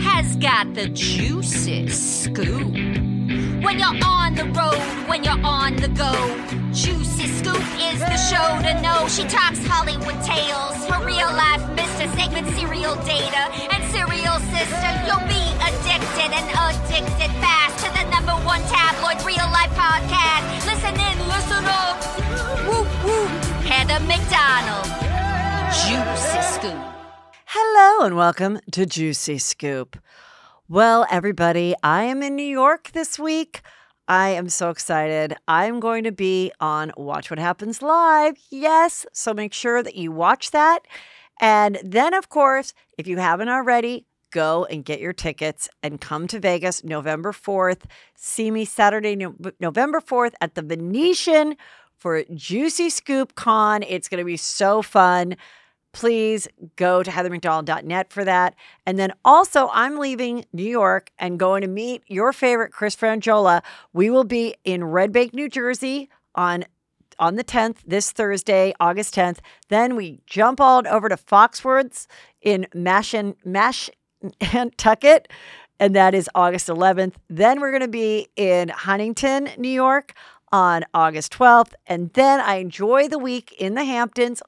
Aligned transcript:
has 0.00 0.36
got 0.36 0.74
the 0.74 0.88
juiciest 0.88 2.24
scoop. 2.24 2.72
When 3.62 3.78
you're 3.78 4.00
on 4.04 4.34
the 4.34 4.44
road, 4.56 4.80
when 5.08 5.22
you're 5.22 5.44
on 5.44 5.76
the 5.76 5.88
go, 5.88 6.12
Juicy 6.72 7.26
Scoop 7.28 7.62
is 7.78 8.00
the 8.00 8.16
show 8.16 8.48
to 8.64 8.80
know. 8.80 9.06
She 9.08 9.24
talks 9.24 9.60
Hollywood 9.66 10.16
tales, 10.24 10.76
her 10.88 11.04
real 11.04 11.28
life 11.28 11.60
Mr. 11.76 12.08
Segment 12.16 12.48
serial 12.56 12.96
data, 13.04 13.52
and 13.70 13.80
serial 13.92 14.40
sister. 14.48 14.90
You'll 15.04 15.28
be 15.28 15.44
addicted 15.60 16.32
and 16.32 16.48
addicted 16.56 17.30
fast 17.44 17.84
to 17.84 17.88
the 17.92 18.08
number 18.10 18.32
one 18.48 18.62
tabloid 18.72 19.20
real 19.26 19.48
life 19.52 19.72
podcast. 19.76 20.64
Listen 20.64 20.96
in, 20.96 21.16
listen 21.28 21.64
up. 21.68 22.00
Whoop 22.66 22.88
whoop. 23.04 23.30
Heather 23.68 24.00
McDonald, 24.06 24.88
Juicy 25.76 26.42
Scoop. 26.56 26.99
Hello 27.52 28.06
and 28.06 28.14
welcome 28.14 28.60
to 28.70 28.86
Juicy 28.86 29.38
Scoop. 29.38 29.98
Well, 30.68 31.04
everybody, 31.10 31.74
I 31.82 32.04
am 32.04 32.22
in 32.22 32.36
New 32.36 32.44
York 32.44 32.92
this 32.92 33.18
week. 33.18 33.62
I 34.06 34.28
am 34.28 34.48
so 34.48 34.70
excited. 34.70 35.34
I'm 35.48 35.80
going 35.80 36.04
to 36.04 36.12
be 36.12 36.52
on 36.60 36.92
Watch 36.96 37.28
What 37.28 37.40
Happens 37.40 37.82
Live. 37.82 38.36
Yes. 38.50 39.04
So 39.12 39.34
make 39.34 39.52
sure 39.52 39.82
that 39.82 39.96
you 39.96 40.12
watch 40.12 40.52
that. 40.52 40.86
And 41.40 41.80
then, 41.82 42.14
of 42.14 42.28
course, 42.28 42.72
if 42.96 43.08
you 43.08 43.16
haven't 43.16 43.48
already, 43.48 44.06
go 44.30 44.64
and 44.66 44.84
get 44.84 45.00
your 45.00 45.12
tickets 45.12 45.68
and 45.82 46.00
come 46.00 46.28
to 46.28 46.38
Vegas 46.38 46.84
November 46.84 47.32
4th. 47.32 47.82
See 48.14 48.52
me 48.52 48.64
Saturday, 48.64 49.16
no- 49.16 49.34
November 49.58 50.00
4th 50.00 50.34
at 50.40 50.54
the 50.54 50.62
Venetian 50.62 51.56
for 51.98 52.22
Juicy 52.32 52.90
Scoop 52.90 53.34
Con. 53.34 53.82
It's 53.82 54.08
going 54.08 54.18
to 54.18 54.24
be 54.24 54.36
so 54.36 54.82
fun 54.82 55.34
please 55.92 56.48
go 56.76 57.02
to 57.02 57.10
heathermcdonald.net 57.10 58.12
for 58.12 58.24
that. 58.24 58.54
And 58.86 58.98
then 58.98 59.12
also, 59.24 59.68
I'm 59.72 59.98
leaving 59.98 60.44
New 60.52 60.62
York 60.62 61.10
and 61.18 61.38
going 61.38 61.62
to 61.62 61.68
meet 61.68 62.02
your 62.06 62.32
favorite 62.32 62.72
Chris 62.72 62.94
Franjola. 62.96 63.62
We 63.92 64.10
will 64.10 64.24
be 64.24 64.54
in 64.64 64.84
Red 64.84 65.12
Bank, 65.12 65.34
New 65.34 65.48
Jersey 65.48 66.08
on 66.34 66.64
on 67.18 67.36
the 67.36 67.44
10th, 67.44 67.76
this 67.86 68.10
Thursday, 68.12 68.72
August 68.80 69.14
10th. 69.14 69.40
Then 69.68 69.94
we 69.94 70.20
jump 70.26 70.58
on 70.58 70.86
over 70.86 71.08
to 71.10 71.16
Foxwoods 71.16 72.06
in 72.40 72.66
Mash 72.74 73.12
and 73.12 73.34
Mash 73.44 73.90
Tucket, 74.78 75.28
and 75.78 75.94
that 75.94 76.14
is 76.14 76.30
August 76.34 76.68
11th. 76.68 77.14
Then 77.28 77.60
we're 77.60 77.70
going 77.70 77.82
to 77.82 77.88
be 77.88 78.28
in 78.36 78.70
Huntington, 78.70 79.50
New 79.58 79.68
York 79.68 80.14
on 80.52 80.84
August 80.94 81.32
12th. 81.32 81.74
And 81.86 82.12
then 82.14 82.40
I 82.40 82.56
enjoy 82.56 83.08
the 83.08 83.18
week 83.18 83.52
in 83.58 83.74
the 83.74 83.84
Hamptons 83.84 84.42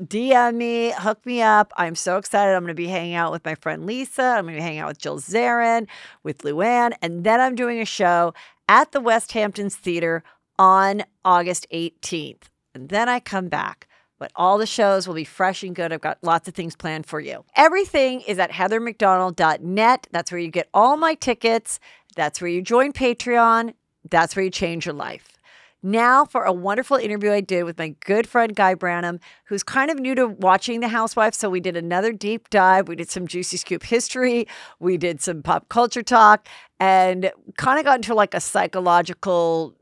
DM 0.00 0.54
me, 0.54 0.92
hook 0.96 1.24
me 1.24 1.42
up. 1.42 1.72
I'm 1.76 1.94
so 1.94 2.16
excited. 2.18 2.54
I'm 2.54 2.62
going 2.62 2.68
to 2.68 2.74
be 2.74 2.88
hanging 2.88 3.14
out 3.14 3.32
with 3.32 3.44
my 3.44 3.54
friend 3.54 3.86
Lisa. 3.86 4.22
I'm 4.22 4.44
going 4.44 4.54
to 4.54 4.60
be 4.60 4.62
hanging 4.62 4.80
out 4.80 4.88
with 4.88 4.98
Jill 4.98 5.18
Zarin, 5.18 5.86
with 6.22 6.38
Luann. 6.38 6.92
And 7.02 7.24
then 7.24 7.40
I'm 7.40 7.54
doing 7.54 7.80
a 7.80 7.84
show 7.84 8.34
at 8.68 8.92
the 8.92 9.00
West 9.00 9.32
Hamptons 9.32 9.76
Theater 9.76 10.22
on 10.58 11.04
August 11.24 11.66
18th. 11.72 12.42
And 12.74 12.88
then 12.88 13.08
I 13.08 13.20
come 13.20 13.48
back. 13.48 13.88
But 14.18 14.32
all 14.34 14.58
the 14.58 14.66
shows 14.66 15.06
will 15.06 15.14
be 15.14 15.24
fresh 15.24 15.62
and 15.62 15.76
good. 15.76 15.92
I've 15.92 16.00
got 16.00 16.18
lots 16.22 16.48
of 16.48 16.54
things 16.54 16.74
planned 16.74 17.06
for 17.06 17.20
you. 17.20 17.44
Everything 17.54 18.20
is 18.22 18.38
at 18.40 18.50
heathermcdonald.net. 18.50 20.08
That's 20.10 20.32
where 20.32 20.40
you 20.40 20.50
get 20.50 20.68
all 20.74 20.96
my 20.96 21.14
tickets. 21.14 21.78
That's 22.16 22.40
where 22.40 22.50
you 22.50 22.60
join 22.60 22.92
Patreon. 22.92 23.74
That's 24.10 24.34
where 24.34 24.44
you 24.44 24.50
change 24.50 24.86
your 24.86 24.94
life. 24.94 25.37
Now, 25.82 26.24
for 26.24 26.42
a 26.42 26.52
wonderful 26.52 26.96
interview 26.96 27.30
I 27.30 27.40
did 27.40 27.62
with 27.62 27.78
my 27.78 27.94
good 28.04 28.26
friend 28.26 28.54
Guy 28.54 28.74
Branum, 28.74 29.20
who's 29.44 29.62
kind 29.62 29.90
of 29.90 29.98
new 29.98 30.14
to 30.16 30.26
watching 30.26 30.80
The 30.80 30.88
Housewives. 30.88 31.38
So 31.38 31.48
we 31.48 31.60
did 31.60 31.76
another 31.76 32.12
deep 32.12 32.50
dive. 32.50 32.88
We 32.88 32.96
did 32.96 33.10
some 33.10 33.28
Juicy 33.28 33.58
Scoop 33.58 33.84
history. 33.84 34.48
We 34.80 34.96
did 34.96 35.20
some 35.20 35.42
pop 35.42 35.68
culture 35.68 36.02
talk 36.02 36.48
and 36.80 37.30
kind 37.56 37.78
of 37.78 37.84
got 37.84 37.96
into 37.96 38.14
like 38.14 38.34
a 38.34 38.40
psychological 38.40 39.76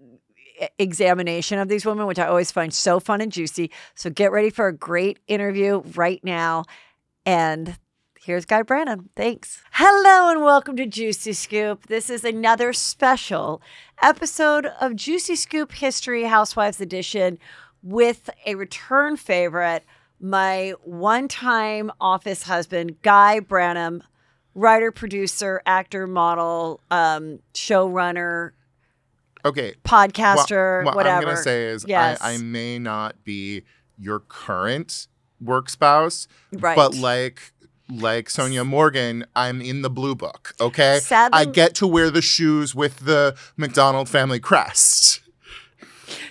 examination 0.78 1.58
of 1.58 1.68
these 1.68 1.86
women, 1.86 2.06
which 2.06 2.18
I 2.18 2.26
always 2.26 2.50
find 2.50 2.72
so 2.72 3.00
fun 3.00 3.20
and 3.20 3.32
juicy. 3.32 3.70
So 3.94 4.10
get 4.10 4.32
ready 4.32 4.50
for 4.50 4.68
a 4.68 4.74
great 4.74 5.18
interview 5.28 5.82
right 5.94 6.22
now. 6.22 6.64
And 7.24 7.78
here's 8.26 8.44
Guy 8.44 8.64
Branum. 8.64 9.04
Thanks. 9.14 9.62
Hello 9.70 10.30
and 10.32 10.42
welcome 10.42 10.74
to 10.76 10.84
Juicy 10.84 11.32
Scoop. 11.32 11.86
This 11.86 12.10
is 12.10 12.24
another 12.24 12.72
special 12.72 13.62
episode 14.02 14.66
of 14.80 14.96
Juicy 14.96 15.36
Scoop 15.36 15.70
History 15.70 16.24
Housewives 16.24 16.80
Edition 16.80 17.38
with 17.84 18.28
a 18.44 18.56
return 18.56 19.16
favorite, 19.16 19.84
my 20.20 20.74
one 20.82 21.28
time 21.28 21.92
office 22.00 22.42
husband, 22.42 23.00
Guy 23.02 23.38
Branum, 23.38 24.00
writer, 24.56 24.90
producer, 24.90 25.62
actor, 25.64 26.08
model, 26.08 26.80
um, 26.90 27.38
showrunner, 27.54 28.50
Okay. 29.44 29.74
podcaster, 29.84 30.78
what, 30.84 30.86
what 30.86 30.96
whatever. 30.96 31.18
I'm 31.18 31.22
gonna 31.22 31.36
say 31.36 31.66
is 31.66 31.84
yes. 31.86 32.20
I, 32.20 32.32
I 32.32 32.38
may 32.38 32.80
not 32.80 33.22
be 33.22 33.62
your 33.96 34.18
current 34.18 35.06
work 35.40 35.68
spouse, 35.68 36.26
Right. 36.50 36.74
but 36.74 36.94
like 36.96 37.52
like 37.88 38.28
Sonja 38.28 38.66
Morgan, 38.66 39.24
I'm 39.36 39.60
in 39.60 39.82
the 39.82 39.90
blue 39.90 40.14
book. 40.14 40.54
Okay, 40.60 40.98
Sadly- 41.02 41.38
I 41.38 41.44
get 41.44 41.74
to 41.76 41.86
wear 41.86 42.10
the 42.10 42.22
shoes 42.22 42.74
with 42.74 43.00
the 43.00 43.36
McDonald 43.56 44.08
family 44.08 44.40
crest. 44.40 45.20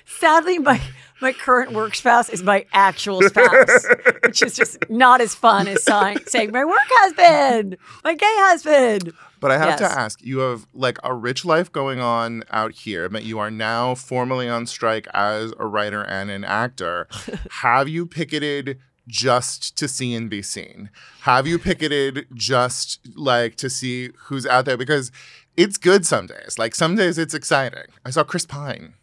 Sadly, 0.06 0.60
my 0.60 0.82
my 1.22 1.32
current 1.32 1.72
work 1.72 1.96
spouse 1.96 2.30
is 2.30 2.44
my 2.44 2.66
actual 2.74 3.22
spouse, 3.22 3.86
which 4.24 4.42
is 4.44 4.54
just 4.56 4.78
not 4.90 5.22
as 5.22 5.34
fun 5.34 5.68
as 5.68 5.82
saying, 5.84 6.18
saying 6.28 6.52
my 6.52 6.66
work 6.66 6.78
husband, 6.90 7.78
my 8.04 8.14
gay 8.16 8.26
husband. 8.28 9.14
But 9.40 9.52
I 9.52 9.58
have 9.58 9.80
Yes. 9.80 9.80
to 9.80 9.86
ask, 10.00 10.22
you 10.22 10.40
have 10.40 10.66
like 10.74 10.98
a 11.04 11.14
rich 11.14 11.46
life 11.46 11.72
going 11.72 12.00
on 12.00 12.44
out 12.52 12.74
here, 12.74 13.08
but 13.10 13.24
you 13.24 13.40
are 13.40 13.50
now 13.52 13.96
formally 13.96 14.50
on 14.50 14.66
strike 14.66 15.08
as 15.14 15.54
a 15.60 15.66
writer 15.66 16.02
and 16.04 16.30
an 16.30 16.44
actor. 16.44 17.08
have 17.62 17.88
you 17.88 18.06
picketed 18.06 18.80
just 19.08 19.78
to 19.78 19.88
see 19.88 20.14
and 20.14 20.30
be 20.30 20.42
seen? 20.42 20.90
Have 21.22 21.48
you 21.48 21.60
picketed 21.60 22.28
just 22.34 23.00
like 23.16 23.56
to 23.58 23.70
see 23.70 24.10
who's 24.26 24.46
out 24.46 24.66
there? 24.66 24.78
Because 24.78 25.12
it's 25.58 25.78
good 25.78 26.06
some 26.06 26.28
days. 26.28 26.58
Like 26.58 26.76
some 26.76 26.96
days 26.96 27.18
it's 27.18 27.34
exciting. 27.34 27.86
I 28.06 28.10
saw 28.10 28.24
Chris 28.24 28.46
Pine. 28.46 28.96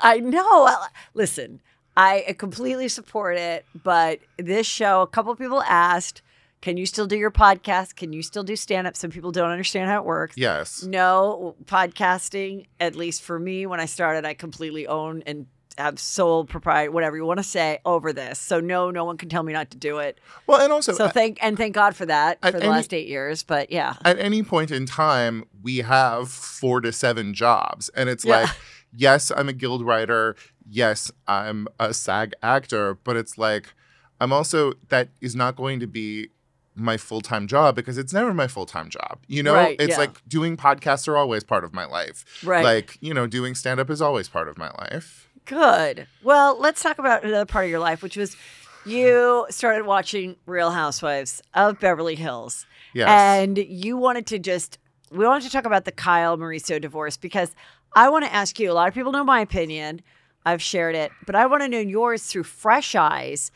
I 0.00 0.18
know. 0.18 0.68
Listen, 1.14 1.60
I 1.96 2.34
completely 2.38 2.88
support 2.88 3.36
it, 3.36 3.64
but 3.82 4.20
this 4.36 4.66
show, 4.66 5.02
a 5.02 5.06
couple 5.06 5.34
people 5.36 5.62
asked, 5.62 6.22
"Can 6.60 6.76
you 6.76 6.86
still 6.86 7.06
do 7.06 7.16
your 7.16 7.30
podcast? 7.30 7.94
Can 7.96 8.12
you 8.12 8.22
still 8.22 8.42
do 8.42 8.56
stand 8.56 8.86
up?" 8.86 8.96
Some 8.96 9.10
people 9.10 9.30
don't 9.30 9.50
understand 9.50 9.90
how 9.90 9.98
it 9.98 10.04
works. 10.04 10.36
Yes. 10.36 10.82
No, 10.82 11.54
podcasting, 11.66 12.66
at 12.80 12.96
least 12.96 13.22
for 13.22 13.38
me, 13.38 13.66
when 13.66 13.78
I 13.78 13.86
started, 13.86 14.24
I 14.24 14.34
completely 14.34 14.86
own 14.86 15.22
and 15.26 15.46
have 15.78 15.98
sole 15.98 16.44
propriety, 16.44 16.88
whatever 16.90 17.16
you 17.16 17.24
want 17.24 17.38
to 17.38 17.44
say, 17.44 17.78
over 17.84 18.12
this. 18.12 18.38
So 18.38 18.60
no, 18.60 18.90
no 18.90 19.04
one 19.04 19.16
can 19.16 19.28
tell 19.28 19.42
me 19.42 19.52
not 19.52 19.70
to 19.70 19.76
do 19.76 19.98
it. 19.98 20.18
Well, 20.46 20.60
and 20.60 20.72
also 20.72 20.92
So 20.92 21.06
uh, 21.06 21.10
thank 21.10 21.38
and 21.42 21.56
thank 21.56 21.74
God 21.74 21.96
for 21.96 22.06
that 22.06 22.40
for 22.42 22.50
the 22.52 22.58
any- 22.58 22.68
last 22.68 22.92
eight 22.94 23.08
years. 23.08 23.42
But 23.42 23.70
yeah, 23.70 23.94
at 24.04 24.18
any 24.18 24.42
point 24.42 24.70
in 24.70 24.86
time, 24.86 25.44
we 25.62 25.78
have 25.78 26.30
four 26.30 26.80
to 26.80 26.92
seven 26.92 27.34
jobs. 27.34 27.88
And 27.90 28.08
it's 28.08 28.24
Yeah. 28.24 28.42
like, 28.42 28.50
yes, 28.94 29.30
I'm 29.34 29.48
a 29.48 29.52
guild 29.52 29.84
writer. 29.84 30.36
Yes, 30.68 31.10
I'm 31.26 31.68
a 31.80 31.92
SAG 31.94 32.32
actor. 32.42 32.94
But 32.94 33.16
it's 33.16 33.38
like, 33.38 33.72
I'm 34.20 34.32
also, 34.32 34.74
that 34.88 35.08
is 35.20 35.34
not 35.34 35.56
going 35.56 35.80
to 35.80 35.86
be 35.86 36.28
my 36.74 36.96
full-time 36.96 37.46
job 37.46 37.74
because 37.76 37.98
it's 37.98 38.14
never 38.14 38.32
my 38.32 38.46
full-time 38.46 38.88
job. 38.88 39.18
You 39.26 39.42
know, 39.42 39.52
Right, 39.52 39.76
it's 39.78 39.90
yeah. 39.90 39.98
like 39.98 40.26
doing 40.26 40.56
podcasts 40.56 41.06
are 41.06 41.18
always 41.18 41.44
part 41.44 41.64
of 41.64 41.74
my 41.74 41.84
life. 41.84 42.24
Right. 42.42 42.64
Like, 42.64 42.96
you 43.02 43.12
know, 43.12 43.26
doing 43.26 43.54
stand-up 43.54 43.90
is 43.90 44.00
always 44.00 44.28
part 44.30 44.48
of 44.48 44.56
my 44.56 44.70
life. 44.78 45.28
Good. 45.44 46.06
Well, 46.22 46.58
let's 46.58 46.82
talk 46.82 46.98
about 46.98 47.24
another 47.24 47.46
part 47.46 47.64
of 47.64 47.70
your 47.70 47.80
life, 47.80 48.02
which 48.02 48.16
was 48.16 48.36
you 48.84 49.46
started 49.50 49.86
watching 49.86 50.36
Real 50.46 50.70
Housewives 50.70 51.42
of 51.54 51.78
Beverly 51.80 52.14
Hills. 52.14 52.66
Yes. 52.94 53.08
And 53.08 53.58
you 53.58 53.96
wanted 53.96 54.26
to 54.28 54.38
just, 54.38 54.78
we 55.10 55.26
wanted 55.26 55.44
to 55.44 55.50
talk 55.50 55.64
about 55.64 55.84
the 55.84 55.92
Kyle 55.92 56.36
Mauricio 56.36 56.80
divorce 56.80 57.16
because 57.16 57.54
I 57.94 58.08
want 58.08 58.24
to 58.24 58.32
ask 58.32 58.58
you 58.58 58.70
a 58.70 58.74
lot 58.74 58.88
of 58.88 58.94
people 58.94 59.12
know 59.12 59.24
my 59.24 59.40
opinion. 59.40 60.00
I've 60.44 60.62
shared 60.62 60.94
it, 60.94 61.12
but 61.26 61.34
I 61.34 61.46
want 61.46 61.62
to 61.62 61.68
know 61.68 61.78
yours 61.78 62.24
through 62.24 62.44
fresh 62.44 62.94
eyes, 62.94 63.50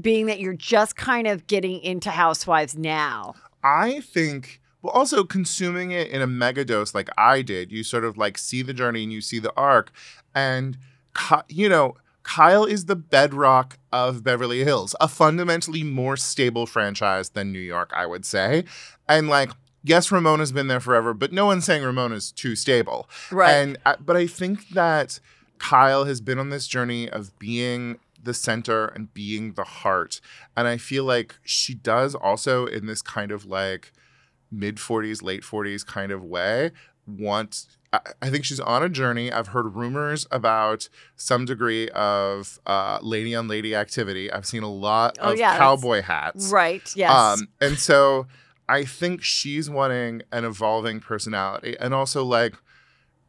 being 0.00 0.26
that 0.26 0.40
you're 0.40 0.54
just 0.54 0.96
kind 0.96 1.26
of 1.26 1.46
getting 1.46 1.80
into 1.80 2.10
Housewives 2.10 2.76
now. 2.76 3.34
I 3.62 4.00
think 4.00 4.60
well 4.82 4.92
also 4.92 5.24
consuming 5.24 5.90
it 5.90 6.08
in 6.08 6.22
a 6.22 6.26
mega 6.26 6.64
dose 6.64 6.94
like 6.94 7.08
I 7.16 7.42
did, 7.42 7.72
you 7.72 7.82
sort 7.82 8.04
of 8.04 8.16
like 8.16 8.38
see 8.38 8.62
the 8.62 8.74
journey 8.74 9.04
and 9.04 9.12
you 9.12 9.20
see 9.20 9.38
the 9.38 9.52
arc 9.56 9.90
and 10.34 10.76
you 11.48 11.68
know 11.68 11.96
Kyle 12.22 12.64
is 12.64 12.86
the 12.86 12.96
bedrock 12.96 13.78
of 13.92 14.24
Beverly 14.24 14.64
Hills, 14.64 14.96
a 15.00 15.06
fundamentally 15.06 15.84
more 15.84 16.16
stable 16.16 16.66
franchise 16.66 17.30
than 17.30 17.52
New 17.52 17.60
York, 17.60 17.92
I 17.94 18.04
would 18.04 18.24
say. 18.24 18.64
And 19.08 19.28
like 19.28 19.50
yes, 19.84 20.10
Ramona's 20.10 20.52
been 20.52 20.66
there 20.66 20.80
forever, 20.80 21.14
but 21.14 21.32
no 21.32 21.46
one's 21.46 21.64
saying 21.64 21.84
Ramona's 21.84 22.32
too 22.32 22.56
stable. 22.56 23.08
Right. 23.30 23.52
And 23.52 23.78
uh, 23.86 23.96
but 24.04 24.16
I 24.16 24.26
think 24.26 24.70
that 24.70 25.20
Kyle 25.58 26.04
has 26.04 26.20
been 26.20 26.38
on 26.38 26.50
this 26.50 26.66
journey 26.66 27.08
of 27.08 27.38
being 27.38 27.98
the 28.22 28.34
center 28.34 28.86
and 28.86 29.14
being 29.14 29.52
the 29.52 29.64
heart. 29.64 30.20
And 30.56 30.66
I 30.66 30.76
feel 30.76 31.04
like 31.04 31.36
she 31.44 31.74
does 31.74 32.14
also 32.14 32.66
in 32.66 32.86
this 32.86 33.00
kind 33.00 33.30
of 33.30 33.46
like 33.46 33.92
mid 34.50 34.76
40s, 34.76 35.22
late 35.22 35.42
40s 35.42 35.86
kind 35.86 36.10
of 36.12 36.24
way 36.24 36.72
want 37.06 37.66
I 37.92 38.00
I 38.22 38.30
think 38.30 38.44
she's 38.44 38.60
on 38.60 38.82
a 38.82 38.88
journey. 38.88 39.30
I've 39.32 39.48
heard 39.48 39.74
rumors 39.76 40.26
about 40.30 40.88
some 41.16 41.44
degree 41.44 41.88
of 41.90 42.58
uh, 42.66 42.98
lady 43.02 43.34
on 43.34 43.48
lady 43.48 43.74
activity. 43.74 44.30
I've 44.30 44.46
seen 44.46 44.62
a 44.62 44.70
lot 44.70 45.18
Oh, 45.20 45.32
of 45.32 45.38
yeah, 45.38 45.56
cowboy 45.56 46.02
hats. 46.02 46.50
Right. 46.50 46.88
Yes. 46.96 47.10
Um, 47.10 47.48
and 47.60 47.78
so 47.78 48.26
I 48.68 48.84
think 48.84 49.22
she's 49.22 49.70
wanting 49.70 50.22
an 50.32 50.44
evolving 50.44 51.00
personality. 51.00 51.76
And 51.78 51.94
also, 51.94 52.24
like, 52.24 52.54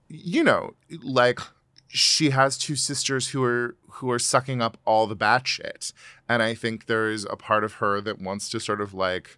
you 0.09 0.43
know, 0.43 0.73
like 1.03 1.39
she 1.87 2.31
has 2.31 2.57
two 2.57 2.75
sisters 2.75 3.29
who 3.29 3.43
are 3.43 3.75
who 3.91 4.11
are 4.11 4.19
sucking 4.19 4.61
up 4.61 4.77
all 4.85 5.07
the 5.07 5.15
bad 5.15 5.47
shit. 5.47 5.91
And 6.29 6.43
I 6.43 6.53
think 6.53 6.85
there 6.85 7.09
is 7.09 7.25
a 7.29 7.35
part 7.35 7.63
of 7.63 7.73
her 7.73 7.99
that 8.01 8.19
wants 8.21 8.49
to 8.49 8.59
sort 8.59 8.81
of 8.81 8.93
like 8.93 9.37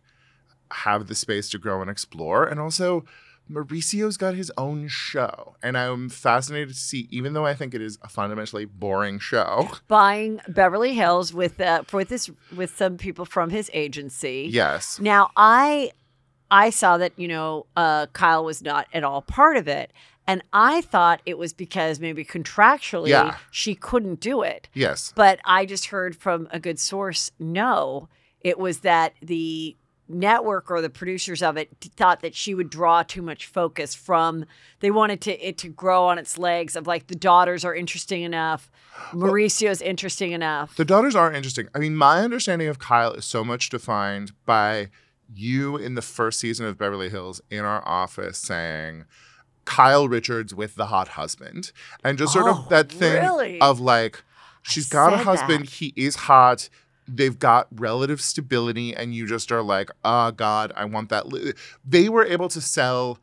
have 0.72 1.08
the 1.08 1.16
space 1.16 1.50
to 1.50 1.58
grow 1.58 1.82
and 1.82 1.90
explore. 1.90 2.46
And 2.46 2.60
also 2.60 3.06
Mauricio's 3.50 4.16
got 4.18 4.36
his 4.36 4.52
own 4.58 4.88
show. 4.88 5.56
And 5.64 5.78
I'm 5.78 6.08
fascinated 6.10 6.70
to 6.70 6.74
see, 6.76 7.08
even 7.10 7.34
though 7.34 7.46
I 7.46 7.54
think 7.56 7.74
it 7.74 7.82
is 7.82 7.98
a 8.02 8.08
fundamentally 8.08 8.66
boring 8.66 9.20
show. 9.20 9.70
Buying 9.88 10.40
Beverly 10.48 10.94
Hills 10.94 11.34
with 11.34 11.60
uh, 11.60 11.84
for 11.84 12.04
this 12.04 12.30
with 12.56 12.76
some 12.78 12.98
people 12.98 13.26
from 13.26 13.50
his 13.50 13.70
agency. 13.74 14.48
Yes. 14.52 15.00
Now 15.00 15.32
I 15.36 15.92
I 16.52 16.70
saw 16.70 16.98
that, 16.98 17.14
you 17.18 17.28
know, 17.28 17.66
uh, 17.76 18.08
Kyle 18.14 18.44
was 18.46 18.62
not 18.62 18.88
at 18.94 19.04
all 19.04 19.22
part 19.22 19.58
of 19.58 19.68
it. 19.68 19.92
And 20.28 20.44
I 20.54 20.82
thought 20.82 21.22
it 21.26 21.40
was 21.40 21.54
because 21.54 22.00
maybe 22.00 22.24
contractually 22.24 23.10
Yeah. 23.10 23.38
she 23.50 23.74
couldn't 23.74 24.20
do 24.20 24.44
it. 24.44 24.68
Yes. 24.76 25.12
But 25.16 25.40
I 25.44 25.66
just 25.66 25.88
heard 25.88 26.16
from 26.16 26.48
a 26.52 26.60
good 26.60 26.80
source, 26.80 27.32
no, 27.40 28.10
it 28.42 28.60
was 28.60 28.80
that 28.82 29.14
the 29.24 29.76
network 30.10 30.72
or 30.72 30.82
the 30.82 30.90
producers 30.90 31.42
of 31.44 31.56
it 31.56 31.70
thought 31.96 32.22
that 32.22 32.34
she 32.36 32.56
would 32.56 32.70
draw 32.70 33.04
too 33.04 33.22
much 33.22 33.46
focus 33.46 33.94
from 33.94 34.44
they 34.80 34.90
wanted 34.92 35.22
to 35.22 35.32
it 35.48 35.58
to 35.58 35.70
grow 35.70 36.06
on 36.06 36.18
its 36.18 36.38
legs 36.38 36.76
of 36.76 36.88
like 36.88 37.08
the 37.08 37.16
daughters 37.16 37.64
are 37.64 37.76
interesting 37.76 38.24
enough 38.24 38.70
mauricio's 39.14 39.82
interesting 39.82 40.32
enough 40.32 40.76
The 40.76 40.84
daughters 40.86 41.16
are 41.16 41.32
interesting. 41.32 41.68
I 41.76 41.80
mean, 41.80 41.96
my 41.96 42.22
understanding 42.22 42.68
of 42.68 42.80
Kyle 42.80 43.14
is 43.14 43.24
so 43.26 43.44
much 43.44 43.70
defined 43.70 44.32
by 44.46 44.90
you 45.34 45.78
in 45.78 45.94
the 45.96 46.02
first 46.02 46.40
season 46.40 46.66
of 46.66 46.78
Beverly 46.78 47.10
Hills 47.10 47.40
in 47.52 47.64
our 47.64 47.88
office 47.88 48.38
saying, 48.40 49.06
Kyle 49.66 50.08
Richards 50.08 50.56
with 50.56 50.76
the 50.76 50.88
hot 50.88 51.10
husband. 51.10 51.72
And 52.04 52.18
just 52.18 52.34
sort 52.34 52.46
Oh, 52.48 52.64
of 52.64 52.70
that 52.70 52.92
thing 52.92 53.22
really? 53.22 53.62
of 53.62 53.80
like, 53.80 54.24
she's 54.64 54.90
got 54.90 55.14
a 55.14 55.18
husband, 55.18 55.66
that. 55.68 55.74
he 55.74 55.94
is 55.96 56.16
hot. 56.16 56.70
They've 57.16 57.38
got 57.38 57.68
relative 57.72 58.22
stability, 58.22 58.96
and 58.96 59.14
you 59.16 59.26
just 59.28 59.52
are 59.52 59.64
like, 59.64 59.90
oh 60.06 60.32
God, 60.32 60.72
I 60.76 60.86
want 60.86 61.10
that. 61.10 61.28
li-" 61.28 61.54
They 61.86 62.10
were 62.10 62.26
able 62.26 62.50
to 62.50 62.62
sell 62.62 63.20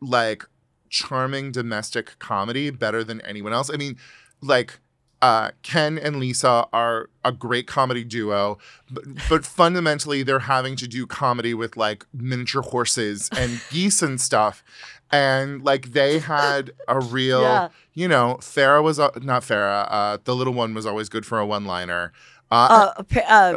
like 0.00 0.44
charming 0.88 1.52
domestic 1.52 2.18
comedy 2.18 2.70
better 2.70 3.04
than 3.04 3.20
anyone 3.22 3.52
else. 3.52 3.70
I 3.72 3.76
mean, 3.76 3.96
like 4.40 4.80
uh, 5.22 5.50
Ken 5.62 5.98
and 5.98 6.16
Lisa 6.16 6.66
are 6.72 7.10
a 7.24 7.30
great 7.32 7.66
comedy 7.66 8.04
duo, 8.04 8.58
but, 8.90 9.04
but 9.28 9.44
fundamentally 9.44 10.22
they're 10.22 10.38
having 10.40 10.76
to 10.76 10.88
do 10.88 11.06
comedy 11.06 11.52
with 11.54 11.76
like 11.76 12.06
miniature 12.12 12.62
horses 12.62 13.28
and 13.36 13.60
geese 13.70 14.02
and 14.02 14.20
stuff. 14.20 14.64
And 15.12 15.62
like 15.62 15.92
they 15.92 16.20
had 16.20 16.70
a 16.88 17.00
real, 17.00 17.42
Yeah. 17.42 17.68
you 17.94 18.08
know, 18.08 18.38
Farrah 18.40 18.82
was 18.82 18.98
uh, 18.98 19.10
not 19.20 19.42
Farrah. 19.42 19.86
Uh, 19.90 20.18
the 20.24 20.34
little 20.34 20.54
one 20.54 20.72
was 20.72 20.86
always 20.86 21.08
good 21.08 21.26
for 21.26 21.38
a 21.38 21.44
one-liner. 21.46 22.12
Uh, 22.12 22.12
uh, 22.50 22.92
uh, 22.98 23.56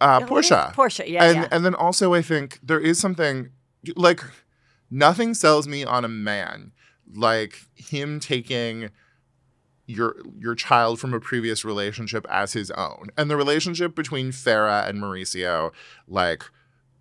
uh, 0.00 0.18
is- 0.22 0.28
Portia. 0.28 0.72
Portia, 0.74 1.08
yeah, 1.08 1.24
and 1.24 1.36
yeah. 1.38 1.48
and 1.50 1.64
then 1.64 1.74
also 1.74 2.14
I 2.14 2.22
think 2.22 2.58
there 2.62 2.80
is 2.80 2.98
something 2.98 3.50
like 3.96 4.22
nothing 4.90 5.34
sells 5.34 5.66
me 5.68 5.84
on 5.84 6.04
a 6.04 6.08
man 6.08 6.72
like 7.14 7.56
him 7.74 8.18
taking 8.20 8.90
your 9.86 10.16
your 10.38 10.54
child 10.54 10.98
from 11.00 11.12
a 11.12 11.20
previous 11.20 11.64
relationship 11.64 12.26
as 12.30 12.52
his 12.52 12.70
own. 12.72 13.08
And 13.16 13.30
the 13.30 13.36
relationship 13.36 13.94
between 13.94 14.30
Farrah 14.30 14.88
and 14.88 15.00
Mauricio, 15.02 15.72
like 16.08 16.44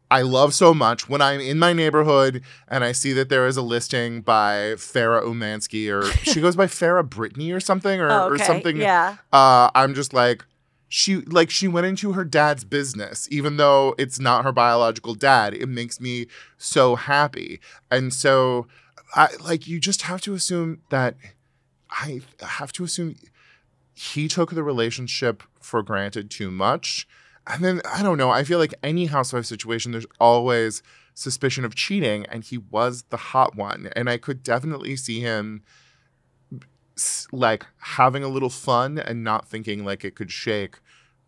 I 0.10 0.24
love 0.24 0.54
so 0.54 0.74
much 0.74 1.08
when 1.08 1.22
I'm 1.22 1.40
in 1.40 1.58
my 1.58 1.72
neighborhood 1.74 2.44
and 2.68 2.84
I 2.84 2.92
see 2.92 3.14
that 3.14 3.30
there 3.30 3.48
is 3.48 3.56
a 3.56 3.62
listing 3.62 4.22
by 4.22 4.74
Farrah 4.76 5.24
Umansky 5.24 5.90
or 5.90 6.04
she 6.24 6.42
goes 6.42 6.56
by 6.56 6.66
Farrah 6.66 7.08
Brittany 7.10 7.52
or 7.52 7.60
something 7.62 8.02
or, 8.02 8.12
Oh, 8.12 8.28
or 8.28 8.34
okay, 8.36 8.44
something. 8.44 8.78
yeah. 8.78 9.18
Uh, 9.32 9.70
I'm 9.74 9.94
just 9.94 10.14
like 10.14 10.44
she 10.94 11.16
like 11.22 11.50
she 11.50 11.70
went 11.70 11.88
into 11.88 12.12
her 12.12 12.26
dad's 12.26 12.66
business 12.66 13.26
even 13.32 13.56
though 13.56 13.96
it's 13.98 14.20
not 14.20 14.44
her 14.44 14.52
biological 14.52 15.16
dad. 15.16 15.54
It 15.54 15.70
makes 15.70 16.02
me 16.02 16.28
so 16.58 16.98
happy. 16.98 17.62
And 17.90 18.14
so 18.14 18.68
I 19.16 19.30
like 19.42 19.68
you 19.68 19.80
just 19.80 20.02
have 20.02 20.20
to 20.24 20.34
assume 20.34 20.82
that 20.90 21.16
I 21.90 22.22
have 22.42 22.74
to 22.74 22.84
assume 22.84 23.16
he 23.94 24.28
took 24.28 24.52
the 24.52 24.64
relationship 24.64 25.44
for 25.62 25.82
granted 25.82 26.30
too 26.30 26.52
much. 26.52 27.08
And 27.48 27.64
then 27.64 27.82
I 27.90 28.04
don't 28.04 28.18
know. 28.18 28.30
I 28.30 28.44
feel 28.44 28.60
like 28.60 28.74
any 28.84 29.06
housewife 29.06 29.46
situation, 29.46 29.94
there's 29.94 30.06
always 30.20 30.84
suspicion 31.14 31.64
of 31.64 31.74
cheating, 31.74 32.26
and 32.26 32.44
he 32.44 32.58
was 32.58 33.04
the 33.10 33.18
hot 33.18 33.56
one. 33.56 33.90
And 33.96 34.10
I 34.10 34.18
could 34.18 34.44
definitely 34.44 34.98
see 34.98 35.22
him 35.22 35.64
like 37.32 37.66
having 37.80 38.24
a 38.24 38.28
little 38.28 38.50
fun 38.50 38.98
and 38.98 39.24
not 39.24 39.48
thinking 39.48 39.86
like 39.86 40.04
it 40.04 40.16
could 40.16 40.32
shake 40.32 40.80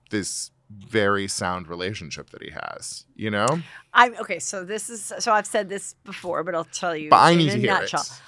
this 0.09 0.51
very 0.69 1.27
sound 1.27 1.67
relationship 1.67 2.29
that 2.31 2.41
he 2.41 2.51
has. 2.51 3.05
You 3.15 3.29
know? 3.31 3.47
I'm 3.93 4.15
okay. 4.17 4.39
So 4.39 4.63
this 4.63 4.89
is 4.89 5.13
so 5.19 5.31
I've 5.31 5.47
said 5.47 5.69
this 5.69 5.95
before, 6.03 6.43
but 6.43 6.55
I'll 6.55 6.63
tell 6.65 6.95
you 6.95 7.09
But 7.09 7.17
I 7.21 7.35
need 7.35 7.49
a 7.49 7.53
to 7.53 7.57
hear 7.59 7.71
nutshell. 7.73 8.01
it. 8.01 8.21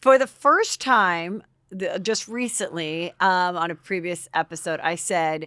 For 0.00 0.18
the 0.18 0.26
first 0.26 0.80
time, 0.80 1.42
the, 1.70 1.98
just 1.98 2.26
recently, 2.28 3.12
um, 3.20 3.56
on 3.56 3.70
a 3.70 3.74
previous 3.74 4.28
episode, 4.34 4.80
I 4.80 4.96
said 4.96 5.46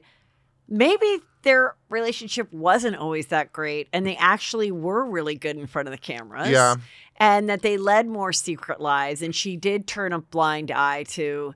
maybe 0.67 1.19
their 1.43 1.75
relationship 1.89 2.51
wasn't 2.51 2.95
always 2.95 3.27
that 3.27 3.53
great, 3.53 3.87
and 3.93 4.05
they 4.05 4.15
actually 4.15 4.71
were 4.71 5.05
really 5.05 5.35
good 5.35 5.57
in 5.57 5.67
front 5.67 5.87
of 5.87 5.91
the 5.91 5.97
cameras. 5.97 6.49
Yeah. 6.49 6.75
And 7.17 7.49
that 7.49 7.61
they 7.61 7.77
led 7.77 8.07
more 8.07 8.33
secret 8.33 8.81
lives, 8.81 9.21
and 9.21 9.33
she 9.33 9.55
did 9.55 9.87
turn 9.87 10.13
a 10.13 10.19
blind 10.19 10.71
eye 10.71 11.03
to 11.03 11.55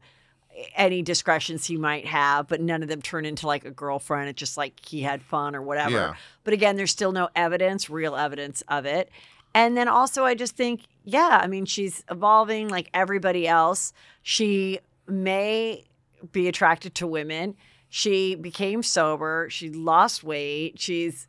eh, 0.55 0.65
any 0.75 1.01
discretions 1.01 1.65
he 1.65 1.77
might 1.77 2.05
have, 2.05 2.47
but 2.47 2.61
none 2.61 2.81
of 2.81 2.89
them 2.89 3.01
turn 3.01 3.25
into 3.25 3.47
like 3.47 3.65
a 3.65 3.71
girlfriend. 3.71 4.29
It's 4.29 4.39
just 4.39 4.57
like 4.57 4.79
he 4.85 5.01
had 5.01 5.21
fun 5.21 5.55
or 5.55 5.61
whatever. 5.61 5.91
Yeah. 5.91 6.13
But 6.43 6.53
again, 6.53 6.75
there's 6.77 6.91
still 6.91 7.11
no 7.11 7.29
evidence, 7.35 7.89
real 7.89 8.15
evidence 8.15 8.63
of 8.67 8.85
it. 8.85 9.09
And 9.53 9.75
then 9.75 9.87
also, 9.87 10.25
I 10.25 10.35
just 10.35 10.55
think, 10.55 10.81
yeah, 11.03 11.39
I 11.41 11.47
mean, 11.47 11.65
she's 11.65 12.03
evolving 12.09 12.69
like 12.69 12.89
everybody 12.93 13.47
else. 13.47 13.93
She 14.21 14.79
may 15.07 15.85
be 16.31 16.47
attracted 16.47 16.95
to 16.95 17.07
women. 17.07 17.55
She 17.89 18.35
became 18.35 18.83
sober. 18.83 19.47
She 19.49 19.69
lost 19.69 20.23
weight. 20.23 20.79
She's, 20.79 21.27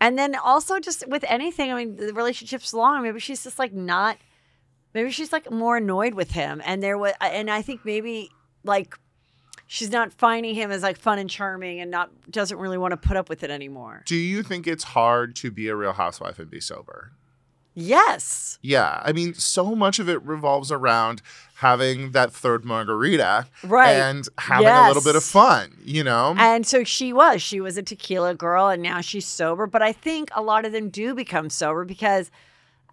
and 0.00 0.18
then 0.18 0.34
also 0.34 0.80
just 0.80 1.06
with 1.08 1.24
anything, 1.28 1.72
I 1.72 1.76
mean, 1.76 1.96
the 1.96 2.14
relationship's 2.14 2.72
long. 2.72 3.02
Maybe 3.02 3.20
she's 3.20 3.44
just 3.44 3.58
like 3.58 3.72
not, 3.72 4.16
maybe 4.94 5.10
she's 5.10 5.32
like 5.32 5.50
more 5.50 5.76
annoyed 5.76 6.14
with 6.14 6.30
him. 6.30 6.62
And 6.64 6.82
there 6.82 6.96
was, 6.96 7.12
and 7.20 7.50
I 7.50 7.62
think 7.62 7.84
maybe 7.84 8.30
like 8.64 8.98
she's 9.66 9.90
not 9.90 10.12
finding 10.12 10.54
him 10.54 10.70
as 10.70 10.82
like 10.82 10.96
fun 10.96 11.18
and 11.18 11.28
charming 11.28 11.80
and 11.80 11.90
not 11.90 12.10
doesn't 12.30 12.58
really 12.58 12.78
want 12.78 12.92
to 12.92 12.96
put 12.96 13.16
up 13.16 13.28
with 13.28 13.42
it 13.42 13.50
anymore. 13.50 14.02
Do 14.06 14.16
you 14.16 14.42
think 14.42 14.66
it's 14.66 14.84
hard 14.84 15.36
to 15.36 15.50
be 15.50 15.68
a 15.68 15.76
real 15.76 15.92
housewife 15.92 16.38
and 16.38 16.50
be 16.50 16.60
sober? 16.60 17.12
Yes. 17.74 18.58
Yeah, 18.62 19.00
I 19.04 19.12
mean, 19.12 19.34
so 19.34 19.74
much 19.74 19.98
of 19.98 20.08
it 20.08 20.22
revolves 20.22 20.70
around 20.72 21.22
having 21.56 22.12
that 22.12 22.32
third 22.32 22.64
margarita, 22.64 23.46
Right. 23.64 23.90
and 23.92 24.26
having 24.38 24.66
a 24.66 24.86
little 24.88 25.02
bit 25.02 25.14
of 25.16 25.22
fun. 25.24 25.76
You 25.84 26.04
know, 26.04 26.34
And 26.38 26.66
so 26.66 26.84
she 26.84 27.12
was. 27.12 27.42
She 27.42 27.60
was 27.60 27.76
a 27.76 27.82
tequila 27.82 28.34
girl 28.34 28.68
and 28.68 28.82
now 28.82 29.00
she's 29.00 29.26
sober. 29.26 29.66
But 29.66 29.82
I 29.82 29.92
think 29.92 30.30
a 30.34 30.42
lot 30.42 30.64
of 30.64 30.72
them 30.72 30.88
do 30.88 31.14
become 31.14 31.50
sober 31.50 31.84
because 31.84 32.30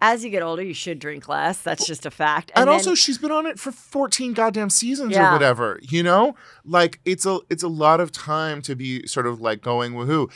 as 0.00 0.22
you 0.22 0.30
get 0.30 0.42
older, 0.42 0.62
you 0.62 0.74
should 0.74 0.98
drink 1.00 1.28
less. 1.28 1.58
That's 1.60 1.84
just 1.86 2.06
a 2.06 2.10
fact. 2.10 2.52
and, 2.54 2.68
then- 2.68 2.72
also 2.74 2.94
she's 2.94 3.18
been 3.18 3.32
on 3.32 3.46
it 3.46 3.58
for 3.58 3.72
14 3.72 4.32
goddamn 4.34 4.70
seasons 4.70 5.12
Yeah. 5.12 5.30
or 5.30 5.32
whatever 5.32 5.80
you 5.82 6.02
know 6.02 6.36
like 6.64 7.00
it's 7.04 7.26
a 7.26 7.40
it's 7.50 7.62
a 7.64 7.68
lot 7.68 8.00
of 8.00 8.12
time 8.12 8.62
to 8.62 8.76
be 8.76 9.06
sort 9.08 9.26
of 9.26 9.40
like 9.40 9.60
going 9.62 9.94
woohoo 9.94 10.30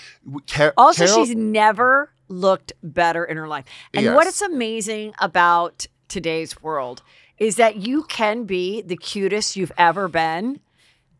Ca- 0.50 0.72
Also, 0.76 1.06
Carol- 1.06 1.24
she's 1.26 1.36
never 1.36 2.10
looked 2.32 2.72
better 2.82 3.24
in 3.24 3.36
her 3.36 3.46
life. 3.48 3.64
And 3.94 4.14
what 4.14 4.24
Yes. 4.24 4.36
is 4.36 4.42
amazing 4.42 5.14
about 5.20 5.86
today's 6.08 6.62
world 6.62 7.02
is 7.38 7.56
that 7.56 7.76
you 7.76 8.04
can 8.04 8.44
be 8.44 8.82
the 8.82 8.96
cutest 8.96 9.56
you've 9.56 9.72
ever 9.78 10.08
been 10.08 10.60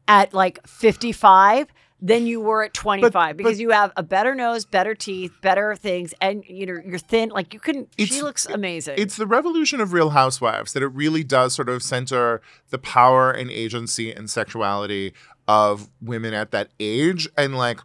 at 0.09 0.33
like 0.35 0.65
55 0.67 1.69
than 2.05 2.27
you 2.27 2.41
were 2.41 2.65
at 2.65 2.75
25 2.75 3.37
because 3.37 3.61
you 3.61 3.71
have 3.71 3.93
a 3.97 4.03
better 4.03 4.35
nose, 4.35 4.65
better 4.65 4.93
teeth, 4.95 5.31
better 5.41 5.77
things, 5.77 6.13
and 6.21 6.43
you 6.49 6.67
know 6.67 6.81
you're 6.85 6.99
thin. 6.99 7.29
Like 7.29 7.55
you 7.55 7.61
can. 7.61 7.87
she 7.97 8.23
looks 8.23 8.45
amazing. 8.47 8.97
It's 8.99 9.17
the 9.17 9.27
revolution 9.27 9.81
of 9.81 9.93
Real 9.93 10.11
Housewives 10.11 10.73
that 10.73 10.83
it 10.83 10.89
really 10.89 11.23
does 11.23 11.55
sort 11.55 11.69
of 11.69 11.81
center 11.81 12.41
the 12.71 12.79
power 12.79 13.31
and 13.31 13.51
agency 13.53 14.13
and 14.13 14.29
sexuality 14.29 15.13
of 15.47 15.89
women 16.01 16.35
at 16.35 16.51
that 16.51 16.71
age. 16.81 17.29
And 17.39 17.57
like 17.57 17.79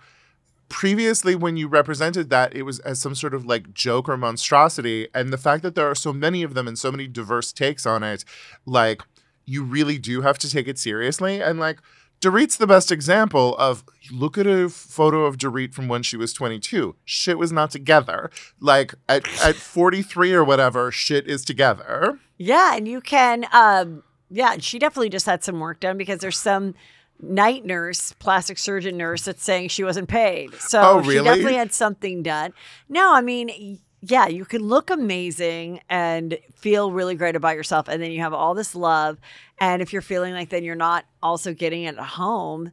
previously, 0.70 1.36
when 1.36 1.58
you 1.58 1.68
represented 1.68 2.30
that, 2.30 2.56
it 2.56 2.64
was 2.64 2.80
as 2.80 3.00
some 3.00 3.16
sort 3.16 3.34
of 3.34 3.46
like 3.46 3.74
joke 3.74 4.10
or 4.10 4.18
monstrosity. 4.18 5.08
And 5.14 5.32
the 5.32 5.38
fact 5.38 5.64
that 5.64 5.76
there 5.76 5.90
are 5.90 5.96
so 5.96 6.14
many 6.14 6.44
of 6.44 6.54
them 6.54 6.68
and 6.68 6.78
so 6.78 6.92
many 6.92 7.08
diverse 7.08 7.52
takes 7.54 7.86
on 7.86 8.04
it, 8.04 8.26
like 8.66 9.02
you 9.46 9.64
really 9.64 9.98
do 9.98 10.22
have 10.22 10.38
to 10.40 10.50
take 10.50 10.68
it 10.68 10.78
seriously. 10.78 11.42
And 11.42 11.60
like, 11.60 11.80
Dorit's 12.20 12.58
the 12.58 12.68
best 12.68 12.92
example 12.92 13.56
of 13.58 13.84
look 14.12 14.38
at 14.38 14.48
a 14.48 14.70
photo 14.70 15.26
of 15.26 15.38
Dorit 15.38 15.74
from 15.74 15.88
when 15.88 16.02
she 16.02 16.18
was 16.18 16.34
22. 16.34 16.96
Shit 17.06 17.38
was 17.38 17.52
not 17.52 17.70
together. 17.70 18.32
Like 18.60 18.96
at, 19.08 19.24
at 19.44 19.56
43 19.58 20.34
or 20.34 20.44
whatever, 20.44 20.92
shit 20.92 21.28
is 21.28 21.46
together. 21.46 22.20
Yeah, 22.38 22.76
and 22.76 22.88
you 22.88 23.02
can. 23.02 23.46
Um, 23.52 24.04
yeah, 24.30 24.54
and 24.54 24.64
she 24.64 24.80
definitely 24.80 25.10
just 25.10 25.26
had 25.26 25.44
some 25.44 25.60
work 25.60 25.80
done 25.80 25.98
because 25.98 26.20
there's 26.20 26.40
some 26.40 26.74
night 27.22 27.66
nurse, 27.66 28.14
plastic 28.14 28.58
surgeon 28.58 28.98
nurse 28.98 29.24
that's 29.24 29.44
saying 29.44 29.70
she 29.70 29.84
wasn't 29.84 30.08
paid. 30.08 30.54
So 30.56 30.82
Oh, 30.82 31.02
she 31.02 31.16
definitely 31.16 31.56
had 31.56 31.74
something 31.74 32.24
done. 32.24 32.54
No, 32.90 33.14
I 33.14 33.22
mean, 33.22 33.80
yeah, 34.02 34.28
you 34.28 34.46
can 34.46 34.62
look 34.62 34.90
amazing 34.90 35.82
and 35.90 36.38
feel 36.56 36.92
really 36.92 37.16
great 37.16 37.36
about 37.36 37.56
yourself, 37.56 37.88
and 37.88 38.02
then 38.02 38.12
you 38.12 38.22
have 38.22 38.34
all 38.34 38.54
this 38.54 38.76
love. 38.76 39.18
And 39.60 39.82
if 39.82 39.92
you're 39.92 40.02
feeling 40.02 40.34
like 40.34 40.50
then 40.50 40.64
you're 40.64 40.76
not 40.76 41.06
also 41.22 41.54
getting 41.54 41.84
it 41.84 41.98
at 41.98 42.04
home. 42.04 42.72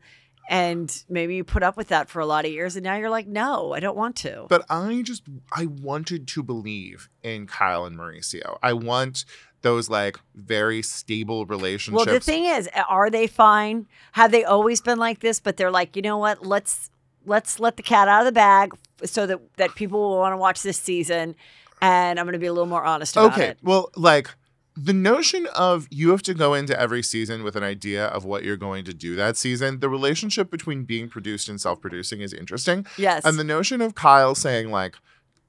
And 0.50 0.94
maybe 1.08 1.36
you 1.36 1.44
put 1.44 1.62
up 1.62 1.78
with 1.78 1.88
that 1.88 2.10
for 2.10 2.20
a 2.20 2.26
lot 2.26 2.44
of 2.44 2.50
years, 2.50 2.76
and 2.76 2.84
now 2.84 2.96
you're 2.96 3.08
like, 3.08 3.26
no, 3.26 3.72
I 3.72 3.80
don't 3.80 3.96
want 3.96 4.14
to. 4.16 4.44
But 4.50 4.66
I 4.68 5.00
just, 5.00 5.22
I 5.50 5.64
wanted 5.64 6.28
to 6.28 6.42
believe 6.42 7.08
in 7.22 7.46
Kyle 7.46 7.86
and 7.86 7.96
Mauricio. 7.96 8.58
I 8.62 8.74
want 8.74 9.24
those 9.64 9.90
like 9.90 10.16
very 10.36 10.80
stable 10.80 11.44
relationships. 11.46 12.06
Well, 12.06 12.14
the 12.14 12.20
thing 12.20 12.44
is, 12.44 12.68
are 12.88 13.10
they 13.10 13.26
fine? 13.26 13.88
Have 14.12 14.30
they 14.30 14.44
always 14.44 14.80
been 14.80 15.00
like 15.00 15.18
this? 15.18 15.40
But 15.40 15.56
they're 15.56 15.72
like, 15.72 15.96
you 15.96 16.02
know 16.02 16.18
what? 16.18 16.46
Let's 16.46 16.90
let's 17.26 17.58
let 17.58 17.76
the 17.76 17.82
cat 17.82 18.06
out 18.06 18.20
of 18.20 18.26
the 18.26 18.32
bag 18.32 18.72
so 19.04 19.26
that 19.26 19.40
that 19.56 19.74
people 19.74 19.98
will 19.98 20.18
want 20.18 20.32
to 20.32 20.36
watch 20.36 20.62
this 20.62 20.78
season. 20.78 21.34
And 21.82 22.20
I'm 22.20 22.26
going 22.26 22.34
to 22.34 22.38
be 22.38 22.46
a 22.46 22.52
little 22.52 22.68
more 22.68 22.84
honest 22.84 23.16
about 23.16 23.32
okay. 23.32 23.48
it. 23.48 23.58
Well, 23.62 23.90
like 23.96 24.30
the 24.76 24.92
notion 24.92 25.46
of 25.54 25.86
you 25.90 26.10
have 26.10 26.22
to 26.22 26.34
go 26.34 26.54
into 26.54 26.78
every 26.78 27.02
season 27.02 27.42
with 27.42 27.56
an 27.56 27.62
idea 27.62 28.06
of 28.06 28.24
what 28.24 28.44
you're 28.44 28.56
going 28.56 28.84
to 28.84 28.94
do 28.94 29.16
that 29.16 29.36
season. 29.36 29.80
The 29.80 29.88
relationship 29.88 30.50
between 30.50 30.84
being 30.84 31.08
produced 31.08 31.48
and 31.48 31.60
self-producing 31.60 32.20
is 32.20 32.32
interesting. 32.32 32.86
Yes. 32.96 33.24
And 33.24 33.38
the 33.38 33.44
notion 33.44 33.80
of 33.80 33.94
Kyle 33.94 34.34
saying 34.34 34.70
like, 34.70 34.96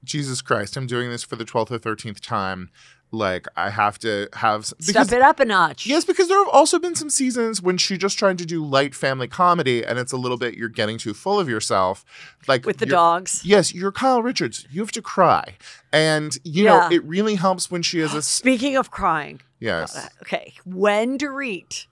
Jesus 0.03 0.41
Christ, 0.41 0.77
I'm 0.77 0.85
doing 0.87 1.09
this 1.09 1.23
for 1.23 1.35
the 1.35 1.45
12th 1.45 1.71
or 1.71 1.79
13th 1.79 2.19
time. 2.19 2.69
Like 3.11 3.47
I 3.55 3.69
have 3.69 3.97
to 3.99 4.27
have 4.33 4.61
s- 4.61 4.73
Step 4.79 5.11
it 5.13 5.21
up 5.21 5.39
a 5.39 5.45
notch. 5.45 5.85
Yes, 5.85 6.03
because 6.03 6.27
there 6.27 6.37
have 6.39 6.49
also 6.49 6.79
been 6.79 6.95
some 6.95 7.09
seasons 7.09 7.61
when 7.61 7.77
she 7.77 7.97
just 7.97 8.19
tried 8.19 8.37
to 8.39 8.45
do 8.45 8.65
light 8.65 8.93
family 8.93 9.27
comedy, 9.27 9.85
and 9.85 9.97
it's 9.97 10.11
a 10.11 10.17
little 10.17 10.37
bit 10.37 10.55
you're 10.55 10.67
getting 10.67 10.97
too 10.97 11.13
full 11.13 11.39
of 11.39 11.47
yourself, 11.47 12.03
like 12.47 12.65
With 12.65 12.79
the 12.79 12.85
dogs. 12.85 13.41
Yes, 13.45 13.73
you're 13.73 13.91
Kyle 13.93 14.21
Richards. 14.21 14.67
You 14.69 14.81
have 14.81 14.91
to 14.93 15.01
cry, 15.01 15.55
and 15.93 16.37
you 16.43 16.65
Yeah. 16.65 16.89
know 16.89 16.95
it 16.95 17.03
really 17.05 17.35
helps 17.35 17.71
when 17.71 17.83
she 17.83 17.99
has 17.99 18.13
a 18.13 18.21
Speaking 18.21 18.75
of 18.75 18.91
crying, 18.91 19.39
yes, 19.59 19.95
uh, 19.95 20.09
okay, 20.23 20.53
when 20.65 21.17
Dorit 21.17 21.85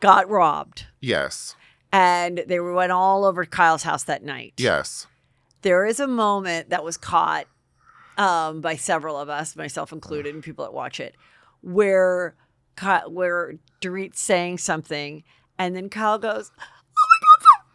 got 0.00 0.28
robbed 0.28 0.86
yes, 1.00 1.56
and 1.92 2.44
they 2.46 2.60
went 2.60 2.92
all 2.92 3.24
over 3.24 3.44
Kyle's 3.44 3.82
house 3.82 4.04
that 4.04 4.22
night. 4.22 4.52
yes. 4.58 5.06
there 5.62 5.84
is 5.86 5.98
a 5.98 6.06
moment 6.06 6.68
that 6.70 6.84
was 6.84 6.96
caught 6.96 7.46
um, 8.16 8.60
by 8.60 8.76
several 8.76 9.18
of 9.18 9.28
us, 9.28 9.56
myself 9.56 9.92
included, 9.92 10.34
and 10.34 10.42
people 10.42 10.64
that 10.64 10.72
watch 10.72 11.00
it, 11.00 11.14
where 11.60 12.34
where 13.08 13.54
Dorit's 13.80 14.20
saying 14.20 14.58
something, 14.58 15.24
and 15.58 15.74
then 15.74 15.88
Kyle 15.88 16.18
goes, 16.18 16.50
"Oh 16.58 16.62
my 17.20 17.44
god!" 17.44 17.66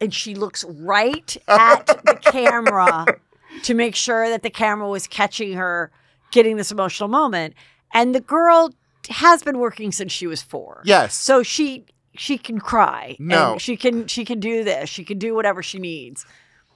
and 0.00 0.14
she 0.14 0.34
looks 0.34 0.64
right 0.64 1.36
at 1.48 1.86
the 1.86 2.18
camera 2.20 3.06
to 3.62 3.74
make 3.74 3.94
sure 3.94 4.28
that 4.28 4.42
the 4.42 4.50
camera 4.50 4.88
was 4.88 5.06
catching 5.06 5.54
her 5.54 5.90
getting 6.32 6.56
this 6.56 6.70
emotional 6.72 7.08
moment, 7.08 7.54
and 7.92 8.14
the 8.14 8.20
girl 8.20 8.70
has 9.08 9.42
been 9.42 9.58
working 9.58 9.92
since 9.92 10.12
she 10.12 10.26
was 10.26 10.42
four. 10.42 10.82
Yes. 10.84 11.14
so 11.14 11.42
she 11.42 11.86
she 12.16 12.38
can 12.38 12.58
cry. 12.58 13.16
No. 13.18 13.52
and 13.52 13.60
she 13.60 13.76
can 13.76 14.06
she 14.06 14.24
can 14.24 14.40
do 14.40 14.64
this. 14.64 14.88
She 14.88 15.04
can 15.04 15.18
do 15.18 15.34
whatever 15.34 15.62
she 15.62 15.78
needs. 15.78 16.24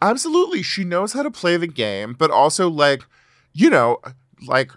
Absolutely. 0.03 0.63
She 0.63 0.85
knows 0.85 1.13
how 1.13 1.23
to 1.23 1.31
play 1.31 1.57
the 1.57 1.67
game, 1.67 2.15
but 2.19 2.31
also 2.31 2.69
like, 2.69 3.05
you 3.53 3.69
know, 3.69 3.99
like 4.47 4.73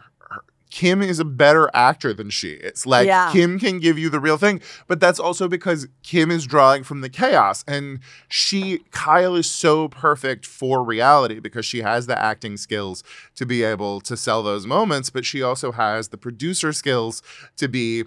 Kim 0.70 1.04
is 1.04 1.20
a 1.20 1.26
better 1.26 1.70
actor 1.74 2.14
than 2.14 2.30
she 2.30 2.54
is. 2.54 2.86
Like 2.86 3.06
Yeah. 3.06 3.32
Kim 3.32 3.60
can 3.60 3.80
give 3.80 3.98
you 4.00 4.10
the 4.10 4.20
real 4.20 4.38
thing, 4.38 4.60
but 4.88 5.00
that's 5.00 5.20
also 5.20 5.48
because 5.48 5.88
Kim 6.02 6.32
is 6.32 6.46
drawing 6.46 6.84
from 6.84 7.02
the 7.02 7.10
chaos 7.10 7.64
and 7.68 8.00
she 8.28 8.80
Kyle 8.92 9.36
is 9.36 9.50
so 9.50 9.88
perfect 9.88 10.46
for 10.46 10.84
reality 10.84 11.40
because 11.40 11.66
she 11.66 11.84
has 11.84 12.08
the 12.08 12.20
acting 12.20 12.58
skills 12.58 13.04
to 13.36 13.46
be 13.46 13.64
able 13.64 14.02
to 14.02 14.18
sell 14.18 14.42
those 14.42 14.66
moments, 14.66 15.10
but 15.10 15.26
she 15.26 15.44
also 15.44 15.72
has 15.72 16.10
the 16.10 16.18
producer 16.18 16.74
skills 16.74 17.22
to 17.58 17.68
be 17.68 18.06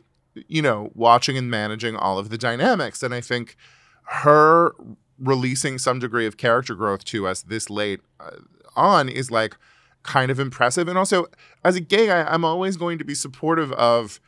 you 0.49 0.63
know, 0.63 0.91
watching 0.95 1.39
and 1.39 1.51
managing 1.51 1.97
all 1.97 2.19
of 2.19 2.29
the 2.29 2.39
dynamics. 2.39 3.03
And 3.03 3.15
I 3.15 3.21
think 3.21 3.57
her 4.05 4.75
releasing 5.19 5.79
some 5.79 5.99
degree 5.99 6.27
of 6.27 6.37
character 6.37 6.75
growth 6.75 7.05
to 7.05 7.27
us 7.27 7.43
this 7.43 7.71
late 7.71 8.01
uh, 8.21 8.31
on 8.75 9.09
is 9.09 9.31
like 9.31 9.57
kind 10.03 10.31
of 10.31 10.39
impressive. 10.39 10.89
And 10.89 10.97
also, 10.97 11.27
as 11.65 11.77
a 11.77 11.81
gay 11.81 12.07
guy, 12.07 12.23
I'm 12.23 12.45
always 12.45 12.77
going 12.77 12.99
to 12.99 13.05
be 13.05 13.15
supportive 13.15 13.73
of 13.73 14.21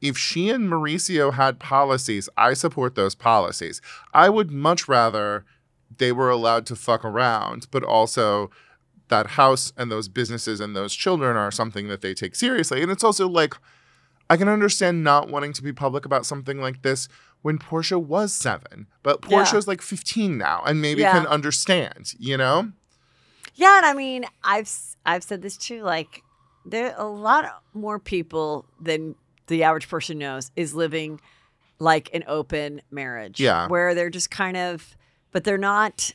if 0.00 0.16
she 0.16 0.48
and 0.48 0.68
Mauricio 0.68 1.34
had 1.34 1.58
policies, 1.58 2.28
I 2.36 2.54
support 2.54 2.94
those 2.94 3.14
policies. 3.14 3.82
I 4.14 4.30
would 4.30 4.50
much 4.50 4.88
rather 4.88 5.44
they 5.98 6.12
were 6.12 6.30
allowed 6.30 6.66
to 6.66 6.76
fuck 6.76 7.04
around, 7.04 7.66
but 7.70 7.84
also 7.84 8.50
that 9.08 9.28
house 9.28 9.72
and 9.76 9.90
those 9.90 10.08
businesses 10.08 10.60
and 10.60 10.74
those 10.74 10.94
children 10.94 11.36
are 11.36 11.50
something 11.50 11.88
that 11.88 12.00
they 12.00 12.14
take 12.14 12.34
seriously. 12.34 12.80
And 12.80 12.90
it's 12.90 13.04
also 13.04 13.28
like, 13.28 13.54
I 14.30 14.36
can 14.36 14.48
understand 14.48 15.04
not 15.04 15.28
wanting 15.28 15.52
to 15.54 15.62
be 15.62 15.72
public 15.72 16.06
about 16.06 16.24
something 16.24 16.60
like 16.60 16.82
this 16.82 17.08
when 17.42 17.58
Portia 17.58 17.98
was 17.98 18.32
seven, 18.32 18.86
but 19.02 19.20
Yeah. 19.28 19.38
Portia's 19.38 19.66
like 19.66 19.80
15 19.82 20.36
now 20.38 20.62
and 20.66 20.80
maybe 20.82 21.00
Yeah. 21.02 21.12
can 21.12 21.26
understand, 21.26 22.12
you 22.18 22.36
know? 22.36 22.72
Yeah, 23.54 23.78
and 23.78 23.86
I 23.86 23.92
mean, 23.94 24.24
I've 24.44 24.70
I've 25.06 25.24
said 25.24 25.40
this 25.42 25.56
too. 25.56 25.82
Like, 25.82 26.22
there 26.66 26.94
are 26.94 27.06
a 27.06 27.08
lot 27.08 27.62
more 27.72 27.98
people 27.98 28.66
than 28.80 29.14
the 29.46 29.62
average 29.64 29.88
person 29.88 30.18
knows 30.18 30.50
is 30.56 30.74
living 30.74 31.20
like 31.78 32.10
an 32.12 32.22
open 32.26 32.82
marriage. 32.90 33.40
Yeah. 33.40 33.66
where 33.68 33.94
they're 33.94 34.10
just 34.10 34.30
kind 34.30 34.56
of, 34.56 34.96
but 35.32 35.44
they're 35.44 35.56
not 35.58 36.12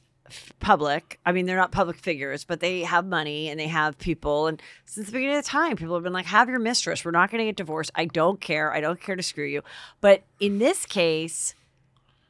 public. 0.59 1.19
I 1.25 1.31
mean, 1.31 1.45
they're 1.45 1.55
not 1.57 1.71
public 1.71 1.97
figures, 1.97 2.43
but 2.43 2.59
they 2.59 2.81
have 2.81 3.05
money 3.05 3.49
and 3.49 3.59
they 3.59 3.67
have 3.67 3.97
people. 3.97 4.47
And 4.47 4.61
since 4.85 5.05
the 5.07 5.11
beginning 5.13 5.37
of 5.37 5.43
the 5.43 5.49
time, 5.49 5.75
people 5.75 5.93
have 5.95 6.03
been 6.03 6.13
like, 6.13 6.25
"Have 6.25 6.49
your 6.49 6.59
mistress. 6.59 7.05
We're 7.05 7.11
not 7.11 7.29
going 7.31 7.39
to 7.39 7.45
get 7.45 7.55
divorced. 7.55 7.91
I 7.95 8.05
don't 8.05 8.41
care. 8.41 8.73
I 8.73 8.81
don't 8.81 8.99
care 8.99 9.15
to 9.15 9.23
screw 9.23 9.45
you." 9.45 9.61
But 10.01 10.23
in 10.39 10.59
this 10.59 10.85
case 10.85 11.53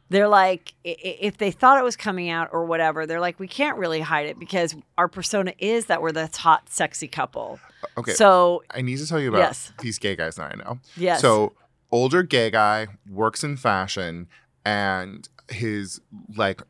they're 0.10 0.28
like 0.28 0.76
if 0.84 1.38
they 1.40 1.50
thought 1.50 1.80
it 1.80 1.84
was 1.84 1.96
coming 1.96 2.30
out 2.30 2.48
or 2.52 2.64
whatever 2.66 3.08
they're 3.08 3.20
like 3.20 3.40
we 3.40 3.48
can't 3.48 3.76
really 3.80 4.02
hide 4.02 4.28
it 4.28 4.38
because 4.38 4.76
our 5.00 5.08
persona 5.08 5.52
is 5.58 5.88
that 5.88 6.00
we're 6.00 6.12
the 6.12 6.30
hot 6.38 6.70
sexy 6.70 7.08
couple 7.08 7.60
Okay. 7.98 8.14
so 8.14 8.62
I 8.70 8.84
need 8.84 9.00
to 9.00 9.08
tell 9.08 9.20
you 9.20 9.30
about 9.30 9.40
Yes. 9.40 9.72
these 9.80 9.98
gay 9.98 10.16
guys 10.16 10.36
that 10.36 10.54
I 10.54 10.64
know. 10.64 10.78
Yes. 10.96 11.22
So 11.22 11.54
older 11.92 12.22
gay 12.22 12.52
guy 12.52 12.86
works 13.10 13.44
in 13.44 13.58
fashion 13.58 14.28
and 14.64 15.28
his 15.50 16.00
like 16.36 16.62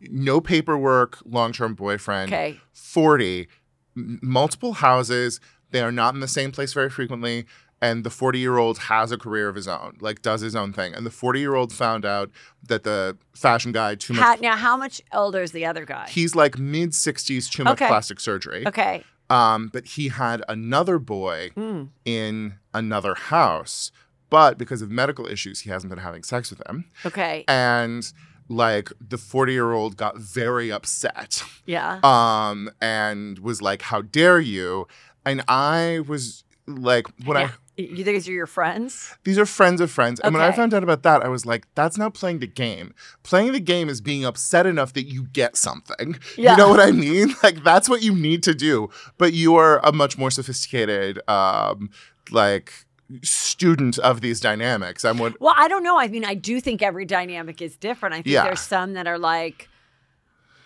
no 0.00 0.40
paperwork 0.40 1.18
long-term 1.24 1.74
boyfriend 1.74 2.32
Okay. 2.32 2.60
40 2.72 3.48
m- 3.96 4.18
multiple 4.22 4.74
houses 4.74 5.40
they 5.70 5.80
are 5.80 5.92
not 5.92 6.14
in 6.14 6.20
the 6.20 6.28
same 6.28 6.50
place 6.52 6.72
very 6.72 6.90
frequently 6.90 7.46
and 7.80 8.04
the 8.04 8.10
40 8.10 8.38
year 8.38 8.56
old 8.58 8.78
has 8.78 9.12
a 9.12 9.18
career 9.18 9.48
of 9.48 9.54
his 9.54 9.68
own 9.68 9.96
like 10.00 10.22
does 10.22 10.40
his 10.40 10.56
own 10.56 10.72
thing 10.72 10.94
and 10.94 11.04
the 11.06 11.10
40 11.10 11.38
year 11.40 11.54
old 11.54 11.72
found 11.72 12.04
out 12.04 12.30
that 12.66 12.82
the 12.84 13.16
fashion 13.34 13.70
guy 13.72 13.94
too 13.94 14.14
much 14.14 14.22
How, 14.22 14.34
now, 14.36 14.56
how 14.56 14.76
much 14.76 15.00
older 15.12 15.42
is 15.42 15.52
the 15.52 15.66
other 15.66 15.84
guy? 15.84 16.06
he's 16.08 16.34
like 16.34 16.58
mid 16.58 16.90
60s 16.90 17.50
too 17.50 17.64
much 17.64 17.74
Okay. 17.74 17.86
plastic 17.86 18.18
surgery 18.18 18.66
okay. 18.66 19.04
um, 19.30 19.68
but 19.72 19.84
he 19.86 20.08
had 20.08 20.42
another 20.48 20.98
boy 20.98 21.50
Mm. 21.56 21.90
in 22.04 22.54
another 22.74 23.14
house 23.14 23.92
but 24.30 24.58
because 24.58 24.82
of 24.82 24.90
medical 24.90 25.26
issues 25.26 25.60
he 25.60 25.70
hasn't 25.70 25.90
been 25.90 25.98
having 25.98 26.22
sex 26.22 26.50
with 26.50 26.60
him 26.68 26.84
Okay. 27.04 27.44
and 27.48 28.12
like 28.48 28.90
the 29.00 29.18
40 29.18 29.52
year 29.52 29.72
old 29.72 29.96
got 29.96 30.16
very 30.18 30.70
upset 30.70 31.42
yeah. 31.64 31.98
um 32.04 32.70
and 32.80 33.38
was 33.40 33.60
like 33.60 33.82
how 33.82 34.02
dare 34.02 34.38
you 34.40 34.86
and 35.24 35.42
i 35.48 36.00
was 36.06 36.44
like 36.66 37.06
when 37.24 37.38
Yeah. 37.38 37.46
i 37.48 37.50
You 37.76 38.04
think 38.04 38.16
these 38.16 38.28
are 38.28 38.32
your 38.32 38.46
friends? 38.46 39.16
these 39.24 39.36
are 39.38 39.46
friends 39.46 39.80
of 39.80 39.90
friends 39.90 40.18
and 40.20 40.32
when 40.34 40.42
i 40.42 40.50
found 40.52 40.72
out 40.74 40.82
about 40.84 41.02
that 41.02 41.22
i 41.24 41.28
was 41.28 41.44
like 41.44 41.66
that's 41.74 41.98
not 41.98 42.14
playing 42.14 42.38
the 42.38 42.46
game 42.46 42.94
playing 43.24 43.52
the 43.52 43.60
game 43.60 43.88
is 43.88 44.00
being 44.00 44.24
upset 44.24 44.64
enough 44.64 44.92
that 44.94 45.04
you 45.06 45.24
get 45.32 45.56
something 45.56 46.16
Yeah. 46.36 46.52
you 46.52 46.56
know 46.56 46.68
what 46.68 46.80
i 46.80 46.90
mean 46.92 47.34
like 47.42 47.62
that's 47.64 47.88
what 47.88 48.00
you 48.02 48.14
need 48.14 48.42
to 48.44 48.54
do 48.54 48.88
but 49.18 49.32
you 49.32 49.56
are 49.56 49.80
a 49.84 49.92
much 49.92 50.16
more 50.16 50.30
sophisticated 50.30 51.20
um 51.28 51.90
like 52.30 52.85
student 53.22 53.98
of 54.00 54.20
these 54.20 54.40
dynamics 54.40 55.04
i'm 55.04 55.18
what 55.18 55.40
Well, 55.40 55.54
I 55.56 55.68
don't 55.68 55.82
know. 55.82 55.98
I 55.98 56.08
mean, 56.08 56.24
I 56.24 56.34
do 56.34 56.60
think 56.60 56.82
every 56.82 57.04
dynamic 57.04 57.62
is 57.62 57.76
different. 57.76 58.14
I 58.14 58.18
think 58.18 58.26
Yeah. 58.34 58.44
there's 58.44 58.60
some 58.60 58.94
that 58.94 59.06
are 59.06 59.18
like, 59.18 59.68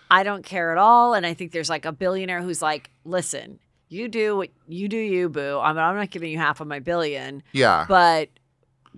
I 0.09 0.23
don't 0.23 0.43
care 0.43 0.71
at 0.71 0.77
all. 0.77 1.13
And 1.13 1.25
I 1.25 1.33
think 1.33 1.51
there's 1.51 1.69
like 1.69 1.85
a 1.85 1.91
billionaire 1.91 2.41
who's 2.41 2.61
like, 2.61 2.89
listen, 3.05 3.59
you 3.89 4.07
do 4.07 4.35
what 4.37 4.49
you 4.67 4.87
do, 4.89 4.97
you 4.97 5.29
boo. 5.29 5.59
I'm, 5.59 5.77
I'm 5.77 5.95
not 5.95 6.09
giving 6.09 6.31
you 6.31 6.37
half 6.37 6.59
of 6.61 6.67
my 6.67 6.79
billion, 6.79 7.43
yeah 7.53 7.85
but 7.87 8.29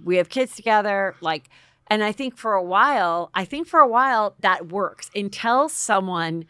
we 0.03 0.15
have 0.17 0.29
kids 0.29 0.55
together. 0.55 1.15
Like, 1.21 1.49
and 1.87 2.03
I 2.03 2.11
think 2.13 2.37
for 2.37 2.53
a 2.53 2.63
while, 2.63 3.29
I 3.33 3.43
think 3.45 3.67
for 3.67 3.79
a 3.79 3.87
while 3.87 4.35
that 4.39 4.67
works 4.69 5.11
until 5.13 5.67
someone 5.69 6.45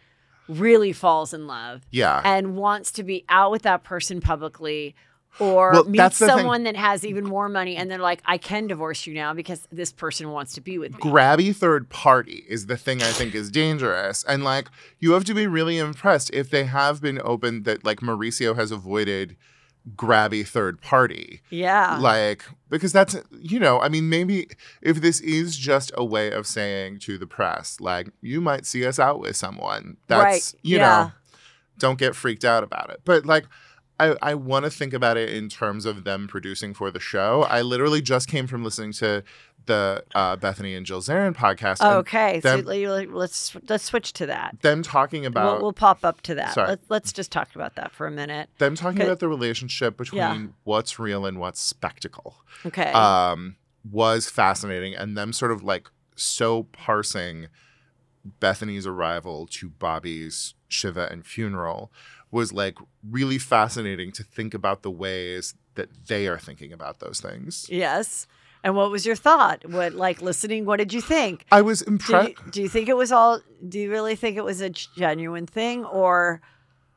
really 0.49 0.91
falls 0.91 1.33
in 1.33 1.47
love 1.47 1.81
yeah 1.89 2.21
and 2.25 2.55
wants 2.57 2.91
to 2.91 3.01
be 3.03 3.23
out 3.29 3.49
with 3.49 3.61
that 3.61 3.81
person 3.83 4.19
publicly 4.19 4.93
or 5.39 5.71
Well, 5.71 5.83
meets 5.85 5.97
that's 5.97 6.19
the 6.19 6.27
thing. 6.27 6.37
someone 6.37 6.63
that 6.63 6.75
has 6.75 7.05
even 7.05 7.25
more 7.25 7.49
money 7.49 7.75
and 7.75 7.89
they're 7.89 7.97
like 7.97 8.21
i 8.25 8.37
can 8.37 8.67
divorce 8.67 9.07
you 9.07 9.13
now 9.13 9.33
because 9.33 9.67
this 9.71 9.91
person 9.91 10.29
wants 10.31 10.53
to 10.53 10.61
be 10.61 10.77
with 10.77 10.93
me 10.93 10.99
grabby 10.99 11.55
third 11.55 11.89
party 11.89 12.43
is 12.47 12.67
the 12.67 12.77
thing 12.77 13.01
I 13.01 13.11
think 13.11 13.33
is 13.35 13.49
dangerous. 13.49 14.23
And 14.27 14.43
like 14.43 14.67
you 14.99 15.11
have 15.13 15.23
to 15.25 15.33
be 15.33 15.47
really 15.47 15.77
impressed 15.77 16.29
if 16.33 16.49
they 16.49 16.65
have 16.65 17.01
been 17.01 17.19
open 17.23 17.63
that 17.63 17.83
like 17.83 17.99
Mauricio 18.01 18.55
has 18.55 18.71
avoided 18.71 19.35
grabby 19.95 20.47
third 20.47 20.81
party. 20.81 21.41
yeah 21.49 21.97
Like 21.99 22.45
because 22.69 22.93
that's 22.93 23.15
you 23.41 23.59
know, 23.59 23.79
I 23.81 23.89
mean 23.89 24.09
maybe 24.09 24.47
if 24.81 25.01
this 25.01 25.19
is 25.21 25.57
just 25.57 25.91
a 25.95 26.05
way 26.05 26.31
of 26.31 26.47
saying 26.47 26.99
to 26.99 27.17
the 27.17 27.27
press 27.27 27.79
like 27.81 28.09
you 28.21 28.39
might 28.39 28.65
see 28.65 28.85
us 28.85 28.99
out 28.99 29.19
with 29.19 29.35
someone. 29.35 29.97
That's 30.07 30.23
Right, 30.23 30.53
you 30.63 30.77
yeah. 30.77 30.81
know, 31.05 31.11
don't 31.79 31.99
get 31.99 32.15
freaked 32.15 32.45
out 32.45 32.63
about 32.63 32.89
it. 32.91 33.01
But 33.03 33.25
like 33.25 33.45
I, 34.11 34.15
I 34.21 34.35
want 34.35 34.65
to 34.65 34.71
think 34.71 34.93
about 34.93 35.17
it 35.17 35.29
in 35.29 35.49
terms 35.49 35.85
of 35.85 36.03
them 36.03 36.27
producing 36.27 36.73
for 36.73 36.91
the 36.91 36.99
show. 36.99 37.43
I 37.49 37.61
literally 37.61 38.01
just 38.01 38.27
came 38.27 38.47
from 38.47 38.63
listening 38.63 38.91
to 38.93 39.23
the 39.65 40.03
uh, 40.13 40.35
Bethany 40.35 40.75
and 40.75 40.85
Jill 40.85 40.99
Zarin 41.01 41.33
podcast. 41.33 41.81
okay 41.81 42.41
so 42.41 42.57
them, 42.57 42.65
le- 42.65 43.07
let's 43.17 43.55
let's 43.69 43.85
switch 43.85 44.11
to 44.13 44.25
that 44.25 44.57
them 44.61 44.83
talking 44.83 45.25
about 45.25 45.53
we'll, 45.53 45.61
we'll 45.61 45.73
pop 45.73 46.03
up 46.03 46.19
to 46.23 46.35
that 46.35 46.53
Sorry. 46.53 46.67
Let, 46.67 46.79
let's 46.89 47.13
just 47.13 47.31
talk 47.31 47.55
about 47.55 47.75
that 47.75 47.93
for 47.93 48.05
a 48.05 48.11
minute 48.11 48.49
them 48.57 48.75
talking 48.75 49.01
about 49.03 49.19
the 49.19 49.29
relationship 49.29 49.95
between 49.95 50.17
Yeah. 50.19 50.47
what's 50.65 50.99
real 50.99 51.25
and 51.25 51.39
what's 51.39 51.61
spectacle. 51.61 52.43
okay 52.65 52.91
um, 52.91 53.55
was 53.89 54.29
fascinating, 54.29 54.95
and 54.95 55.15
them 55.17 55.31
sort 55.31 55.51
of 55.53 55.63
like 55.63 55.89
so 56.17 56.63
parsing 56.73 57.47
Bethany's 58.39 58.85
arrival 58.87 59.47
to 59.51 59.69
Bobby's 59.69 60.55
Shiva 60.67 61.07
and 61.11 61.25
funeral 61.25 61.91
was 62.33 62.51
like 62.51 62.77
really 63.09 63.37
fascinating 63.37 64.11
to 64.11 64.23
think 64.23 64.53
about 64.53 64.81
the 64.81 64.91
ways 64.91 65.53
that 65.75 65.89
they 66.07 66.27
are 66.27 66.39
thinking 66.39 66.73
about 66.73 66.99
those 66.99 67.21
things. 67.21 67.67
yes. 67.69 68.27
And 68.65 68.77
what 68.77 68.91
was 68.91 69.05
your 69.05 69.17
thought? 69.17 69.69
What 69.69 69.93
like 69.93 70.21
listening 70.21 70.65
what 70.65 70.77
did 70.77 70.93
you 70.93 71.01
think? 71.01 71.45
I 71.51 71.61
was 71.61 71.81
impressed. 71.81 72.29
you, 72.29 72.51
do 72.51 72.61
you 72.61 72.69
think 72.69 72.87
it 72.87 72.95
was 72.95 73.11
all 73.11 73.41
do 73.67 73.77
you 73.79 73.91
really 73.91 74.15
think 74.15 74.37
it 74.37 74.43
was 74.43 74.61
a 74.61 74.69
genuine 74.69 75.45
thing? 75.47 75.85
Or 75.85 76.41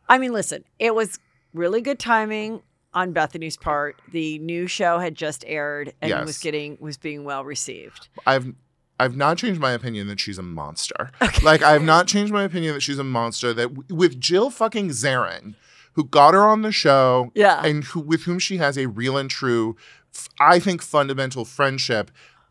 i 0.09 0.19
mean 0.19 0.33
listen 0.33 0.65
it 0.79 0.95
was 0.95 1.19
really 1.53 1.81
good 1.81 1.99
timing 1.99 2.63
on 2.95 3.13
bethany's 3.13 3.57
part. 3.57 4.01
The 4.11 4.39
new 4.39 4.67
show 4.67 4.99
had 5.01 5.15
just 5.15 5.45
aired 5.47 5.93
and 6.01 6.25
was 6.25 6.39
getting 6.39 6.79
was 6.81 6.97
being 6.97 7.25
well 7.25 7.45
received. 7.45 8.09
I've 8.27 8.55
I've 8.99 9.17
not 9.17 9.37
changed 9.39 9.61
my 9.61 9.73
opinion 9.73 10.07
that 10.09 10.19
she's 10.21 10.39
a 10.39 10.43
monster. 10.43 11.11
Like 11.43 11.63
I've 11.63 11.83
not 11.83 12.07
changed 12.07 12.33
my 12.33 12.45
opinion 12.45 12.75
that 12.75 12.81
she's 12.81 12.99
a 12.99 13.05
monster. 13.05 13.53
That 13.53 13.75
w- 13.75 13.95
with 13.95 14.19
Jill 14.21 14.51
fucking 14.51 14.89
Zarin, 14.91 15.55
who 15.93 16.05
got 16.05 16.35
her 16.35 16.45
on 16.47 16.63
the 16.63 16.73
show, 16.73 17.31
Yeah. 17.35 17.63
and 17.65 17.85
who 17.85 18.01
with 18.01 18.23
whom 18.23 18.39
she 18.39 18.57
has 18.57 18.77
a 18.79 18.87
real 18.89 19.17
and 19.19 19.29
true, 19.31 19.77
f- 20.15 20.29
I 20.41 20.59
think 20.59 20.81
fundamental 20.83 21.45
friendship, 21.45 22.11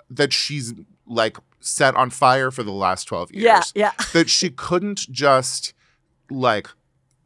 that 0.10 0.34
she's 0.34 0.74
like 1.08 1.38
set 1.60 1.96
on 1.96 2.10
fire 2.12 2.52
for 2.52 2.62
the 2.64 2.72
last 2.72 3.06
twelve 3.06 3.32
years. 3.32 3.44
yeah 3.76 3.92
yeah 3.98 4.06
that 4.14 4.30
she 4.30 4.50
couldn't 4.52 5.10
just 5.12 5.74
like 6.30 6.68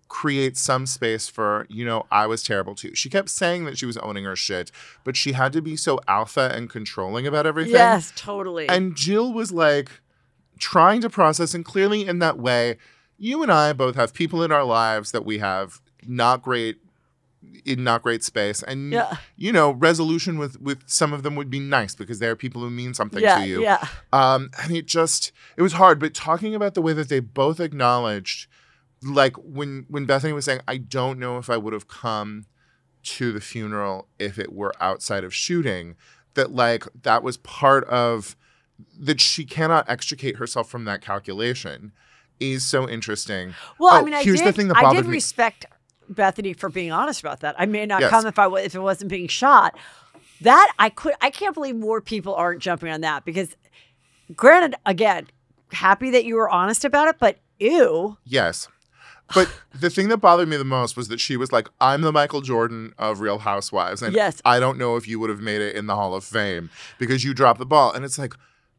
create 0.09 0.57
some 0.57 0.85
space 0.85 1.29
for, 1.29 1.65
you 1.69 1.85
know, 1.85 2.05
I 2.11 2.25
was 2.27 2.43
terrible 2.43 2.75
too. 2.75 2.93
She 2.95 3.09
kept 3.09 3.29
saying 3.29 3.65
that 3.65 3.77
she 3.77 3.85
was 3.85 3.95
owning 3.97 4.23
her 4.25 4.35
shit, 4.35 4.71
but 5.03 5.15
she 5.15 5.31
had 5.33 5.53
to 5.53 5.61
be 5.61 5.75
so 5.77 5.99
alpha 6.07 6.51
and 6.53 6.69
controlling 6.69 7.25
about 7.27 7.45
everything. 7.45 7.73
yes 7.75 8.11
totally 8.15 8.67
And 8.67 8.95
Jill 8.95 9.31
was 9.31 9.51
like 9.51 9.89
trying 10.57 10.99
to 11.01 11.09
process, 11.09 11.53
and 11.53 11.63
clearly 11.63 12.05
in 12.07 12.19
that 12.19 12.37
way, 12.37 12.77
you 13.17 13.41
and 13.43 13.51
I 13.51 13.71
both 13.73 13.95
have 13.95 14.13
people 14.13 14.43
in 14.43 14.51
our 14.51 14.63
lives 14.65 15.11
that 15.11 15.25
we 15.25 15.37
have 15.37 15.79
not 16.05 16.41
great 16.41 16.77
in 17.63 17.83
not 17.85 18.01
great 18.03 18.21
space 18.23 18.61
and 18.63 18.91
Yeah. 18.91 19.15
you 19.37 19.53
know 19.53 19.71
resolution 19.71 20.37
with 20.37 20.59
with 20.61 20.83
some 20.87 21.13
of 21.13 21.23
them 21.23 21.35
would 21.37 21.49
be 21.49 21.59
nice 21.59 21.95
because 21.95 22.19
they're 22.19 22.35
people 22.35 22.61
who 22.61 22.69
mean 22.69 22.93
something 22.93 23.21
yeah 23.21 23.39
to 23.39 23.47
you 23.47 23.61
yeah 23.61 23.87
um, 24.11 24.49
and 24.61 24.75
it 24.75 24.85
just 24.87 25.31
it 25.55 25.61
was 25.61 25.73
hard. 25.73 25.99
But 25.99 26.13
talking 26.13 26.53
about 26.53 26.73
the 26.73 26.81
way 26.81 26.91
that 26.93 27.07
they 27.09 27.19
both 27.21 27.59
acknowledged, 27.61 28.47
like 29.03 29.35
when 29.37 29.85
when 29.89 30.05
Bethany 30.05 30.33
was 30.33 30.45
saying, 30.45 30.61
I 30.67 30.77
don't 30.77 31.19
know 31.19 31.37
if 31.37 31.49
I 31.49 31.57
would 31.57 31.73
have 31.73 31.87
come 31.87 32.45
to 33.03 33.31
the 33.31 33.41
funeral 33.41 34.07
if 34.19 34.37
it 34.37 34.51
were 34.51 34.73
outside 34.81 35.23
of 35.23 35.33
shooting, 35.33 35.95
that 36.33 36.51
like 36.51 36.83
that 37.03 37.23
was 37.23 37.37
part 37.37 37.83
of 37.85 38.35
that 38.99 39.19
she 39.21 39.45
cannot 39.45 39.89
extricate 39.89 40.37
herself 40.37 40.69
from 40.69 40.85
that 40.85 41.01
calculation 41.01 41.91
is 42.39 42.65
so 42.65 42.87
interesting. 42.87 43.53
Well, 43.77 43.93
I 43.93 43.99
Oh, 43.99 44.05
mean, 44.05 44.13
I 44.13 44.23
here's 44.23 44.39
did. 44.39 44.47
the 44.47 44.53
thing 44.53 44.67
that 44.69 44.75
bothered 44.75 44.89
I 44.99 45.01
did 45.01 45.07
me. 45.07 45.13
respect 45.13 45.65
Bethany 46.09 46.53
for 46.53 46.69
being 46.69 46.91
honest 46.91 47.19
about 47.21 47.41
that. 47.41 47.55
I 47.59 47.65
may 47.65 47.85
not 47.85 48.01
Yes. 48.01 48.09
come 48.09 48.25
if 48.25 48.39
I 48.39 48.47
if 48.59 48.75
it 48.75 48.79
wasn't 48.79 49.09
being 49.09 49.27
shot. 49.27 49.77
That 50.41 50.71
I 50.79 50.89
could. 50.89 51.13
I 51.21 51.29
can't 51.31 51.53
believe 51.53 51.75
more 51.75 51.99
people 52.01 52.33
aren't 52.35 52.61
jumping 52.61 52.89
on 52.89 53.01
that 53.01 53.25
because, 53.25 53.55
granted, 54.35 54.75
again, 54.85 55.27
happy 55.73 56.11
that 56.11 56.23
you 56.23 56.35
were 56.35 56.49
honest 56.49 56.85
about 56.85 57.09
it, 57.09 57.17
but 57.19 57.39
ew. 57.59 58.17
Yes. 58.23 58.69
But 59.33 59.51
the 59.73 59.89
thing 59.89 60.07
that 60.09 60.17
bothered 60.17 60.47
me 60.47 60.57
the 60.57 60.63
most 60.63 60.97
was 60.97 61.07
that 61.09 61.19
she 61.19 61.37
was 61.37 61.51
like, 61.51 61.67
I'm 61.79 62.01
the 62.01 62.11
Michael 62.11 62.41
Jordan 62.41 62.93
of 62.97 63.19
Real 63.19 63.39
Housewives. 63.39 64.01
And 64.01 64.15
Yes. 64.15 64.41
I 64.45 64.59
don't 64.59 64.77
know 64.77 64.95
if 64.95 65.07
you 65.07 65.19
would 65.19 65.29
have 65.29 65.39
made 65.41 65.61
it 65.61 65.75
in 65.75 65.85
the 65.87 65.95
Hall 65.95 66.15
of 66.15 66.23
Fame 66.23 66.69
because 66.97 67.23
you 67.23 67.33
dropped 67.33 67.59
the 67.59 67.65
ball. 67.65 67.91
And 67.93 68.03
it's 68.03 68.17
like, 68.17 68.33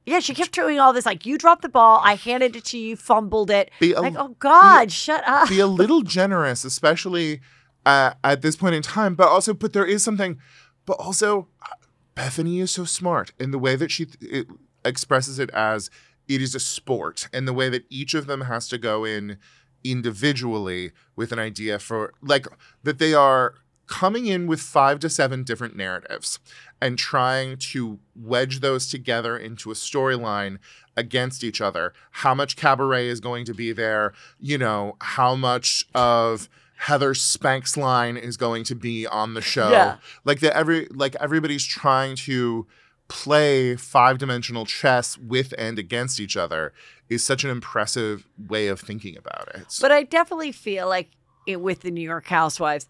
Yeah, 0.06 0.20
she 0.20 0.34
kept 0.34 0.52
doing 0.52 0.80
all 0.80 0.92
this 0.92 1.06
like 1.06 1.24
you 1.26 1.38
dropped 1.38 1.62
the 1.62 1.68
ball, 1.68 2.00
I 2.02 2.14
handed 2.16 2.56
it 2.56 2.64
to 2.66 2.78
you, 2.78 2.96
fumbled 2.96 3.50
it. 3.50 3.70
Be 3.78 3.92
a- 3.92 4.00
like, 4.00 4.16
oh 4.16 4.34
God, 4.38 4.90
shut 4.90 5.22
up. 5.26 5.48
be 5.48 5.60
a 5.60 5.66
little 5.66 6.02
generous, 6.02 6.64
especially 6.64 7.40
uh, 7.86 8.12
at 8.24 8.42
this 8.42 8.56
point 8.56 8.74
in 8.74 8.82
time. 8.82 9.14
But 9.14 9.28
also, 9.28 9.54
but 9.54 9.72
there 9.72 9.86
is 9.86 10.02
something, 10.02 10.38
but 10.86 10.94
also, 10.94 11.48
uh, 11.62 11.74
Bethany 12.14 12.60
is 12.60 12.70
so 12.70 12.84
smart 12.84 13.32
in 13.38 13.50
the 13.52 13.58
way 13.58 13.76
that 13.76 13.90
she 13.90 14.06
it 14.20 14.46
expresses 14.84 15.38
it 15.38 15.48
as 15.50 15.90
it 16.28 16.42
is 16.42 16.54
a 16.54 16.60
sport, 16.60 17.28
and 17.32 17.46
the 17.48 17.52
way 17.52 17.68
that 17.68 17.84
each 17.88 18.14
of 18.14 18.26
them 18.26 18.42
has 18.42 18.68
to 18.68 18.78
go 18.78 19.04
in 19.04 19.38
individually 19.84 20.92
with 21.16 21.32
an 21.32 21.38
idea 21.38 21.78
for 21.78 22.12
like 22.22 22.46
that 22.82 22.98
they 22.98 23.14
are 23.14 23.54
coming 23.86 24.26
in 24.26 24.46
with 24.46 24.60
five 24.60 25.00
to 25.00 25.10
seven 25.10 25.42
different 25.42 25.76
narratives 25.76 26.38
and 26.80 26.96
trying 26.96 27.56
to 27.56 27.98
wedge 28.14 28.60
those 28.60 28.88
together 28.88 29.36
into 29.36 29.70
a 29.70 29.74
storyline 29.74 30.58
against 30.96 31.42
each 31.42 31.60
other. 31.60 31.92
How 32.12 32.34
much 32.34 32.56
cabaret 32.56 33.08
is 33.08 33.20
going 33.20 33.44
to 33.46 33.54
be 33.54 33.72
there? 33.72 34.12
You 34.38 34.58
know, 34.58 34.96
how 35.00 35.34
much 35.34 35.84
of 35.94 36.48
Heather 36.76 37.12
Spank's 37.12 37.76
line 37.76 38.16
is 38.16 38.38
going 38.38 38.64
to 38.64 38.74
be 38.74 39.06
on 39.06 39.34
the 39.34 39.42
show. 39.42 39.70
Yeah. 39.70 39.96
Like 40.24 40.40
that 40.40 40.56
every 40.56 40.86
like 40.86 41.14
everybody's 41.16 41.66
trying 41.66 42.16
to 42.16 42.66
play 43.10 43.76
five 43.76 44.16
dimensional 44.18 44.64
chess 44.64 45.18
with 45.18 45.52
and 45.58 45.78
against 45.78 46.18
each 46.20 46.36
other 46.36 46.72
is 47.10 47.22
such 47.24 47.44
an 47.44 47.50
impressive 47.50 48.26
way 48.48 48.68
of 48.68 48.80
thinking 48.80 49.18
about 49.18 49.48
it. 49.54 49.66
But 49.80 49.90
I 49.92 50.04
definitely 50.04 50.52
feel 50.52 50.88
like 50.88 51.10
it, 51.46 51.60
with 51.60 51.80
the 51.80 51.90
New 51.90 52.00
York 52.00 52.26
Housewives, 52.26 52.88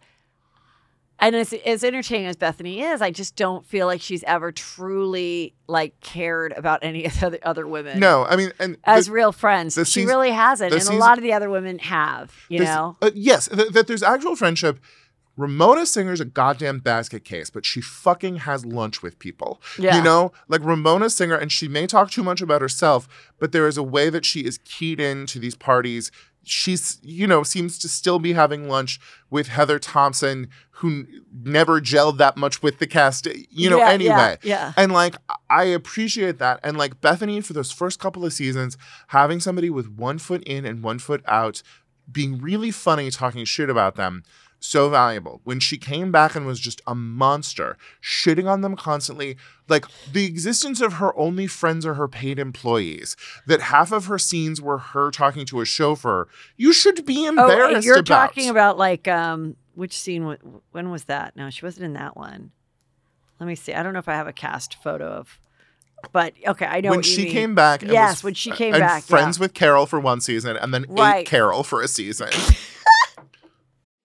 and 1.18 1.34
as, 1.36 1.52
as 1.52 1.84
entertaining 1.84 2.26
as 2.26 2.36
Bethany 2.36 2.82
is, 2.82 3.02
I 3.02 3.10
just 3.10 3.36
don't 3.36 3.66
feel 3.66 3.86
like 3.86 4.00
she's 4.00 4.22
ever 4.24 4.52
truly 4.52 5.54
like 5.66 5.98
cared 6.00 6.52
about 6.52 6.80
any 6.82 7.04
of 7.06 7.18
the 7.18 7.26
other, 7.26 7.38
other 7.42 7.66
women. 7.66 7.98
no, 7.98 8.24
I 8.24 8.36
mean, 8.36 8.52
and 8.58 8.76
as 8.84 9.06
the- 9.06 9.12
real 9.12 9.32
friends, 9.32 9.78
she 9.88 10.04
really 10.04 10.30
hasn't, 10.30 10.72
and 10.72 10.82
a 10.82 10.92
lot 10.92 11.18
of 11.18 11.22
the 11.22 11.32
other 11.32 11.48
women 11.50 11.78
have. 11.78 12.32
You 12.48 12.60
know, 12.60 12.96
uh, 13.02 13.10
yes, 13.14 13.48
th- 13.48 13.70
that 13.72 13.86
there's 13.86 14.02
actual 14.02 14.36
friendship. 14.36 14.78
Ramona 15.40 15.86
Singer's 15.86 16.20
a 16.20 16.24
goddamn 16.24 16.80
basket 16.80 17.24
case, 17.24 17.48
but 17.50 17.64
she 17.64 17.80
fucking 17.80 18.36
has 18.36 18.66
lunch 18.66 19.02
with 19.02 19.18
people. 19.18 19.60
Yeah. 19.78 19.96
You 19.96 20.02
know, 20.02 20.32
like 20.48 20.62
Ramona 20.62 21.08
Singer, 21.08 21.36
and 21.36 21.50
she 21.50 21.66
may 21.66 21.86
talk 21.86 22.10
too 22.10 22.22
much 22.22 22.40
about 22.40 22.60
herself, 22.60 23.08
but 23.38 23.52
there 23.52 23.66
is 23.66 23.76
a 23.78 23.82
way 23.82 24.10
that 24.10 24.24
she 24.26 24.40
is 24.40 24.58
keyed 24.64 25.00
into 25.00 25.38
these 25.38 25.54
parties. 25.54 26.12
She's, 26.44 26.98
you 27.02 27.26
know, 27.26 27.42
seems 27.42 27.78
to 27.80 27.88
still 27.88 28.18
be 28.18 28.32
having 28.34 28.68
lunch 28.68 29.00
with 29.30 29.48
Heather 29.48 29.78
Thomson, 29.78 30.48
who 30.72 30.88
n- 30.88 31.22
never 31.44 31.80
gelled 31.80 32.16
that 32.18 32.36
much 32.36 32.62
with 32.62 32.78
the 32.78 32.86
cast, 32.86 33.26
eh, 33.26 33.34
you 33.50 33.68
know, 33.70 33.78
Yeah, 33.78 33.86
yeah, 33.88 33.92
anyway. 33.92 34.38
yeah. 34.42 34.72
And 34.76 34.90
like, 34.92 35.16
I 35.50 35.64
appreciate 35.64 36.38
that. 36.38 36.60
And 36.62 36.76
like 36.78 37.00
Bethany, 37.00 37.40
for 37.42 37.52
those 37.52 37.72
first 37.72 37.98
couple 38.00 38.24
of 38.24 38.32
seasons, 38.32 38.76
having 39.08 39.40
somebody 39.40 39.68
with 39.70 39.88
one 39.90 40.18
foot 40.18 40.42
in 40.44 40.64
and 40.64 40.82
one 40.82 40.98
foot 40.98 41.22
out, 41.26 41.62
being 42.10 42.38
really 42.40 42.70
funny, 42.70 43.10
talking 43.10 43.44
shit 43.44 43.70
about 43.70 43.94
them, 43.96 44.24
so 44.60 44.90
valuable. 44.90 45.40
When 45.44 45.58
she 45.58 45.78
came 45.78 46.12
back 46.12 46.34
and 46.34 46.46
was 46.46 46.60
just 46.60 46.80
a 46.86 46.94
monster, 46.94 47.76
shitting 48.02 48.48
on 48.48 48.60
them 48.60 48.76
constantly, 48.76 49.36
like 49.68 49.86
the 50.12 50.26
existence 50.26 50.80
of 50.80 50.94
her 50.94 51.16
only 51.18 51.46
friends 51.46 51.84
are 51.86 51.94
her 51.94 52.06
paid 52.08 52.38
employees, 52.38 53.16
that 53.46 53.62
half 53.62 53.90
of 53.90 54.06
her 54.06 54.18
scenes 54.18 54.60
were 54.60 54.78
her 54.78 55.10
talking 55.10 55.46
to 55.46 55.60
a 55.60 55.64
chauffeur, 55.64 56.28
you 56.56 56.72
should 56.72 57.04
be 57.06 57.24
oh, 57.24 57.28
embarrassed 57.30 57.76
and 57.76 57.84
you're 57.84 57.98
about. 57.98 58.28
talking 58.28 58.48
about 58.50 58.78
like 58.78 59.08
um, 59.08 59.56
which 59.74 59.96
scene? 59.98 60.36
When 60.72 60.90
was 60.90 61.04
that? 61.04 61.34
No, 61.36 61.50
she 61.50 61.64
wasn't 61.64 61.86
in 61.86 61.94
that 61.94 62.16
one. 62.16 62.52
Let 63.40 63.46
me 63.46 63.54
see. 63.54 63.72
I 63.72 63.82
don't 63.82 63.94
know 63.94 63.98
if 63.98 64.08
I 64.08 64.14
have 64.14 64.28
a 64.28 64.34
cast 64.34 64.74
photo 64.82 65.06
of, 65.06 65.40
but 66.12 66.34
okay, 66.46 66.66
I 66.66 66.80
know 66.82 66.90
when 66.90 67.02
she 67.02 67.24
mean. 67.24 67.32
came 67.32 67.54
back, 67.54 67.80
Yes, 67.82 68.16
was- 68.18 68.24
when 68.24 68.34
she 68.34 68.50
came 68.50 68.72
back, 68.72 69.02
friends 69.04 69.38
yeah. 69.38 69.44
with 69.44 69.54
Carol 69.54 69.86
for 69.86 69.98
one 69.98 70.20
season, 70.20 70.56
and 70.56 70.74
then 70.74 70.84
Right. 70.88 71.20
ate 71.20 71.26
Carol 71.26 71.62
for 71.62 71.80
a 71.80 71.88
season. 71.88 72.28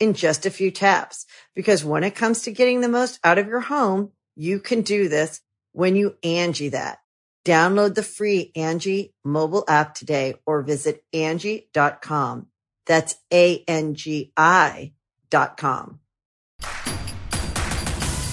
in 0.00 0.14
just 0.14 0.46
a 0.46 0.50
few 0.50 0.70
taps. 0.70 1.26
Because 1.54 1.84
when 1.84 2.04
it 2.04 2.14
comes 2.14 2.42
to 2.42 2.52
getting 2.52 2.80
the 2.80 2.88
most 2.88 3.18
out 3.24 3.38
of 3.38 3.46
your 3.46 3.60
home, 3.60 4.12
you 4.34 4.60
can 4.60 4.82
do 4.82 5.08
this 5.08 5.40
when 5.72 5.96
you 5.96 6.16
Angi 6.22 6.70
that. 6.72 6.98
Download 7.44 7.94
the 7.94 8.02
free 8.02 8.50
Angi 8.56 9.12
mobile 9.24 9.64
app 9.68 9.94
today 9.94 10.34
or 10.46 10.62
visit 10.62 11.04
Angi.com. 11.14 12.48
That's 12.86 13.16
A-N-G-I 13.32 14.92
dot 15.30 15.56
com. 15.56 16.00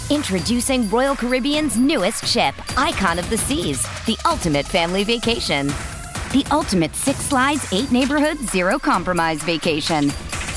Introducing 0.10 0.90
Royal 0.90 1.16
Caribbean's 1.16 1.78
newest 1.78 2.26
ship, 2.26 2.54
Icon 2.78 3.18
of 3.18 3.30
the 3.30 3.38
Seas, 3.38 3.82
the 4.06 4.18
ultimate 4.26 4.66
family 4.66 5.04
vacation. 5.04 5.68
The 5.68 6.46
ultimate 6.52 6.96
six 6.96 7.20
slides, 7.20 7.72
eight 7.72 7.92
neighborhoods, 7.92 8.52
zero 8.52 8.78
compromise 8.78 9.42
vacation. 9.44 10.12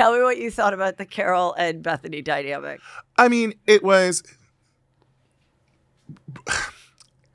Tell 0.00 0.14
me 0.14 0.22
what 0.22 0.38
you 0.38 0.50
thought 0.50 0.72
about 0.72 0.96
the 0.96 1.04
Carol 1.04 1.52
and 1.58 1.82
Bethany 1.82 2.22
dynamic. 2.22 2.80
I 3.18 3.28
mean, 3.28 3.52
it 3.66 3.84
was. 3.84 4.22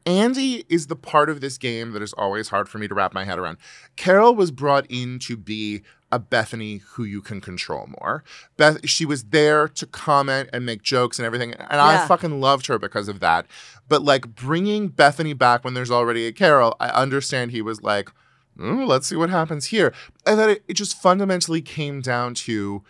Andy 0.08 0.66
is 0.68 0.88
the 0.88 0.96
part 0.96 1.30
of 1.30 1.42
this 1.42 1.60
game 1.60 1.92
that 1.92 2.02
is 2.02 2.12
always 2.14 2.50
hard 2.50 2.68
for 2.68 2.80
me 2.80 2.88
to 2.88 2.96
wrap 2.96 3.14
my 3.14 3.24
head 3.24 3.38
around. 3.38 3.58
Carol 3.98 4.34
was 4.34 4.50
brought 4.50 4.88
in 4.90 5.20
to 5.20 5.38
be 5.38 5.84
a 6.12 6.18
Bethany 6.18 6.78
who 6.78 7.04
you 7.04 7.22
can 7.22 7.40
control 7.40 7.88
more. 8.02 8.24
Beth, 8.58 8.90
she 8.90 9.06
was 9.06 9.26
there 9.26 9.68
to 9.68 9.86
comment 9.86 10.50
and 10.52 10.66
make 10.66 10.82
jokes 10.82 11.20
and 11.20 11.26
everything, 11.28 11.54
and 11.54 11.80
I 11.80 12.08
fucking 12.08 12.42
loved 12.42 12.66
her 12.66 12.80
because 12.80 13.08
of 13.08 13.20
that. 13.20 13.46
But 13.88 14.02
like 14.02 14.34
bringing 14.34 14.88
Bethany 14.88 15.34
back 15.34 15.64
when 15.64 15.76
there's 15.76 15.92
already 15.92 16.26
a 16.26 16.32
Carol, 16.32 16.76
I 16.80 16.88
understand 16.88 17.52
he 17.52 17.62
was 17.62 17.84
like, 17.84 18.10
"Mm, 18.58 18.88
let's 18.88 19.08
see 19.08 19.16
what 19.16 19.30
happens 19.30 19.68
here. 19.68 19.94
And 20.26 20.40
then 20.40 20.50
it, 20.50 20.64
it 20.68 20.74
just 20.74 21.02
fundamentally 21.02 21.62
came 21.62 22.02
down 22.02 22.34
to 22.36 22.84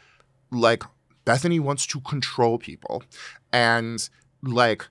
like 0.52 0.84
Bethany 1.26 1.60
wants 1.60 1.86
to 1.88 2.00
control 2.00 2.58
people. 2.58 3.04
And 3.52 4.08
like 4.42 4.88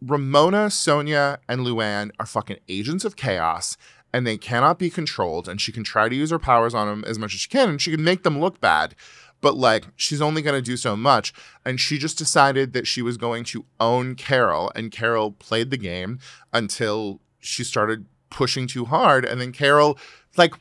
Ramona, 0.00 0.66
Sonja, 0.66 1.38
and 1.48 1.62
Luann 1.62 2.10
are 2.20 2.26
fucking 2.26 2.58
agents 2.68 3.04
of 3.04 3.16
chaos 3.16 3.76
and 4.12 4.26
they 4.26 4.36
cannot 4.36 4.78
be 4.78 4.90
controlled. 4.90 5.48
And 5.48 5.60
she 5.60 5.72
can 5.72 5.84
try 5.84 6.08
to 6.08 6.14
use 6.14 6.30
her 6.30 6.38
powers 6.38 6.74
on 6.74 6.86
them 6.86 7.04
as 7.06 7.18
much 7.18 7.34
as 7.34 7.40
she 7.40 7.48
can 7.48 7.70
and 7.70 7.82
she 7.82 7.90
can 7.90 8.04
make 8.04 8.22
them 8.22 8.38
look 8.38 8.60
bad. 8.60 8.94
But 9.40 9.56
like 9.56 9.86
she's 9.96 10.22
only 10.22 10.42
going 10.42 10.56
to 10.56 10.70
do 10.70 10.76
so 10.76 10.96
much. 10.96 11.32
And 11.64 11.80
she 11.80 11.98
just 11.98 12.18
decided 12.18 12.72
that 12.72 12.86
she 12.86 13.02
was 13.02 13.16
going 13.16 13.44
to 13.44 13.64
own 13.80 14.14
Carol. 14.14 14.70
And 14.74 14.90
Carol 14.90 15.32
played 15.32 15.70
the 15.70 15.76
game 15.76 16.18
until 16.52 17.20
she 17.40 17.64
started 17.64 18.06
pushing 18.30 18.66
too 18.66 18.84
hard. 18.86 19.24
And 19.24 19.40
then 19.40 19.52
Carol, 19.52 19.98
like, 20.36 20.54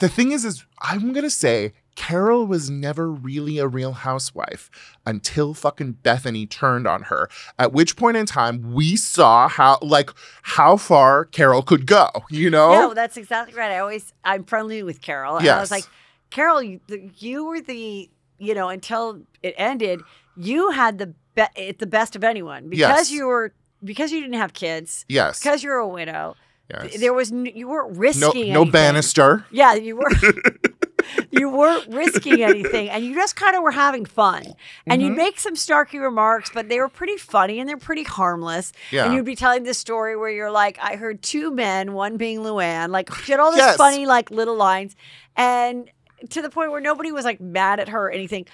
the 0.00 0.08
thing 0.08 0.32
is, 0.32 0.44
is 0.44 0.64
I'm 0.80 1.12
gonna 1.12 1.28
say 1.30 1.72
Carol 1.94 2.46
was 2.46 2.70
never 2.70 3.10
really 3.10 3.58
a 3.58 3.66
real 3.68 3.92
housewife 3.92 4.70
until 5.04 5.52
fucking 5.52 5.92
Bethany 6.02 6.46
turned 6.46 6.86
on 6.86 7.02
her. 7.02 7.28
At 7.58 7.72
which 7.74 7.96
point 7.96 8.16
in 8.16 8.24
time 8.24 8.72
we 8.72 8.96
saw 8.96 9.48
how 9.48 9.78
like 9.82 10.10
how 10.42 10.78
far 10.78 11.26
Carol 11.26 11.60
could 11.62 11.84
go, 11.86 12.08
you 12.30 12.48
know? 12.48 12.72
No, 12.72 12.94
that's 12.94 13.18
exactly 13.18 13.54
right. 13.54 13.72
I 13.72 13.78
always 13.80 14.14
I'm 14.24 14.44
friendly 14.44 14.82
with 14.82 15.02
Carol. 15.02 15.36
And 15.36 15.46
I 15.48 15.60
was 15.60 15.70
like, 15.70 15.84
Carol, 16.30 16.62
you, 16.62 16.80
the, 16.86 17.10
you 17.18 17.44
were 17.44 17.60
the 17.60 18.08
you 18.38 18.54
know 18.54 18.70
until 18.70 19.20
it 19.42 19.54
ended, 19.58 20.00
you 20.36 20.70
had 20.70 20.96
the 20.96 21.12
be- 21.34 21.72
the 21.78 21.86
best 21.86 22.16
of 22.16 22.24
anyone 22.24 22.70
because 22.70 22.78
Yes. 22.80 23.10
you 23.12 23.26
were 23.26 23.52
because 23.84 24.12
you 24.12 24.20
didn't 24.22 24.36
have 24.40 24.54
kids. 24.54 25.04
Yes. 25.10 25.40
Because 25.42 25.62
you're 25.62 25.76
a 25.76 25.88
widow. 25.88 26.36
Yes. 26.70 26.98
There 27.00 27.12
was 27.12 27.32
n- 27.32 27.46
you 27.46 27.68
weren't 27.68 27.92
no, 27.94 27.98
risking 27.98 28.52
no 28.52 28.60
anything. 28.62 28.70
banister. 28.70 29.44
Yeah, 29.50 29.74
you 29.74 29.96
were. 29.96 30.10
you 31.30 31.48
weren't 31.48 31.88
risking 31.94 32.42
anything, 32.42 32.88
and 32.90 33.04
you 33.04 33.14
just 33.14 33.34
kind 33.36 33.56
of 33.56 33.62
were 33.62 33.70
having 33.70 34.04
fun. 34.04 34.44
And 34.86 35.00
Mm-hmm. 35.00 35.08
you'd 35.08 35.16
make 35.16 35.40
some 35.40 35.54
snarky 35.54 36.00
remarks, 36.00 36.50
but 36.52 36.68
they 36.68 36.78
were 36.78 36.88
pretty 36.88 37.16
funny 37.16 37.58
and 37.58 37.68
they're 37.68 37.76
pretty 37.76 38.02
harmless. 38.04 38.72
Yeah. 38.90 39.04
And 39.06 39.14
you'd 39.14 39.24
be 39.24 39.34
telling 39.36 39.62
this 39.64 39.78
story 39.78 40.16
where 40.16 40.30
you're 40.30 40.50
like, 40.50 40.78
"I 40.80 40.96
heard 40.96 41.22
two 41.22 41.50
men, 41.50 41.92
one 41.94 42.16
being 42.16 42.40
Luann." 42.40 42.90
Like 42.90 43.12
she 43.14 43.32
had 43.32 43.40
all 43.40 43.50
this 43.50 43.58
Yes. 43.60 43.76
funny 43.76 44.06
like 44.06 44.30
little 44.30 44.56
lines, 44.56 44.94
and 45.36 45.90
to 46.28 46.42
the 46.42 46.50
point 46.50 46.70
where 46.70 46.80
nobody 46.82 47.12
was 47.12 47.24
like 47.24 47.40
mad 47.40 47.80
at 47.80 47.88
her 47.88 48.06
or 48.06 48.10
anything. 48.10 48.46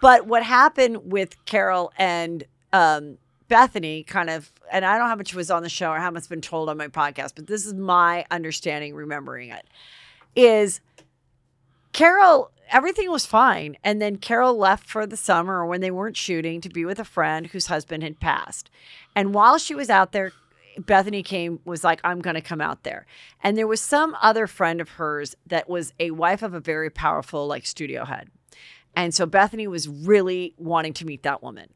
But 0.00 0.26
what 0.26 0.42
happened 0.42 1.12
with 1.12 1.42
Carol 1.44 1.92
and 1.96 2.42
um, 2.72 3.18
Bethany, 3.52 4.02
kind 4.02 4.30
of, 4.30 4.50
and 4.70 4.82
I 4.82 4.92
don't 4.92 5.02
know 5.02 5.08
how 5.10 5.14
much 5.14 5.34
was 5.34 5.50
on 5.50 5.62
the 5.62 5.68
show 5.68 5.90
or 5.90 5.98
how 5.98 6.10
much 6.10 6.26
been 6.26 6.40
told 6.40 6.70
on 6.70 6.78
my 6.78 6.88
podcast, 6.88 7.32
but 7.36 7.48
this 7.48 7.66
is 7.66 7.74
my 7.74 8.24
understanding, 8.30 8.94
remembering 8.94 9.50
it, 9.50 9.66
is 10.34 10.80
Carol, 11.92 12.50
everything 12.70 13.10
was 13.10 13.26
fine. 13.26 13.76
And 13.84 14.00
then 14.00 14.16
Carol 14.16 14.56
left 14.56 14.88
for 14.88 15.06
the 15.06 15.18
summer 15.18 15.66
when 15.66 15.82
they 15.82 15.90
weren't 15.90 16.16
shooting 16.16 16.62
to 16.62 16.70
be 16.70 16.86
with 16.86 16.98
a 16.98 17.04
friend 17.04 17.48
whose 17.48 17.66
husband 17.66 18.02
had 18.02 18.20
passed. 18.20 18.70
And 19.14 19.34
while 19.34 19.58
she 19.58 19.74
was 19.74 19.90
out 19.90 20.12
there, 20.12 20.32
Bethany 20.78 21.22
came, 21.22 21.60
was 21.66 21.84
like, 21.84 22.00
I'm 22.02 22.22
going 22.22 22.36
to 22.36 22.40
come 22.40 22.62
out 22.62 22.84
there. 22.84 23.04
And 23.42 23.58
there 23.58 23.66
was 23.66 23.82
some 23.82 24.16
other 24.22 24.46
friend 24.46 24.80
of 24.80 24.88
hers 24.92 25.36
that 25.46 25.68
was 25.68 25.92
a 26.00 26.12
wife 26.12 26.42
of 26.42 26.54
a 26.54 26.60
very 26.60 26.88
powerful, 26.88 27.46
like, 27.46 27.66
studio 27.66 28.06
head. 28.06 28.30
And 28.96 29.14
so 29.14 29.26
Bethany 29.26 29.66
was 29.66 29.88
really 29.88 30.54
wanting 30.56 30.94
to 30.94 31.04
meet 31.04 31.22
that 31.24 31.42
woman. 31.42 31.68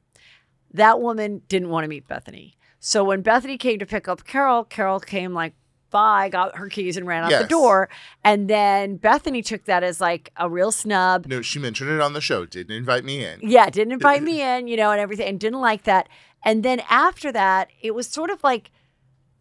That 0.77 1.01
woman 1.01 1.43
didn't 1.49 1.71
want 1.71 1.85
to 1.85 1.89
meet 1.89 2.07
Bethany. 2.07 2.57
So 2.79 3.03
when 3.03 3.23
Bethany 3.23 3.59
came 3.59 3.79
to 3.79 3.87
pick 3.87 4.07
up 4.09 4.25
Carol, 4.25 4.65
Carol 4.65 5.01
came 5.01 5.33
like, 5.35 5.55
bye, 5.91 6.29
got 6.29 6.57
her 6.57 6.69
keys 6.69 6.97
and 6.97 7.07
ran 7.07 7.25
out 7.25 7.31
the 7.31 7.39
Yes. 7.41 7.49
door. 7.49 7.89
And 8.23 8.49
then 8.49 8.97
Bethany 8.97 9.41
took 9.43 9.65
that 9.65 9.83
as 9.83 10.01
like 10.01 10.31
a 10.37 10.49
real 10.51 10.71
snub. 10.71 11.27
No, 11.27 11.41
she 11.43 11.59
mentioned 11.59 11.91
it 11.91 12.01
on 12.01 12.13
the 12.13 12.21
show. 12.21 12.45
Didn't 12.45 12.77
invite 12.77 13.05
me 13.05 13.25
in. 13.25 13.41
Yeah, 13.43 13.71
didn't 13.71 13.93
invite 13.93 14.23
me 14.23 14.43
in, 14.43 14.69
you 14.69 14.77
know, 14.77 14.91
and 14.91 15.01
everything, 15.01 15.29
and 15.29 15.41
didn't 15.41 15.61
like 15.61 15.85
that. 15.85 16.09
And 16.45 16.63
then 16.63 16.83
after 16.91 17.33
that, 17.33 17.71
it 17.81 17.95
was 17.95 18.07
sort 18.07 18.31
of 18.31 18.43
like 18.45 18.71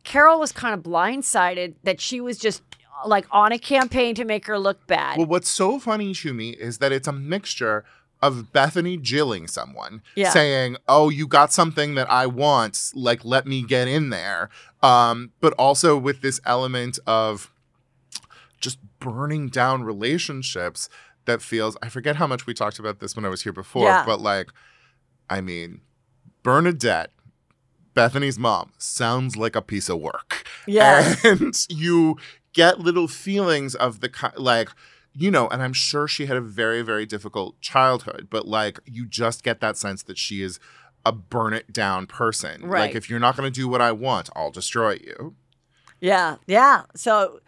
Carol 0.04 0.40
was 0.40 0.52
kind 0.52 0.74
of 0.74 0.82
blindsided 0.82 1.76
that 1.84 2.00
she 2.00 2.22
was 2.22 2.38
just 2.38 2.62
like 3.06 3.26
on 3.32 3.52
a 3.52 3.60
campaign 3.60 4.16
to 4.16 4.24
make 4.24 4.46
her 4.46 4.58
look 4.58 4.88
bad. 4.88 5.18
Well, 5.18 5.28
what's 5.28 5.50
so 5.50 5.80
funny 5.80 6.14
to 6.14 6.34
me 6.34 6.52
is 6.52 6.78
that 6.78 6.92
it's 6.94 7.08
a 7.08 7.12
mixture 7.12 7.84
of 8.28 8.52
Bethany 8.54 8.98
jilling 8.98 9.48
someone, 9.48 10.02
Yeah. 10.16 10.30
saying, 10.32 10.78
"Oh, 10.88 11.10
you 11.10 11.28
got 11.28 11.52
something 11.54 11.96
that 11.96 12.10
I 12.12 12.26
want, 12.28 12.92
like 12.94 13.24
let 13.26 13.46
me 13.46 13.62
get 13.64 13.88
in 13.88 14.10
there," 14.10 14.50
um, 14.82 15.32
but 15.42 15.54
also 15.54 15.98
with 15.98 16.22
this 16.22 16.40
element 16.46 17.00
of 17.08 17.52
just 18.60 18.80
burning 19.00 19.48
down 19.50 19.84
relationships 19.84 20.90
that 21.26 21.42
feels. 21.42 21.76
I 21.82 21.90
forget 21.90 22.16
how 22.18 22.28
much 22.28 22.46
we 22.46 22.54
talked 22.54 22.80
about 22.80 23.00
this 23.00 23.16
when 23.16 23.26
I 23.26 23.30
was 23.30 23.44
here 23.44 23.54
before, 23.54 23.84
Yeah. 23.88 24.06
but 24.06 24.22
like, 24.22 24.50
I 25.30 25.42
mean, 25.42 25.82
Bernadette. 26.44 27.12
Bethany's 27.94 28.38
mom 28.38 28.74
sounds 28.78 29.38
like 29.38 29.56
a 29.56 29.62
piece 29.62 29.88
of 29.88 30.00
work. 30.00 30.46
Yes. 30.68 31.24
And 31.24 31.56
you 31.70 32.18
get 32.52 32.80
little 32.82 33.08
feelings 33.08 33.74
of 33.74 34.02
the 34.02 34.10
like, 34.36 34.70
you 35.18 35.32
know, 35.32 35.48
and 35.48 35.64
I'm 35.64 35.74
sure 35.74 36.08
she 36.08 36.26
had 36.26 36.36
a 36.36 36.42
very, 36.42 36.82
very 36.82 37.06
difficult 37.06 37.60
childhood, 37.62 38.28
but 38.30 38.48
like 38.48 38.80
you 38.86 39.06
just 39.06 39.44
get 39.44 39.62
that 39.62 39.78
sense 39.78 40.04
that 40.04 40.18
she 40.18 40.42
is 40.42 40.60
a 41.06 41.12
burn 41.12 41.54
it 41.54 41.72
down 41.72 42.06
person. 42.06 42.66
Right. 42.66 42.82
Like 42.82 42.96
if 42.96 43.10
you're 43.10 43.20
not 43.20 43.38
going 43.38 43.52
to 43.52 43.60
do 43.60 43.68
what 43.68 43.82
I 43.82 43.92
want, 43.92 44.30
I'll 44.36 44.52
destroy 44.52 44.94
you. 44.94 45.36
Yeah, 46.02 46.36
yeah. 46.48 46.84
So 46.96 47.40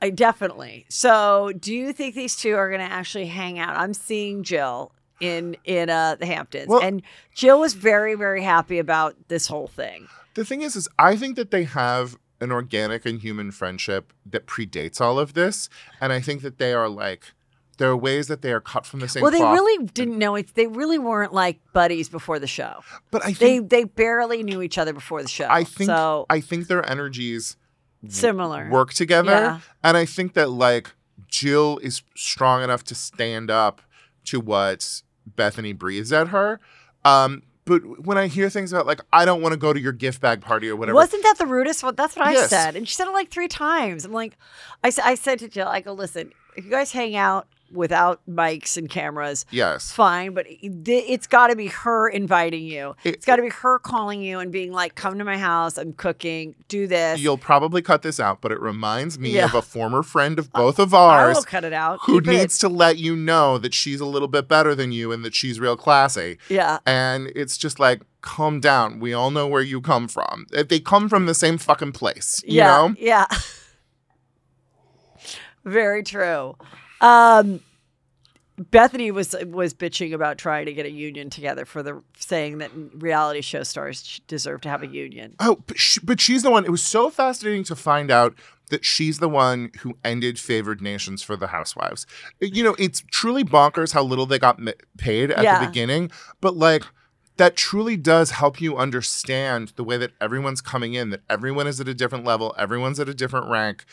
I 0.00 0.10
definitely. 0.10 0.86
So 0.88 1.52
do 1.58 1.74
you 1.74 1.92
think 1.92 2.14
these 2.14 2.36
two 2.36 2.54
are 2.54 2.68
going 2.68 2.86
to 2.86 2.92
actually 2.92 3.26
hang 3.26 3.58
out? 3.58 3.76
I'm 3.76 3.94
seeing 3.94 4.44
Jill 4.44 4.92
in 5.20 5.56
in 5.64 5.90
uh 5.90 6.16
the 6.16 6.26
Hamptons. 6.26 6.68
Well- 6.68 6.82
and 6.82 7.02
Jill 7.34 7.60
was 7.60 7.74
very 7.74 8.14
very 8.14 8.42
happy 8.42 8.78
about 8.78 9.16
this 9.28 9.46
whole 9.46 9.68
thing. 9.68 10.06
The 10.34 10.44
thing 10.44 10.62
is, 10.62 10.76
is 10.76 10.88
I 10.98 11.16
think 11.16 11.36
that 11.36 11.50
they 11.50 11.64
have 11.64 12.16
an 12.44 12.52
organic 12.52 13.04
and 13.04 13.20
human 13.20 13.50
friendship 13.50 14.12
that 14.24 14.46
predates 14.46 15.00
all 15.00 15.18
of 15.18 15.34
this, 15.34 15.68
and 16.00 16.12
I 16.12 16.20
think 16.20 16.42
that 16.42 16.58
they 16.58 16.72
are 16.72 16.88
like 16.88 17.32
there 17.78 17.90
are 17.90 17.96
ways 17.96 18.28
that 18.28 18.40
they 18.42 18.52
are 18.52 18.60
cut 18.60 18.86
from 18.86 19.00
the 19.00 19.08
same. 19.08 19.20
well, 19.22 19.32
they 19.32 19.42
really 19.42 19.84
didn't 19.86 20.16
know 20.16 20.36
it. 20.36 20.54
They 20.54 20.68
really 20.68 20.98
weren't 20.98 21.32
like 21.34 21.58
buddies 21.72 22.08
before 22.08 22.38
the 22.38 22.46
show. 22.46 22.84
But 23.10 23.24
I 23.24 23.28
They 23.28 23.34
think 23.34 23.70
they 23.70 23.82
barely 23.82 24.44
knew 24.44 24.62
each 24.62 24.78
other 24.78 24.92
before 24.92 25.22
the 25.22 25.28
show. 25.28 25.48
I 25.50 25.64
think 25.64 25.88
so. 25.88 26.24
I 26.30 26.38
think 26.40 26.68
their 26.68 26.88
energies 26.88 27.56
Similar. 28.08 28.68
work 28.70 28.92
together, 28.94 29.32
Yeah. 29.32 29.60
and 29.82 29.96
I 29.96 30.04
think 30.04 30.34
that 30.34 30.50
like 30.50 30.92
Jill 31.26 31.78
is 31.78 32.02
strong 32.14 32.62
enough 32.62 32.84
to 32.84 32.94
stand 32.94 33.50
up 33.50 33.80
to 34.26 34.38
what 34.38 35.02
Bethany 35.26 35.72
breathes 35.72 36.12
at 36.12 36.28
her. 36.28 36.60
Um, 37.04 37.42
but 37.64 38.04
when 38.04 38.18
I 38.18 38.26
hear 38.26 38.50
things 38.50 38.72
about 38.72 38.86
like 38.86 39.00
I 39.12 39.24
don't 39.24 39.40
want 39.40 39.52
to 39.52 39.58
go 39.58 39.72
to 39.72 39.80
your 39.80 39.92
gift 39.92 40.20
bag 40.20 40.40
party 40.40 40.68
or 40.68 40.76
whatever, 40.76 40.96
Wasn't 40.96 41.22
that 41.22 41.38
the 41.38 41.46
rudest 41.46 41.82
one? 41.82 41.94
That's 41.94 42.16
what 42.16 42.26
I 42.26 42.32
Yes. 42.32 42.50
said. 42.50 42.76
And 42.76 42.88
she 42.88 42.94
said 42.94 43.08
it 43.08 43.12
like 43.12 43.30
three 43.30 43.48
times. 43.48 44.04
I'm 44.04 44.12
like, 44.12 44.36
I, 44.82 44.92
I 45.02 45.14
said 45.14 45.38
to 45.40 45.48
Jill, 45.48 45.68
I 45.68 45.80
go, 45.80 45.92
listen, 45.92 46.32
if 46.56 46.64
you 46.64 46.70
guys 46.70 46.92
hang 46.92 47.16
out 47.16 47.46
without 47.74 48.20
mics 48.28 48.76
and 48.76 48.88
cameras, 48.88 49.44
yes, 49.50 49.92
fine, 49.92 50.32
but 50.32 50.46
it- 50.46 50.58
it's 50.88 51.26
got 51.26 51.48
to 51.48 51.56
be 51.56 51.66
her 51.66 52.08
inviting 52.08 52.64
you. 52.64 52.94
It- 53.04 53.16
it's 53.16 53.26
got 53.26 53.36
to 53.36 53.42
be 53.42 53.50
her 53.50 53.78
calling 53.78 54.22
you 54.22 54.38
and 54.38 54.50
being 54.50 54.72
like, 54.72 54.94
come 54.94 55.18
to 55.18 55.24
my 55.24 55.36
house. 55.36 55.76
I'm 55.76 55.92
cooking. 55.92 56.54
Do 56.68 56.86
this. 56.86 57.20
You'll 57.20 57.36
probably 57.38 57.82
cut 57.82 58.02
this 58.02 58.18
out, 58.18 58.40
but 58.40 58.52
it 58.52 58.60
reminds 58.60 59.18
me 59.18 59.30
Yeah. 59.30 59.44
of 59.46 59.54
a 59.54 59.62
former 59.62 60.02
friend 60.02 60.38
of 60.38 60.52
both 60.52 60.78
of 60.78 60.94
ours. 60.94 61.36
I 61.36 61.38
will 61.38 61.44
cut 61.44 61.64
it 61.64 61.72
out. 61.72 61.98
who 62.02 62.20
Keep 62.20 62.28
it- 62.32 62.36
needs 62.38 62.58
to 62.60 62.68
let 62.68 62.98
you 62.98 63.16
know 63.16 63.58
that 63.58 63.74
she's 63.74 64.00
a 64.00 64.06
little 64.06 64.28
bit 64.28 64.48
better 64.48 64.74
than 64.74 64.92
you 64.92 65.12
and 65.12 65.24
that 65.24 65.34
she's 65.34 65.58
real 65.60 65.76
classy. 65.76 66.38
Yeah. 66.48 66.78
And 66.86 67.30
it's 67.34 67.58
just 67.58 67.78
like, 67.80 68.02
calm 68.20 68.58
down. 68.60 69.00
We 69.00 69.12
all 69.12 69.30
know 69.30 69.46
where 69.46 69.60
you 69.60 69.80
come 69.82 70.08
from. 70.08 70.46
If 70.52 70.68
They 70.68 70.80
come 70.80 71.08
from 71.10 71.26
the 71.26 71.34
same 71.34 71.58
fucking 71.58 71.92
place, 71.92 72.42
you 72.46 72.54
yeah. 72.58 72.66
know? 72.68 72.94
Yeah. 72.98 73.26
Very 75.64 76.02
true. 76.02 76.56
Um, 77.00 77.60
Bethany 78.56 79.10
was 79.10 79.34
was 79.46 79.74
bitching 79.74 80.12
about 80.14 80.38
trying 80.38 80.66
to 80.66 80.72
get 80.72 80.86
a 80.86 80.90
union 80.90 81.28
together 81.28 81.64
for 81.64 81.82
the 81.82 82.00
saying 82.18 82.58
that 82.58 82.70
reality 82.94 83.40
show 83.40 83.64
stars 83.64 84.20
deserve 84.28 84.60
to 84.60 84.68
have 84.68 84.82
a 84.82 84.86
union. 84.86 85.34
Oh, 85.40 85.58
but, 85.66 85.76
sh- 85.76 85.98
but 86.04 86.20
she's 86.20 86.44
the 86.44 86.50
one. 86.52 86.64
It 86.64 86.70
was 86.70 86.82
so 86.84 87.10
fascinating 87.10 87.64
to 87.64 87.74
find 87.74 88.12
out 88.12 88.34
that 88.70 88.84
she's 88.84 89.18
the 89.18 89.28
one 89.28 89.72
who 89.80 89.98
ended 90.04 90.38
favored 90.38 90.80
nations 90.80 91.20
for 91.22 91.36
the 91.36 91.48
housewives. 91.48 92.06
You 92.40 92.62
know, 92.62 92.76
it's 92.78 93.02
truly 93.10 93.42
bonkers 93.44 93.92
how 93.92 94.02
little 94.04 94.24
they 94.24 94.38
got 94.38 94.60
paid 94.98 95.32
at 95.32 95.42
Yeah. 95.42 95.58
the 95.60 95.66
beginning, 95.66 96.12
but 96.40 96.56
like 96.56 96.84
that 97.36 97.56
truly 97.56 97.96
does 97.96 98.30
help 98.30 98.60
you 98.60 98.76
understand 98.76 99.72
the 99.74 99.82
way 99.82 99.96
that 99.96 100.12
everyone's 100.20 100.60
coming 100.60 100.94
in, 100.94 101.10
that 101.10 101.22
everyone 101.28 101.66
is 101.66 101.80
at 101.80 101.88
a 101.88 101.94
different 101.94 102.24
level, 102.24 102.54
everyone's 102.56 103.00
at 103.00 103.08
a 103.08 103.14
different 103.14 103.50
rank. 103.50 103.84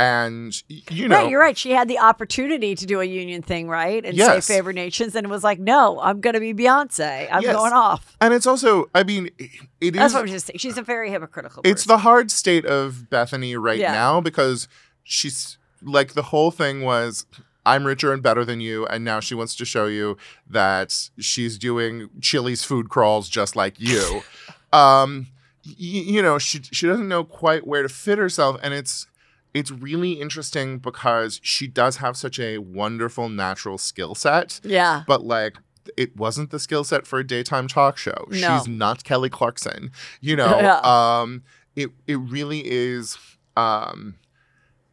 And, 0.00 0.62
you 0.68 1.08
know, 1.08 1.16
right, 1.16 1.30
you're 1.30 1.40
right. 1.40 1.56
She 1.58 1.72
had 1.72 1.86
the 1.88 1.98
opportunity 1.98 2.74
to 2.74 2.86
do 2.86 3.00
a 3.00 3.04
union 3.04 3.42
thing, 3.42 3.68
right? 3.68 4.04
And 4.04 4.16
Yes. 4.16 4.46
say 4.46 4.54
favor 4.54 4.72
nations, 4.72 5.14
and 5.14 5.26
it 5.26 5.30
was 5.30 5.44
like, 5.44 5.58
no, 5.58 6.00
I'm 6.00 6.20
going 6.20 6.34
to 6.34 6.40
be 6.40 6.54
Beyonce. 6.54 7.28
I'm 7.30 7.42
Yes. 7.42 7.54
going 7.54 7.72
off. 7.72 8.16
and 8.20 8.32
it's 8.32 8.46
also, 8.46 8.88
I 8.94 9.02
mean, 9.02 9.30
it 9.38 9.50
is. 9.80 9.92
That's 9.92 10.14
what 10.14 10.20
I'm 10.22 10.28
just 10.28 10.46
saying. 10.46 10.58
She's 10.58 10.78
a 10.78 10.82
very 10.82 11.10
hypocritical. 11.10 11.62
it's 11.64 11.84
the 11.84 11.98
hard 11.98 12.30
state 12.30 12.64
of 12.64 13.10
Bethany 13.10 13.56
right 13.56 13.78
Yeah. 13.78 13.92
now 13.92 14.20
because 14.20 14.68
she's 15.04 15.58
like 15.82 16.14
the 16.14 16.22
whole 16.24 16.50
thing 16.50 16.82
was 16.82 17.26
I'm 17.66 17.86
richer 17.86 18.12
and 18.12 18.22
better 18.22 18.44
than 18.44 18.60
you, 18.60 18.86
and 18.86 19.04
now 19.04 19.20
she 19.20 19.34
wants 19.34 19.54
to 19.56 19.64
show 19.66 19.84
you 19.86 20.16
that 20.48 21.10
she's 21.18 21.58
doing 21.58 22.08
Chili's 22.20 22.64
food 22.64 22.88
crawls 22.88 23.28
just 23.28 23.54
like 23.54 23.74
you. 23.78 24.22
um, 24.72 25.26
y- 25.66 25.74
you 25.78 26.22
know, 26.22 26.38
she 26.38 26.60
she 26.72 26.86
doesn't 26.86 27.06
know 27.08 27.22
quite 27.24 27.66
where 27.66 27.82
to 27.82 27.88
fit 27.90 28.16
herself, 28.18 28.58
and 28.62 28.72
it's 28.72 29.06
it's 29.54 29.70
really 29.70 30.12
interesting 30.12 30.78
because 30.78 31.40
she 31.42 31.66
does 31.66 31.96
have 31.96 32.16
such 32.16 32.38
a 32.38 32.58
wonderful 32.58 33.28
natural 33.28 33.78
skill 33.78 34.14
set. 34.14 34.60
Yeah. 34.62 35.02
But 35.06 35.24
like 35.24 35.56
it 35.96 36.16
wasn't 36.16 36.50
the 36.50 36.58
skill 36.58 36.84
set 36.84 37.06
for 37.06 37.18
a 37.18 37.26
daytime 37.26 37.66
talk 37.66 37.96
show. 37.96 38.26
No. 38.30 38.58
She's 38.58 38.68
not 38.68 39.02
Kelly 39.02 39.30
Clarkson. 39.30 39.90
You 40.20 40.36
know, 40.36 40.60
Yeah. 40.60 40.80
um 40.84 41.42
it 41.74 41.90
it 42.06 42.16
really 42.16 42.62
is 42.64 43.18
um 43.56 44.16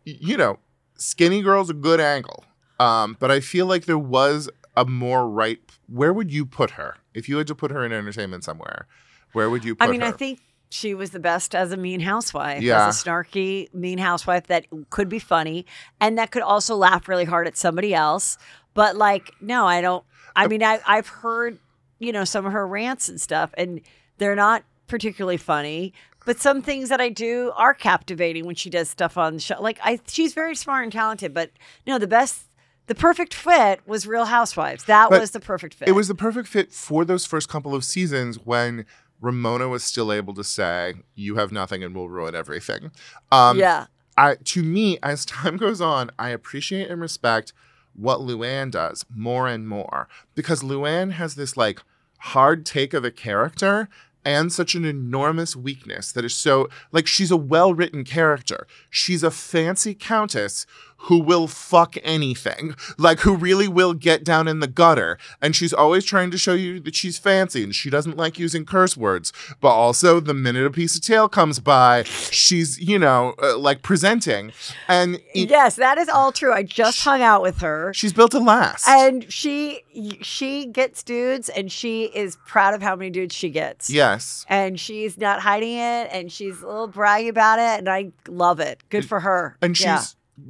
you 0.05 0.37
know, 0.37 0.59
skinny 0.95 1.41
girl's 1.41 1.69
a 1.69 1.73
good 1.75 1.99
angle. 1.99 2.45
Um 2.79 3.17
but 3.19 3.29
I 3.31 3.39
feel 3.39 3.65
like 3.67 3.85
there 3.85 3.97
was 3.97 4.49
a 4.75 4.85
more 4.85 5.29
right 5.29 5.59
where 5.87 6.13
would 6.13 6.31
you 6.33 6.45
put 6.45 6.71
her? 6.71 6.97
If 7.13 7.29
you 7.29 7.37
had 7.37 7.47
to 7.47 7.55
put 7.55 7.71
her 7.71 7.85
in 7.85 7.91
entertainment 7.91 8.43
somewhere, 8.43 8.87
where 9.33 9.49
would 9.49 9.63
you 9.63 9.75
put 9.75 9.85
her? 9.85 9.89
I 9.89 9.91
mean, 9.91 10.01
her? 10.01 10.07
I 10.07 10.11
think 10.11 10.39
she 10.69 10.93
was 10.93 11.11
the 11.11 11.19
best 11.19 11.55
as 11.55 11.71
a 11.71 11.77
mean 11.77 12.01
housewife, 12.01 12.61
Yeah. 12.61 12.87
as 12.87 13.01
a 13.01 13.09
snarky 13.09 13.73
mean 13.73 13.97
housewife 13.97 14.47
that 14.47 14.65
could 14.89 15.07
be 15.09 15.19
funny 15.19 15.65
and 16.01 16.17
that 16.17 16.31
could 16.31 16.41
also 16.41 16.75
laugh 16.75 17.07
really 17.07 17.25
hard 17.25 17.47
at 17.47 17.55
somebody 17.57 17.93
else. 17.93 18.37
But 18.73 18.95
like, 18.95 19.31
no, 19.41 19.65
I 19.65 19.81
don't. 19.81 20.03
I 20.35 20.47
mean, 20.47 20.61
I 20.63 20.79
I've 20.85 21.07
heard 21.07 21.57
you 21.99 22.11
know 22.11 22.23
some 22.25 22.45
of 22.45 22.51
her 22.51 22.67
rants 22.67 23.09
and 23.09 23.19
stuff, 23.19 23.51
and 23.57 23.81
they're 24.17 24.35
not 24.35 24.63
particularly 24.87 25.37
funny, 25.37 25.93
but 26.25 26.39
some 26.39 26.61
things 26.61 26.89
that 26.89 27.01
I 27.01 27.09
do 27.09 27.51
are 27.55 27.73
captivating 27.73 28.45
when 28.45 28.55
she 28.55 28.69
does 28.69 28.89
stuff 28.89 29.17
on 29.17 29.33
the 29.35 29.39
show. 29.39 29.61
Like 29.61 29.79
I, 29.83 29.99
she's 30.07 30.33
very 30.33 30.55
smart 30.55 30.83
and 30.83 30.91
talented, 30.93 31.33
but 31.33 31.49
no, 31.87 31.97
the 31.97 32.07
best, 32.07 32.43
the 32.85 32.95
perfect 32.95 33.33
fit 33.33 33.79
was 33.87 34.05
Real 34.07 34.25
Housewives. 34.25 34.83
That 34.85 35.09
But 35.09 35.19
was 35.21 35.31
the 35.31 35.39
perfect 35.39 35.73
fit. 35.73 35.87
It 35.87 35.93
was 35.93 36.07
the 36.07 36.15
perfect 36.15 36.47
fit 36.47 36.71
for 36.71 37.03
those 37.03 37.25
first 37.25 37.49
couple 37.49 37.73
of 37.75 37.83
seasons 37.83 38.37
when 38.45 38.85
Ramona 39.21 39.67
was 39.67 39.83
still 39.83 40.11
able 40.11 40.33
to 40.35 40.43
say, 40.43 40.95
"You 41.15 41.35
have 41.35 41.51
nothing, 41.51 41.83
and 41.83 41.95
we'll 41.95 42.09
ruin 42.09 42.35
everything." 42.35 42.91
Um, 43.31 43.57
yeah. 43.57 43.87
I 44.15 44.35
to 44.35 44.63
me, 44.63 44.97
as 45.03 45.25
time 45.25 45.57
goes 45.57 45.81
on, 45.81 46.11
I 46.17 46.29
appreciate 46.29 46.89
and 46.89 47.01
respect 47.01 47.53
what 47.93 48.19
Luann 48.19 48.71
does 48.71 49.05
more 49.13 49.47
and 49.47 49.67
more 49.67 50.07
because 50.35 50.61
Luann 50.61 51.13
has 51.13 51.35
this 51.35 51.57
like 51.57 51.81
hard 52.19 52.65
take 52.65 52.93
of 52.93 53.03
a 53.03 53.11
character 53.11 53.89
and 54.23 54.51
such 54.51 54.75
an 54.75 54.83
enormous 54.83 55.55
weakness 55.55 56.11
that 56.11 56.25
is 56.25 56.35
so 56.35 56.67
like 56.91 57.07
she's 57.07 57.31
a 57.31 57.37
well-written 57.37 58.03
character. 58.03 58.67
She's 58.89 59.23
a 59.23 59.31
fancy 59.31 59.93
countess 59.93 60.65
who 61.01 61.19
will 61.19 61.47
fuck 61.47 61.95
anything, 62.03 62.75
like 62.97 63.19
who 63.19 63.35
really 63.35 63.67
will 63.67 63.93
get 63.93 64.23
down 64.23 64.47
in 64.47 64.59
the 64.59 64.67
gutter. 64.67 65.17
And 65.41 65.55
she's 65.55 65.71
always 65.73 66.03
trying 66.05 66.31
to 66.31 66.37
show 66.37 66.53
you 66.53 66.79
that 66.81 66.95
she's 66.95 67.17
fancy 67.17 67.63
and 67.63 67.73
she 67.73 67.89
doesn't 67.89 68.17
like 68.17 68.39
using 68.39 68.65
curse 68.65 68.97
words. 68.97 69.31
But 69.61 69.69
also, 69.69 70.19
the 70.19 70.33
minute 70.33 70.65
a 70.65 70.71
piece 70.71 70.95
of 70.95 71.01
tail 71.03 71.29
comes 71.29 71.59
by, 71.59 72.03
she's, 72.03 72.79
you 72.79 72.97
know, 72.99 73.35
uh, 73.41 73.57
like 73.57 73.83
presenting. 73.83 74.51
And 74.87 75.15
it- 75.33 75.49
yes, 75.49 75.75
that 75.75 75.97
is 75.97 76.09
all 76.09 76.31
true. 76.31 76.51
I 76.53 76.63
just 76.63 77.01
hung 77.03 77.21
out 77.21 77.41
with 77.41 77.59
her. 77.59 77.91
she's 77.93 78.13
built 78.13 78.31
to 78.31 78.39
last. 78.39 78.87
And 78.87 79.31
she 79.31 79.81
she 80.21 80.65
gets 80.65 81.03
dudes 81.03 81.49
and 81.49 81.71
she 81.71 82.05
is 82.05 82.37
proud 82.45 82.73
of 82.73 82.81
how 82.81 82.95
many 82.95 83.09
dudes 83.09 83.33
she 83.35 83.49
gets. 83.49 83.89
yes. 83.89 84.45
And 84.49 84.79
she's 84.79 85.17
not 85.17 85.41
hiding 85.41 85.77
it 85.77 86.09
and 86.11 86.31
she's 86.31 86.61
a 86.61 86.67
little 86.67 86.89
braggy 86.89 87.29
about 87.29 87.59
it 87.59 87.79
and 87.79 87.89
I 87.89 88.11
love 88.27 88.59
it. 88.59 88.83
Good 88.89 89.05
for 89.07 89.19
her. 89.21 89.57
And 89.61 89.75
she's 89.75 89.85
Yeah. 89.85 90.01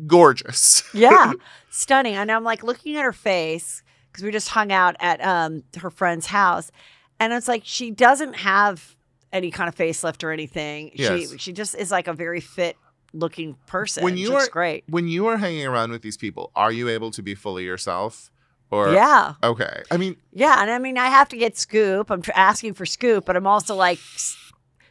Gorgeous. 0.06 0.84
yeah, 0.94 1.34
stunning. 1.70 2.16
And 2.16 2.32
I'm 2.32 2.44
like 2.44 2.64
looking 2.64 2.96
at 2.98 3.04
her 3.04 3.14
face 3.14 3.84
because 4.12 4.24
we 4.24 4.32
just 4.32 4.50
hung 4.50 4.72
out 4.72 4.96
at 5.00 5.24
um 5.24 5.64
her 5.80 5.90
friend's 5.90 6.28
house, 6.28 6.72
and 7.20 7.34
it's 7.34 7.48
like 7.48 7.64
she 7.66 7.92
doesn't 7.92 8.34
have 8.34 8.96
any 9.34 9.52
kind 9.52 9.68
of 9.68 9.76
facelift 9.76 10.24
or 10.24 10.32
anything. 10.32 10.92
Yes. 10.94 11.32
She 11.32 11.38
she 11.38 11.54
just 11.54 11.76
is 11.76 11.92
like 11.92 12.08
a 12.08 12.14
very 12.14 12.42
fit 12.42 12.78
looking 13.14 13.56
person. 13.66 14.04
when 14.04 14.18
you 14.18 14.36
are 14.36 14.48
great. 14.50 14.84
when 14.88 15.08
you 15.08 15.28
are 15.28 15.38
hanging 15.38 15.66
around 15.66 15.92
with 15.92 16.02
these 16.02 16.18
people, 16.18 16.52
are 16.56 16.72
you 16.72 16.90
able 16.90 17.12
to 17.12 17.22
be 17.22 17.36
fully 17.36 17.64
yourself? 17.64 18.32
Or 18.70 18.92
Yeah. 18.92 19.36
Okay. 19.44 19.84
I 19.90 19.98
mean, 19.98 20.18
Yeah, 20.34 20.62
and 20.62 20.70
I 20.70 20.78
mean, 20.78 20.98
I 20.98 21.08
have 21.08 21.30
to 21.30 21.38
get 21.38 21.58
scoop. 21.58 22.10
I'm 22.12 22.22
asking 22.36 22.74
for 22.74 22.86
scoop, 22.86 23.26
but 23.26 23.38
I'm 23.38 23.48
also 23.48 23.76
like, 23.76 24.00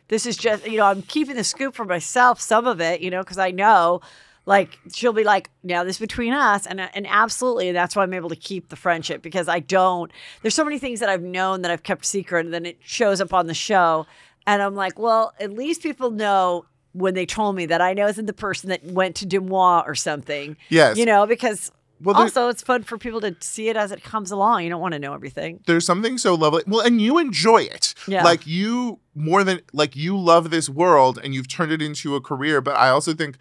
this 0.09 0.25
is 0.25 0.37
just 0.37 0.67
you 0.67 0.79
know, 0.79 0.87
I'm 0.87 1.03
keeping 1.03 1.37
the 1.37 1.45
scoop 1.45 1.75
for 1.75 1.85
myself. 1.85 2.41
Some 2.41 2.67
of 2.67 2.81
it, 2.81 3.01
you 3.01 3.11
know, 3.11 3.21
because 3.21 3.39
I 3.39 3.51
know. 3.51 4.01
Like 4.47 4.79
she'll 4.95 5.13
be 5.13 5.25
like, 5.25 5.51
now 5.65 5.83
this 5.83 5.97
is 5.97 6.01
between 6.01 6.33
us, 6.33 6.67
and 6.67 6.81
uh, 6.81 6.89
and 6.95 7.05
absolutely, 7.09 7.73
that's 7.73 7.97
why 7.97 8.05
I'm 8.05 8.15
able 8.15 8.29
to 8.29 8.37
keep 8.37 8.69
the 8.69 8.77
friendship 8.77 9.21
because 9.21 9.49
I 9.49 9.59
don't. 9.59 10.13
There's 10.43 10.55
so 10.55 10.65
many 10.65 10.79
things 10.79 11.01
that 11.01 11.09
I've 11.09 11.23
known 11.23 11.63
that 11.63 11.71
I've 11.73 11.83
kept 11.83 12.05
secret, 12.05 12.47
and 12.47 12.55
then 12.55 12.65
it 12.65 12.79
shows 12.81 13.21
up 13.21 13.35
on 13.35 13.49
the 13.49 13.55
show, 13.55 14.07
and 14.47 14.63
I'm 14.63 14.77
like, 14.77 14.99
well, 15.01 15.33
at 15.41 15.53
least 15.53 15.83
people 15.83 16.13
know 16.13 16.65
when 16.93 17.15
they 17.15 17.27
told 17.27 17.57
me 17.57 17.67
that 17.67 17.81
I 17.81 17.93
know 17.93 18.07
isn't 18.07 18.27
the 18.27 18.33
person 18.33 18.71
that 18.71 18.85
went 18.85 19.17
to 19.17 19.27
Demois 19.27 19.83
or 19.87 19.95
something. 19.97 20.57
Yes. 20.71 20.97
you 20.97 21.05
know, 21.05 21.27
because 21.27 21.71
Well, 22.01 22.15
there- 22.15 22.23
also 22.23 22.49
it's 22.49 22.63
fun 22.63 22.85
for 22.85 22.97
people 22.99 23.21
to 23.23 23.37
see 23.41 23.69
it 23.69 23.77
as 23.77 23.91
it 23.93 24.03
comes 24.03 24.31
along. 24.31 24.63
You 24.65 24.71
don't 24.71 24.81
want 24.81 24.93
to 24.95 24.99
know 25.01 25.13
everything. 25.13 25.61
there's 25.67 25.85
something 25.85 26.17
so 26.19 26.35
lovely. 26.35 26.63
Well, 26.67 26.81
and 26.81 26.99
you 27.03 27.19
enjoy 27.19 27.63
it. 27.63 27.93
Yeah. 28.09 28.23
Like 28.25 28.47
you 28.47 29.01
more 29.15 29.45
than 29.45 29.61
like 29.75 29.95
you 29.97 30.17
love 30.17 30.51
this 30.51 30.69
world 30.71 31.19
and 31.23 31.35
you've 31.35 31.49
turned 31.49 31.73
it 31.73 31.83
into 31.83 32.15
a 32.15 32.21
career, 32.21 32.61
but 32.63 32.77
I 32.77 32.89
also 32.89 33.13
think 33.13 33.37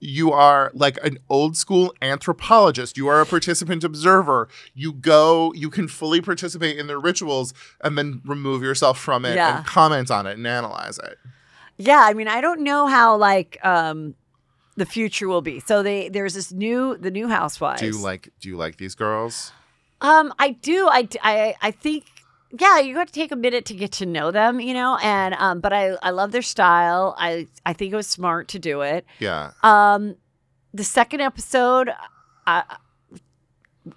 you 0.00 0.32
are 0.32 0.70
like 0.74 0.98
an 1.04 1.18
old 1.28 1.56
school 1.56 1.94
anthropologist. 2.00 2.96
You 2.96 3.06
are 3.08 3.20
a 3.20 3.26
participant 3.26 3.84
observer. 3.84 4.48
You 4.74 4.92
go, 4.92 5.52
you 5.54 5.68
can 5.70 5.88
fully 5.88 6.20
participate 6.22 6.78
in 6.78 6.86
their 6.86 6.98
rituals 6.98 7.52
and 7.82 7.96
then 7.98 8.22
remove 8.24 8.62
yourself 8.62 8.98
from 8.98 9.24
it 9.24 9.34
Yeah. 9.34 9.58
and 9.58 9.66
comment 9.66 10.10
on 10.10 10.26
it 10.26 10.38
and 10.38 10.46
analyze 10.46 10.98
it. 10.98 11.18
Yeah, 11.76 12.00
I 12.00 12.14
mean, 12.14 12.28
I 12.28 12.40
don't 12.40 12.60
know 12.60 12.86
how 12.86 13.16
like 13.16 13.58
um 13.64 14.14
the 14.76 14.86
future 14.86 15.28
will 15.28 15.42
be. 15.42 15.60
So 15.60 15.82
they 15.82 16.08
there's 16.08 16.34
this 16.34 16.50
new 16.52 16.96
the 16.96 17.10
new 17.10 17.28
housewives. 17.28 17.80
Do 17.80 17.86
you 17.86 17.98
like 18.02 18.30
do 18.40 18.48
you 18.48 18.56
like 18.56 18.76
these 18.76 18.94
girls? 18.94 19.52
Um, 20.02 20.32
I 20.38 20.50
do. 20.52 20.88
I 20.90 21.06
I 21.22 21.54
I 21.60 21.70
think 21.70 22.04
yeah, 22.58 22.78
you 22.80 22.94
got 22.94 23.06
to 23.06 23.12
take 23.12 23.30
a 23.32 23.36
minute 23.36 23.64
to 23.66 23.74
get 23.74 23.92
to 23.92 24.06
know 24.06 24.30
them, 24.30 24.60
you 24.60 24.74
know. 24.74 24.98
And 25.02 25.34
um, 25.34 25.60
but 25.60 25.72
I 25.72 25.90
I 26.02 26.10
love 26.10 26.32
their 26.32 26.42
style. 26.42 27.14
I 27.18 27.46
I 27.64 27.72
think 27.72 27.92
it 27.92 27.96
was 27.96 28.06
smart 28.06 28.48
to 28.48 28.58
do 28.58 28.80
it. 28.82 29.04
Yeah. 29.18 29.52
Um, 29.62 30.16
the 30.74 30.84
second 30.84 31.20
episode, 31.20 31.90
I 32.46 32.62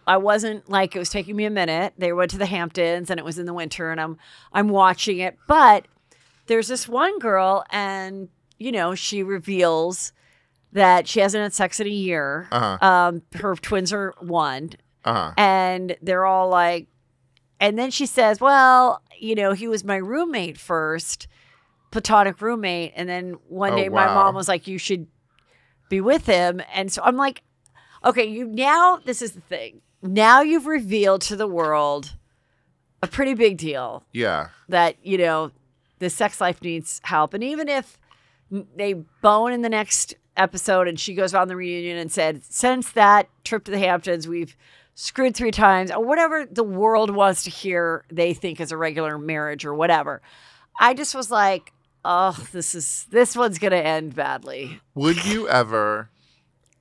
I 0.07 0.17
wasn't 0.17 0.69
like 0.69 0.95
it 0.95 0.99
was 0.99 1.09
taking 1.09 1.35
me 1.35 1.45
a 1.45 1.49
minute. 1.49 1.93
They 1.97 2.13
went 2.13 2.31
to 2.31 2.37
the 2.37 2.45
Hamptons 2.45 3.09
and 3.09 3.19
it 3.19 3.25
was 3.25 3.37
in 3.37 3.45
the 3.45 3.53
winter, 3.53 3.91
and 3.91 3.99
I'm 3.99 4.17
I'm 4.51 4.69
watching 4.69 5.19
it. 5.19 5.37
But 5.47 5.87
there's 6.47 6.67
this 6.67 6.87
one 6.87 7.19
girl, 7.19 7.65
and 7.69 8.29
you 8.57 8.71
know 8.71 8.95
she 8.95 9.23
reveals 9.23 10.13
that 10.71 11.07
she 11.07 11.19
hasn't 11.19 11.41
had 11.43 11.53
sex 11.53 11.79
in 11.79 11.87
a 11.87 11.89
year. 11.89 12.47
Uh-huh. 12.51 12.85
Um, 12.85 13.21
her 13.35 13.55
twins 13.55 13.93
are 13.93 14.15
one, 14.19 14.71
Uh-huh. 15.05 15.31
and 15.37 15.95
they're 16.01 16.25
all 16.25 16.49
like, 16.49 16.87
and 17.63 17.77
then 17.79 17.89
she 17.91 18.05
says, 18.05 18.39
"Well, 18.41 19.01
you 19.19 19.35
know, 19.35 19.53
he 19.53 19.67
was 19.67 19.83
my 19.83 19.95
roommate 19.95 20.57
first, 20.57 21.27
platonic 21.91 22.41
roommate, 22.41 22.93
and 22.95 23.07
then 23.07 23.37
one 23.47 23.73
Oh, 23.73 23.75
day 23.77 23.89
my 23.89 24.05
mom 24.13 24.35
was 24.35 24.47
like, 24.47 24.67
you 24.67 24.77
should 24.77 25.07
be 25.89 26.01
with 26.01 26.25
him," 26.25 26.61
and 26.73 26.91
so 26.91 27.01
I'm 27.03 27.15
like, 27.17 27.41
okay, 28.03 28.25
you 28.25 28.45
now 28.45 28.99
this 29.05 29.21
is 29.21 29.31
the 29.31 29.41
thing. 29.41 29.81
Now 30.01 30.41
you've 30.41 30.67
revealed 30.67 31.21
to 31.23 31.35
the 31.37 31.47
world 31.47 32.15
a 33.01 33.07
pretty 33.07 33.33
big 33.33 33.57
deal 33.57 34.03
Yeah. 34.11 34.49
that 34.69 34.95
you 35.03 35.17
know 35.17 35.51
the 35.99 36.09
sex 36.09 36.41
life 36.41 36.61
needs 36.61 36.99
help, 37.05 37.33
and 37.33 37.43
even 37.43 37.69
if 37.69 37.97
they 38.75 38.93
bone 39.21 39.53
in 39.53 39.61
the 39.61 39.69
next 39.69 40.15
episode 40.35 40.87
and 40.87 40.99
she 40.99 41.13
goes 41.13 41.33
on 41.33 41.47
the 41.47 41.55
reunion 41.55 41.97
and 41.97 42.11
said, 42.11 42.43
since 42.43 42.91
that 42.91 43.29
trip 43.43 43.63
to 43.63 43.71
the 43.71 43.77
Hamptons, 43.79 44.27
we've 44.27 44.55
screwed 44.95 45.35
three 45.35 45.51
times, 45.51 45.91
or 45.91 46.03
whatever 46.03 46.45
the 46.45 46.63
world 46.63 47.09
wants 47.09 47.43
to 47.43 47.49
hear 47.49 48.05
they 48.11 48.33
think 48.33 48.59
is 48.59 48.71
a 48.71 48.77
regular 48.77 49.17
marriage 49.17 49.65
or 49.65 49.73
whatever. 49.73 50.21
I 50.79 50.93
just 50.93 51.15
was 51.15 51.31
like, 51.31 51.73
oh, 52.05 52.45
this 52.51 52.75
is 52.75 53.07
this 53.09 53.35
one's 53.35 53.59
gonna 53.59 53.77
end 53.77 54.15
badly. 54.15 54.79
Would 54.95 55.25
you 55.25 55.47
ever 55.47 56.09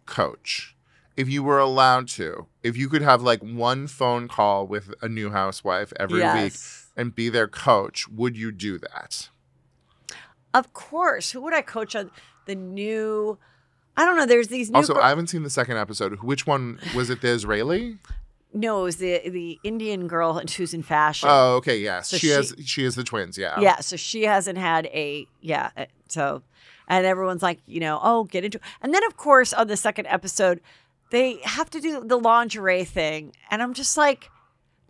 coach 0.06 0.76
if 1.16 1.28
you 1.28 1.42
were 1.42 1.58
allowed 1.58 2.08
to? 2.08 2.46
If 2.62 2.76
you 2.76 2.88
could 2.88 3.02
have 3.02 3.22
like 3.22 3.40
one 3.40 3.86
phone 3.86 4.28
call 4.28 4.66
with 4.66 4.92
a 5.02 5.08
new 5.08 5.30
housewife 5.30 5.92
every 5.98 6.22
week 6.22 6.54
and 6.96 7.14
be 7.14 7.28
their 7.28 7.48
coach, 7.48 8.08
would 8.08 8.36
you 8.36 8.52
do 8.52 8.78
that? 8.78 9.28
Of 10.54 10.72
course. 10.72 11.30
Who 11.30 11.40
would 11.42 11.54
I 11.54 11.62
coach 11.62 11.96
on 11.96 12.10
the 12.46 12.54
new? 12.54 13.38
I 13.96 14.04
don't 14.04 14.16
know. 14.16 14.26
There's 14.26 14.48
these 14.48 14.70
new. 14.70 14.76
Also, 14.76 14.94
I 14.98 15.08
haven't 15.10 15.26
seen 15.28 15.42
the 15.42 15.50
second 15.50 15.76
episode. 15.76 16.22
Which 16.22 16.46
one 16.46 16.78
was 16.94 17.10
it? 17.10 17.20
The 17.20 17.28
Israeli? 17.28 17.98
no, 18.54 18.80
it 18.80 18.84
was 18.84 18.96
the 18.96 19.20
the 19.28 19.58
Indian 19.64 20.08
girl 20.08 20.38
who's 20.38 20.74
in 20.74 20.82
fashion. 20.82 21.28
Oh, 21.30 21.56
okay, 21.56 21.78
yes. 21.78 22.08
So 22.08 22.16
she, 22.18 22.26
she- 22.28 22.32
has. 22.32 22.54
She 22.64 22.84
has 22.84 22.94
the 22.94 23.04
twins. 23.04 23.36
Yeah. 23.38 23.58
Yeah, 23.60 23.80
so 23.80 23.96
she 23.96 24.22
hasn't 24.24 24.58
had 24.58 24.86
a 24.86 25.26
yeah. 25.40 25.70
uh, 25.76 25.86
So, 26.08 26.42
and 26.88 27.06
everyone's 27.06 27.42
like, 27.42 27.60
you 27.66 27.80
know, 27.80 27.98
oh, 28.02 28.24
get 28.24 28.44
into. 28.44 28.60
And 28.82 28.92
then 28.94 29.04
of 29.04 29.16
course 29.16 29.52
on 29.52 29.68
the 29.68 29.76
second 29.76 30.06
episode, 30.06 30.60
they 31.10 31.36
have 31.44 31.68
to 31.70 31.80
do 31.80 32.02
the 32.04 32.18
lingerie 32.18 32.84
thing, 32.84 33.32
and 33.50 33.62
I'm 33.62 33.72
just 33.74 33.96
like, 33.96 34.30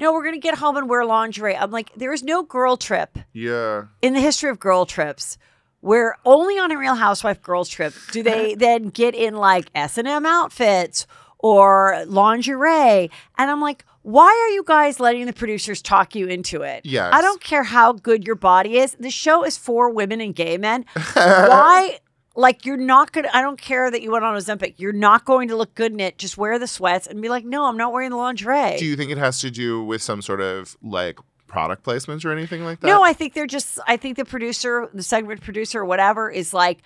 no, 0.01 0.13
we're 0.13 0.25
gonna 0.25 0.39
get 0.39 0.57
home 0.59 0.77
and 0.77 0.89
wear 0.89 1.05
lingerie. 1.05 1.57
I'm 1.57 1.71
like, 1.71 1.93
there 1.97 2.13
is 2.13 2.23
no 2.25 2.43
girl 2.43 2.77
trip 2.77 3.19
Yeah. 3.33 3.85
in 4.01 4.13
the 4.15 4.21
history 4.21 4.51
of 4.51 4.59
girl 4.61 4.87
trips 4.87 5.39
where 5.83 6.17
only 6.25 6.59
on 6.59 6.73
a 6.73 6.79
Real 6.79 6.95
Housewife 6.95 7.43
girls 7.43 7.69
trip 7.69 7.93
do 8.11 8.23
they 8.23 8.55
then 8.67 8.89
get 8.89 9.15
in 9.15 9.35
like 9.37 9.67
S 9.75 9.99
and 9.99 10.09
M 10.09 10.25
outfits 10.25 11.07
or 11.39 12.03
lingerie, 12.07 13.11
and 13.39 13.51
I'm 13.51 13.61
like. 13.61 13.85
Why 14.05 14.27
are 14.27 14.53
you 14.53 14.65
guys 14.67 14.99
letting 14.99 15.27
the 15.27 15.33
producers 15.33 15.81
talk 15.81 16.17
you 16.17 16.27
into 16.27 16.63
it? 16.63 16.85
Yes. 16.85 17.11
I 17.15 17.23
don't 17.23 17.41
care 17.41 17.63
how 17.63 17.93
good 17.93 18.27
your 18.27 18.35
body 18.35 18.79
is. 18.79 18.97
The 18.99 19.13
show 19.13 19.45
is 19.45 19.57
for 19.57 19.91
women 19.91 20.21
and 20.21 20.35
gay 20.35 20.59
men. 20.59 20.87
Why? 21.15 22.01
Like 22.35 22.65
you're 22.65 22.79
not 22.79 23.13
gonna. 23.13 23.29
I 23.35 23.43
don't 23.43 23.61
care 23.61 23.91
that 23.91 24.01
you 24.01 24.11
went 24.11 24.25
on 24.25 24.35
Ozempic. 24.35 24.75
You're 24.79 24.95
not 24.95 25.27
going 25.27 25.49
to 25.49 25.57
look 25.57 25.75
good 25.75 25.93
in 25.93 26.01
it. 26.01 26.17
Just 26.17 26.39
wear 26.39 26.59
the 26.59 26.67
sweats 26.67 27.07
and 27.07 27.21
be 27.21 27.29
like, 27.29 27.45
no, 27.45 27.67
I'm 27.67 27.77
not 27.77 27.93
wearing 27.93 28.09
the 28.09 28.17
lingerie. 28.17 28.77
Do 28.79 28.87
you 28.87 28.97
think 28.97 29.11
it 29.11 29.19
has 29.19 29.39
to 29.41 29.51
do 29.51 29.85
with 29.85 30.01
some 30.03 30.23
sort 30.23 30.41
of 30.41 30.75
like 30.83 31.19
product 31.53 31.85
placements 31.85 32.25
or 32.25 32.33
anything 32.33 32.65
like 32.65 32.81
that? 32.81 32.87
No, 32.89 33.05
I 33.05 33.13
think 33.13 33.35
they're 33.35 33.47
just. 33.47 33.79
I 33.87 33.97
think 33.97 34.17
the 34.17 34.25
producer, 34.25 34.89
the 34.93 35.03
segment 35.03 35.43
producer, 35.43 35.81
or 35.81 35.85
whatever, 35.85 36.31
is 36.31 36.53
like, 36.55 36.79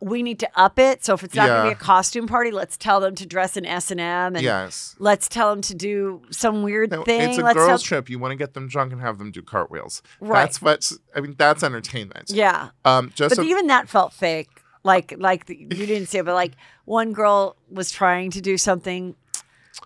we 0.00 0.22
need 0.22 0.38
to 0.40 0.48
up 0.56 0.78
it. 0.78 1.04
So 1.04 1.14
if 1.14 1.22
it's 1.22 1.34
not 1.34 1.46
going 1.46 1.62
to 1.64 1.68
be 1.70 1.72
a 1.72 1.84
costume 1.84 2.26
party, 2.26 2.50
let's 2.50 2.76
tell 2.76 3.00
them 3.00 3.14
to 3.14 3.26
dress 3.26 3.56
in 3.56 3.64
S 3.64 3.90
and 3.90 4.00
M, 4.00 4.34
and 4.34 4.42
Yes. 4.42 4.96
let's 4.98 5.28
tell 5.28 5.50
them 5.50 5.62
to 5.62 5.74
do 5.74 6.22
some 6.30 6.62
weird 6.62 6.90
No, 6.90 7.04
thing. 7.04 7.30
It's 7.30 7.38
a 7.38 7.42
let's 7.42 7.56
girls' 7.56 7.82
trip. 7.82 8.10
You 8.10 8.18
want 8.18 8.32
to 8.32 8.36
get 8.36 8.54
them 8.54 8.66
drunk 8.66 8.92
and 8.92 9.00
have 9.00 9.18
them 9.18 9.30
do 9.30 9.42
cartwheels. 9.42 10.02
Right. 10.20 10.40
That's 10.40 10.60
what's. 10.60 10.98
I 11.14 11.20
mean, 11.20 11.34
that's 11.38 11.62
entertainment. 11.62 12.30
Yeah. 12.30 12.70
Um. 12.84 13.12
Just 13.14 13.36
but 13.36 13.42
so, 13.42 13.48
even 13.48 13.68
that 13.68 13.88
felt 13.88 14.12
fake. 14.12 14.48
Like 14.82 15.14
like 15.18 15.44
the, 15.46 15.56
you 15.56 15.66
didn't 15.86 16.06
see 16.06 16.18
it, 16.18 16.24
but 16.24 16.34
like 16.34 16.52
one 16.86 17.12
girl 17.12 17.56
was 17.70 17.90
trying 17.92 18.30
to 18.30 18.40
do 18.40 18.56
something 18.56 19.14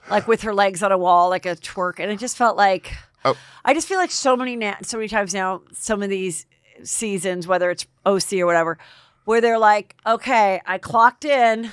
like 0.09 0.29
with 0.29 0.43
her 0.43 0.55
legs 0.55 0.83
on 0.85 0.93
a 0.93 0.99
wall, 0.99 1.29
like 1.29 1.47
a 1.47 1.57
twerk, 1.57 1.99
and 1.99 2.12
it 2.12 2.18
just 2.20 2.37
felt 2.37 2.57
like 2.57 2.93
Oh. 3.25 3.37
I 3.64 3.75
just 3.75 3.89
feel 3.89 3.99
like 3.99 4.11
so 4.11 4.37
many 4.37 4.57
na- 4.57 4.77
so 4.83 4.99
many 4.99 5.09
times 5.09 5.33
now, 5.35 5.62
some 5.72 6.03
of 6.03 6.11
these 6.11 6.47
seasons, 6.83 7.47
whether 7.47 7.70
it's 7.70 7.87
OC 8.05 8.35
or 8.35 8.47
whatever, 8.47 8.79
where 9.25 9.41
they're 9.41 9.59
like, 9.59 9.97
okay, 10.07 10.61
I 10.66 10.79
clocked 10.79 11.25
in. 11.25 11.70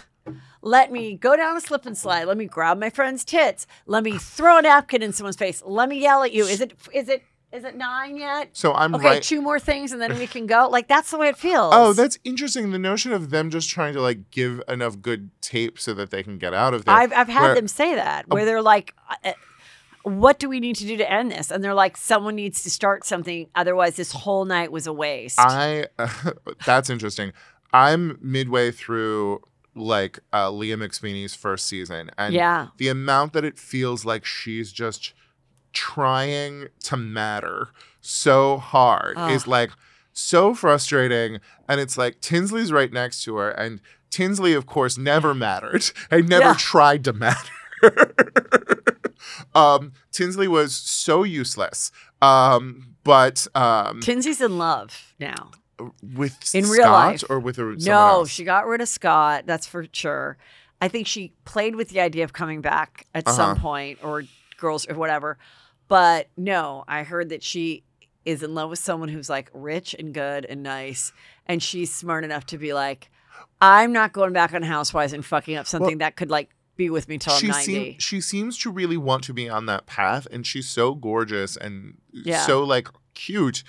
Let 0.61 0.91
me 0.91 1.15
go 1.15 1.35
down 1.35 1.57
a 1.57 1.61
slip 1.61 1.85
and 1.87 1.97
slide. 1.97 2.25
Let 2.25 2.37
me 2.37 2.45
grab 2.45 2.79
my 2.79 2.91
friend's 2.91 3.25
tits. 3.25 3.65
Let 3.87 4.03
me 4.03 4.17
throw 4.17 4.59
a 4.59 4.61
napkin 4.61 5.01
in 5.01 5.11
someone's 5.11 5.35
face. 5.35 5.63
Let 5.65 5.89
me 5.89 5.99
yell 5.99 6.23
at 6.23 6.31
you. 6.31 6.45
Is 6.45 6.61
it 6.61 6.73
is 6.93 7.09
it 7.09 7.23
is 7.51 7.63
it 7.65 7.75
nine 7.75 8.15
yet? 8.15 8.49
So 8.53 8.71
I'm 8.73 8.93
okay. 8.95 9.05
right- 9.05 9.23
Two 9.23 9.41
more 9.41 9.59
things 9.59 9.91
and 9.91 10.01
then 10.01 10.17
we 10.17 10.27
can 10.27 10.45
go. 10.45 10.69
Like 10.69 10.87
that's 10.87 11.09
the 11.11 11.17
way 11.17 11.29
it 11.29 11.37
feels. 11.37 11.73
Oh, 11.75 11.93
that's 11.93 12.19
interesting. 12.23 12.71
The 12.71 12.79
notion 12.79 13.11
of 13.11 13.31
them 13.31 13.49
just 13.49 13.69
trying 13.69 13.93
to 13.95 14.01
like 14.01 14.29
give 14.29 14.61
enough 14.67 15.01
good 15.01 15.31
tape 15.41 15.79
so 15.79 15.93
that 15.95 16.11
they 16.11 16.21
can 16.21 16.37
get 16.37 16.53
out 16.53 16.75
of 16.75 16.85
there. 16.85 16.93
I've 16.95 17.11
I've 17.11 17.27
had 17.27 17.41
where- 17.41 17.55
them 17.55 17.67
say 17.67 17.95
that 17.95 18.25
oh. 18.29 18.35
where 18.35 18.45
they're 18.45 18.61
like, 18.61 18.93
"What 20.03 20.39
do 20.39 20.49
we 20.49 20.59
need 20.59 20.75
to 20.77 20.85
do 20.85 20.97
to 20.97 21.11
end 21.11 21.31
this?" 21.31 21.51
And 21.51 21.63
they're 21.63 21.73
like, 21.73 21.97
"Someone 21.97 22.35
needs 22.35 22.63
to 22.63 22.69
start 22.69 23.05
something, 23.05 23.47
otherwise 23.55 23.95
this 23.95 24.11
whole 24.11 24.45
night 24.45 24.71
was 24.71 24.87
a 24.87 24.93
waste." 24.93 25.39
I 25.39 25.87
that's 26.65 26.89
interesting. 26.89 27.33
I'm 27.73 28.17
midway 28.21 28.71
through 28.71 29.41
like 29.75 30.19
uh, 30.33 30.51
Leah 30.51 30.75
McSweeney's 30.77 31.33
first 31.35 31.65
season, 31.67 32.11
and 32.17 32.33
Yeah. 32.33 32.67
the 32.77 32.89
amount 32.89 33.31
that 33.33 33.45
it 33.45 33.57
feels 33.57 34.03
like 34.03 34.25
she's 34.25 34.71
just 34.73 35.13
trying 35.73 36.67
to 36.83 36.97
matter 36.97 37.69
so 38.01 38.57
hard 38.57 39.17
is 39.31 39.47
like 39.47 39.71
so 40.11 40.53
frustrating. 40.53 41.39
And 41.69 41.79
it's 41.79 41.97
like 41.97 42.19
Tinsley's 42.19 42.73
right 42.73 42.91
next 42.91 43.23
to 43.23 43.37
her, 43.37 43.51
and 43.51 43.79
Tinsley, 44.09 44.51
of 44.53 44.65
course, 44.65 44.97
never 44.97 45.33
mattered 45.47 45.89
and 46.09 46.27
never 46.27 46.47
Yeah. 46.47 46.55
tried 46.57 47.05
to 47.05 47.13
matter. 47.13 47.49
um, 49.55 49.93
Tinsley 50.11 50.47
was 50.47 50.73
so 50.75 51.23
useless. 51.23 51.91
Um, 52.21 52.95
but 53.03 53.47
um, 53.55 53.99
Tinsley's 54.01 54.41
in 54.41 54.57
love 54.57 55.13
now. 55.19 55.51
with 56.15 56.33
in 56.53 56.65
Scott 56.65 56.77
real 56.77 56.91
life 56.91 57.23
or 57.29 57.39
with 57.39 57.55
her, 57.55 57.73
no 57.77 58.23
she 58.25 58.43
got 58.43 58.67
rid 58.67 58.81
of 58.81 58.87
scott 58.87 59.45
that's 59.47 59.65
for 59.65 59.87
sure 59.91 60.37
i 60.79 60.87
think 60.87 61.07
she 61.07 61.33
played 61.43 61.75
with 61.75 61.89
the 61.89 61.99
idea 61.99 62.23
of 62.23 62.33
coming 62.33 62.61
back 62.61 63.07
at 63.15 63.27
some 63.27 63.51
Uh-huh. 63.53 63.61
point 63.61 63.99
or 64.03 64.23
girls 64.57 64.85
or 64.87 64.93
whatever 64.93 65.39
but 65.87 66.27
no 66.37 66.83
i 66.87 67.01
heard 67.01 67.29
that 67.29 67.41
she 67.41 67.83
is 68.25 68.43
in 68.43 68.53
love 68.53 68.69
with 68.69 68.77
someone 68.77 69.09
who's 69.09 69.27
like 69.27 69.49
rich 69.55 69.95
and 69.97 70.13
good 70.13 70.45
and 70.45 70.61
nice 70.61 71.11
and 71.47 71.63
she's 71.63 71.91
smart 71.91 72.23
enough 72.23 72.45
to 72.45 72.59
be 72.59 72.73
like 72.73 73.09
i'm 73.59 73.91
not 73.91 74.13
going 74.13 74.33
back 74.33 74.53
on 74.53 74.61
housewives 74.61 75.13
and 75.13 75.25
fucking 75.25 75.55
up 75.57 75.65
something 75.65 75.97
that 75.97 76.15
could 76.15 76.29
like 76.29 76.51
be 76.85 76.89
with 76.89 77.07
me 77.07 77.17
till 77.17 77.33
i'm 77.33 77.39
she 77.39 77.47
90 77.47 77.63
seem, 77.65 77.95
she 77.99 78.19
seems 78.21 78.57
to 78.63 78.71
really 78.79 78.97
want 78.97 79.23
to 79.23 79.33
be 79.33 79.47
on 79.57 79.65
that 79.71 79.83
path 79.85 80.25
and 80.33 80.45
she's 80.49 80.67
so 80.67 80.85
gorgeous 80.95 81.55
and 81.57 81.97
Yeah. 82.11 82.41
so 82.47 82.63
like 82.63 82.87
cute 83.13 83.63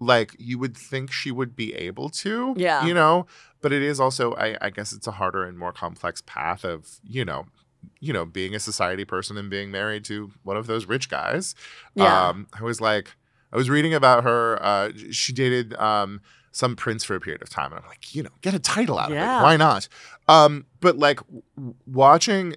like 0.00 0.30
you 0.38 0.56
would 0.62 0.76
think 0.76 1.10
she 1.10 1.30
would 1.38 1.52
be 1.56 1.68
able 1.74 2.08
to 2.24 2.54
Yeah. 2.56 2.84
you 2.86 2.94
know 2.94 3.26
but 3.62 3.72
it 3.72 3.82
is 3.82 3.98
also 3.98 4.34
I, 4.34 4.56
I 4.66 4.70
guess 4.70 4.92
it's 4.92 5.06
a 5.06 5.12
harder 5.20 5.42
and 5.48 5.58
more 5.58 5.72
complex 5.72 6.22
path 6.24 6.62
of 6.64 6.78
you 7.16 7.24
know 7.24 7.46
you 8.00 8.12
know 8.12 8.24
being 8.38 8.54
a 8.54 8.60
society 8.60 9.04
person 9.04 9.36
and 9.36 9.48
being 9.50 9.70
married 9.70 10.04
to 10.04 10.30
one 10.42 10.56
of 10.56 10.66
those 10.66 10.86
rich 10.86 11.08
guys 11.08 11.54
Yeah. 11.94 12.28
um 12.28 12.46
i 12.58 12.62
was 12.62 12.80
like 12.80 13.06
i 13.52 13.56
was 13.56 13.68
reading 13.70 13.94
about 13.94 14.24
her 14.24 14.58
uh 14.62 14.90
she 15.10 15.32
dated 15.32 15.74
um 15.74 16.20
some 16.52 16.74
prince 16.76 17.04
for 17.04 17.14
a 17.14 17.20
period 17.20 17.42
of 17.42 17.48
time 17.50 17.72
and 17.72 17.80
i'm 17.82 17.88
like 17.88 18.14
you 18.14 18.22
know 18.22 18.30
get 18.40 18.54
a 18.54 18.58
title 18.58 18.98
out 18.98 19.10
of 19.10 19.16
it 19.40 19.42
why 19.42 19.56
not 19.56 19.88
um 20.28 20.66
but 20.80 20.96
like 20.98 21.18
w- 21.56 21.74
watching 21.86 22.54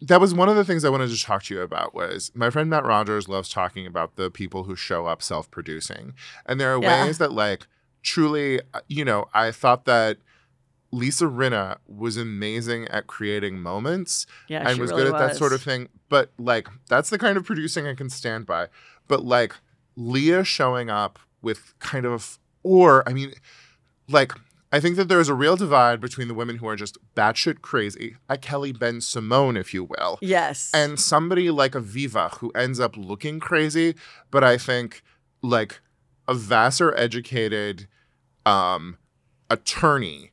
that 0.00 0.20
was 0.20 0.34
one 0.34 0.48
of 0.48 0.56
the 0.56 0.64
things 0.64 0.84
I 0.84 0.90
wanted 0.90 1.08
to 1.10 1.22
talk 1.22 1.44
to 1.44 1.54
you 1.54 1.62
about 1.62 1.94
was 1.94 2.30
my 2.34 2.50
friend 2.50 2.68
Matt 2.68 2.84
Rogers 2.84 3.28
loves 3.28 3.48
talking 3.48 3.86
about 3.86 4.16
the 4.16 4.30
people 4.30 4.64
who 4.64 4.76
show 4.76 5.06
up 5.06 5.22
self-producing. 5.22 6.12
And 6.44 6.60
there 6.60 6.74
are 6.74 6.80
Yeah. 6.82 7.04
ways 7.04 7.18
that 7.18 7.32
like 7.32 7.66
truly 8.02 8.60
uh, 8.74 8.80
you 8.88 9.04
know, 9.04 9.26
I 9.32 9.50
thought 9.50 9.84
that 9.86 10.18
Lisa 10.90 11.24
Rinna 11.24 11.78
was 11.86 12.16
amazing 12.16 12.86
at 12.88 13.06
creating 13.06 13.60
moments 13.60 14.26
Yeah, 14.46 14.68
and 14.68 14.78
was 14.78 14.90
really 14.90 15.04
good 15.04 15.14
at 15.14 15.18
that 15.18 15.36
sort 15.36 15.52
of 15.52 15.62
thing. 15.62 15.88
But 16.08 16.32
like 16.38 16.68
that's 16.88 17.08
the 17.10 17.18
kind 17.18 17.36
of 17.38 17.44
producing 17.44 17.86
I 17.86 17.94
can 17.94 18.10
stand 18.10 18.44
by. 18.46 18.68
But 19.08 19.24
like 19.24 19.54
Leah 19.96 20.44
showing 20.44 20.90
up 20.90 21.18
with 21.44 21.78
kind 21.78 22.06
of 22.06 22.38
or 22.62 23.08
I 23.08 23.12
mean 23.12 23.34
like 24.08 24.32
I 24.72 24.80
think 24.80 24.96
that 24.96 25.06
there 25.06 25.20
is 25.20 25.28
a 25.28 25.34
real 25.34 25.54
divide 25.54 26.00
between 26.00 26.26
the 26.26 26.34
women 26.34 26.56
who 26.56 26.66
are 26.66 26.74
just 26.74 26.98
batshit 27.14 27.60
crazy, 27.62 28.16
a 28.28 28.36
Kelly 28.36 28.72
Bensimon, 28.72 29.56
if 29.56 29.72
you 29.72 29.84
will, 29.84 30.18
yes. 30.20 30.72
and 30.74 30.98
somebody 30.98 31.48
like 31.48 31.76
a 31.76 31.80
Viva 31.80 32.30
who 32.40 32.50
ends 32.56 32.80
up 32.80 32.96
looking 32.96 33.38
crazy, 33.38 33.94
but 34.32 34.42
I 34.42 34.58
think 34.58 35.04
like 35.42 35.80
a 36.26 36.34
Vassar 36.34 36.92
educated 36.96 37.86
um, 38.44 38.98
attorney 39.48 40.32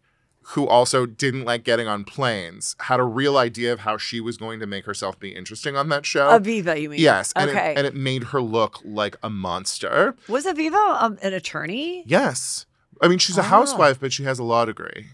who 0.51 0.67
also 0.67 1.05
didn't 1.05 1.45
like 1.45 1.63
getting 1.63 1.87
on 1.87 2.03
planes 2.03 2.75
had 2.81 2.99
a 2.99 3.03
real 3.03 3.37
idea 3.37 3.71
of 3.71 3.81
how 3.81 3.97
she 3.97 4.19
was 4.19 4.37
going 4.37 4.59
to 4.59 4.65
make 4.67 4.85
herself 4.85 5.19
be 5.19 5.29
interesting 5.35 5.75
on 5.75 5.89
that 5.89 6.05
show. 6.05 6.29
Aviva, 6.39 6.79
you 6.81 6.89
mean? 6.89 6.99
Yes, 6.99 7.31
and, 7.35 7.49
Okay. 7.49 7.71
it, 7.71 7.77
and 7.77 7.87
it 7.87 7.95
made 7.95 8.25
her 8.25 8.41
look 8.41 8.79
like 8.83 9.15
a 9.23 9.29
monster. 9.29 10.15
was 10.27 10.45
aviva 10.45 11.01
um, 11.01 11.17
an 11.21 11.33
attorney 11.33 12.03
Yes. 12.05 12.65
I 13.01 13.07
mean, 13.07 13.17
she's 13.19 13.37
a 13.37 13.41
Oh. 13.41 13.43
housewife, 13.43 13.99
but 13.99 14.13
she 14.13 14.23
has 14.25 14.39
a 14.39 14.43
law 14.43 14.65
degree. 14.65 15.07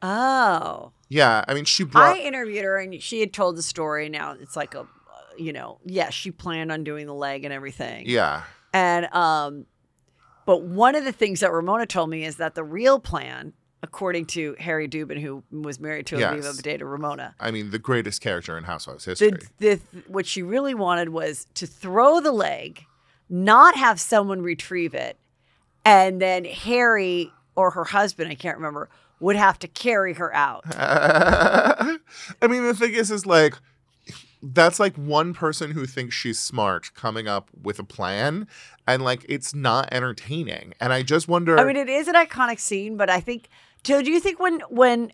oh 0.00 0.92
Yeah, 1.08 1.44
I 1.46 1.54
mean, 1.54 1.64
she 1.64 1.84
brought. 1.84 2.16
I 2.16 2.20
interviewed 2.20 2.64
her 2.64 2.78
and 2.78 3.02
she 3.02 3.20
had 3.20 3.32
told 3.32 3.56
the 3.56 3.62
story. 3.62 4.08
Now 4.08 4.32
it's 4.40 4.56
like 4.56 4.74
a, 4.74 4.86
you 5.36 5.52
know, 5.52 5.78
yes, 5.84 6.14
she 6.14 6.30
planned 6.30 6.72
on 6.72 6.84
doing 6.84 7.06
the 7.06 7.14
leg 7.14 7.44
and 7.44 7.52
everything. 7.52 8.04
yeah, 8.08 8.44
And 8.72 9.06
um, 9.14 9.66
but 10.46 10.62
one 10.62 10.94
of 10.94 11.04
the 11.04 11.12
things 11.12 11.40
that 11.40 11.52
Ramona 11.52 11.86
told 11.86 12.10
me 12.10 12.24
is 12.24 12.36
that 12.36 12.54
the 12.54 12.64
real 12.64 12.98
plan, 12.98 13.52
according 13.82 14.26
to 14.26 14.54
Harry 14.58 14.88
Dubin, 14.88 15.20
who 15.20 15.42
was 15.50 15.80
married 15.80 16.06
to 16.06 16.18
Yes. 16.18 16.32
Aviva 16.32 16.60
Badeta 16.62 16.90
Ramona, 16.90 17.34
I 17.40 17.50
mean, 17.50 17.70
the 17.70 17.78
greatest 17.78 18.20
character 18.20 18.56
in 18.56 18.64
Housewives 18.64 19.04
history. 19.04 19.32
the, 19.58 19.80
the 19.92 20.02
what 20.06 20.26
she 20.26 20.42
really 20.42 20.74
wanted 20.74 21.08
was 21.08 21.46
to 21.54 21.66
throw 21.66 22.20
the 22.20 22.32
leg, 22.32 22.84
not 23.28 23.74
have 23.76 24.00
someone 24.00 24.42
retrieve 24.42 24.94
it, 24.94 25.16
and 25.84 26.20
then 26.20 26.44
Harry 26.44 27.32
or 27.56 27.70
her 27.72 27.84
husband, 27.84 28.30
I 28.30 28.34
can't 28.34 28.56
remember, 28.56 28.88
would 29.20 29.36
have 29.36 29.58
to 29.60 29.68
carry 29.68 30.14
her 30.14 30.34
out. 30.34 30.64
I 30.76 31.98
mean, 32.48 32.64
the 32.64 32.74
thing 32.74 32.94
is, 32.94 33.10
is 33.10 33.26
like, 33.26 33.54
that's 34.42 34.80
like 34.80 34.96
one 34.96 35.34
person 35.34 35.70
who 35.72 35.86
thinks 35.86 36.14
she's 36.14 36.38
smart 36.38 36.92
coming 36.94 37.28
up 37.28 37.48
with 37.62 37.78
a 37.78 37.84
plan, 37.84 38.46
and 38.86 39.02
like, 39.02 39.24
it's 39.28 39.54
not 39.54 39.88
entertaining. 39.92 40.74
And 40.80 40.92
I 40.92 41.02
just 41.02 41.28
wonder. 41.28 41.58
I 41.58 41.64
mean, 41.64 41.76
it 41.76 41.88
is 41.88 42.08
an 42.08 42.14
iconic 42.14 42.58
scene, 42.60 42.96
but 42.96 43.10
I 43.10 43.20
think. 43.20 43.48
Joe, 43.82 44.02
do 44.02 44.10
you 44.10 44.20
think 44.20 44.38
when 44.38 44.60
when 44.68 45.12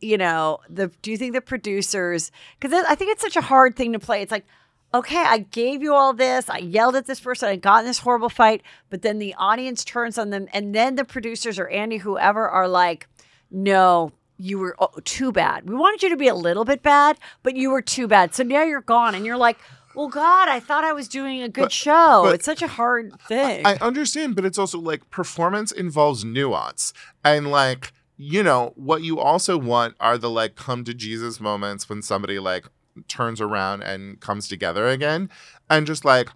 you 0.00 0.18
know 0.18 0.58
the 0.68 0.88
do 1.02 1.10
you 1.10 1.16
think 1.16 1.34
the 1.34 1.40
producers 1.40 2.30
because 2.58 2.84
I 2.88 2.94
think 2.94 3.12
it's 3.12 3.22
such 3.22 3.36
a 3.36 3.40
hard 3.40 3.76
thing 3.76 3.92
to 3.92 3.98
play. 3.98 4.22
It's 4.22 4.32
like, 4.32 4.46
okay, 4.94 5.22
I 5.22 5.38
gave 5.38 5.82
you 5.82 5.94
all 5.94 6.12
this, 6.12 6.48
I 6.48 6.58
yelled 6.58 6.96
at 6.96 7.06
this 7.06 7.20
person, 7.20 7.48
I 7.48 7.56
got 7.56 7.80
in 7.80 7.86
this 7.86 7.98
horrible 7.98 8.28
fight, 8.30 8.62
but 8.90 9.02
then 9.02 9.18
the 9.18 9.34
audience 9.34 9.84
turns 9.84 10.16
on 10.18 10.30
them, 10.30 10.48
and 10.52 10.74
then 10.74 10.94
the 10.94 11.04
producers 11.04 11.58
or 11.58 11.68
Andy, 11.68 11.98
whoever, 11.98 12.48
are 12.48 12.68
like, 12.68 13.08
no. 13.50 14.12
You 14.40 14.60
were 14.60 14.76
oh, 14.78 14.90
too 15.04 15.32
bad. 15.32 15.68
We 15.68 15.74
wanted 15.74 16.00
you 16.00 16.10
to 16.10 16.16
be 16.16 16.28
a 16.28 16.34
little 16.34 16.64
bit 16.64 16.80
bad, 16.80 17.18
but 17.42 17.56
you 17.56 17.70
were 17.70 17.82
too 17.82 18.06
bad. 18.06 18.36
So 18.36 18.44
now 18.44 18.62
you're 18.62 18.80
gone, 18.80 19.16
and 19.16 19.26
you're 19.26 19.36
like, 19.36 19.58
"Well, 19.96 20.06
God, 20.06 20.48
I 20.48 20.60
thought 20.60 20.84
I 20.84 20.92
was 20.92 21.08
doing 21.08 21.42
a 21.42 21.48
good 21.48 21.62
But- 21.62 21.72
show." 21.72 22.20
but- 22.22 22.36
it's 22.36 22.44
such 22.44 22.62
a 22.62 22.68
hard 22.68 23.20
thing. 23.22 23.66
I 23.66 23.74
understand, 23.80 24.36
but 24.36 24.44
it's 24.44 24.56
also 24.56 24.78
like 24.78 25.10
performance 25.10 25.72
involves 25.72 26.24
nuance. 26.24 26.92
And 27.24 27.50
like, 27.50 27.92
you 28.18 28.42
know, 28.42 28.72
what 28.74 29.02
you 29.02 29.18
also 29.20 29.56
want 29.56 29.94
are 30.00 30.18
the 30.18 30.28
like 30.28 30.56
come 30.56 30.84
to 30.84 30.92
Jesus 30.92 31.40
moments 31.40 31.88
when 31.88 32.02
somebody 32.02 32.40
like 32.40 32.66
turns 33.06 33.40
around 33.40 33.82
and 33.82 34.20
comes 34.20 34.48
together 34.48 34.88
again. 34.88 35.30
And 35.70 35.86
just 35.86 36.04
like 36.04 36.28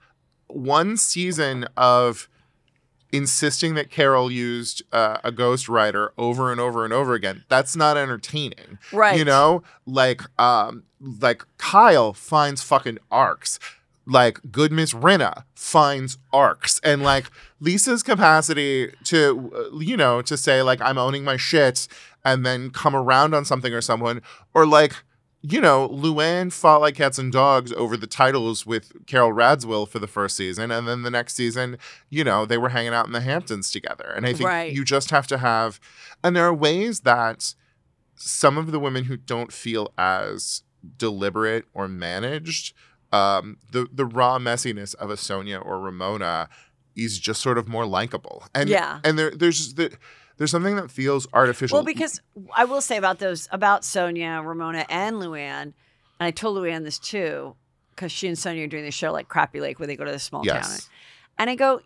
one 0.47 0.97
season 0.97 1.67
of 1.77 2.29
insisting 3.11 3.75
that 3.75 3.91
Carol 3.91 4.31
used 4.31 4.83
uh, 4.93 5.19
a 5.25 5.33
ghostwriter 5.33 6.11
over 6.17 6.53
and 6.53 6.61
over 6.61 6.85
and 6.85 6.93
over 6.93 7.15
again, 7.15 7.45
that's 7.49 7.75
not 7.75 7.97
entertaining. 7.97 8.79
Right. 8.93 9.19
You 9.19 9.25
know, 9.25 9.65
like 9.85 10.23
um 10.41 10.85
like 11.01 11.43
Kyle 11.59 12.13
finds 12.13 12.63
fucking 12.63 12.99
arcs. 13.11 13.59
Like 14.07 14.41
good 14.51 14.73
miss 14.73 14.93
Rinna 14.93 15.45
finds 15.55 16.19
arcs. 16.33 16.81
And 16.83 17.03
like 17.03 17.27
lisa's 17.61 18.03
capacity 18.03 18.93
to 19.05 19.53
uh, 19.55 19.79
you 19.79 19.97
know 19.97 20.21
to 20.23 20.37
say 20.37 20.61
like 20.63 20.81
i'm 20.81 20.99
owning 20.99 21.23
my 21.23 21.37
shit 21.37 21.87
and 22.25 22.45
then 22.45 22.71
come 22.71 22.97
around 22.97 23.35
on 23.35 23.45
something 23.45 23.73
or 23.73 23.81
someone. 23.81 24.21
Or 24.55 24.67
like 24.67 24.95
you 25.45 25.61
know 25.61 25.89
luann 25.89 26.53
fought 26.53 26.81
like 26.81 26.95
cats 26.97 27.19
and 27.19 27.33
dogs 27.33 27.73
over 27.73 27.97
the 27.97 28.07
titles 28.07 28.65
with 28.67 29.07
Carole 29.07 29.33
Radziwill 29.33 29.89
for 29.89 29.99
the 29.99 30.07
first 30.07 30.37
season. 30.37 30.71
And 30.71 30.87
then 30.89 31.03
the 31.03 31.11
next 31.11 31.35
season 31.35 31.79
you 32.11 32.25
know 32.25 32.45
they 32.45 32.59
were 32.59 32.71
hanging 32.71 32.95
out 32.95 33.07
in 33.07 33.13
the 33.13 33.21
hamptons 33.21 33.71
together. 33.71 34.13
And 34.17 34.27
i 34.27 34.33
think 34.33 34.49
Right. 34.49 34.73
you 34.73 34.85
just 34.85 35.11
have 35.11 35.27
to 35.29 35.39
have 35.39 35.79
and 36.25 36.35
there 36.37 36.45
are 36.47 36.55
ways 36.55 37.01
that 37.01 37.55
some 38.15 38.57
of 38.59 38.71
the 38.73 38.79
women 38.79 39.05
who 39.05 39.17
don't 39.17 39.53
feel 39.53 39.93
as 39.99 40.63
deliberate 40.97 41.65
or 41.75 41.89
managed, 41.89 42.75
um, 43.13 43.59
the 43.71 43.87
the 43.93 44.05
raw 44.05 44.39
messiness 44.39 44.95
of 44.97 45.11
a 45.11 45.15
Sonja 45.15 45.65
or 45.65 45.81
Ramona 45.81 46.49
is 46.97 47.19
just 47.19 47.41
sort 47.41 47.59
of 47.59 47.69
more 47.69 47.87
likable. 47.87 48.45
And 48.55 48.69
Yeah. 48.69 49.01
and 49.05 49.19
there 49.19 49.31
there's 49.31 49.75
the, 49.75 49.93
there's 50.39 50.51
something 50.51 50.77
that 50.77 50.91
feels 50.91 51.27
artificial. 51.33 51.77
Well, 51.77 51.85
because 51.85 52.21
I 52.55 52.65
will 52.65 52.81
say 52.81 52.97
about 52.97 53.19
those, 53.19 53.49
about 53.53 53.83
Sonja, 53.83 54.45
Ramona, 54.45 54.87
and 54.89 55.17
Luann, 55.17 55.63
and 55.63 55.75
I 56.21 56.31
told 56.31 56.57
Luann 56.57 56.85
this 56.85 56.99
too, 56.99 57.55
because 57.95 58.13
she 58.13 58.29
and 58.29 58.37
Sonja 58.37 58.65
are 58.65 58.67
doing 58.67 58.85
the 58.85 58.91
show 58.91 59.13
like 59.13 59.29
Crappie 59.29 59.61
Lake 59.61 59.79
where 59.79 59.87
they 59.87 59.97
go 59.97 60.05
to 60.05 60.13
the 60.13 60.19
small 60.19 60.43
town. 60.45 60.57
Yes. 60.57 60.89
And 61.39 61.49
I 61.51 61.55
go, 61.55 61.81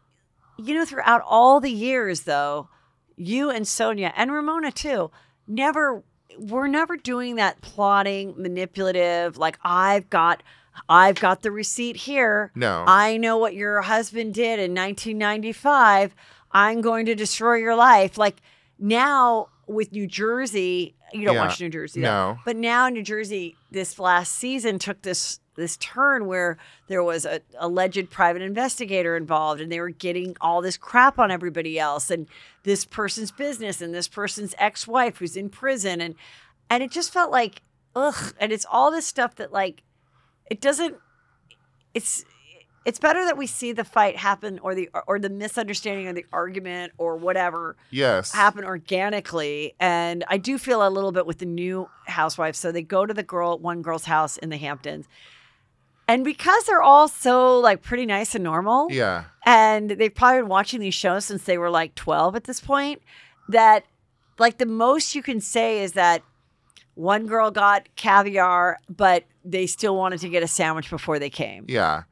you 0.58 0.74
know, 0.74 0.84
throughout 0.84 1.22
all 1.26 1.60
the 1.60 1.70
years 1.70 2.22
though, 2.22 2.68
you 3.16 3.50
and 3.50 3.64
Sonja 3.64 4.12
and 4.16 4.32
Ramona 4.32 4.70
too, 4.72 5.10
never, 5.46 6.02
we're 6.38 6.66
never 6.68 6.96
doing 6.96 7.36
that 7.36 7.60
plotting, 7.62 8.34
manipulative, 8.36 9.36
like 9.38 9.58
I've 9.62 10.08
got. 10.10 10.42
I've 10.88 11.20
got 11.20 11.42
the 11.42 11.50
receipt 11.50 11.96
here. 11.96 12.50
No. 12.54 12.84
I 12.86 13.16
know 13.16 13.38
what 13.38 13.54
your 13.54 13.82
husband 13.82 14.34
did 14.34 14.58
in 14.60 14.74
1995. 14.74 16.14
I'm 16.52 16.80
going 16.80 17.06
to 17.06 17.14
destroy 17.14 17.54
your 17.56 17.76
life. 17.76 18.16
Like 18.18 18.40
now 18.78 19.48
with 19.66 19.92
New 19.92 20.06
Jersey, 20.06 20.94
you 21.12 21.24
don't 21.24 21.34
Yeah. 21.34 21.46
watch 21.46 21.60
New 21.60 21.68
Jersey, 21.68 22.00
though. 22.00 22.06
No. 22.34 22.38
But 22.44 22.56
now 22.56 22.88
New 22.88 23.02
Jersey 23.02 23.56
this 23.70 23.98
last 23.98 24.32
season 24.32 24.78
took 24.78 25.02
this 25.02 25.40
this 25.56 25.78
turn 25.78 26.26
where 26.26 26.58
there 26.86 27.02
was 27.02 27.24
a 27.24 27.40
alleged 27.58 28.10
private 28.10 28.42
investigator 28.42 29.16
involved 29.16 29.58
and 29.58 29.72
they 29.72 29.80
were 29.80 29.88
getting 29.88 30.36
all 30.38 30.60
this 30.60 30.76
crap 30.76 31.18
on 31.18 31.30
everybody 31.30 31.78
else 31.78 32.10
and 32.10 32.28
this 32.64 32.84
person's 32.84 33.30
business 33.32 33.80
and 33.80 33.94
this 33.94 34.06
person's 34.06 34.54
ex-wife 34.58 35.16
who's 35.16 35.34
in 35.34 35.48
prison 35.48 36.02
and 36.02 36.14
and 36.68 36.82
it 36.82 36.90
just 36.90 37.10
felt 37.10 37.30
like 37.30 37.62
ugh 37.94 38.34
and 38.38 38.52
it's 38.52 38.66
all 38.70 38.90
this 38.90 39.06
stuff 39.06 39.34
that 39.36 39.50
like 39.50 39.82
it 40.50 40.60
doesn't 40.60 40.96
it's 41.94 42.24
it's 42.84 43.00
better 43.00 43.24
that 43.24 43.36
we 43.36 43.48
see 43.48 43.72
the 43.72 43.82
fight 43.84 44.16
happen 44.16 44.58
or 44.60 44.74
the 44.74 44.88
or 45.08 45.18
the 45.18 45.28
misunderstanding 45.28 46.06
or 46.06 46.12
the 46.12 46.24
argument 46.32 46.92
or 46.98 47.16
whatever 47.16 47.76
yes. 47.90 48.32
happen 48.32 48.64
organically 48.64 49.74
and 49.80 50.24
i 50.28 50.36
do 50.38 50.56
feel 50.58 50.86
a 50.86 50.90
little 50.90 51.12
bit 51.12 51.26
with 51.26 51.38
the 51.38 51.46
new 51.46 51.88
housewives 52.06 52.58
so 52.58 52.70
they 52.70 52.82
go 52.82 53.04
to 53.04 53.12
the 53.12 53.22
girl 53.22 53.58
one 53.58 53.82
girl's 53.82 54.04
house 54.04 54.36
in 54.38 54.48
the 54.50 54.56
hamptons 54.56 55.06
and 56.08 56.24
because 56.24 56.64
they're 56.64 56.82
all 56.82 57.08
so 57.08 57.58
like 57.58 57.82
pretty 57.82 58.06
nice 58.06 58.34
and 58.36 58.44
normal 58.44 58.86
Yeah. 58.90 59.24
and 59.44 59.90
they've 59.90 60.14
probably 60.14 60.42
been 60.42 60.48
watching 60.48 60.78
these 60.80 60.94
shows 60.94 61.24
since 61.24 61.42
they 61.44 61.58
were 61.58 61.70
like 61.70 61.94
12 61.96 62.36
at 62.36 62.44
this 62.44 62.60
point 62.60 63.02
that 63.48 63.84
like 64.38 64.58
the 64.58 64.66
most 64.66 65.14
you 65.14 65.22
can 65.22 65.40
say 65.40 65.82
is 65.82 65.92
that 65.92 66.22
one 66.96 67.26
girl 67.26 67.50
got 67.52 67.88
caviar 67.96 68.78
but 68.88 69.24
they 69.44 69.66
still 69.66 69.94
wanted 69.96 70.18
to 70.18 70.28
get 70.28 70.42
a 70.42 70.48
sandwich 70.48 70.90
before 70.90 71.18
they 71.20 71.30
came 71.30 71.64
Yeah. 71.68 72.02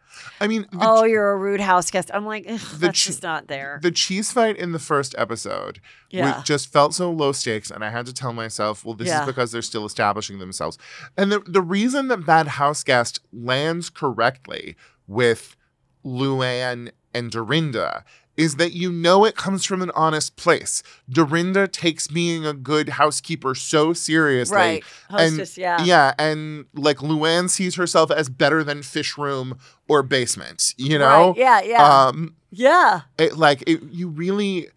I 0.41 0.47
mean, 0.47 0.65
oh 0.81 1.03
you're 1.05 1.33
a 1.33 1.37
rude 1.37 1.59
house 1.61 1.91
guest 1.91 2.09
i'm 2.15 2.25
like 2.25 2.47
The 2.47 2.77
that's 2.79 2.99
ch- 3.01 3.07
just 3.07 3.23
not 3.25 3.49
there 3.49 3.81
the 3.83 3.91
cheese 3.91 4.31
fight 4.31 4.57
in 4.57 4.71
the 4.71 4.79
first 4.79 5.13
episode 5.19 5.81
Yeah. 6.11 6.41
just 6.45 6.73
felt 6.73 6.95
so 6.95 7.11
low 7.11 7.33
stakes 7.33 7.69
and 7.71 7.83
i 7.85 7.91
had 7.91 8.07
to 8.07 8.13
tell 8.15 8.33
myself 8.33 8.85
well 8.85 8.95
this 8.95 9.09
Yeah. 9.09 9.23
is 9.23 9.27
because 9.27 9.51
they're 9.51 9.63
still 9.63 9.85
establishing 9.87 10.39
themselves 10.39 10.79
and 11.17 11.33
the, 11.33 11.41
the 11.41 11.63
reason 11.63 12.07
that 12.09 12.25
bad 12.25 12.47
house 12.47 12.85
guest 12.85 13.19
lands 13.33 13.91
correctly 13.91 14.77
with 15.09 15.57
luann 16.05 16.91
and 17.13 17.31
dorinda 17.33 18.05
is 18.37 18.57
that 18.57 18.73
you 18.73 18.91
know 18.91 19.25
it 19.25 19.37
comes 19.37 19.65
from 19.65 19.83
an 19.83 19.91
honest 19.95 20.37
place. 20.37 20.83
Dorinda 21.09 21.69
takes 21.69 22.09
being 22.09 22.45
a 22.45 22.53
good 22.53 22.91
housekeeper 22.91 23.55
so 23.55 23.93
seriously. 23.93 24.57
Right. 24.57 24.85
and 25.11 25.57
yeah. 25.57 25.83
yeah 25.85 26.15
and 26.19 26.67
like 26.75 26.99
luann 26.99 27.49
sees 27.49 27.77
herself 27.77 28.11
as 28.11 28.29
better 28.29 28.65
than 28.65 28.83
fish 28.83 29.17
room 29.17 29.59
or 29.89 30.03
basement 30.03 30.75
you 30.77 30.99
know? 30.99 31.29
Right, 31.29 31.37
yeah, 31.37 31.63
yeah. 31.63 32.07
um 32.07 32.37
yeah. 32.51 33.03
it 33.19 33.37
like 33.37 33.63
it, 33.67 33.83
you 33.91 34.09
really 34.09 34.69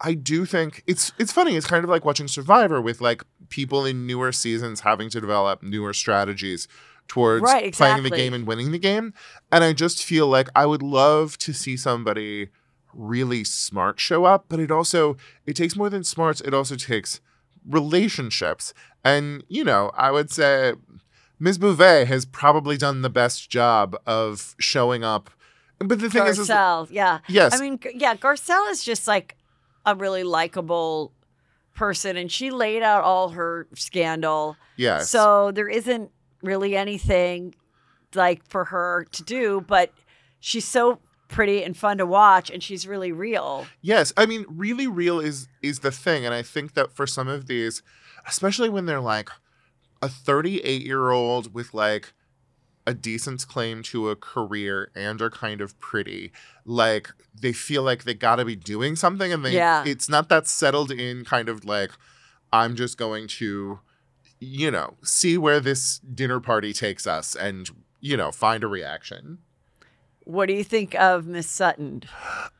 i 0.00 0.14
do 0.14 0.44
think 0.44 0.82
it's 0.86 1.12
it's 1.18 1.32
funny 1.32 1.56
it's 1.56 1.66
kind 1.66 1.84
of 1.84 1.90
like 1.90 2.04
watching 2.04 2.28
survivor 2.28 2.80
with 2.80 3.00
like 3.00 3.22
people 3.48 3.84
in 3.84 4.06
newer 4.06 4.32
seasons 4.32 4.80
having 4.80 5.08
to 5.10 5.20
develop 5.20 5.62
newer 5.62 5.92
strategies 5.92 6.68
towards 7.08 7.44
Right, 7.44 7.72
playing 7.72 8.02
the 8.02 8.10
game 8.10 8.34
and 8.34 8.46
winning 8.46 8.72
the 8.72 8.78
game. 8.78 9.14
And 9.52 9.62
i 9.62 9.72
just 9.72 10.04
feel 10.04 10.26
like 10.26 10.48
i 10.54 10.66
would 10.66 10.82
love 10.82 11.38
to 11.38 11.52
see 11.52 11.76
somebody 11.76 12.48
really 12.96 13.44
smart 13.44 14.00
show 14.00 14.24
up 14.24 14.46
but 14.48 14.58
it 14.58 14.70
also 14.70 15.16
it 15.44 15.54
takes 15.54 15.76
more 15.76 15.90
than 15.90 16.02
smarts 16.02 16.40
it 16.40 16.54
also 16.54 16.76
takes 16.76 17.20
relationships 17.68 18.72
and 19.04 19.44
you 19.48 19.62
know 19.62 19.90
i 19.94 20.10
would 20.10 20.30
say 20.30 20.72
ms 21.38 21.58
Beauvais 21.58 22.04
has 22.06 22.24
probably 22.24 22.76
done 22.76 23.02
the 23.02 23.10
best 23.10 23.50
job 23.50 23.96
of 24.06 24.54
showing 24.58 25.04
up 25.04 25.30
but 25.78 26.00
the 26.00 26.08
thing 26.08 26.26
is, 26.26 26.38
is 26.38 26.48
Garcelle, 26.48 26.88
yeah. 26.90 27.18
Yes. 27.28 27.54
I 27.54 27.62
mean, 27.62 27.78
yeah, 27.94 28.14
Garcelle 28.14 28.70
is 28.70 28.82
just 28.82 29.06
like 29.06 29.36
a 29.84 29.94
really 29.94 30.24
likable 30.24 31.12
person, 31.74 32.16
and 32.16 32.32
she 32.32 32.50
laid 32.50 32.82
out 32.82 33.04
all 33.04 33.30
her 33.30 33.68
scandal. 33.74 34.56
Yes. 34.76 35.10
So 35.10 35.52
there 35.52 35.68
isn't 35.68 36.10
really 36.42 36.76
anything 36.76 37.54
like 38.14 38.46
for 38.48 38.64
her 38.64 39.06
to 39.12 39.22
do, 39.22 39.64
but 39.66 39.92
she's 40.40 40.64
so 40.64 41.00
pretty 41.28 41.62
and 41.64 41.76
fun 41.76 41.98
to 41.98 42.06
watch, 42.06 42.50
and 42.50 42.62
she's 42.62 42.86
really 42.86 43.12
real. 43.12 43.66
Yes, 43.82 44.12
I 44.16 44.26
mean, 44.26 44.44
really 44.48 44.86
real 44.86 45.20
is 45.20 45.48
is 45.62 45.80
the 45.80 45.90
thing, 45.90 46.24
and 46.24 46.34
I 46.34 46.42
think 46.42 46.74
that 46.74 46.92
for 46.92 47.06
some 47.06 47.28
of 47.28 47.46
these, 47.46 47.82
especially 48.26 48.68
when 48.68 48.86
they're 48.86 49.00
like 49.00 49.30
a 50.02 50.08
38 50.08 50.82
year 50.82 51.10
old 51.10 51.54
with 51.54 51.72
like 51.74 52.12
a 52.86 52.94
decent 52.94 53.48
claim 53.48 53.82
to 53.82 54.10
a 54.10 54.14
career 54.16 54.92
and 54.94 55.20
are 55.20 55.30
kind 55.30 55.60
of 55.60 55.78
pretty, 55.80 56.30
like 56.64 57.10
they 57.34 57.52
feel 57.52 57.82
like 57.82 58.04
they 58.04 58.14
got 58.14 58.36
to 58.36 58.44
be 58.44 58.54
doing 58.56 58.94
something, 58.96 59.32
and 59.32 59.44
they 59.44 59.54
Yeah. 59.54 59.82
it's 59.86 60.08
not 60.08 60.28
that 60.28 60.46
settled 60.46 60.90
in 60.92 61.24
kind 61.24 61.48
of 61.48 61.64
like 61.64 61.90
I'm 62.52 62.76
just 62.76 62.96
going 62.96 63.26
to, 63.40 63.80
you 64.38 64.70
know, 64.70 64.94
see 65.02 65.36
where 65.36 65.58
this 65.58 65.98
dinner 65.98 66.38
party 66.38 66.72
takes 66.72 67.06
us, 67.06 67.34
and 67.34 67.68
you 68.00 68.16
know, 68.16 68.30
find 68.30 68.62
a 68.62 68.68
reaction. 68.68 69.38
What 70.26 70.46
do 70.46 70.54
you 70.54 70.64
think 70.64 70.96
of 70.96 71.24
Miss 71.28 71.46
Sutton? 71.46 72.02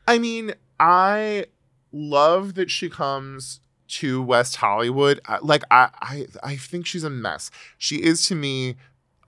I 0.07 0.19
mean, 0.19 0.53
I 0.79 1.47
love 1.91 2.53
that 2.53 2.71
she 2.71 2.89
comes 2.89 3.59
to 3.89 4.21
West 4.21 4.55
Hollywood. 4.55 5.19
Like 5.41 5.63
I, 5.69 5.89
I, 6.01 6.27
I 6.41 6.55
think 6.55 6.85
she's 6.85 7.03
a 7.03 7.09
mess. 7.09 7.51
She 7.77 7.97
is 7.97 8.25
to 8.27 8.35
me 8.35 8.77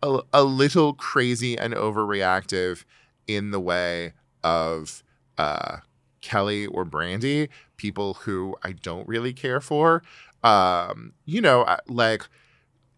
a, 0.01 0.21
a 0.31 0.43
little 0.45 0.93
crazy 0.93 1.57
and 1.57 1.73
overreactive 1.73 2.85
in 3.27 3.51
the 3.51 3.59
way 3.59 4.13
of 4.41 5.03
uh, 5.37 5.79
Kelly 6.21 6.65
or 6.65 6.85
Brandi, 6.85 7.49
people 7.75 8.13
who 8.13 8.55
I 8.63 8.71
don't 8.71 9.05
really 9.05 9.33
care 9.33 9.59
for. 9.59 10.01
Um, 10.43 11.11
you 11.25 11.41
know, 11.41 11.77
like 11.87 12.25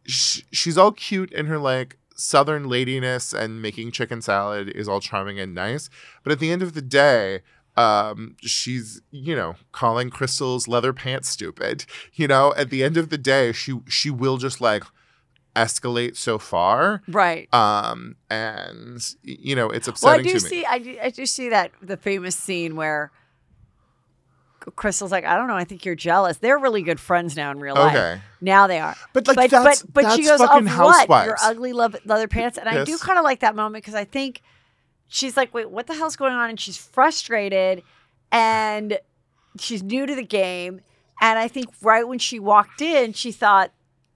sh- 0.05 0.41
she's 0.51 0.77
all 0.77 0.91
cute 0.91 1.31
in 1.31 1.47
her 1.47 1.57
like 1.57 1.97
southern 2.21 2.69
ladiness 2.69 3.33
and 3.33 3.61
making 3.61 3.91
chicken 3.91 4.21
salad 4.21 4.69
is 4.69 4.87
all 4.87 4.99
charming 4.99 5.39
and 5.39 5.53
nice 5.55 5.89
but 6.23 6.31
at 6.31 6.39
the 6.39 6.51
end 6.51 6.61
of 6.61 6.73
the 6.73 6.81
day 6.81 7.41
um 7.77 8.35
she's 8.41 9.01
you 9.11 9.35
know 9.35 9.55
calling 9.71 10.09
crystal's 10.09 10.67
leather 10.67 10.93
pants 10.93 11.29
stupid 11.29 11.85
you 12.13 12.27
know 12.27 12.53
at 12.57 12.69
the 12.69 12.83
end 12.83 12.97
of 12.97 13.09
the 13.09 13.17
day 13.17 13.51
she 13.51 13.79
she 13.87 14.09
will 14.09 14.37
just 14.37 14.59
like 14.61 14.83
escalate 15.55 16.15
so 16.15 16.37
far 16.37 17.01
Right. 17.07 17.53
um 17.53 18.15
and 18.29 19.01
you 19.23 19.55
know 19.55 19.69
it's 19.69 19.87
upsetting 19.87 20.25
Well, 20.25 20.29
I 20.31 20.33
do 20.33 20.39
see. 20.39 20.65
I 20.65 20.79
do, 20.79 20.97
I 21.01 21.09
do 21.09 21.25
see 21.25 21.49
that 21.49 21.71
the 21.81 21.97
famous 21.97 22.35
scene 22.35 22.75
where 22.75 23.11
Crystal's 24.75 25.11
like, 25.11 25.25
I 25.25 25.35
don't 25.35 25.47
know. 25.47 25.55
I 25.55 25.63
think 25.63 25.85
you're 25.85 25.95
jealous. 25.95 26.37
They're 26.37 26.57
really 26.59 26.81
good 26.83 26.99
friends 26.99 27.35
now 27.35 27.51
in 27.51 27.59
real 27.59 27.75
life. 27.75 27.95
Okay. 27.95 28.21
Now 28.41 28.67
they 28.67 28.79
are. 28.79 28.95
But, 29.13 29.27
like, 29.27 29.35
but 29.35 29.49
that's- 29.51 29.81
but, 29.83 29.93
but 29.93 30.03
she 30.15 30.23
goes, 30.23 30.39
fucking 30.47 30.67
of 30.67 30.73
what? 30.85 31.07
Your 31.25 31.37
ugly 31.41 31.73
love, 31.73 31.95
leather 32.05 32.27
pants. 32.27 32.57
And 32.57 32.67
I 32.69 32.73
do 32.85 32.97
kind 32.97 33.17
of 33.17 33.23
like 33.23 33.39
that 33.41 33.55
moment 33.55 33.83
because 33.83 33.95
I 33.95 34.05
think 34.05 34.41
she's 35.07 35.35
like, 35.35 35.53
wait, 35.53 35.69
what 35.69 35.87
the 35.87 35.93
hell's 35.95 36.15
going 36.15 36.33
on? 36.33 36.49
And 36.49 36.59
she's 36.59 36.77
frustrated, 36.77 37.83
and 38.31 38.99
she's 39.59 39.83
new 39.83 40.05
to 40.05 40.15
the 40.15 40.23
game. 40.23 40.81
And 41.19 41.37
I 41.37 41.47
think 41.47 41.69
right 41.81 42.07
when 42.07 42.19
she 42.19 42.39
walked 42.39 42.81
in, 42.81 43.13
she 43.13 43.31
thought, 43.31 43.71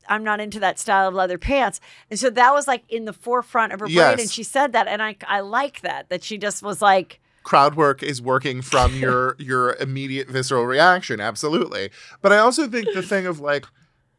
I'm 0.08 0.24
not 0.24 0.40
into 0.40 0.60
that 0.60 0.80
style 0.80 1.08
of 1.08 1.14
leather 1.14 1.38
pants. 1.38 1.80
And 2.10 2.20
so 2.20 2.30
that 2.30 2.54
was 2.54 2.68
like 2.68 2.84
in 2.90 3.06
the 3.06 3.14
forefront 3.14 3.74
of 3.74 3.80
her 3.80 3.88
brain. 3.88 3.96
And 4.22 4.32
she 4.32 4.44
said 4.44 4.74
that. 4.74 4.88
And 4.88 5.02
I, 5.02 5.16
I 5.28 5.40
like 5.42 5.82
that, 5.82 6.10
that 6.10 6.24
she 6.24 6.38
just 6.38 6.62
was 6.64 6.82
like, 6.82 7.20
crowd 7.46 7.76
work 7.76 8.04
is 8.04 8.22
working 8.22 8.62
from 8.62 8.94
your 9.04 9.36
your 9.40 9.76
immediate 9.76 10.28
visceral 10.28 10.66
reaction 10.66 11.22
absolutely 11.22 11.90
but 12.22 12.34
i 12.34 12.38
also 12.38 12.68
think 12.68 12.88
the 12.94 13.02
thing 13.02 13.26
of 13.26 13.40
like 13.40 13.66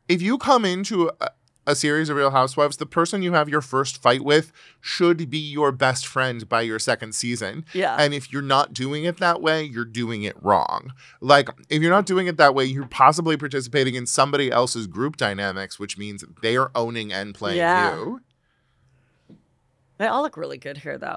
if 0.09 0.22
you 0.22 0.39
come 0.39 0.64
into 0.64 1.11
a, 1.20 1.29
a 1.66 1.74
series 1.74 2.09
of 2.09 2.16
real 2.16 2.31
housewives 2.31 2.77
the 2.77 2.87
person 2.87 3.22
you 3.22 3.33
have 3.33 3.49
your 3.49 3.61
first 3.61 4.01
fight 4.01 4.22
with 4.22 4.53
should 4.81 5.29
be 5.29 5.39
your 5.39 5.72
best 5.72 6.07
friend 6.07 6.49
by 6.49 6.61
your 6.62 6.79
second 6.79 7.12
season 7.12 7.64
Yeah. 7.72 7.97
and 7.99 8.14
if 8.14 8.33
you're 8.33 8.41
not 8.41 8.72
doing 8.72 9.03
it 9.05 9.18
that 9.18 9.43
way 9.43 9.64
you're 9.64 9.85
doing 9.85 10.22
it 10.22 10.37
wrong 10.41 10.93
like 11.20 11.49
if 11.68 11.83
you're 11.83 11.91
not 11.91 12.07
doing 12.07 12.29
it 12.29 12.37
that 12.37 12.55
way 12.55 12.64
you're 12.64 12.87
possibly 12.87 13.37
participating 13.37 13.97
in 13.97 14.07
somebody 14.07 14.53
else's 14.53 14.87
group 14.87 15.16
dynamics 15.16 15.79
which 15.81 15.99
means 15.99 16.24
they 16.43 16.57
are 16.57 16.70
owning 16.77 17.12
and 17.12 17.35
playing 17.35 17.59
Yeah. 17.59 17.97
you 17.97 18.20
they 19.99 20.07
all 20.07 20.20
look 20.22 20.37
really 20.37 20.59
good 20.59 20.77
here, 20.77 20.99
though. 20.99 21.16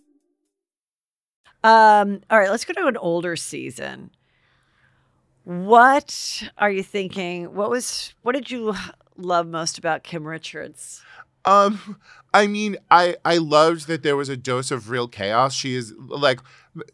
Um, 1.63 2.21
all 2.29 2.39
right, 2.39 2.49
let's 2.49 2.65
go 2.65 2.73
to 2.73 2.87
an 2.87 2.97
older 2.97 3.35
season. 3.35 4.11
What 5.43 6.43
are 6.57 6.71
you 6.71 6.83
thinking? 6.83 7.53
What 7.55 7.69
was 7.69 8.13
what 8.21 8.33
did 8.33 8.51
you 8.51 8.75
love 9.17 9.47
most 9.47 9.77
about 9.77 10.03
Kim 10.03 10.27
Richards? 10.27 11.03
Um, 11.45 11.97
I 12.33 12.47
mean, 12.47 12.77
I 12.89 13.15
I 13.25 13.37
loved 13.37 13.87
that 13.87 14.03
there 14.03 14.15
was 14.15 14.29
a 14.29 14.37
dose 14.37 14.71
of 14.71 14.89
real 14.89 15.07
chaos. 15.07 15.53
She 15.53 15.75
is 15.75 15.93
like 15.97 16.39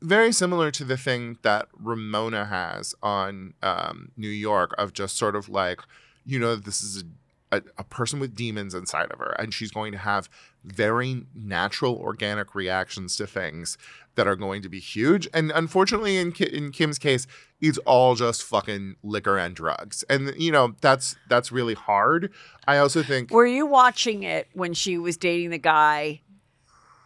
very 0.01 0.31
similar 0.31 0.71
to 0.71 0.83
the 0.83 0.97
thing 0.97 1.37
that 1.41 1.67
Ramona 1.77 2.45
has 2.45 2.95
on 3.03 3.53
um, 3.61 4.11
New 4.17 4.29
York 4.29 4.73
of 4.77 4.93
just 4.93 5.17
sort 5.17 5.35
of 5.35 5.49
like, 5.49 5.81
you 6.25 6.39
know, 6.39 6.55
this 6.55 6.81
is 6.81 7.03
a, 7.03 7.05
a, 7.51 7.61
a 7.77 7.83
person 7.83 8.19
with 8.19 8.35
demons 8.35 8.73
inside 8.73 9.11
of 9.11 9.19
her, 9.19 9.35
and 9.39 9.53
she's 9.53 9.71
going 9.71 9.91
to 9.93 9.97
have 9.97 10.29
very 10.65 11.23
natural, 11.33 11.95
organic 11.95 12.53
reactions 12.53 13.15
to 13.15 13.25
things 13.27 13.77
that 14.15 14.27
are 14.27 14.35
going 14.35 14.61
to 14.63 14.67
be 14.69 14.79
huge. 14.79 15.29
And 15.33 15.51
unfortunately, 15.51 16.17
in 16.17 16.33
Ki- 16.33 16.49
in 16.51 16.71
Kim's 16.71 16.97
case, 16.99 17.25
it's 17.61 17.77
all 17.79 18.15
just 18.15 18.43
fucking 18.43 18.95
liquor 19.01 19.37
and 19.37 19.55
drugs, 19.55 20.03
and 20.09 20.33
you 20.37 20.51
know 20.51 20.75
that's 20.81 21.15
that's 21.29 21.51
really 21.51 21.73
hard. 21.75 22.31
I 22.67 22.77
also 22.79 23.01
think 23.03 23.31
Were 23.31 23.45
you 23.47 23.65
watching 23.65 24.23
it 24.23 24.47
when 24.53 24.73
she 24.73 24.97
was 24.97 25.15
dating 25.17 25.51
the 25.51 25.57
guy 25.57 26.21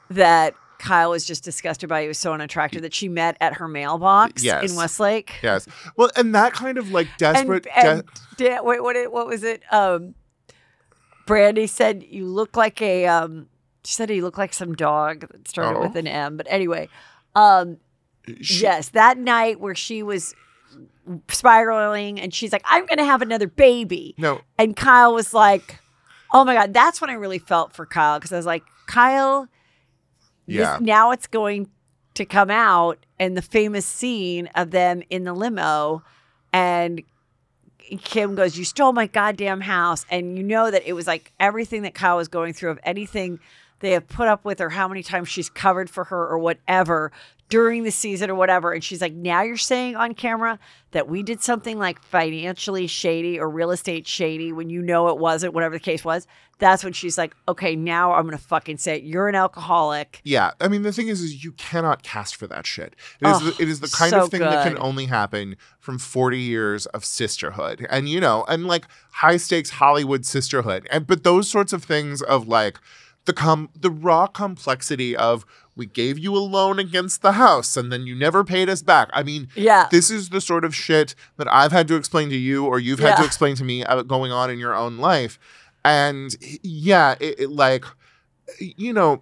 that 0.10 0.56
Kyle 0.80 1.12
was 1.12 1.26
just 1.26 1.44
disgusted 1.44 1.88
by? 1.88 2.02
He 2.02 2.08
was 2.08 2.18
so 2.18 2.34
unattractive 2.34 2.82
that 2.82 2.94
she 2.94 3.08
met 3.08 3.38
at 3.40 3.54
her 3.54 3.68
mailbox 3.68 4.44
Yes. 4.44 4.72
in 4.72 4.76
Westlake. 4.76 5.34
Yes. 5.44 5.68
Well, 5.96 6.10
and 6.16 6.34
that 6.34 6.54
kind 6.54 6.78
of 6.78 6.92
like 6.92 7.08
desperate. 7.18 7.68
And, 7.76 7.88
and 8.00 8.04
de- 8.38 8.50
da- 8.50 8.64
wait, 8.64 8.82
what? 8.82 8.96
It, 8.96 9.12
what 9.12 9.28
was 9.28 9.44
it? 9.44 9.62
Um, 9.72 10.16
Brandi 11.32 11.68
said 11.70 12.04
you 12.04 12.26
look 12.26 12.56
like 12.58 12.82
a. 12.82 13.06
Um, 13.08 13.48
she 13.84 13.94
said 13.94 14.10
you 14.12 14.22
look 14.24 14.38
like 14.38 14.54
some 14.54 14.76
dog 14.76 15.22
that 15.32 15.48
started 15.48 15.80
Oh. 15.80 15.82
with 15.82 15.96
an 15.96 16.08
M. 16.08 16.38
But 16.38 16.46
anyway, 16.50 16.88
um, 17.36 17.78
yes, 18.28 18.90
that 18.90 19.18
night 19.18 19.60
where 19.60 19.74
she 19.76 20.04
was 20.04 20.36
spiraling 21.30 22.20
and 22.20 22.34
she's 22.34 22.52
like, 22.52 22.64
"I'm 22.66 22.86
going 22.86 22.98
to 23.00 23.06
have 23.06 23.22
another 23.22 23.48
baby." 23.48 24.14
no, 24.18 24.42
And 24.58 24.76
Kyle 24.76 25.14
was 25.14 25.34
like, 25.34 25.80
"Oh 26.34 26.44
my 26.46 26.54
god!" 26.54 26.74
That's 26.74 27.02
when 27.02 27.10
I 27.10 27.14
really 27.14 27.40
felt 27.40 27.74
for 27.74 27.86
Kyle 27.86 28.20
because 28.20 28.32
I 28.32 28.38
was 28.38 28.46
like, 28.46 28.64
"Kyle, 28.88 29.48
this- 30.48 30.58
Yeah. 30.58 30.78
now 30.80 31.12
it's 31.12 31.28
going 31.28 31.70
to 32.16 32.26
come 32.26 32.50
out." 32.52 33.06
And 33.20 33.38
the 33.38 33.42
famous 33.42 33.86
scene 33.86 34.48
of 34.56 34.72
them 34.72 35.02
in 35.10 35.24
the 35.24 35.34
limo, 35.34 36.04
and 36.54 37.02
Kim 37.98 38.36
goes, 38.36 38.58
"You 38.58 38.66
stole 38.66 38.94
my 38.94 39.08
goddamn 39.08 39.62
house," 39.62 40.06
and 40.10 40.38
you 40.38 40.44
know 40.44 40.72
that 40.72 40.88
it 40.88 40.94
was 40.94 41.08
like 41.08 41.32
everything 41.40 41.82
that 41.84 41.94
Kyle 41.94 42.18
was 42.18 42.28
going 42.28 42.54
through 42.54 42.72
of 42.72 42.80
anything 42.84 43.40
they 43.80 43.92
have 43.92 44.08
put 44.08 44.28
up 44.28 44.46
with 44.46 44.62
or 44.62 44.70
how 44.70 44.88
many 44.88 45.04
times 45.04 45.28
she's 45.28 45.50
covered 45.50 45.90
for 45.90 46.06
her 46.06 46.28
or 46.28 46.38
whatever 46.38 47.12
during 47.52 47.84
the 47.84 47.92
season 47.92 48.32
or 48.32 48.36
whatever. 48.36 48.72
And 48.72 48.82
she's 48.82 49.02
like, 49.02 49.14
now 49.14 49.42
you're 49.42 49.58
saying 49.58 49.98
on 49.98 50.14
camera 50.14 50.58
that 50.92 51.10
we 51.10 51.22
did 51.22 51.42
something 51.42 51.78
like 51.78 52.02
financially 52.02 52.88
shady 52.88 53.38
or 53.38 53.50
real 53.50 53.72
estate 53.72 54.08
shady 54.08 54.54
when 54.54 54.70
you 54.70 54.82
know 54.82 55.10
it 55.10 55.18
wasn't, 55.18 55.54
whatever 55.54 55.76
the 55.76 55.80
case 55.80 56.06
was. 56.06 56.26
That's 56.60 56.82
when 56.82 56.94
she's 56.94 57.18
like, 57.18 57.36
okay, 57.50 57.76
now 57.76 58.14
I'm 58.14 58.24
going 58.24 58.38
to 58.38 58.44
fucking 58.44 58.78
say 58.78 58.98
it. 58.98 59.04
You're 59.04 59.28
an 59.28 59.36
alcoholic. 59.36 60.22
Yeah, 60.24 60.52
I 60.62 60.70
mean 60.70 60.84
the 60.84 60.94
thing 60.94 61.10
is, 61.10 61.20
is 61.22 61.44
you 61.44 61.52
cannot 61.54 62.04
cast 62.04 62.38
for 62.38 62.48
that 62.48 62.66
shit. 62.66 62.96
It 63.20 63.28
is, 63.28 63.36
Oh, 63.36 63.40
the, 63.40 63.64
it 63.64 63.68
is 63.68 63.82
the 63.82 63.90
kind 63.90 64.12
so 64.12 64.24
of 64.24 64.32
thing 64.32 64.40
that 64.40 64.66
can 64.66 64.78
only 64.78 65.08
happen 65.08 65.58
from 65.80 65.98
forty 65.98 66.40
years 66.40 66.86
of 66.88 67.04
sisterhood, 67.04 67.86
and 67.90 68.08
you 68.08 68.22
know, 68.22 68.46
and 68.48 68.66
like 68.66 68.86
high 69.12 69.38
stakes 69.38 69.72
Hollywood 69.72 70.26
sisterhood, 70.26 70.88
and 70.92 71.06
but 71.08 71.24
those 71.24 71.50
sorts 71.50 71.74
of 71.74 71.84
things 71.84 72.22
of 72.22 72.48
like 72.48 72.80
the 73.26 73.34
com 73.34 73.70
the 73.80 73.92
raw 73.92 74.26
complexity 74.28 75.16
of 75.16 75.46
we 75.76 75.86
gave 75.86 76.18
you 76.20 76.36
a 76.36 76.40
loan 76.40 76.80
against 76.80 77.22
the 77.22 77.34
house 77.34 77.78
and 77.78 77.92
then 77.92 78.06
you 78.06 78.14
never 78.16 78.44
paid 78.44 78.68
us 78.70 78.82
back. 78.82 79.10
I 79.14 79.24
mean, 79.24 79.48
Yeah. 79.56 79.88
this 79.92 80.10
is 80.10 80.30
the 80.30 80.42
sort 80.42 80.66
of 80.66 80.76
shit 80.76 81.16
that 81.38 81.48
I've 81.52 81.72
had 81.72 81.88
to 81.90 81.96
explain 81.96 82.30
to 82.30 82.36
you 82.36 82.66
or 82.66 82.80
you've 82.80 83.00
had 83.00 83.16
to 83.18 83.24
explain 83.26 83.56
to 83.56 83.64
me 83.64 83.84
about 83.84 84.08
going 84.08 84.32
on 84.32 84.50
in 84.50 84.60
your 84.60 84.76
own 84.76 84.98
life, 84.98 85.40
and 85.86 86.36
yeah, 86.64 87.16
it, 87.20 87.40
it 87.42 87.50
like 87.52 87.86
you 88.58 88.92
know 88.94 89.22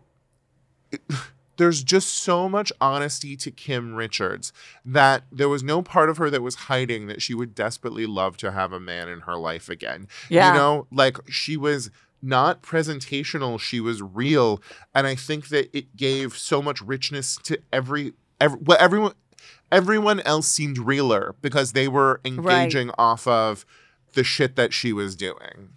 there's 1.58 1.84
just 1.84 2.10
so 2.18 2.48
much 2.48 2.72
honesty 2.80 3.36
to 3.36 3.52
Kim 3.52 3.94
Richards 3.94 4.54
that 4.86 5.24
there 5.30 5.50
was 5.50 5.62
no 5.62 5.82
part 5.82 6.10
of 6.10 6.16
her 6.18 6.30
that 6.30 6.42
was 6.42 6.56
hiding 6.56 7.08
that 7.08 7.22
she 7.22 7.34
would 7.34 7.54
desperately 7.54 8.06
love 8.06 8.38
to 8.38 8.52
have 8.52 8.72
a 8.72 8.80
man 8.80 9.10
in 9.10 9.22
her 9.22 9.36
life 9.36 9.68
again. 9.68 10.08
Yeah. 10.30 10.54
You 10.54 10.58
know, 10.58 10.88
like 10.90 11.18
she 11.30 11.58
was 11.58 11.92
not 12.22 12.62
presentational, 12.62 13.60
she 13.60 13.80
was 13.80 14.02
real. 14.02 14.62
And 14.94 15.08
I 15.08 15.16
think 15.16 15.50
that 15.50 15.76
it 15.76 15.96
gave 15.96 16.38
so 16.38 16.62
much 16.62 16.82
richness 16.82 17.38
to 17.44 17.60
every, 17.72 18.14
every 18.40 18.60
well, 18.62 18.78
everyone 18.80 19.14
everyone 19.72 20.20
else 20.22 20.48
seemed 20.48 20.78
realer 20.78 21.36
because 21.42 21.74
they 21.74 21.88
were 21.88 22.20
engaging 22.26 22.92
off 22.98 23.28
of 23.28 23.66
the 24.14 24.24
shit 24.24 24.56
that 24.56 24.74
she 24.74 24.92
was 24.92 25.16
doing. 25.16 25.70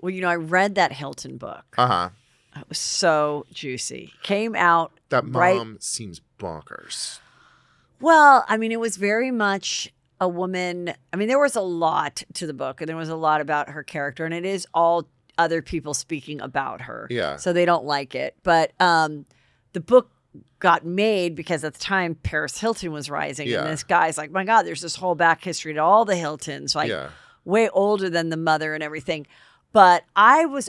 Well, 0.00 0.10
you 0.10 0.20
know, 0.20 0.28
I 0.28 0.36
read 0.36 0.74
that 0.74 0.92
Hilton 0.92 1.36
book. 1.36 1.74
Uh-huh. 1.76 2.10
It 2.56 2.68
was 2.68 2.78
so 2.78 3.46
juicy. 3.52 4.12
Came 4.22 4.56
out 4.56 4.92
That 5.10 5.24
mom 5.24 5.40
right 5.40 5.82
seems 5.82 6.20
bonkers. 6.38 7.20
Well, 8.00 8.44
I 8.48 8.56
mean, 8.56 8.72
it 8.72 8.80
was 8.80 8.96
very 8.96 9.30
much 9.30 9.92
a 10.20 10.28
woman. 10.28 10.94
I 11.12 11.16
mean, 11.16 11.28
there 11.28 11.38
was 11.38 11.54
a 11.54 11.60
lot 11.60 12.22
to 12.34 12.46
the 12.46 12.54
book, 12.54 12.80
and 12.80 12.88
there 12.88 12.96
was 12.96 13.08
a 13.08 13.16
lot 13.16 13.40
about 13.40 13.70
her 13.70 13.82
character, 13.82 14.24
and 14.24 14.34
it 14.34 14.44
is 14.44 14.66
all 14.74 15.06
other 15.40 15.62
people 15.62 15.94
speaking 15.94 16.40
about 16.40 16.82
her. 16.82 17.06
Yeah. 17.10 17.36
So 17.36 17.52
they 17.52 17.64
don't 17.64 17.84
like 17.84 18.14
it. 18.14 18.36
But 18.42 18.72
um, 18.80 19.24
the 19.72 19.80
book 19.80 20.10
got 20.60 20.84
made 20.84 21.34
because 21.34 21.64
at 21.64 21.74
the 21.74 21.80
time 21.80 22.14
Paris 22.14 22.58
Hilton 22.60 22.92
was 22.92 23.10
rising, 23.10 23.48
Yeah. 23.48 23.62
and 23.62 23.70
this 23.72 23.82
guy's 23.82 24.16
like, 24.18 24.30
my 24.30 24.44
God, 24.44 24.62
there's 24.62 24.82
this 24.82 24.94
whole 24.96 25.14
back 25.14 25.42
history 25.42 25.74
to 25.74 25.80
all 25.80 26.04
the 26.04 26.14
Hiltons, 26.16 26.74
like 26.74 26.88
Yeah. 26.90 27.08
way 27.44 27.68
older 27.70 28.08
than 28.10 28.28
the 28.28 28.36
mother 28.36 28.74
and 28.74 28.82
everything. 28.82 29.26
But 29.72 30.04
I 30.14 30.46
was, 30.46 30.68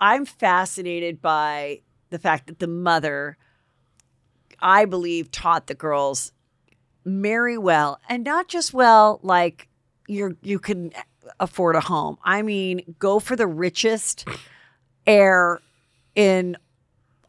I'm 0.00 0.24
fascinated 0.26 1.22
by 1.22 1.80
the 2.10 2.18
fact 2.18 2.46
that 2.48 2.58
the 2.58 2.66
mother, 2.66 3.36
I 4.60 4.84
believe, 4.84 5.30
taught 5.30 5.66
the 5.68 5.74
girls 5.74 6.32
marry 7.04 7.56
well 7.56 7.98
and 8.08 8.24
not 8.24 8.48
just 8.48 8.74
well 8.74 9.18
like 9.22 9.66
you're 10.08 10.36
you 10.42 10.58
can 10.58 10.92
afford 11.40 11.76
a 11.76 11.80
home 11.80 12.18
i 12.24 12.42
mean 12.42 12.96
go 12.98 13.18
for 13.18 13.36
the 13.36 13.46
richest 13.46 14.26
heir 15.06 15.60
in 16.14 16.56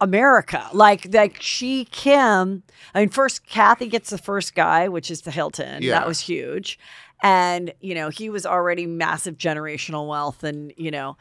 America. 0.01 0.67
Like 0.73 1.13
like 1.13 1.41
she 1.41 1.85
Kim. 1.85 2.63
I 2.93 3.01
mean, 3.01 3.09
first 3.09 3.45
Kathy 3.45 3.87
gets 3.87 4.09
the 4.09 4.17
first 4.17 4.55
guy, 4.55 4.87
which 4.87 5.11
is 5.11 5.21
the 5.21 5.31
Hilton. 5.31 5.81
Yeah. 5.81 5.99
That 5.99 6.07
was 6.07 6.19
huge, 6.19 6.79
and 7.21 7.73
you 7.81 7.95
know 7.95 8.09
he 8.09 8.29
was 8.29 8.45
already 8.45 8.85
massive 8.85 9.37
generational 9.37 10.07
wealth, 10.07 10.43
and 10.43 10.73
you 10.77 10.91
know, 10.91 11.17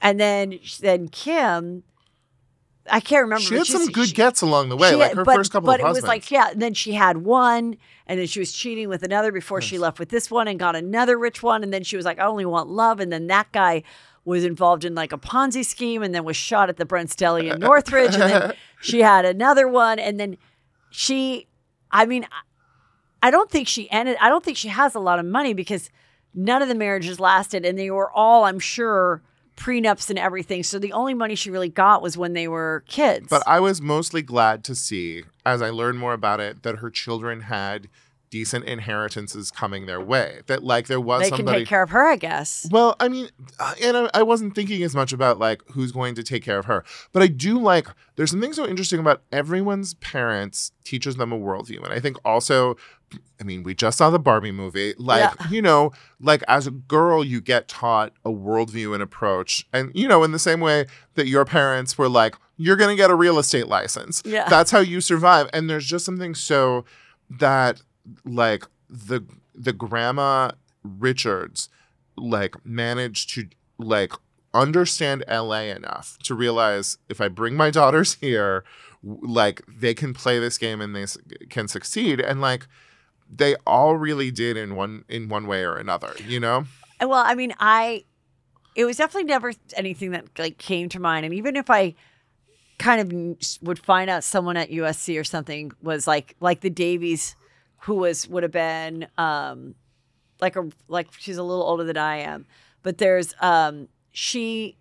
and 0.00 0.18
then 0.18 0.58
then 0.80 1.08
Kim. 1.08 1.82
I 2.90 3.00
can't 3.00 3.22
remember. 3.22 3.42
She 3.42 3.56
had 3.56 3.66
some 3.66 3.86
good 3.86 4.08
she- 4.08 4.14
gets 4.14 4.42
along 4.42 4.68
the 4.68 4.76
way, 4.76 4.90
she 4.90 4.96
like 4.96 5.14
her 5.14 5.24
but, 5.24 5.36
first 5.36 5.52
couple 5.52 5.66
but 5.66 5.80
of 5.80 5.84
But 5.84 5.90
it 5.90 5.92
was 5.92 6.04
like 6.04 6.30
yeah. 6.30 6.50
And 6.50 6.60
then 6.60 6.74
she 6.74 6.92
had 6.92 7.18
one, 7.18 7.76
and 8.06 8.18
then 8.18 8.26
she 8.26 8.40
was 8.40 8.52
cheating 8.52 8.88
with 8.88 9.02
another 9.02 9.30
before 9.30 9.60
she 9.60 9.78
left 9.78 9.98
with 9.98 10.08
this 10.08 10.30
one 10.30 10.48
and 10.48 10.58
got 10.58 10.74
another 10.74 11.18
rich 11.18 11.42
one, 11.42 11.62
and 11.62 11.72
then 11.72 11.84
she 11.84 11.96
was 11.96 12.04
like, 12.04 12.18
I 12.18 12.24
only 12.24 12.44
want 12.44 12.68
love, 12.68 13.00
and 13.00 13.12
then 13.12 13.28
that 13.28 13.52
guy 13.52 13.82
was 14.24 14.44
involved 14.44 14.84
in 14.84 14.94
like 14.94 15.12
a 15.12 15.18
Ponzi 15.18 15.64
scheme, 15.64 16.02
and 16.02 16.14
then 16.14 16.24
was 16.24 16.36
shot 16.36 16.68
at 16.68 16.76
the 16.76 16.84
Brent's 16.84 17.14
Deli 17.14 17.48
in 17.48 17.60
Northridge, 17.60 18.14
and 18.14 18.22
then 18.22 18.54
she 18.80 19.00
had 19.00 19.24
another 19.24 19.68
one, 19.68 19.98
and 19.98 20.18
then 20.18 20.36
she, 20.90 21.48
I 21.90 22.04
mean, 22.06 22.26
I 23.22 23.30
don't 23.30 23.50
think 23.50 23.68
she 23.68 23.90
ended. 23.90 24.16
I 24.20 24.28
don't 24.28 24.44
think 24.44 24.56
she 24.56 24.68
has 24.68 24.94
a 24.94 25.00
lot 25.00 25.18
of 25.18 25.24
money 25.24 25.54
because 25.54 25.90
none 26.34 26.62
of 26.62 26.68
the 26.68 26.74
marriages 26.74 27.20
lasted, 27.20 27.64
and 27.64 27.78
they 27.78 27.90
were 27.90 28.10
all, 28.10 28.44
I'm 28.44 28.58
sure. 28.58 29.22
Prenups 29.56 30.10
and 30.10 30.18
everything. 30.18 30.62
So 30.62 30.78
the 30.78 30.92
only 30.92 31.14
money 31.14 31.34
she 31.34 31.50
really 31.50 31.68
got 31.68 32.02
was 32.02 32.16
when 32.16 32.32
they 32.32 32.48
were 32.48 32.84
kids. 32.88 33.26
But 33.28 33.42
I 33.46 33.60
was 33.60 33.80
mostly 33.80 34.22
glad 34.22 34.64
to 34.64 34.74
see, 34.74 35.24
as 35.44 35.62
I 35.62 35.70
learned 35.70 35.98
more 35.98 36.12
about 36.14 36.40
it, 36.40 36.62
that 36.62 36.76
her 36.76 36.90
children 36.90 37.42
had 37.42 37.88
decent 38.32 38.64
inheritances 38.64 39.50
coming 39.50 39.84
their 39.84 40.00
way. 40.00 40.40
That 40.46 40.64
like 40.64 40.86
there 40.86 41.00
was 41.00 41.28
they 41.28 41.36
can 41.36 41.44
take 41.44 41.68
care 41.68 41.82
of 41.82 41.90
her, 41.90 42.06
I 42.06 42.16
guess. 42.16 42.66
well, 42.70 42.96
I 42.98 43.08
mean, 43.08 43.28
uh, 43.60 43.74
and 43.82 43.94
I, 43.94 44.10
I 44.14 44.22
wasn't 44.22 44.54
thinking 44.54 44.82
as 44.82 44.94
much 44.94 45.12
about 45.12 45.38
like 45.38 45.62
who's 45.72 45.92
going 45.92 46.14
to 46.14 46.22
take 46.22 46.42
care 46.42 46.58
of 46.58 46.64
her, 46.64 46.82
but 47.12 47.22
I 47.22 47.26
do 47.26 47.58
like. 47.60 47.88
There's 48.16 48.30
something 48.30 48.54
so 48.54 48.66
interesting 48.66 48.98
about 48.98 49.22
everyone's 49.30 49.94
parents 49.94 50.72
teaches 50.82 51.16
them 51.16 51.30
a 51.30 51.38
worldview, 51.38 51.84
and 51.84 51.92
I 51.92 52.00
think 52.00 52.16
also. 52.24 52.76
I 53.40 53.44
mean, 53.44 53.62
we 53.64 53.74
just 53.74 53.98
saw 53.98 54.10
the 54.10 54.18
Barbie 54.18 54.52
movie. 54.52 54.94
Like, 54.98 55.32
Yeah. 55.40 55.48
you 55.48 55.62
know, 55.62 55.92
like 56.20 56.42
as 56.48 56.66
a 56.66 56.70
girl, 56.70 57.24
you 57.24 57.40
get 57.40 57.66
taught 57.68 58.12
a 58.24 58.30
worldview 58.30 58.94
and 58.94 59.02
approach. 59.02 59.66
And, 59.72 59.90
you 59.94 60.06
know, 60.06 60.22
in 60.22 60.32
the 60.32 60.38
same 60.38 60.60
way 60.60 60.86
that 61.14 61.26
your 61.26 61.44
parents 61.44 61.98
were 61.98 62.08
like, 62.08 62.36
you're 62.56 62.76
going 62.76 62.90
to 62.90 62.96
get 62.96 63.10
a 63.10 63.14
real 63.14 63.38
estate 63.38 63.66
license. 63.66 64.22
Yeah. 64.24 64.48
That's 64.48 64.70
how 64.70 64.78
you 64.80 65.00
survive. 65.00 65.48
And 65.52 65.68
there's 65.68 65.86
just 65.86 66.04
something 66.04 66.34
so 66.34 66.84
that, 67.30 67.82
like, 68.24 68.64
the 68.88 69.22
the 69.54 69.72
grandma 69.72 70.52
Richards, 70.84 71.68
like, 72.16 72.64
managed 72.64 73.34
to, 73.34 73.48
like, 73.78 74.12
understand 74.54 75.24
LA 75.28 75.62
enough 75.74 76.18
to 76.24 76.34
realize 76.34 76.98
if 77.08 77.20
I 77.20 77.28
bring 77.28 77.54
my 77.56 77.70
daughters 77.70 78.14
here, 78.14 78.64
like, 79.02 79.62
they 79.68 79.94
can 79.94 80.12
play 80.14 80.38
this 80.38 80.58
game 80.58 80.80
and 80.80 80.94
they 80.94 81.02
s- 81.04 81.18
can 81.50 81.68
succeed. 81.68 82.20
And, 82.20 82.40
like, 82.40 82.66
they 83.34 83.56
all 83.66 83.96
really 83.96 84.30
did 84.30 84.56
in 84.56 84.74
one 84.74 85.04
in 85.08 85.28
one 85.28 85.46
way 85.46 85.64
or 85.64 85.76
another, 85.76 86.14
you 86.26 86.38
know? 86.38 86.64
Well, 87.00 87.24
I 87.24 87.34
mean, 87.34 87.54
I 87.58 88.04
it 88.74 88.84
was 88.84 88.96
definitely 88.96 89.24
never 89.24 89.52
anything 89.74 90.10
that 90.12 90.26
like 90.38 90.58
came 90.58 90.88
to 90.90 91.00
mind, 91.00 91.24
and 91.24 91.34
even 91.34 91.56
if 91.56 91.70
I 91.70 91.94
kind 92.78 93.00
of 93.00 93.62
would 93.62 93.78
find 93.78 94.10
out 94.10 94.24
someone 94.24 94.56
at 94.56 94.70
USC 94.70 95.18
or 95.18 95.24
something 95.24 95.72
was 95.82 96.06
like 96.06 96.36
like 96.40 96.60
the 96.60 96.70
Davis, 96.70 97.34
who 97.80 97.94
was 97.94 98.28
would 98.28 98.42
have 98.42 98.52
been 98.52 99.08
um 99.18 99.74
like 100.40 100.56
a 100.56 100.68
like 100.88 101.08
she's 101.18 101.36
a 101.36 101.42
little 101.42 101.64
older 101.64 101.84
than 101.84 101.96
I 101.96 102.18
am, 102.18 102.46
but 102.82 102.98
there's 102.98 103.34
um 103.40 103.88
she 104.12 104.76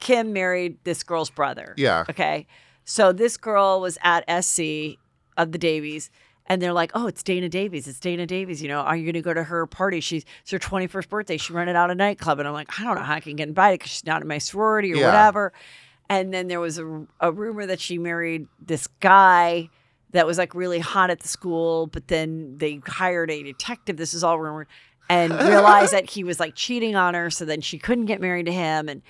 Kim 0.00 0.32
married 0.32 0.78
this 0.84 1.02
girl's 1.02 1.30
brother. 1.30 1.74
Yeah. 1.76 2.04
Okay. 2.08 2.46
So 2.84 3.12
this 3.12 3.36
girl 3.36 3.80
was 3.80 3.98
at 4.02 4.24
SC 4.42 4.96
of 5.36 5.52
the 5.52 5.58
Davis. 5.58 6.10
And 6.50 6.62
they're 6.62 6.72
like, 6.72 6.90
oh, 6.94 7.06
it's 7.06 7.22
Dana 7.22 7.48
Davis. 7.48 7.86
It's 7.86 8.00
Dana 8.00 8.26
Davis. 8.26 8.62
You 8.62 8.68
know, 8.68 8.80
are 8.80 8.96
you 8.96 9.04
going 9.04 9.12
to 9.14 9.22
go 9.22 9.34
to 9.34 9.44
her 9.44 9.66
party? 9.66 10.00
She's 10.00 10.24
it's 10.42 10.50
her 10.50 10.58
21st 10.58 11.08
birthday. 11.08 11.36
She 11.36 11.52
rented 11.52 11.76
out 11.76 11.90
a 11.90 11.94
nightclub. 11.94 12.38
And 12.38 12.48
I'm 12.48 12.54
like, 12.54 12.80
I 12.80 12.84
don't 12.84 12.94
know 12.94 13.02
how 13.02 13.14
I 13.14 13.20
can 13.20 13.36
get 13.36 13.48
invited 13.48 13.80
because 13.80 13.90
she's 13.92 14.06
not 14.06 14.22
in 14.22 14.28
my 14.28 14.38
sorority 14.38 14.92
or 14.92 14.96
Yeah. 14.96 15.06
whatever. 15.06 15.52
And 16.08 16.32
then 16.32 16.48
there 16.48 16.58
was 16.60 16.78
a, 16.78 17.06
a 17.20 17.30
rumor 17.30 17.66
that 17.66 17.80
she 17.80 17.98
married 17.98 18.48
this 18.64 18.86
guy 19.00 19.68
that 20.12 20.26
was 20.26 20.38
like 20.38 20.54
really 20.54 20.78
hot 20.78 21.10
at 21.10 21.20
the 21.20 21.28
school, 21.28 21.86
but 21.86 22.08
then 22.08 22.56
they 22.56 22.80
hired 22.86 23.30
a 23.30 23.42
detective. 23.42 23.98
This 23.98 24.14
is 24.14 24.24
all 24.24 24.40
rumored 24.40 24.68
and 25.10 25.34
realized 25.34 25.92
that 25.92 26.08
he 26.08 26.24
was 26.24 26.40
like 26.40 26.54
cheating 26.54 26.96
on 26.96 27.12
her. 27.12 27.28
So 27.28 27.44
then 27.44 27.60
she 27.60 27.78
couldn't 27.78 28.06
get 28.06 28.22
married 28.22 28.46
to 28.46 28.52
him 28.52 28.88
and 28.88 29.02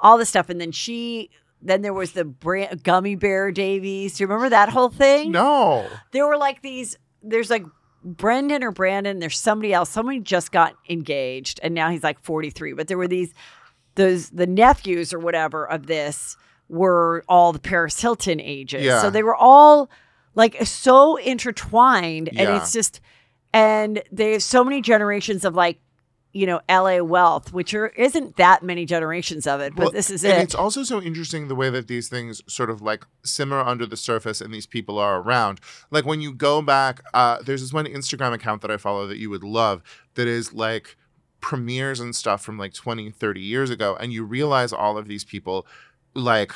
all 0.00 0.16
this 0.16 0.30
stuff. 0.30 0.48
And 0.48 0.58
then 0.58 0.72
she, 0.72 1.28
then 1.62 1.82
there 1.82 1.92
was 1.92 2.12
the 2.12 2.24
bra- 2.24 2.74
gummy 2.82 3.14
bear 3.16 3.50
Davis. 3.52 4.16
Do 4.16 4.22
you 4.22 4.28
remember 4.28 4.50
that 4.50 4.68
whole 4.68 4.88
thing? 4.90 5.32
No. 5.32 5.86
There 6.12 6.26
were 6.26 6.36
like 6.36 6.62
these, 6.62 6.96
there's 7.22 7.50
like 7.50 7.64
Brendan 8.04 8.62
or 8.62 8.70
Brandon, 8.70 9.18
there's 9.18 9.38
somebody 9.38 9.72
else. 9.72 9.90
Somebody 9.90 10.20
just 10.20 10.52
got 10.52 10.74
engaged 10.88 11.58
and 11.62 11.74
now 11.74 11.90
he's 11.90 12.02
like 12.04 12.20
43. 12.20 12.74
But 12.74 12.86
there 12.88 12.96
were 12.98 13.08
these, 13.08 13.34
those, 13.96 14.30
the 14.30 14.46
nephews 14.46 15.12
or 15.12 15.18
whatever 15.18 15.68
of 15.68 15.86
this 15.86 16.36
were 16.68 17.24
all 17.28 17.52
the 17.52 17.58
Paris 17.58 18.00
Hilton 18.00 18.40
ages. 18.40 18.84
Yeah. 18.84 19.00
So 19.02 19.10
they 19.10 19.22
were 19.22 19.34
all 19.34 19.90
like 20.34 20.64
so 20.66 21.16
intertwined. 21.16 22.28
And 22.28 22.38
Yeah. 22.38 22.56
it's 22.60 22.72
just, 22.72 23.00
and 23.52 24.02
they 24.12 24.32
have 24.32 24.42
so 24.42 24.62
many 24.62 24.80
generations 24.82 25.44
of 25.44 25.54
like, 25.54 25.80
you 26.38 26.46
know, 26.46 26.60
LA 26.70 27.02
wealth, 27.02 27.52
which 27.52 27.74
are 27.74 27.88
isn't 27.88 28.36
that 28.36 28.62
many 28.62 28.86
generations 28.86 29.44
of 29.44 29.60
it, 29.60 29.74
but 29.74 29.86
Well, 29.86 29.90
this 29.90 30.08
is 30.08 30.24
and 30.24 30.34
it. 30.34 30.42
it's 30.42 30.54
also 30.54 30.84
so 30.84 31.02
interesting 31.02 31.48
the 31.48 31.56
way 31.56 31.68
that 31.68 31.88
these 31.88 32.08
things 32.08 32.42
sort 32.46 32.70
of 32.70 32.80
like 32.80 33.04
simmer 33.24 33.58
under 33.58 33.86
the 33.86 33.96
surface 33.96 34.40
and 34.40 34.54
these 34.54 34.64
people 34.66 35.00
are 35.00 35.20
around. 35.20 35.60
Like 35.90 36.06
when 36.06 36.20
you 36.20 36.32
go 36.32 36.62
back, 36.62 37.02
uh, 37.12 37.42
there's 37.42 37.60
this 37.60 37.72
one 37.72 37.86
Instagram 37.86 38.32
account 38.34 38.62
that 38.62 38.70
I 38.70 38.76
follow 38.76 39.08
that 39.08 39.18
you 39.18 39.30
would 39.30 39.42
love 39.42 39.82
that 40.14 40.28
is 40.28 40.52
like 40.52 40.96
premieres 41.40 41.98
and 41.98 42.14
stuff 42.14 42.40
from 42.40 42.56
like 42.56 42.72
20, 42.72 43.10
30 43.10 43.40
years 43.40 43.68
ago. 43.68 43.96
And 43.98 44.12
you 44.12 44.22
realize 44.22 44.72
all 44.72 44.96
of 44.96 45.08
these 45.08 45.24
people 45.24 45.66
like 46.14 46.52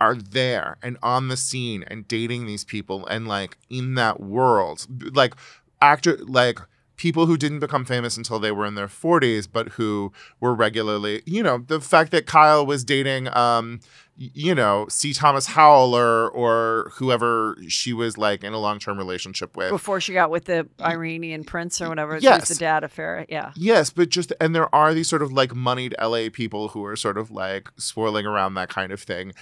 are 0.00 0.14
there 0.14 0.78
and 0.82 0.96
on 1.02 1.28
the 1.28 1.36
scene 1.36 1.82
and 1.82 2.08
dating 2.08 2.46
these 2.46 2.64
people 2.64 3.06
and 3.08 3.28
like 3.28 3.58
in 3.68 3.94
that 3.96 4.20
world. 4.20 4.86
Like 5.14 5.34
actor 5.82 6.16
like 6.24 6.60
people 6.98 7.24
who 7.24 7.36
didn't 7.38 7.60
become 7.60 7.84
famous 7.86 8.16
until 8.18 8.38
they 8.38 8.52
were 8.52 8.66
in 8.66 8.74
their 8.74 8.88
40s 8.88 9.48
but 9.50 9.70
who 9.70 10.12
were 10.40 10.54
regularly 10.54 11.22
you 11.24 11.42
know 11.42 11.58
the 11.58 11.80
fact 11.80 12.10
that 12.10 12.26
kyle 12.26 12.66
was 12.66 12.84
dating 12.84 13.34
um 13.34 13.80
you 14.16 14.52
know 14.54 14.84
c 14.90 15.14
thomas 15.14 15.46
howell 15.46 15.94
or 15.94 16.28
or 16.30 16.90
whoever 16.96 17.56
she 17.68 17.92
was 17.92 18.18
like 18.18 18.42
in 18.44 18.52
a 18.52 18.58
long-term 18.58 18.98
relationship 18.98 19.56
with 19.56 19.70
Before 19.70 20.00
she 20.00 20.12
got 20.12 20.28
with 20.30 20.44
the 20.46 20.68
Iranian 20.82 21.44
prince 21.44 21.80
or 21.80 21.88
whatever, 21.88 22.18
Yes. 22.18 22.48
the 22.48 22.56
dad 22.56 22.82
of 22.84 22.92
Farrah. 22.94 23.26
Yeah. 23.28 23.52
Yes, 23.54 23.90
but 23.90 24.08
just 24.08 24.32
and 24.40 24.54
there 24.56 24.72
are 24.74 24.92
these 24.92 25.06
sort 25.08 25.22
of 25.22 25.32
like 25.32 25.54
moneyed 25.54 25.94
LA 26.02 26.30
people 26.32 26.68
who 26.68 26.84
are 26.84 26.96
sort 26.96 27.16
of 27.16 27.30
like 27.30 27.70
swirling 27.78 28.26
around 28.26 28.54
that 28.54 28.68
kind 28.70 28.90
of 28.90 29.00
thing. 29.00 29.32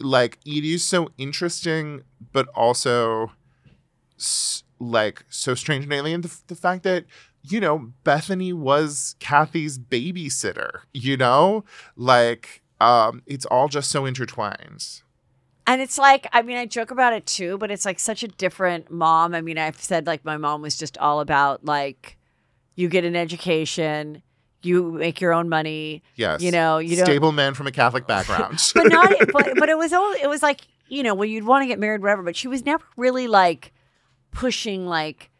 Like 0.00 0.38
it 0.44 0.64
is 0.64 0.84
so 0.84 1.10
interesting, 1.16 2.02
but 2.32 2.48
also 2.56 3.30
s- 4.18 4.63
like 4.78 5.24
so 5.28 5.54
strange 5.54 5.84
and 5.84 5.92
alien. 5.92 6.20
The, 6.22 6.36
the 6.48 6.54
fact 6.54 6.82
that 6.84 7.04
you 7.42 7.60
know 7.60 7.92
Bethenny 8.04 8.52
was 8.52 9.16
Kathy's 9.20 9.78
babysitter. 9.78 10.80
You 10.92 11.16
know, 11.16 11.64
like 11.96 12.62
um, 12.80 13.22
it's 13.26 13.46
all 13.46 13.68
just 13.68 13.90
so 13.90 14.04
intertwined. 14.04 15.00
And 15.66 15.80
it's 15.80 15.96
like, 15.96 16.26
I 16.32 16.42
mean, 16.42 16.58
I 16.58 16.66
joke 16.66 16.90
about 16.90 17.14
it 17.14 17.24
too, 17.24 17.56
but 17.56 17.70
it's 17.70 17.86
like 17.86 17.98
such 17.98 18.22
a 18.22 18.28
different 18.28 18.90
mom. 18.90 19.34
I 19.34 19.40
mean, 19.40 19.56
I've 19.56 19.80
said 19.80 20.06
like 20.06 20.24
my 20.24 20.36
mom 20.36 20.60
was 20.60 20.76
just 20.76 20.98
all 20.98 21.20
about 21.20 21.64
like, 21.64 22.18
you 22.74 22.88
get 22.88 23.04
an 23.04 23.16
education, 23.16 24.22
you 24.62 24.92
make 24.92 25.20
your 25.22 25.32
own 25.32 25.48
money. 25.48 26.02
Yes, 26.16 26.42
You 26.42 26.50
know, 26.50 26.78
you 26.78 26.96
don't. 26.96 27.06
stable 27.06 27.32
man 27.32 27.54
from 27.54 27.66
a 27.66 27.72
Catholic 27.72 28.06
background. 28.06 28.62
but 28.74 28.88
not, 28.88 29.10
but, 29.32 29.54
but 29.56 29.68
it 29.70 29.78
was 29.78 29.92
all, 29.94 30.12
it 30.12 30.28
was 30.28 30.42
like, 30.42 30.62
you 30.88 31.02
know, 31.02 31.14
when 31.14 31.30
you'd 31.30 31.44
want 31.44 31.62
to 31.62 31.66
get 31.66 31.78
married, 31.78 32.02
whatever, 32.02 32.22
but 32.22 32.36
she 32.36 32.46
was 32.46 32.66
never 32.66 32.84
really 32.98 33.26
like 33.26 33.72
pushing 34.34 34.86
like 34.86 35.30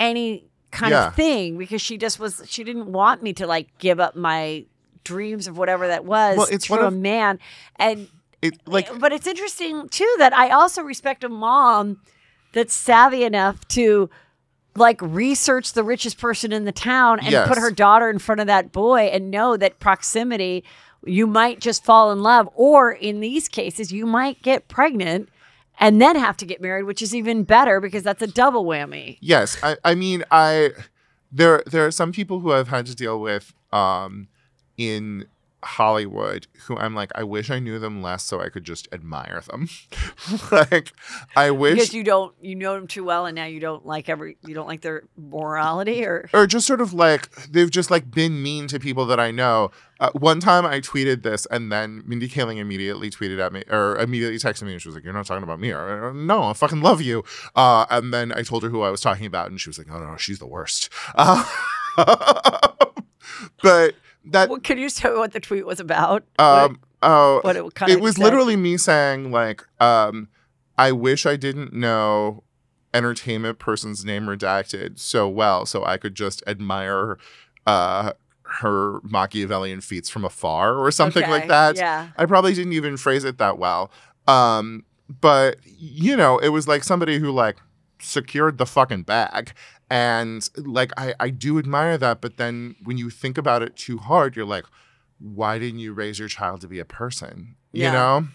any 0.00 0.44
kind 0.70 0.92
Yeah. 0.92 1.08
of 1.08 1.14
thing 1.14 1.58
because 1.58 1.82
she 1.82 1.98
just 1.98 2.18
was, 2.18 2.42
she 2.46 2.64
didn't 2.64 2.86
want 2.90 3.22
me 3.22 3.32
to 3.34 3.46
like 3.46 3.76
give 3.78 4.00
up 4.00 4.16
my 4.16 4.64
dreams 5.04 5.46
of 5.46 5.58
whatever 5.58 5.86
that 5.88 6.04
was 6.04 6.38
Well, 6.38 6.46
it's 6.50 6.66
to 6.68 6.74
a 6.74 6.86
of- 6.86 6.96
man. 6.96 7.38
And, 7.76 8.08
it 8.40 8.58
like 8.66 8.98
but 8.98 9.12
it's 9.12 9.26
interesting 9.28 9.88
too 9.88 10.12
that 10.18 10.32
I 10.32 10.50
also 10.50 10.82
respect 10.82 11.22
a 11.22 11.28
mom 11.28 12.00
that's 12.52 12.74
savvy 12.74 13.22
enough 13.22 13.66
to 13.68 14.10
like 14.74 15.00
research 15.00 15.74
the 15.74 15.84
richest 15.84 16.18
person 16.18 16.52
in 16.52 16.64
the 16.64 16.72
town 16.72 17.20
and 17.20 17.30
Yes. 17.30 17.46
put 17.46 17.58
her 17.58 17.70
daughter 17.70 18.10
in 18.10 18.18
front 18.18 18.40
of 18.40 18.48
that 18.48 18.72
boy 18.72 19.02
and 19.12 19.30
know 19.30 19.56
that 19.56 19.78
proximity 19.78 20.64
you 21.04 21.26
might 21.28 21.60
just 21.60 21.84
fall 21.84 22.10
in 22.10 22.22
love 22.22 22.48
or 22.56 22.90
in 22.90 23.20
these 23.20 23.48
cases 23.48 23.92
you 23.92 24.06
might 24.06 24.42
get 24.42 24.66
pregnant 24.66 25.28
and 25.82 26.00
then 26.00 26.16
have 26.16 26.36
to 26.38 26.46
get 26.46 26.62
married 26.62 26.84
which 26.84 27.02
is 27.02 27.14
even 27.14 27.42
better 27.42 27.80
because 27.80 28.02
that's 28.02 28.22
a 28.22 28.26
double 28.26 28.64
whammy. 28.64 29.18
Yes, 29.20 29.58
I, 29.62 29.76
I 29.84 29.94
mean 29.94 30.24
I 30.30 30.70
there 31.30 31.62
there 31.66 31.84
are 31.86 31.90
some 31.90 32.12
people 32.12 32.40
who 32.40 32.52
I've 32.52 32.68
had 32.68 32.86
to 32.86 32.94
deal 32.94 33.20
with 33.20 33.52
um 33.72 34.28
in 34.78 35.26
Hollywood 35.64 36.46
who 36.66 36.76
I'm 36.76 36.94
like, 36.94 37.12
I 37.14 37.22
wish 37.22 37.50
I 37.50 37.58
knew 37.58 37.78
them 37.78 38.02
less 38.02 38.24
so 38.24 38.40
I 38.40 38.48
could 38.48 38.64
just 38.64 38.88
admire 38.92 39.42
them. 39.48 39.68
like, 40.52 40.92
I 41.36 41.50
wish 41.50 41.74
because 41.74 41.94
you 41.94 42.04
don't 42.04 42.34
you 42.40 42.54
know 42.54 42.74
them 42.74 42.86
too 42.86 43.04
well, 43.04 43.26
and 43.26 43.34
now 43.34 43.44
you 43.44 43.60
don't 43.60 43.86
like 43.86 44.08
every 44.08 44.36
you 44.46 44.54
don't 44.54 44.66
like 44.66 44.80
their 44.80 45.04
morality 45.16 46.04
or 46.04 46.28
or 46.32 46.46
just 46.46 46.66
sort 46.66 46.80
of 46.80 46.92
like 46.92 47.30
they've 47.50 47.70
just 47.70 47.90
like 47.90 48.10
been 48.10 48.42
mean 48.42 48.66
to 48.68 48.78
people 48.78 49.06
that 49.06 49.20
I 49.20 49.30
know. 49.30 49.70
Uh, 50.00 50.10
one 50.14 50.40
time 50.40 50.66
I 50.66 50.80
tweeted 50.80 51.22
this, 51.22 51.46
and 51.46 51.70
then 51.70 52.02
Mindy 52.06 52.28
Kaling 52.28 52.56
immediately 52.56 53.08
tweeted 53.08 53.38
at 53.38 53.52
me 53.52 53.62
or 53.70 53.96
immediately 53.98 54.38
texted 54.38 54.64
me, 54.64 54.72
and 54.72 54.82
she 54.82 54.88
was 54.88 54.96
like, 54.96 55.04
"You're 55.04 55.12
not 55.12 55.26
talking 55.26 55.44
about 55.44 55.60
me." 55.60 55.70
Or, 55.70 56.12
no, 56.12 56.44
I 56.44 56.54
fucking 56.54 56.80
love 56.80 57.00
you. 57.00 57.22
Uh, 57.54 57.86
and 57.88 58.12
then 58.12 58.32
I 58.32 58.42
told 58.42 58.64
her 58.64 58.68
who 58.68 58.82
I 58.82 58.90
was 58.90 59.00
talking 59.00 59.26
about, 59.26 59.48
and 59.48 59.60
she 59.60 59.68
was 59.68 59.78
like, 59.78 59.86
"Oh 59.90 60.00
no, 60.00 60.16
she's 60.16 60.40
the 60.40 60.46
worst." 60.46 60.88
Uh, 61.14 61.44
but 63.62 63.94
that 64.26 64.48
well, 64.48 64.60
can 64.60 64.78
you 64.78 64.88
tell 64.90 65.12
me 65.12 65.18
what 65.18 65.32
the 65.32 65.40
tweet 65.40 65.66
was 65.66 65.80
about? 65.80 66.24
um 66.38 66.80
oh 67.02 67.40
what 67.42 67.56
it 67.56 67.74
kinda 67.74 67.92
it 67.92 68.00
was 68.00 68.16
said? 68.16 68.22
literally 68.24 68.56
me 68.56 68.76
saying 68.76 69.30
like 69.30 69.62
um 69.80 70.28
I 70.78 70.92
wish 70.92 71.26
I 71.26 71.36
didn't 71.36 71.72
know 71.72 72.44
entertainment 72.94 73.58
person's 73.58 74.04
name 74.04 74.26
redacted 74.26 74.98
so 74.98 75.28
well 75.28 75.66
so 75.66 75.84
I 75.84 75.96
could 75.96 76.14
just 76.14 76.42
admire 76.46 77.18
uh 77.66 78.12
her 78.60 79.00
Machiavellian 79.02 79.80
feats 79.80 80.10
from 80.10 80.24
afar 80.24 80.76
or 80.76 80.90
something 80.90 81.28
like 81.30 81.48
that. 81.48 81.76
yeah. 81.76 82.08
I 82.18 82.26
probably 82.26 82.52
didn't 82.52 82.74
even 82.74 82.96
phrase 82.98 83.24
it 83.24 83.38
that 83.38 83.58
well. 83.58 83.90
Um 84.28 84.84
but 85.08 85.56
you 85.64 86.16
know, 86.16 86.38
it 86.38 86.48
was 86.48 86.68
like 86.68 86.84
somebody 86.84 87.18
who 87.18 87.30
like 87.32 87.56
secured 88.00 88.58
the 88.58 88.66
fucking 88.66 89.02
bag. 89.02 89.52
And 89.92 90.48
like 90.56 90.90
I, 90.96 91.14
I 91.20 91.28
do 91.28 91.58
admire 91.58 91.98
that, 91.98 92.22
but 92.22 92.38
then 92.38 92.76
when 92.82 92.96
you 92.96 93.10
think 93.10 93.36
about 93.36 93.62
it 93.62 93.76
too 93.76 93.98
hard, 93.98 94.34
you're 94.34 94.46
like, 94.46 94.64
why 95.18 95.58
didn't 95.58 95.80
you 95.80 95.92
raise 95.92 96.18
your 96.18 96.28
child 96.28 96.62
to 96.62 96.66
be 96.66 96.78
a 96.78 96.86
person? 96.86 97.56
You 97.72 97.82
Yeah. 97.82 97.92
know? 97.92 98.28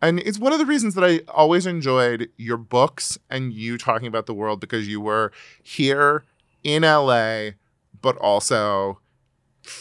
And 0.00 0.20
it's 0.20 0.38
one 0.38 0.52
of 0.52 0.60
the 0.60 0.64
reasons 0.64 0.94
that 0.94 1.02
I 1.02 1.22
always 1.28 1.66
enjoyed 1.66 2.30
your 2.36 2.56
books 2.56 3.18
and 3.28 3.52
you 3.52 3.78
talking 3.78 4.06
about 4.06 4.26
the 4.26 4.34
world 4.34 4.60
because 4.60 4.86
you 4.86 5.00
were 5.00 5.32
here 5.60 6.22
in 6.62 6.84
LA, 6.84 7.54
but 8.00 8.16
also 8.18 9.00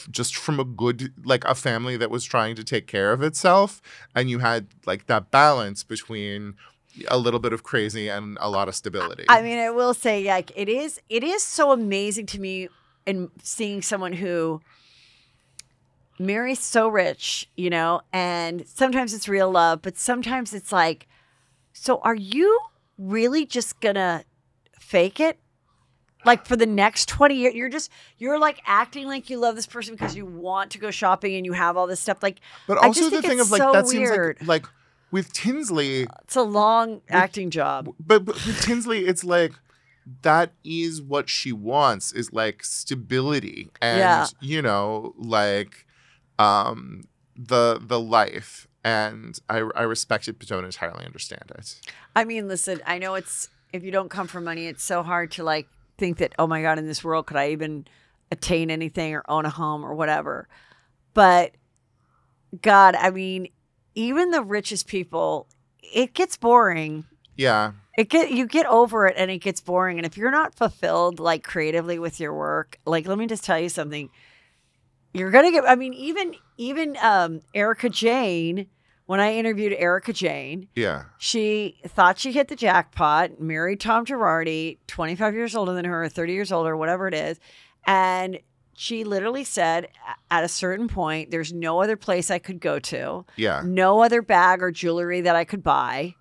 just 0.09 0.35
from 0.35 0.59
a 0.59 0.65
good, 0.65 1.13
like 1.23 1.45
a 1.45 1.53
family 1.53 1.97
that 1.97 2.09
was 2.09 2.23
trying 2.25 2.55
to 2.55 2.63
take 2.63 2.87
care 2.87 3.11
of 3.11 3.21
itself. 3.21 3.79
And 4.15 4.27
you 4.27 4.39
had 4.39 4.69
like 4.87 5.05
that 5.05 5.29
balance 5.29 5.83
between 5.83 6.55
a 7.07 7.17
little 7.17 7.39
bit 7.39 7.53
of 7.53 7.63
crazy 7.63 8.07
and 8.07 8.37
a 8.41 8.49
lot 8.49 8.67
of 8.67 8.75
stability. 8.75 9.25
I 9.27 9.41
mean, 9.41 9.59
I 9.59 9.69
will 9.69 9.93
say, 9.93 10.23
like, 10.25 10.51
it 10.55 10.69
is 10.69 10.99
it 11.09 11.23
is 11.23 11.43
so 11.43 11.71
amazing 11.71 12.25
to 12.27 12.39
me 12.41 12.69
in 13.05 13.29
seeing 13.43 13.81
someone 13.81 14.13
who 14.13 14.61
marries 16.19 16.59
so 16.59 16.87
rich, 16.87 17.49
you 17.55 17.69
know, 17.69 18.01
and 18.13 18.65
sometimes 18.67 19.13
it's 19.13 19.27
real 19.27 19.51
love, 19.51 19.81
but 19.81 19.97
sometimes 19.97 20.53
it's 20.53 20.71
like, 20.71 21.07
so 21.73 21.99
are 21.99 22.15
you 22.15 22.59
really 22.97 23.45
just 23.45 23.79
gonna 23.81 24.23
fake 24.79 25.19
it? 25.19 25.37
Like 26.25 26.47
for 26.47 26.55
the 26.55 26.65
next 26.65 27.07
20 27.09 27.35
years, 27.35 27.53
you're 27.53 27.69
just 27.69 27.91
you're 28.17 28.39
like 28.39 28.59
acting 28.65 29.05
like 29.07 29.29
you 29.29 29.37
love 29.37 29.55
this 29.55 29.67
person 29.67 29.93
because 29.93 30.15
you 30.15 30.25
want 30.25 30.71
to 30.71 30.79
go 30.79 30.89
shopping 30.89 31.35
and 31.35 31.45
you 31.45 31.53
have 31.53 31.77
all 31.77 31.85
this 31.85 31.99
stuff. 31.99 32.23
Like 32.23 32.39
But 32.67 32.77
also 32.79 33.09
the 33.09 33.21
thing 33.21 33.39
of 33.39 33.51
like 33.51 33.61
so 33.61 33.73
that 33.73 33.85
weird. 33.85 34.39
seems 34.39 34.47
like 34.47 34.63
like 34.63 34.71
with 35.11 35.31
Tinsley, 35.33 36.07
it's 36.23 36.35
a 36.35 36.41
long 36.41 37.01
acting 37.09 37.49
job. 37.49 37.85
but, 37.99 38.25
but 38.25 38.35
with 38.45 38.61
Tinsley, 38.61 39.05
it's 39.05 39.23
like 39.23 39.53
that 40.21 40.51
is 40.63 41.01
what 41.01 41.29
she 41.29 41.51
wants 41.51 42.11
is 42.11 42.31
like 42.31 42.63
stability 42.63 43.69
and 43.81 43.99
Yeah. 43.99 44.27
you 44.39 44.61
know 44.61 45.15
like 45.17 45.87
um 46.37 47.05
the 47.35 47.79
the 47.81 47.99
life 47.99 48.67
and 48.83 49.39
I 49.49 49.67
I 49.75 49.81
respect 49.83 50.27
it 50.27 50.37
but 50.37 50.47
don't 50.47 50.63
entirely 50.65 51.05
understand 51.05 51.51
it. 51.57 51.75
I 52.15 52.23
mean, 52.23 52.47
listen, 52.47 52.81
I 52.85 52.99
know 52.99 53.15
it's 53.15 53.49
if 53.73 53.83
you 53.83 53.91
don't 53.91 54.09
come 54.09 54.27
from 54.27 54.43
money, 54.43 54.67
it's 54.67 54.83
so 54.83 55.01
hard 55.01 55.31
to 55.31 55.43
like 55.43 55.67
think 55.97 56.17
that, 56.19 56.33
oh 56.37 56.45
my 56.45 56.61
God, 56.61 56.77
in 56.77 56.85
this 56.85 57.03
world, 57.03 57.25
could 57.25 57.37
I 57.37 57.49
even 57.49 57.87
attain 58.31 58.69
anything 58.69 59.13
or 59.15 59.23
own 59.27 59.45
a 59.45 59.49
home 59.49 59.83
or 59.83 59.95
whatever? 59.95 60.47
But 61.13 61.53
God, 62.61 62.95
I 62.95 63.09
mean, 63.09 63.47
even 63.95 64.31
the 64.31 64.43
richest 64.43 64.87
people, 64.87 65.47
it 65.81 66.13
gets 66.13 66.37
boring. 66.37 67.05
Yeah. 67.35 67.71
It 67.97 68.09
get 68.09 68.31
you 68.31 68.45
get 68.45 68.65
over 68.65 69.07
it 69.07 69.15
and 69.17 69.31
it 69.31 69.39
gets 69.39 69.61
boring. 69.61 69.97
And 69.97 70.05
if 70.05 70.17
you're 70.17 70.31
not 70.31 70.53
fulfilled 70.53 71.19
like 71.19 71.43
creatively 71.43 71.97
with 71.97 72.19
your 72.19 72.33
work, 72.33 72.77
like 72.85 73.07
let 73.07 73.17
me 73.17 73.25
just 73.27 73.43
tell 73.45 73.59
you 73.59 73.69
something. 73.69 74.09
You're 75.13 75.31
gonna 75.31 75.51
get 75.51 75.63
I 75.65 75.75
mean, 75.75 75.93
even 75.93 76.35
even 76.57 76.97
um 77.01 77.41
Erika 77.53 77.89
Jayne, 77.89 78.67
when 79.05 79.19
I 79.21 79.35
interviewed 79.35 79.73
Erika 79.77 80.11
Jayne, 80.11 80.67
Yeah. 80.75 81.03
she 81.17 81.77
thought 81.87 82.19
she 82.19 82.33
hit 82.33 82.49
the 82.49 82.55
jackpot, 82.55 83.39
married 83.39 83.79
Tom 83.79 84.05
Girardi, 84.05 84.79
25 84.87 85.33
years 85.33 85.55
older 85.55 85.73
than 85.73 85.85
her, 85.85 86.09
30 86.09 86.33
years 86.33 86.51
older, 86.51 86.75
whatever 86.75 87.07
it 87.07 87.13
is. 87.13 87.39
And 87.87 88.39
she 88.77 89.03
literally 89.03 89.43
said 89.43 89.87
at 90.29 90.43
a 90.43 90.47
certain 90.49 90.87
point, 90.87 91.31
there's 91.31 91.53
no 91.53 91.81
other 91.81 91.95
place 91.95 92.29
I 92.29 92.39
could 92.39 92.59
go 92.59 92.77
to, 92.79 93.25
Yeah. 93.37 93.61
no 93.65 94.03
other 94.03 94.21
bag 94.21 94.61
or 94.61 94.69
jewelry 94.71 95.21
that 95.21 95.35
I 95.35 95.45
could 95.45 95.63
buy. 95.63 96.15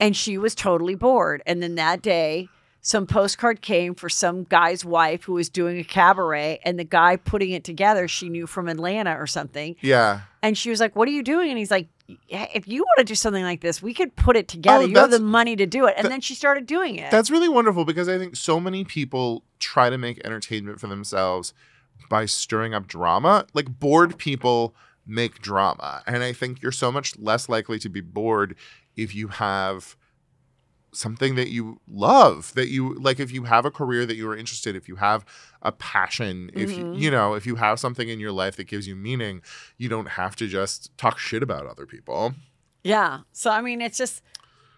And 0.00 0.16
she 0.16 0.38
was 0.38 0.54
totally 0.54 0.94
bored. 0.94 1.42
And 1.46 1.62
then 1.62 1.74
that 1.76 2.02
day, 2.02 2.48
some 2.80 3.06
postcard 3.06 3.62
came 3.62 3.94
for 3.94 4.08
some 4.08 4.44
guy's 4.44 4.84
wife 4.84 5.24
who 5.24 5.32
was 5.32 5.48
doing 5.48 5.78
a 5.78 5.84
cabaret, 5.84 6.60
and 6.64 6.78
the 6.78 6.84
guy 6.84 7.16
putting 7.16 7.50
it 7.50 7.64
together, 7.64 8.06
she 8.06 8.28
knew 8.28 8.46
from 8.46 8.68
Atlanta 8.68 9.16
or 9.18 9.26
something. 9.26 9.74
Yeah. 9.80 10.20
And 10.42 10.56
she 10.56 10.70
was 10.70 10.78
like, 10.80 10.94
What 10.94 11.08
are 11.08 11.12
you 11.12 11.22
doing? 11.24 11.48
And 11.50 11.58
he's 11.58 11.70
like, 11.72 11.88
"Yeah, 11.88 11.95
If 12.28 12.68
you 12.68 12.82
want 12.82 12.98
to 12.98 13.04
do 13.04 13.14
something 13.14 13.42
like 13.42 13.60
this, 13.60 13.82
we 13.82 13.92
could 13.94 14.14
put 14.16 14.36
it 14.36 14.48
together. 14.48 14.84
Oh, 14.84 14.86
you 14.86 14.96
have 14.98 15.10
the 15.10 15.20
money 15.20 15.56
to 15.56 15.66
do 15.66 15.86
it. 15.86 15.94
And 15.96 16.04
that- 16.04 16.10
then 16.10 16.20
she 16.20 16.34
started 16.34 16.66
doing 16.66 16.96
it. 16.96 17.10
That's 17.10 17.30
really 17.30 17.48
wonderful 17.48 17.84
because 17.84 18.08
I 18.08 18.18
think 18.18 18.36
so 18.36 18.60
many 18.60 18.84
people 18.84 19.42
try 19.58 19.90
to 19.90 19.98
make 19.98 20.24
entertainment 20.24 20.80
for 20.80 20.86
themselves 20.86 21.52
by 22.08 22.26
stirring 22.26 22.74
up 22.74 22.86
drama. 22.86 23.46
Like 23.54 23.80
bored 23.80 24.18
people 24.18 24.74
make 25.06 25.40
drama. 25.40 26.02
And 26.06 26.22
I 26.22 26.32
think 26.32 26.62
you're 26.62 26.72
so 26.72 26.92
much 26.92 27.18
less 27.18 27.48
likely 27.48 27.78
to 27.80 27.88
be 27.88 28.00
bored 28.00 28.54
if 28.96 29.14
you 29.14 29.28
have 29.28 29.96
something 30.96 31.34
that 31.34 31.48
you 31.48 31.80
love 31.86 32.54
that 32.54 32.68
you 32.68 32.94
like 32.94 33.20
if 33.20 33.30
you 33.30 33.44
have 33.44 33.64
a 33.64 33.70
career 33.70 34.06
that 34.06 34.16
you 34.16 34.28
are 34.28 34.36
interested 34.36 34.74
if 34.74 34.88
you 34.88 34.96
have 34.96 35.24
a 35.62 35.70
passion 35.72 36.50
if 36.54 36.76
you 36.76 36.84
Mhm. 36.84 37.00
you 37.00 37.10
know 37.10 37.34
if 37.34 37.44
you 37.46 37.56
have 37.56 37.78
something 37.78 38.08
in 38.08 38.18
your 38.18 38.32
life 38.32 38.56
that 38.56 38.64
gives 38.66 38.88
you 38.88 38.96
meaning 38.96 39.42
you 39.76 39.88
don't 39.88 40.10
have 40.10 40.34
to 40.36 40.46
just 40.46 40.96
talk 40.96 41.18
shit 41.18 41.42
about 41.42 41.66
other 41.66 41.86
people 41.86 42.34
yeah. 42.84 43.22
So, 43.32 43.50
I 43.50 43.62
mean, 43.62 43.80
it's 43.80 43.98
just, 43.98 44.22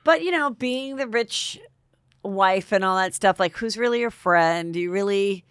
but 0.02 0.22
you 0.22 0.30
know, 0.30 0.48
being 0.48 0.96
the 0.96 1.06
rich 1.06 1.58
wife 2.22 2.72
and 2.72 2.82
all 2.82 2.96
that 2.96 3.14
stuff, 3.14 3.38
like, 3.38 3.54
who's 3.58 3.76
really 3.76 4.00
your 4.00 4.10
friend? 4.10 4.72
Do 4.72 4.80
you 4.80 4.90
really, 4.90 5.44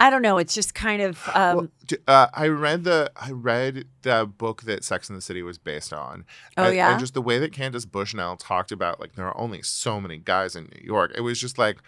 I 0.00 0.10
don't 0.10 0.22
know. 0.22 0.38
It's 0.38 0.54
just 0.54 0.74
kind 0.74 1.02
of, 1.02 1.28
um, 1.34 1.70
D- 1.86 1.96
Uh, 2.08 2.26
I 2.34 2.48
read 2.48 2.84
the 2.84 3.10
I 3.16 3.30
read 3.30 3.86
the 4.02 4.26
book 4.26 4.62
that 4.62 4.84
Sex 4.84 5.08
and 5.08 5.16
the 5.16 5.22
City 5.22 5.42
was 5.42 5.58
based 5.58 5.92
on. 5.92 6.24
Oh, 6.56 6.64
and, 6.64 6.76
yeah? 6.76 6.90
and 6.90 6.98
just 7.00 7.14
the 7.14 7.22
way 7.22 7.38
that 7.38 7.52
Candace 7.52 7.84
Bushnell 7.84 8.36
talked 8.36 8.72
about 8.72 9.00
like 9.00 9.14
there 9.14 9.26
are 9.26 9.38
only 9.38 9.62
so 9.62 10.00
many 10.00 10.18
guys 10.18 10.56
in 10.56 10.64
New 10.64 10.82
York. 10.84 11.12
It 11.14 11.20
was 11.20 11.38
just 11.40 11.58
like 11.58 11.78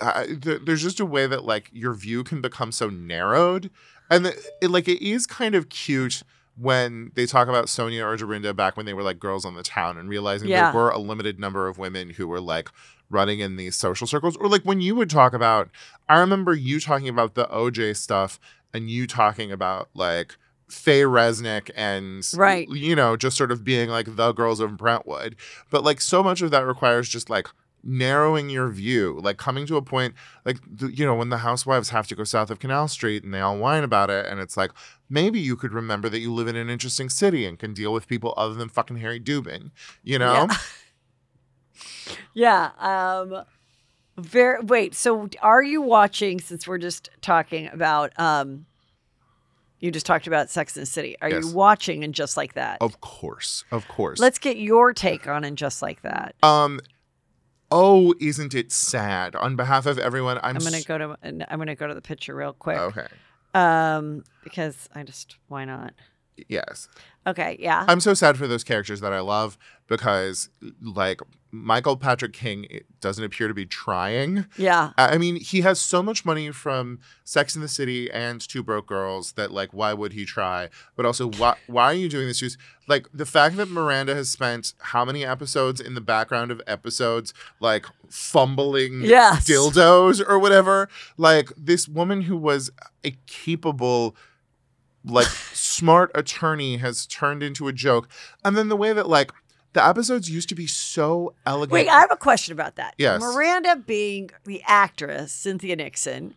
uh, 0.00 0.24
th- 0.26 0.62
there's 0.64 0.82
just 0.82 1.00
a 1.00 1.06
way 1.06 1.26
that 1.26 1.44
like 1.44 1.70
your 1.72 1.94
view 1.94 2.22
can 2.24 2.40
become 2.40 2.70
so 2.72 2.88
narrowed, 2.90 3.70
and 4.10 4.26
the, 4.26 4.36
it, 4.60 4.70
like 4.70 4.88
it 4.88 5.02
is 5.04 5.26
kind 5.26 5.54
of 5.54 5.68
cute 5.68 6.22
when 6.56 7.12
they 7.14 7.24
talk 7.24 7.46
about 7.46 7.66
Sonja 7.66 8.04
or 8.04 8.16
Dorinda 8.16 8.52
back 8.52 8.76
when 8.76 8.84
they 8.84 8.92
were 8.92 9.04
like 9.04 9.20
girls 9.20 9.44
on 9.44 9.54
the 9.54 9.62
town 9.62 9.96
and 9.96 10.08
realizing 10.08 10.48
Yeah. 10.48 10.72
there 10.72 10.80
were 10.82 10.90
a 10.90 10.98
limited 10.98 11.38
number 11.38 11.68
of 11.68 11.78
women 11.78 12.10
who 12.10 12.26
were 12.26 12.40
like 12.40 12.68
running 13.10 13.40
in 13.40 13.56
these 13.56 13.74
social 13.76 14.06
circles 14.06 14.36
or 14.36 14.48
like 14.48 14.62
when 14.62 14.80
you 14.80 14.94
would 14.94 15.10
talk 15.10 15.32
about 15.32 15.68
I 16.08 16.18
remember 16.18 16.54
you 16.54 16.80
talking 16.80 17.08
about 17.08 17.34
the 17.34 17.46
OJ 17.46 17.96
stuff 17.96 18.38
and 18.74 18.90
you 18.90 19.06
talking 19.06 19.50
about 19.50 19.88
like 19.94 20.36
Faye 20.68 21.02
Resnick 21.02 21.70
and 21.74 22.22
Right. 22.36 22.68
you 22.68 22.94
know 22.94 23.16
just 23.16 23.36
sort 23.36 23.50
of 23.50 23.64
being 23.64 23.88
like 23.88 24.16
the 24.16 24.32
girls 24.32 24.60
of 24.60 24.76
Brentwood 24.76 25.36
but 25.70 25.82
like 25.84 26.00
so 26.00 26.22
much 26.22 26.42
of 26.42 26.50
that 26.50 26.66
requires 26.66 27.08
just 27.08 27.30
like 27.30 27.48
narrowing 27.84 28.50
your 28.50 28.68
view 28.68 29.18
like 29.22 29.38
coming 29.38 29.64
to 29.64 29.76
a 29.76 29.82
point 29.82 30.12
like 30.44 30.58
the, 30.70 30.88
you 30.92 31.06
know 31.06 31.14
when 31.14 31.28
the 31.30 31.38
housewives 31.38 31.90
have 31.90 32.06
to 32.08 32.14
go 32.14 32.24
south 32.24 32.50
of 32.50 32.58
Canal 32.58 32.88
Street 32.88 33.22
and 33.24 33.32
they 33.32 33.40
all 33.40 33.56
whine 33.56 33.84
about 33.84 34.10
it 34.10 34.26
and 34.26 34.40
it's 34.40 34.56
like 34.56 34.72
maybe 35.08 35.38
you 35.38 35.56
could 35.56 35.72
remember 35.72 36.08
that 36.08 36.18
you 36.18 36.34
live 36.34 36.48
in 36.48 36.56
an 36.56 36.68
interesting 36.68 37.08
city 37.08 37.46
and 37.46 37.58
can 37.58 37.72
deal 37.72 37.92
with 37.92 38.08
people 38.08 38.34
other 38.36 38.54
than 38.54 38.68
fucking 38.68 38.98
Harry 38.98 39.20
Dubin 39.20 39.70
you 40.02 40.18
know 40.18 40.48
yeah. 40.50 40.56
Um, 42.46 43.44
very, 44.16 44.60
wait, 44.62 44.94
so 44.94 45.28
are 45.42 45.62
you 45.62 45.80
watching, 45.80 46.40
since 46.40 46.66
we're 46.66 46.78
just 46.78 47.08
talking 47.20 47.68
about, 47.72 48.18
um, 48.18 48.66
you 49.80 49.92
just 49.92 50.06
talked 50.06 50.26
about 50.26 50.50
Sex 50.50 50.76
and 50.76 50.82
the 50.82 50.90
City. 50.90 51.16
Are 51.22 51.30
Yes. 51.30 51.44
you 51.44 51.52
watching 51.52 52.02
and 52.02 52.12
just 52.12 52.36
like 52.36 52.54
that? 52.54 52.78
of 52.80 53.00
course 53.00 53.64
of 53.70 53.86
course 53.86 54.18
Let's 54.18 54.40
get 54.40 54.56
your 54.56 54.92
take 54.92 55.28
on 55.28 55.44
and 55.44 55.56
just 55.56 55.82
like 55.82 56.02
that. 56.02 56.34
Um. 56.42 56.80
Oh, 57.70 58.14
isn't 58.18 58.54
it 58.54 58.72
sad? 58.72 59.36
On 59.36 59.54
behalf 59.54 59.84
of 59.86 59.98
everyone, 59.98 60.38
I'm. 60.42 60.56
I'm 60.56 60.62
gonna 60.64 60.78
s- 60.78 60.84
go 60.84 60.98
to 60.98 61.16
I'm 61.22 61.58
gonna 61.58 61.76
go 61.76 61.86
to 61.86 61.94
the 61.94 62.00
picture 62.02 62.34
real 62.34 62.54
quick. 62.54 62.78
Okay. 62.78 63.06
Um, 63.54 64.24
because 64.42 64.88
I 64.96 65.02
just 65.04 65.36
why 65.48 65.64
not? 65.64 65.92
Yes. 66.48 66.88
Okay, 67.26 67.56
yeah. 67.60 67.84
I'm 67.86 68.00
so 68.00 68.14
sad 68.14 68.36
for 68.36 68.46
those 68.48 68.64
characters 68.64 69.00
that 69.00 69.12
I 69.12 69.20
love 69.20 69.58
because, 69.86 70.48
like, 70.82 71.20
Michael 71.50 71.96
Patrick 71.96 72.32
King 72.34 72.66
doesn't 73.00 73.24
appear 73.24 73.48
to 73.48 73.54
be 73.54 73.64
trying. 73.64 74.44
Yeah. 74.58 74.90
I 74.98 75.16
mean, 75.16 75.36
he 75.36 75.62
has 75.62 75.80
so 75.80 76.02
much 76.02 76.24
money 76.24 76.50
from 76.50 76.98
Sex 77.24 77.56
in 77.56 77.62
the 77.62 77.68
City 77.68 78.10
and 78.10 78.40
Two 78.40 78.62
Broke 78.62 78.86
Girls 78.86 79.32
that, 79.32 79.50
like, 79.50 79.72
why 79.72 79.94
would 79.94 80.12
he 80.12 80.24
try? 80.26 80.68
But 80.94 81.06
also, 81.06 81.30
why 81.30 81.56
why 81.66 81.84
are 81.84 81.94
you 81.94 82.08
doing 82.08 82.26
this? 82.26 82.40
Just 82.40 82.58
like 82.86 83.06
the 83.14 83.24
fact 83.26 83.56
that 83.56 83.70
Miranda 83.70 84.14
has 84.14 84.30
spent 84.30 84.74
how 84.78 85.04
many 85.04 85.24
episodes 85.24 85.80
in 85.80 85.94
the 85.94 86.00
background 86.02 86.50
of 86.50 86.60
episodes, 86.66 87.32
like 87.60 87.86
fumbling 88.10 89.02
Yes. 89.02 89.48
dildos 89.48 90.22
or 90.26 90.38
whatever. 90.38 90.88
Like 91.16 91.50
this 91.56 91.88
woman 91.88 92.22
who 92.22 92.36
was 92.36 92.70
a 93.04 93.12
capable 93.26 94.14
like 95.04 95.26
smart 95.54 96.10
attorney 96.14 96.76
has 96.78 97.06
turned 97.06 97.42
into 97.42 97.68
a 97.68 97.72
joke. 97.72 98.08
And 98.44 98.56
then 98.56 98.68
the 98.68 98.76
way 98.76 98.92
that 98.92 99.08
like 99.08 99.32
the 99.72 99.84
episodes 99.84 100.30
used 100.30 100.48
to 100.48 100.54
be 100.54 100.66
so 100.66 101.34
elegant. 101.46 101.72
Wait, 101.72 101.88
I 101.88 102.00
have 102.00 102.10
a 102.10 102.16
question 102.16 102.52
about 102.52 102.76
that. 102.76 102.94
Yes. 102.98 103.20
Miranda 103.20 103.76
being 103.76 104.30
the 104.44 104.62
actress, 104.66 105.32
Cynthia 105.32 105.76
Nixon, 105.76 106.34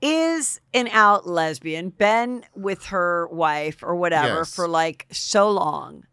is 0.00 0.60
an 0.72 0.88
out 0.88 1.26
lesbian, 1.26 1.90
been 1.90 2.44
with 2.54 2.86
her 2.86 3.26
wife 3.28 3.82
or 3.82 3.94
whatever 3.94 4.38
Yes. 4.38 4.54
for 4.54 4.66
like 4.68 5.06
so 5.10 5.50
long. 5.50 6.04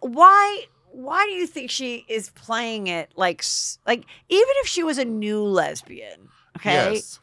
Why 0.00 0.64
why 0.90 1.24
do 1.26 1.32
you 1.32 1.46
think 1.46 1.70
she 1.70 2.04
is 2.08 2.30
playing 2.30 2.86
it 2.86 3.12
like 3.16 3.44
like 3.86 4.04
even 4.28 4.48
if 4.62 4.66
she 4.68 4.82
was 4.82 4.98
a 4.98 5.04
new 5.04 5.42
lesbian, 5.42 6.28
okay? 6.56 6.94
Yes. 6.94 7.20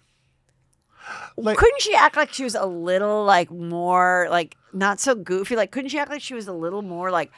Like- 1.38 1.58
couldn't 1.58 1.82
she 1.82 1.94
act 1.96 2.16
like 2.18 2.34
she 2.34 2.44
was 2.44 2.56
a 2.56 2.66
little 2.66 3.24
like 3.26 3.50
more 3.52 4.28
like 4.30 4.56
not 4.74 5.00
so 5.00 5.16
goofy? 5.16 5.56
Like 5.56 5.72
couldn't 5.72 5.90
she 5.90 6.00
act 6.00 6.10
like 6.12 6.22
she 6.22 6.34
was 6.34 6.48
a 6.48 6.54
little 6.54 6.82
more 6.82 7.12
like 7.12 7.32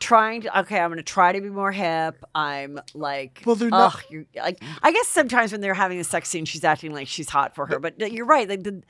trying 0.00 0.42
to 0.42 0.60
okay, 0.60 0.78
I'm 0.78 0.90
gonna 0.90 1.02
try 1.02 1.32
to 1.32 1.40
be 1.40 1.50
more 1.50 1.72
hip. 1.72 2.24
I'm 2.34 2.80
like 2.94 3.42
Well, 3.44 3.56
they're 3.56 3.68
not- 3.70 3.96
ugh, 4.12 4.24
like 4.36 4.62
I 4.82 4.92
guess 4.92 5.08
sometimes 5.08 5.52
when 5.52 5.60
they're 5.60 5.74
having 5.74 5.98
a 5.98 6.04
sex 6.04 6.28
scene, 6.28 6.44
she's 6.44 6.64
acting 6.64 6.92
like 6.92 7.08
she's 7.08 7.28
hot 7.30 7.54
for 7.54 7.66
her. 7.66 7.78
But 7.78 8.00
uh, 8.00 8.06
you're 8.06 8.26
right, 8.26 8.48
like 8.48 8.62
the 8.62 8.82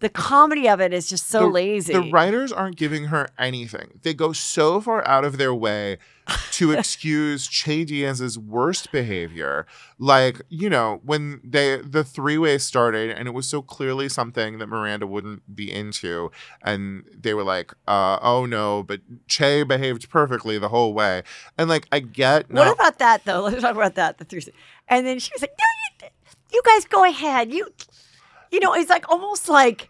the 0.00 0.08
comedy 0.08 0.68
of 0.68 0.80
it 0.80 0.92
is 0.92 1.08
just 1.08 1.28
so 1.28 1.40
the, 1.40 1.46
lazy. 1.46 1.92
The 1.92 2.10
writers 2.10 2.52
aren't 2.52 2.76
giving 2.76 3.06
her 3.06 3.28
anything. 3.38 4.00
They 4.02 4.12
go 4.12 4.32
so 4.32 4.80
far 4.80 5.06
out 5.06 5.24
of 5.24 5.38
their 5.38 5.54
way 5.54 5.98
to 6.52 6.72
excuse 6.78 7.46
Che 7.46 7.84
Diaz's 7.84 8.38
worst 8.38 8.90
behavior. 8.90 9.66
Like, 9.98 10.42
you 10.48 10.68
know, 10.68 11.00
when 11.04 11.40
they 11.44 11.78
the 11.78 12.02
three-way 12.02 12.58
started 12.58 13.10
and 13.10 13.28
it 13.28 13.32
was 13.32 13.48
so 13.48 13.62
clearly 13.62 14.08
something 14.08 14.58
that 14.58 14.66
Miranda 14.66 15.06
wouldn't 15.06 15.54
be 15.54 15.72
into 15.72 16.30
and 16.62 17.04
they 17.16 17.32
were 17.32 17.44
like, 17.44 17.72
uh, 17.86 18.18
oh 18.20 18.46
no, 18.46 18.82
but 18.82 19.00
Che 19.28 19.62
behaved 19.62 20.10
perfectly 20.10 20.58
the 20.58 20.68
whole 20.68 20.92
way. 20.92 21.22
And 21.56 21.68
like 21.68 21.86
I 21.92 22.00
get 22.00 22.50
What 22.50 22.64
no, 22.64 22.72
about 22.72 22.98
that 22.98 23.24
though? 23.24 23.40
Let's 23.44 23.62
talk 23.62 23.76
about 23.76 23.94
that. 23.94 24.18
The 24.18 24.24
three, 24.24 24.44
and 24.88 25.06
then 25.06 25.18
she 25.18 25.30
was 25.34 25.42
like, 25.42 25.54
"No, 25.58 26.06
you, 26.06 26.10
you 26.52 26.62
guys 26.64 26.84
go 26.84 27.04
ahead. 27.04 27.52
You, 27.52 27.68
you 28.50 28.60
know, 28.60 28.74
it's 28.74 28.90
like 28.90 29.08
almost 29.08 29.48
like, 29.48 29.88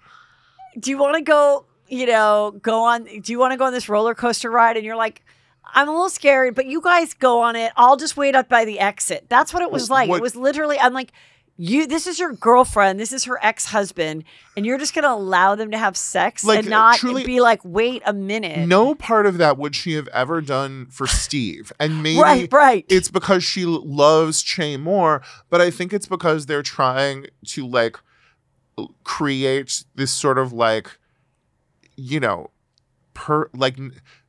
do 0.79 0.91
you 0.91 0.99
want 0.99 1.17
to 1.17 1.23
go? 1.23 1.67
You 1.89 2.07
know, 2.07 2.59
go 2.63 2.83
on. 2.85 3.05
Do 3.05 3.33
you 3.33 3.39
want 3.39 3.53
to 3.53 3.57
go 3.57 3.65
on 3.67 3.73
this 3.73 3.89
roller 3.89 4.15
coaster 4.15 4.51
ride? 4.51 4.77
And 4.77 4.85
you're 4.85 4.97
like, 4.97 5.23
I'm 5.75 5.89
a 5.89 5.93
little 5.93 6.09
scared, 6.09 6.55
but 6.55 6.67
you 6.67 6.81
guys 6.81 7.15
go 7.15 7.41
on 7.43 7.57
it. 7.57 7.73
I'll 7.77 7.97
just 7.97 8.17
wait 8.17 8.35
up 8.35 8.49
by 8.49 8.65
the 8.65 8.79
exit. 8.81 9.27
That's 9.29 9.53
what 9.53 9.63
it 9.63 9.71
was 9.71 9.91
like. 9.91 10.09
What- 10.09 10.17
It 10.19 10.23
was 10.23 10.37
literally. 10.37 10.79
I'm 10.79 10.93
like. 10.95 11.13
You, 11.57 11.87
this 11.87 12.09
is 12.09 12.19
your 12.19 12.33
girlfriend. 12.33 12.99
This 12.99 13.13
is 13.13 13.23
her 13.27 13.39
ex-husband, 13.41 14.25
and 14.57 14.67
you're 14.67 14.77
just 14.77 14.93
gonna 14.93 15.07
allow 15.15 15.55
them 15.55 15.71
to 15.71 15.79
have 15.79 15.97
sex 15.97 16.43
Like, 16.43 16.59
and 16.59 16.69
not 16.69 16.99
truly- 16.99 17.25
be 17.25 17.41
like, 17.41 17.61
"Wait 17.65 18.03
a 18.05 18.13
minute." 18.13 18.67
no 18.67 18.97
part 18.97 19.25
of 19.25 19.39
that 19.39 19.57
would 19.57 19.77
she 19.77 19.93
have 19.93 20.09
ever 20.09 20.41
done 20.41 20.87
for 20.91 21.07
Steve. 21.07 21.73
And 21.79 22.03
maybe 22.03 22.21
Right, 22.21 22.53
right. 22.53 22.85
it's 22.89 23.09
because 23.09 23.45
she 23.45 23.65
loves 23.65 24.43
Che 24.43 24.77
more, 24.79 25.23
but 25.49 25.61
I 25.61 25.71
think 25.71 25.93
it's 25.93 26.09
because 26.09 26.47
they're 26.47 26.65
trying 26.65 27.27
to 27.51 27.65
like 27.65 27.99
l- 28.79 28.95
create 29.05 29.85
this 29.95 30.12
sort 30.12 30.39
of 30.39 30.53
like, 30.53 30.99
you 31.97 32.20
know, 32.20 32.51
per 33.14 33.49
like 33.55 33.79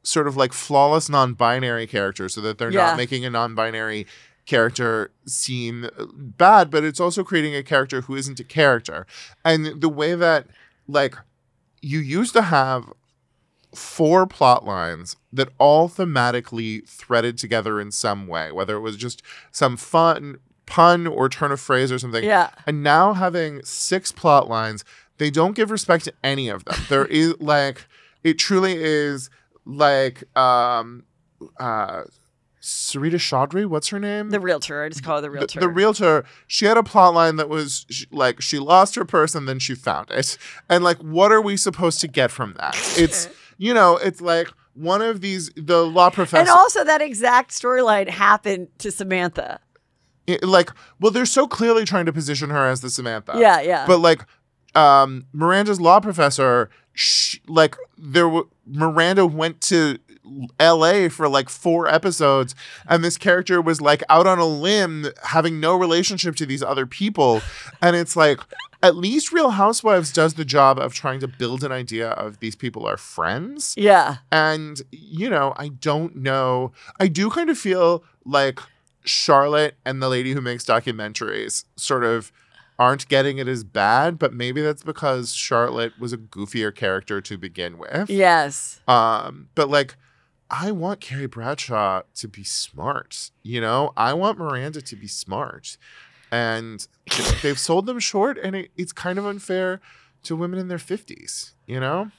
sort 0.03 0.27
of 0.27 0.37
like 0.37 0.53
flawless 0.53 1.09
non-binary 1.09 1.87
character 1.87 2.29
so 2.29 2.39
that 2.41 2.57
they're 2.57 2.71
Yeah. 2.71 2.87
not 2.87 2.97
making 2.97 3.25
a 3.25 3.29
non-binary 3.29 4.05
character 4.45 5.09
seem 5.25 5.85
uh, 5.97 6.05
bad 6.13 6.69
but 6.69 6.83
it's 6.83 6.99
also 6.99 7.23
creating 7.23 7.55
a 7.55 7.63
character 7.63 8.01
who 8.01 8.15
isn't 8.15 8.39
a 8.39 8.43
character 8.43 9.07
and 9.43 9.81
the 9.81 9.89
way 9.89 10.13
that 10.13 10.45
like 10.87 11.15
you 11.81 11.97
used 11.97 12.31
to 12.33 12.43
have 12.43 12.93
four 13.73 14.27
plot 14.27 14.63
lines 14.63 15.15
that 15.33 15.49
all 15.57 15.89
thematically 15.89 16.87
threaded 16.87 17.37
together 17.37 17.81
in 17.81 17.91
some 17.91 18.25
way, 18.27 18.51
whether 18.51 18.75
it 18.77 18.81
was 18.81 18.95
just 18.97 19.21
some 19.51 19.75
fun 19.75 20.37
pun 20.66 21.07
or 21.07 21.30
turn 21.30 21.51
of 21.51 21.59
phrase 21.59 21.91
or 21.91 21.99
something. 21.99 22.24
Yeah. 22.24 22.49
And 22.66 22.84
now 22.84 23.13
having 23.13 23.63
six 23.63 24.11
plot 24.11 24.49
lines, 24.49 24.84
they 25.18 25.30
don't 25.30 25.55
give 25.55 25.72
respect 25.72 26.05
to 26.05 26.13
any 26.24 26.49
of 26.49 26.66
them. 26.66 26.78
There 26.89 27.05
is 27.09 27.39
like 27.39 27.86
it 28.24 28.38
truly 28.39 28.76
is 28.78 29.30
like 29.66 30.24
um 30.38 31.03
uh 31.59 32.03
Sarita 32.66 33.18
Choudhury, 33.18 33.68
what's 33.68 33.89
her 33.89 33.99
name? 33.99 34.32
The 34.32 34.39
realtor. 34.39 34.84
I 34.84 34.89
just 34.89 35.03
call 35.03 35.18
her 35.18 35.22
the 35.22 35.30
realtor. 35.30 35.59
The, 35.59 35.70
realtor, 35.70 36.26
she 36.47 36.66
had 36.66 36.78
a 36.78 36.84
plot 36.84 37.13
line 37.13 37.36
that 37.36 37.47
was 37.47 37.86
sh- 37.91 38.05
like 38.11 38.41
she 38.41 38.57
lost 38.57 38.95
her 38.95 39.05
purse 39.05 39.36
and 39.36 39.47
then 39.47 39.59
she 39.59 39.76
found 39.76 40.09
it. 40.09 40.36
And 40.68 40.84
like, 40.84 40.97
what 40.97 41.32
are 41.32 41.41
we 41.41 41.57
supposed 41.57 42.01
to 42.01 42.07
get 42.07 42.32
from 42.32 42.55
that? 42.57 42.76
It's, 42.97 43.30
you 43.59 43.72
know, 43.72 43.97
it's 43.97 44.20
like 44.20 44.49
one 44.74 45.03
of 45.03 45.22
these, 45.22 45.51
the 45.55 45.86
law 45.86 46.09
professor. 46.09 46.39
And 46.39 46.49
also, 46.49 46.84
that 46.84 47.03
exact 47.03 47.51
storyline 47.51 48.09
happened 48.09 48.70
to 48.80 48.89
Samantha. 48.89 49.59
It- 50.28 50.43
like, 50.43 50.71
well, 50.99 51.11
they're 51.11 51.26
so 51.26 51.47
clearly 51.47 51.86
trying 51.86 52.05
to 52.05 52.13
position 52.13 52.49
her 52.49 52.65
as 52.67 52.82
the 52.82 52.89
Samantha. 52.89 53.34
Yeah, 53.38 53.61
yeah. 53.61 53.86
But 53.88 53.99
like, 53.99 54.26
um, 54.76 55.26
Miranda's 55.34 55.80
law 55.80 55.99
professor, 55.99 56.69
sh 56.93 57.38
like, 57.47 57.76
there 57.97 58.26
w- 58.26 58.49
Miranda 58.65 59.26
went 59.26 59.61
to 59.61 59.97
LA 60.59 61.07
for 61.09 61.30
like 61.30 61.49
four 61.49 61.88
episodes, 61.88 62.55
and 62.88 63.03
this 63.03 63.17
character 63.17 63.61
was 63.61 63.80
like 63.82 64.01
out 64.09 64.26
on 64.28 64.39
a 64.39 64.45
limb, 64.45 65.05
having 65.23 65.59
no 65.59 65.76
relationship 65.78 66.36
to 66.38 66.45
these 66.45 66.63
other 66.63 66.86
people, 66.86 67.41
and 67.82 67.95
it's 67.95 68.15
like. 68.15 68.39
At 68.84 68.95
least 68.97 69.32
Real 69.32 69.51
Housewives 69.51 70.11
does 70.11 70.36
the 70.36 70.45
job 70.45 70.78
of 70.78 70.93
trying 70.93 71.19
to 71.21 71.28
build 71.28 71.63
an 71.63 71.71
idea 71.71 72.09
of 72.11 72.39
these 72.39 72.55
people 72.55 72.86
are 72.86 72.97
friends. 72.97 73.73
Yeah. 73.76 74.17
And, 74.32 74.80
you 74.91 75.28
know, 75.28 75.55
I 75.57 75.69
don't 75.69 76.17
know. 76.17 76.71
I 76.99 77.07
do 77.07 77.32
kind 77.32 77.49
of 77.49 77.57
feel 77.57 78.03
like 78.26 78.59
Charlotte 79.05 79.75
and 79.85 80.01
the 80.01 80.09
lady 80.09 80.33
who 80.33 80.41
makes 80.41 80.65
documentaries 80.65 81.65
sort 81.75 82.03
of 82.03 82.31
aren't 82.77 83.07
getting 83.07 83.37
it 83.37 83.47
as 83.47 83.63
bad, 83.63 84.19
but 84.19 84.33
maybe 84.33 84.61
that's 84.61 84.83
because 84.83 85.33
Charlotte 85.33 85.93
was 85.99 86.11
a 86.11 86.17
goofier 86.17 86.75
character 86.75 87.21
to 87.21 87.37
begin 87.37 87.77
with. 87.77 88.09
Yes. 88.09 88.81
Um, 88.87 89.49
but 89.55 89.69
like 89.69 89.95
I 90.49 90.71
want 90.71 90.99
Carrie 90.99 91.25
Bradshaw 91.25 92.03
to 92.15 92.27
be 92.27 92.43
smart, 92.43 93.31
you 93.43 93.59
know? 93.61 93.93
I 93.97 94.13
want 94.13 94.37
Miranda 94.37 94.81
to 94.81 94.95
be 94.95 95.07
smart. 95.07 95.77
And 96.31 96.85
they've 97.41 97.59
sold 97.59 97.85
them 97.85 97.99
short 97.99 98.37
and 98.37 98.55
it, 98.55 98.71
it's 98.75 98.91
kind 98.91 99.17
of 99.17 99.25
unfair 99.25 99.79
to 100.23 100.35
women 100.35 100.59
in 100.59 100.67
their 100.67 100.77
50s, 100.77 101.53
you 101.65 101.79
know? 101.79 102.11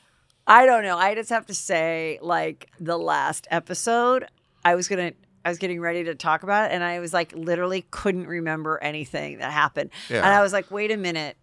I 0.47 0.65
don't 0.65 0.85
know. 0.85 0.97
I 0.97 1.15
just 1.15 1.31
have 1.31 1.47
to 1.47 1.55
say, 1.55 2.19
like 2.23 2.69
the 2.79 2.97
last 2.97 3.47
episode, 3.51 4.27
I 4.65 4.75
was 4.75 4.89
gonna, 4.89 5.13
I 5.47 5.49
was 5.49 5.59
getting 5.59 5.81
ready 5.81 6.03
to 6.03 6.15
talk 6.17 6.43
about 6.43 6.71
it, 6.71 6.75
and 6.75 6.83
I 6.83 6.99
was 6.99 7.13
like, 7.13 7.33
literally 7.33 7.87
couldn't 7.93 8.27
remember 8.27 8.83
anything 8.83 9.39
that 9.39 9.53
happened. 9.53 9.91
Yeah. 10.11 10.17
And 10.17 10.27
I 10.27 10.43
was 10.43 10.53
like, 10.53 10.73
wait 10.73 10.91
a 10.91 10.97
minute, 10.97 11.37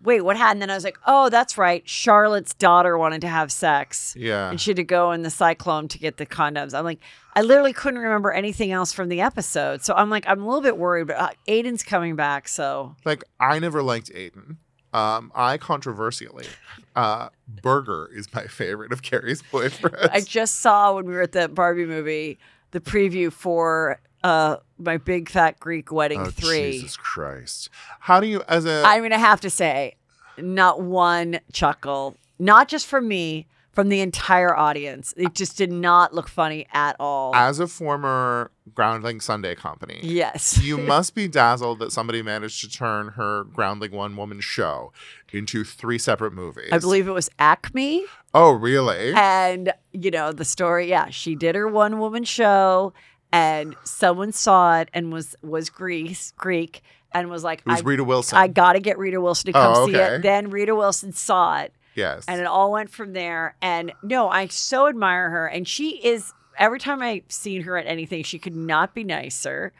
wait, 0.00 0.20
what 0.20 0.36
happened? 0.36 0.62
And 0.62 0.62
then 0.62 0.70
I 0.70 0.74
was 0.74 0.84
like, 0.84 0.98
oh, 1.04 1.30
that's 1.30 1.58
right. 1.58 1.82
Charlotte's 1.88 2.54
daughter 2.54 2.96
wanted 2.96 3.22
to 3.22 3.28
have 3.28 3.50
sex. 3.50 4.14
Yeah. 4.16 4.50
And 4.50 4.60
she 4.60 4.70
had 4.70 4.76
to 4.76 4.84
go 4.84 5.10
in 5.10 5.22
the 5.22 5.30
cyclone 5.30 5.88
to 5.88 5.98
get 5.98 6.18
the 6.18 6.26
condoms. 6.26 6.74
I'm 6.74 6.84
like, 6.84 7.00
I 7.34 7.42
literally 7.42 7.72
couldn't 7.72 7.98
remember 7.98 8.30
anything 8.30 8.70
else 8.70 8.92
from 8.92 9.08
the 9.08 9.20
episode. 9.20 9.82
So 9.82 9.94
I'm 9.94 10.10
like, 10.10 10.24
I'm 10.28 10.42
a 10.42 10.46
little 10.46 10.62
bit 10.62 10.78
worried, 10.78 11.08
but 11.08 11.16
uh, 11.16 11.30
Aidan's 11.48 11.82
coming 11.82 12.14
back. 12.14 12.46
So 12.46 12.94
Like 13.04 13.24
I 13.40 13.58
never 13.58 13.82
liked 13.82 14.12
Aidan. 14.14 14.58
Um, 14.92 15.32
I 15.34 15.58
controversially, 15.58 16.46
uh, 16.94 17.30
Berger 17.48 18.08
is 18.14 18.32
my 18.32 18.44
favorite 18.46 18.92
of 18.92 19.02
Carrie's 19.02 19.42
boyfriends. 19.42 20.08
I 20.12 20.20
just 20.20 20.60
saw 20.60 20.94
when 20.94 21.06
we 21.06 21.14
were 21.14 21.22
at 21.22 21.32
the 21.32 21.48
Barbie 21.48 21.84
movie 21.84 22.38
the 22.74 22.80
preview 22.80 23.32
for 23.32 24.00
uh 24.22 24.56
my 24.78 24.98
big 24.98 25.30
fat 25.30 25.58
Greek 25.60 25.90
wedding 25.90 26.20
oh, 26.20 26.26
three. 26.26 26.72
Jesus 26.72 26.96
Christ! 26.96 27.70
How 28.00 28.20
do 28.20 28.26
you, 28.26 28.42
as 28.48 28.66
a 28.66 28.82
I'm 28.84 29.02
gonna 29.02 29.18
have 29.18 29.40
to 29.42 29.50
say, 29.50 29.94
not 30.36 30.82
one 30.82 31.40
chuckle, 31.52 32.16
not 32.38 32.68
just 32.68 32.86
from 32.86 33.06
me, 33.08 33.46
from 33.74 33.88
the 33.88 34.00
entire 34.00 34.56
audience. 34.56 35.12
It 35.16 35.34
just 35.34 35.56
did 35.56 35.70
not 35.72 36.14
look 36.14 36.28
funny 36.28 36.66
at 36.72 36.96
all. 37.00 37.34
As 37.34 37.58
a 37.58 37.66
former 37.66 38.50
Groundling 38.74 39.20
Sunday 39.20 39.54
company, 39.54 40.00
Yes. 40.02 40.62
you 40.62 40.78
must 40.78 41.14
be 41.14 41.28
dazzled 41.28 41.80
that 41.80 41.92
somebody 41.92 42.22
managed 42.22 42.60
to 42.62 42.70
turn 42.70 43.08
her 43.08 43.44
Groundling 43.44 43.92
one 43.92 44.16
woman 44.16 44.40
show 44.40 44.92
into 45.32 45.64
three 45.64 45.98
separate 45.98 46.32
movies. 46.32 46.68
I 46.72 46.78
believe 46.78 47.08
it 47.08 47.12
was 47.12 47.30
Acme. 47.38 48.04
Oh, 48.34 48.50
really? 48.50 49.12
And, 49.14 49.72
you 49.92 50.10
know, 50.10 50.32
the 50.32 50.44
story, 50.44 50.88
yeah, 50.90 51.08
she 51.10 51.34
did 51.36 51.54
her 51.54 51.68
one 51.68 51.98
woman 52.00 52.24
show 52.24 52.92
and 53.32 53.76
someone 53.84 54.32
saw 54.32 54.78
it 54.80 54.88
and 54.92 55.12
was 55.12 55.36
was 55.42 55.70
Greece, 55.70 56.32
Greek 56.36 56.82
and 57.12 57.30
was 57.30 57.44
like, 57.44 57.60
It 57.60 57.66
was 57.66 57.80
I, 57.80 57.84
Rita 57.84 58.02
Wilson. 58.04 58.36
I 58.38 58.48
got 58.48 58.72
to 58.74 58.80
get 58.80 58.98
Rita 58.98 59.20
Wilson 59.20 59.46
to 59.46 59.52
come 59.52 59.72
Oh, 59.76 59.86
see 59.86 59.94
it. 59.94 60.22
Then 60.22 60.50
Rita 60.50 60.74
Wilson 60.74 61.12
saw 61.12 61.60
it. 61.60 61.72
yes. 61.94 62.24
And 62.26 62.40
it 62.40 62.46
all 62.46 62.72
went 62.72 62.90
from 62.90 63.12
there. 63.12 63.54
And 63.62 63.92
no, 64.02 64.28
I 64.28 64.48
so 64.48 64.88
admire 64.88 65.30
her. 65.30 65.46
And 65.46 65.66
she 65.66 66.04
is, 66.04 66.32
every 66.58 66.80
time 66.80 67.02
I've 67.02 67.22
seen 67.28 67.62
her 67.62 67.76
at 67.76 67.86
anything, 67.86 68.24
she 68.24 68.38
could 68.40 68.56
not 68.56 68.94
be 68.94 69.04
nicer. 69.04 69.72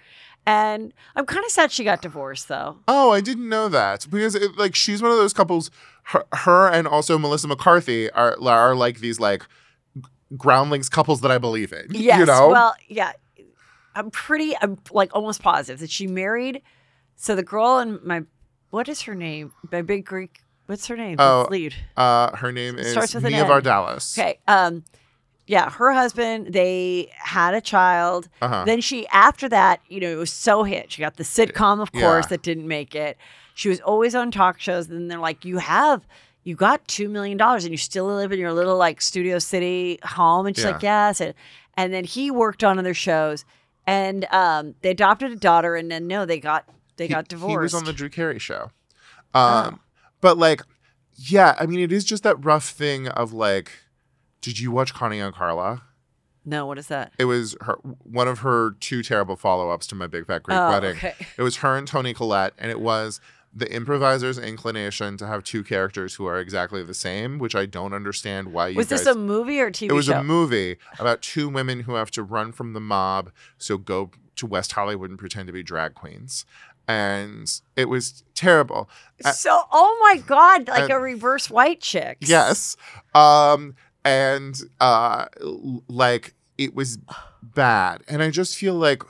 And 0.47 0.92
I'm 1.16 1.24
kind 1.26 1.45
of 1.45 1.51
sad 1.51 1.72
she 1.72 1.84
got 1.84 2.03
divorced, 2.03 2.49
though. 2.49 2.78
Oh, 2.86 3.12
I 3.12 3.20
didn't 3.20 3.49
know 3.49 3.68
that 3.68 4.07
because 4.11 4.34
it, 4.34 4.57
like 4.57 4.74
she's 4.74 5.01
one 5.01 5.11
of 5.11 5.16
those 5.16 5.32
couples. 5.32 5.70
Her, 6.05 6.24
her 6.32 6.68
and 6.68 6.86
also 6.86 7.18
Melissa 7.18 7.49
McCarthy 7.49 8.11
are 8.11 8.36
are 8.47 8.74
like 8.74 9.01
these 9.01 9.18
like 9.18 9.45
groundlings 10.36 10.88
couples 10.88 11.20
that 11.22 11.30
I 11.30 11.38
believe 11.38 11.72
in. 11.72 11.86
Yes. 11.90 12.18
you 12.18 12.26
know. 12.26 12.49
Well, 12.49 12.74
yeah. 12.88 13.12
I'm 13.97 14.11
pretty, 14.11 14.57
I'm 14.61 14.78
like 14.90 15.14
almost 15.14 15.40
positive 15.40 15.78
that 15.80 15.88
she 15.90 16.09
married. 16.09 16.62
So 17.16 17.36
the 17.36 17.45
girl 17.45 17.78
in 17.78 18.01
my, 18.03 18.22
what 18.70 18.88
is 18.88 19.03
her 19.03 19.14
name? 19.14 19.53
My 19.70 19.82
big 19.82 20.05
Greek, 20.05 20.40
what's 20.66 20.88
her 20.88 20.97
name? 20.97 21.16
Oh, 21.20 21.47
lead. 21.49 21.74
uh, 21.97 22.36
her 22.36 22.51
name 22.51 22.76
is 22.76 22.90
Starts 22.90 23.14
with 23.14 23.24
an 23.24 23.30
Nia 23.30 23.45
N. 23.45 23.49
Vardalos. 23.49 24.18
Okay. 24.18 24.40
Um, 24.49 24.82
yeah, 25.47 25.70
her 25.70 25.92
husband, 25.92 26.53
they 26.53 27.11
had 27.16 27.55
a 27.55 27.61
child. 27.61 28.28
Uh-huh. 28.40 28.64
Then 28.64 28.80
she, 28.80 29.07
after 29.09 29.49
that, 29.51 29.80
you 29.88 30.01
know, 30.01 30.09
it 30.11 30.16
was 30.16 30.32
so 30.32 30.62
hit. 30.64 30.90
She 30.92 31.01
got 31.03 31.16
the 31.16 31.24
sitcom, 31.24 31.80
of 31.82 31.90
Yeah. 31.92 32.01
course, 32.01 32.26
that 32.26 32.42
didn't 32.42 32.66
make 32.66 32.95
it. 32.95 33.18
She 33.55 33.68
was 33.68 33.80
always 33.80 34.14
on 34.14 34.30
talk 34.30 34.59
shows. 34.59 34.88
And 34.88 34.99
then 34.99 35.09
they're 35.09 35.18
like, 35.18 35.45
you 35.45 35.59
have, 35.59 36.07
you 36.45 36.57
got 36.57 36.86
$2 36.88 37.11
million 37.11 37.40
and 37.40 37.64
you 37.70 37.76
still 37.76 38.07
live 38.07 38.32
in 38.32 38.38
your 38.38 38.53
little 38.53 38.76
like 38.76 39.01
Studio 39.03 39.38
City 39.38 39.99
home. 40.03 40.47
And 40.47 40.57
she's 40.57 40.64
like, 40.64 40.82
yes. 40.82 41.20
And, 41.20 41.34
and 41.74 41.92
then 41.92 42.05
he 42.05 42.30
worked 42.30 42.64
on 42.64 42.78
other 42.78 42.95
shows 42.95 43.45
and 43.86 44.24
um, 44.32 44.74
they 44.82 44.90
adopted 44.90 45.30
a 45.30 45.36
daughter. 45.36 45.76
And 45.76 45.90
then, 45.90 46.07
no, 46.07 46.24
they 46.24 46.40
got, 46.40 46.68
they 46.97 47.07
got 47.07 47.28
divorced. 47.28 47.51
He 47.51 47.59
was 47.59 47.74
on 47.74 47.84
the 47.84 47.92
Drew 47.92 48.09
Carey 48.09 48.38
show. 48.38 48.70
Um, 49.34 49.80
but 50.20 50.38
like, 50.38 50.62
yeah, 51.16 51.55
I 51.59 51.66
mean, 51.66 51.80
it 51.80 51.92
is 51.92 52.05
just 52.05 52.22
that 52.22 52.42
rough 52.45 52.68
thing 52.70 53.09
of 53.09 53.32
like, 53.32 53.70
did 54.45 54.59
you 54.59 54.70
watch 54.70 54.92
Connie 54.95 55.20
and 55.20 55.34
Carla? 55.34 55.82
no, 56.47 56.66
what 56.66 56.76
is 56.78 56.88
that? 56.88 57.12
It 57.18 57.24
was 57.24 57.57
her 57.62 57.74
one 58.03 58.28
of 58.28 58.40
her 58.40 58.72
two 58.80 59.03
terrible 59.03 59.34
follow 59.36 59.70
ups 59.70 59.86
to 59.88 59.95
my 59.95 60.07
Big 60.07 60.26
Fat 60.26 60.42
Greek 60.42 60.59
Oh, 60.59 60.68
Wedding. 60.70 60.97
okay. 60.97 61.14
It 61.38 61.42
was 61.42 61.57
her 61.57 61.76
and 61.76 61.88
Toni 61.88 62.12
Collette, 62.12 62.53
and 62.59 62.70
it 62.70 62.80
was 62.80 63.18
the 63.57 63.70
improviser's 63.72 64.36
inclination 64.36 65.16
to 65.16 65.26
have 65.26 65.42
two 65.45 65.62
characters 65.64 66.14
who 66.16 66.26
are 66.26 66.38
exactly 66.38 66.82
the 66.82 66.92
same, 66.92 67.38
which 67.38 67.55
I 67.55 67.64
don't 67.66 67.95
understand 67.95 68.53
why 68.53 68.68
you 68.68 68.76
Was 68.76 68.88
guys. 68.88 69.05
this 69.05 69.14
a 69.14 69.18
movie 69.18 69.61
or 69.61 69.68
a 69.68 69.72
TV 69.72 69.88
it 69.90 69.92
was 69.92 70.07
show? 70.07 70.18
a 70.18 70.24
movie 70.24 70.76
about 70.99 71.22
two 71.22 71.49
women 71.49 71.80
who 71.80 71.95
have 71.95 72.11
to 72.11 72.22
run 72.22 72.53
from 72.53 72.72
the 72.74 72.80
mob, 72.80 73.30
so 73.57 73.78
go 73.78 74.11
to 74.36 74.47
West 74.47 74.72
Hollywood 74.72 75.09
and 75.09 75.18
pretend 75.18 75.47
to 75.47 75.53
be 75.53 75.62
drag 75.62 75.95
queens. 75.95 76.45
And 76.86 77.51
it 77.76 77.88
was 77.88 78.22
terrible. 78.34 78.90
So, 79.32 79.62
oh 79.72 79.99
my 80.03 80.18
God, 80.18 80.68
like 80.68 80.82
and- 80.82 80.92
a 80.92 80.99
reverse 80.99 81.49
white 81.49 81.80
chick. 81.80 82.18
Yes. 82.20 82.76
Um 83.14 83.76
and 84.05 84.61
uh 84.81 85.27
like 85.89 86.35
it 86.59 86.75
was 86.75 86.99
bad. 87.43 88.03
And 88.09 88.23
I 88.23 88.31
just 88.31 88.57
feel 88.57 88.75
like 88.75 89.03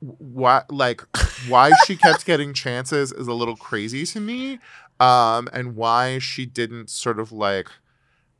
why 0.00 0.62
like 0.70 1.02
why 1.48 1.72
she 1.86 1.96
kept 1.96 2.26
getting 2.26 2.52
chances 2.52 3.12
is 3.12 3.26
a 3.26 3.32
little 3.34 3.56
crazy 3.56 4.04
to 4.06 4.20
me. 4.20 4.58
Um 5.00 5.48
and 5.52 5.76
why 5.76 6.18
she 6.18 6.46
didn't 6.46 6.90
sort 6.90 7.18
of 7.18 7.32
like 7.32 7.68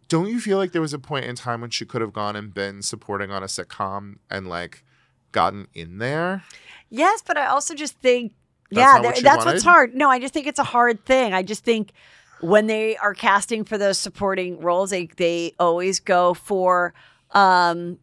don't 0.09 0.29
you 0.29 0.41
feel 0.41 0.59
like 0.59 0.73
there 0.73 0.83
was 0.83 0.93
a 0.93 0.99
point 0.99 1.25
in 1.25 1.35
time 1.35 1.61
when 1.61 1.71
she 1.71 1.85
could 1.87 2.01
have 2.01 2.13
gone 2.13 2.37
and 2.37 2.53
been 2.53 2.83
supporting 2.83 3.31
on 3.31 3.43
a 3.43 3.47
sitcom 3.47 4.17
and 4.31 4.49
like 4.49 4.85
gotten 5.33 5.67
in 5.75 5.99
there? 5.99 6.45
Yes, 6.91 7.23
but 7.27 7.37
I 7.37 7.47
also 7.47 7.75
just 7.75 7.97
think, 7.99 8.33
That's 8.71 8.79
yeah, 8.79 9.01
what 9.01 9.23
that's 9.23 9.45
what's 9.45 9.65
hard. 9.65 9.95
No, 9.95 10.11
I 10.11 10.19
just 10.21 10.35
think 10.35 10.47
it's 10.47 10.59
a 10.59 10.65
hard 10.65 11.05
thing. 11.05 11.33
I 11.33 11.43
just 11.43 11.65
think 11.65 11.93
when 12.41 12.67
they 12.67 12.97
are 12.97 13.15
casting 13.15 13.65
for 13.65 13.79
those 13.79 13.99
supporting 13.99 14.61
roles, 14.61 14.91
they 14.91 15.07
they 15.17 15.55
always 15.59 16.01
go 16.01 16.35
for 16.35 16.95
um 17.33 17.99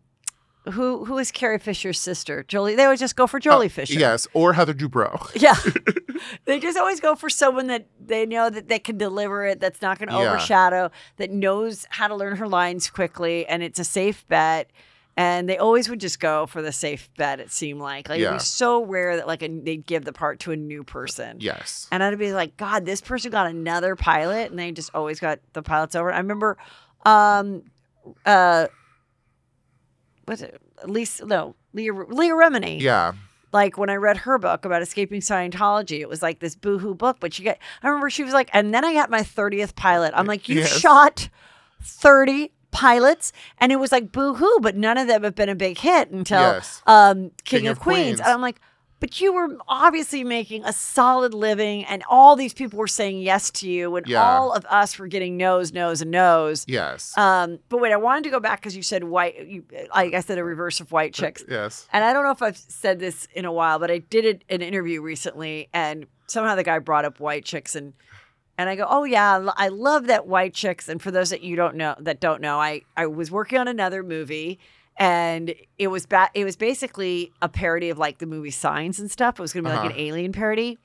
who 0.74 1.06
who 1.06 1.18
is 1.18 1.32
Carrie 1.32 1.58
Fisher's 1.60 2.00
sister? 2.00 2.44
Joely. 2.48 2.76
They 2.76 2.84
always 2.84 3.00
just 3.00 3.16
go 3.16 3.26
for 3.26 3.40
Joely 3.40 3.70
Fisher. 3.70 3.96
Oh, 3.98 4.00
Yes, 4.00 4.28
or 4.34 4.54
Heather 4.54 4.74
Dubrow. 4.76 5.20
Yeah. 5.42 5.56
they 6.46 6.60
just 6.60 6.78
always 6.78 7.00
go 7.00 7.16
for 7.16 7.30
someone 7.30 7.66
that 7.68 7.88
they 8.00 8.28
know 8.28 8.50
that 8.50 8.68
they 8.68 8.78
can 8.78 8.96
deliver 8.98 9.44
it, 9.46 9.60
that's 9.60 9.82
not 9.82 9.98
going 9.98 10.10
to 10.10 10.16
Yeah. 10.16 10.30
overshadow, 10.30 10.92
that 11.18 11.32
knows 11.32 11.88
how 11.90 12.08
to 12.08 12.16
learn 12.16 12.36
her 12.38 12.48
lines 12.48 12.92
quickly, 12.92 13.46
and 13.48 13.64
it's 13.64 13.80
a 13.80 13.84
safe 13.84 14.28
bet. 14.28 14.70
And 15.18 15.48
they 15.50 15.58
always 15.58 15.90
would 15.90 16.00
just 16.00 16.20
go 16.20 16.46
for 16.46 16.62
the 16.62 16.72
safe 16.72 17.10
bet. 17.18 17.40
It 17.42 17.52
seemed 17.52 17.82
like 17.82 18.08
like 18.10 18.22
Yeah. 18.22 18.34
be 18.34 18.40
so 18.40 18.86
rare 18.86 19.18
that 19.18 19.28
like 19.28 19.44
a, 19.44 19.48
they'd 19.50 19.86
give 19.86 20.06
the 20.06 20.14
part 20.14 20.40
to 20.42 20.52
a 20.52 20.56
new 20.56 20.84
person. 20.84 21.38
Yes. 21.42 21.88
And 21.92 22.02
I'd 22.02 22.18
be 22.18 22.32
like, 22.34 22.56
God, 22.58 22.86
this 22.86 23.02
person 23.02 23.30
got 23.32 23.48
another 23.48 23.96
pilot, 23.96 24.50
and 24.52 24.58
they 24.60 24.72
just 24.72 24.90
always 24.94 25.20
got 25.20 25.40
the 25.54 25.62
pilots 25.62 25.96
over. 25.96 26.12
I 26.14 26.18
remember, 26.18 26.58
um, 27.06 27.64
uh, 28.26 28.68
what's 30.26 30.42
it? 30.42 30.60
Lisa? 30.86 31.26
No, 31.26 31.56
Leah 31.74 31.94
Leah 31.94 32.34
Remini 32.34 32.80
Yeah. 32.82 33.14
like 33.52 33.78
when 33.78 33.90
I 33.90 33.96
read 33.96 34.18
her 34.18 34.38
book 34.38 34.66
about 34.66 34.82
escaping 34.82 35.22
Scientology, 35.22 36.00
it 36.00 36.10
was 36.10 36.22
like 36.22 36.40
this 36.40 36.56
boohoo 36.56 36.96
book. 36.96 37.18
But 37.20 37.34
she 37.34 37.44
got, 37.44 37.58
I 37.84 37.88
remember 37.88 38.10
she 38.10 38.24
was 38.24 38.34
like, 38.34 38.50
and 38.54 38.74
then 38.74 38.86
I 38.86 38.94
got 38.94 39.10
my 39.10 39.22
30th 39.22 39.76
pilot. 39.76 40.14
I'm 40.16 40.26
like, 40.26 40.48
you 40.50 40.60
Yes. 40.60 40.70
shot 40.80 41.30
30 41.84 42.52
pilots, 42.72 43.32
and 43.60 43.72
it 43.72 43.78
was 43.78 43.92
like 43.92 44.12
boohoo, 44.12 44.60
but 44.62 44.76
none 44.76 44.98
of 44.98 45.08
them 45.08 45.24
have 45.24 45.36
been 45.36 45.50
a 45.50 45.56
big 45.56 45.78
hit 45.78 46.10
until 46.10 46.40
Yes. 46.42 46.82
um, 46.88 47.32
King, 47.44 47.62
King 47.62 47.68
of, 47.68 47.78
of 47.78 47.84
Queens. 47.84 48.04
Queens. 48.04 48.20
And 48.22 48.30
I'm 48.30 48.42
like, 48.42 48.60
but 49.00 49.20
you 49.20 49.34
were 49.34 49.58
obviously 49.68 50.24
making 50.24 50.64
a 50.64 50.72
solid 50.72 51.34
living, 51.34 51.84
and 51.86 52.04
all 52.08 52.36
these 52.36 52.54
people 52.54 52.78
were 52.78 52.86
saying 52.88 53.20
yes 53.20 53.50
to 53.50 53.68
you, 53.70 53.96
and 53.96 54.06
Yeah. 54.08 54.24
all 54.24 54.52
of 54.54 54.64
us 54.68 55.00
were 55.00 55.08
getting 55.08 55.38
no's, 55.38 55.74
no's, 55.74 56.02
and 56.04 56.12
no's. 56.12 56.66
Yes. 56.68 57.18
Um, 57.18 57.58
but 57.70 57.80
wait, 57.82 57.92
I 57.94 57.98
wanted 57.98 58.26
to 58.26 58.30
go 58.30 58.40
back 58.40 58.60
because 58.62 58.76
you 58.76 58.84
said 58.84 59.04
white. 59.04 59.48
You, 59.48 59.64
like 59.96 60.14
I 60.14 60.20
said, 60.20 60.38
a 60.38 60.44
reverse 60.44 60.80
of 60.80 60.92
white 60.92 61.16
chicks. 61.16 61.44
yes. 61.50 61.88
And 61.92 62.06
I 62.06 62.14
don't 62.14 62.24
know 62.24 62.30
if 62.32 62.44
I've 62.44 62.58
said 62.58 63.00
this 63.00 63.28
in 63.34 63.44
a 63.46 63.52
while, 63.52 63.80
but 63.80 63.90
I 63.90 63.98
did 63.98 64.24
it 64.24 64.44
an 64.50 64.62
interview 64.62 65.02
recently, 65.02 65.68
and 65.74 66.06
somehow 66.28 66.54
the 66.54 66.64
guy 66.64 66.78
brought 66.78 67.04
up 67.04 67.20
white 67.20 67.44
chicks, 67.44 67.76
and 67.76 67.94
and 68.58 68.70
I 68.70 68.76
go, 68.76 68.86
oh 68.90 69.04
yeah, 69.04 69.50
I 69.58 69.70
love 69.70 70.08
that 70.08 70.28
white 70.28 70.54
chicks. 70.54 70.88
And 70.90 71.02
for 71.02 71.12
those 71.12 71.30
that 71.32 71.42
you 71.42 71.56
don't 71.56 71.76
know, 71.76 71.96
that 72.00 72.20
don't 72.20 72.42
know, 72.42 72.60
I 72.60 72.82
I 72.96 73.08
was 73.08 73.32
working 73.32 73.58
on 73.60 73.68
another 73.68 74.04
movie, 74.04 74.60
and 74.98 75.54
it 75.78 75.88
was 75.88 76.06
ba- 76.06 76.30
it 76.34 76.46
was 76.46 76.56
basically 76.56 77.32
a 77.42 77.50
parody 77.50 77.90
of 77.90 77.98
like 77.98 78.20
the 78.20 78.26
movie 78.26 78.52
Signs 78.52 79.00
and 79.00 79.10
stuff. 79.10 79.40
It 79.40 79.42
was 79.42 79.54
going 79.54 79.64
to 79.64 79.70
be 79.70 79.76
like 79.76 79.86
Uh-huh. 79.86 79.94
an 79.94 80.00
alien 80.00 80.32
parody. 80.32 80.78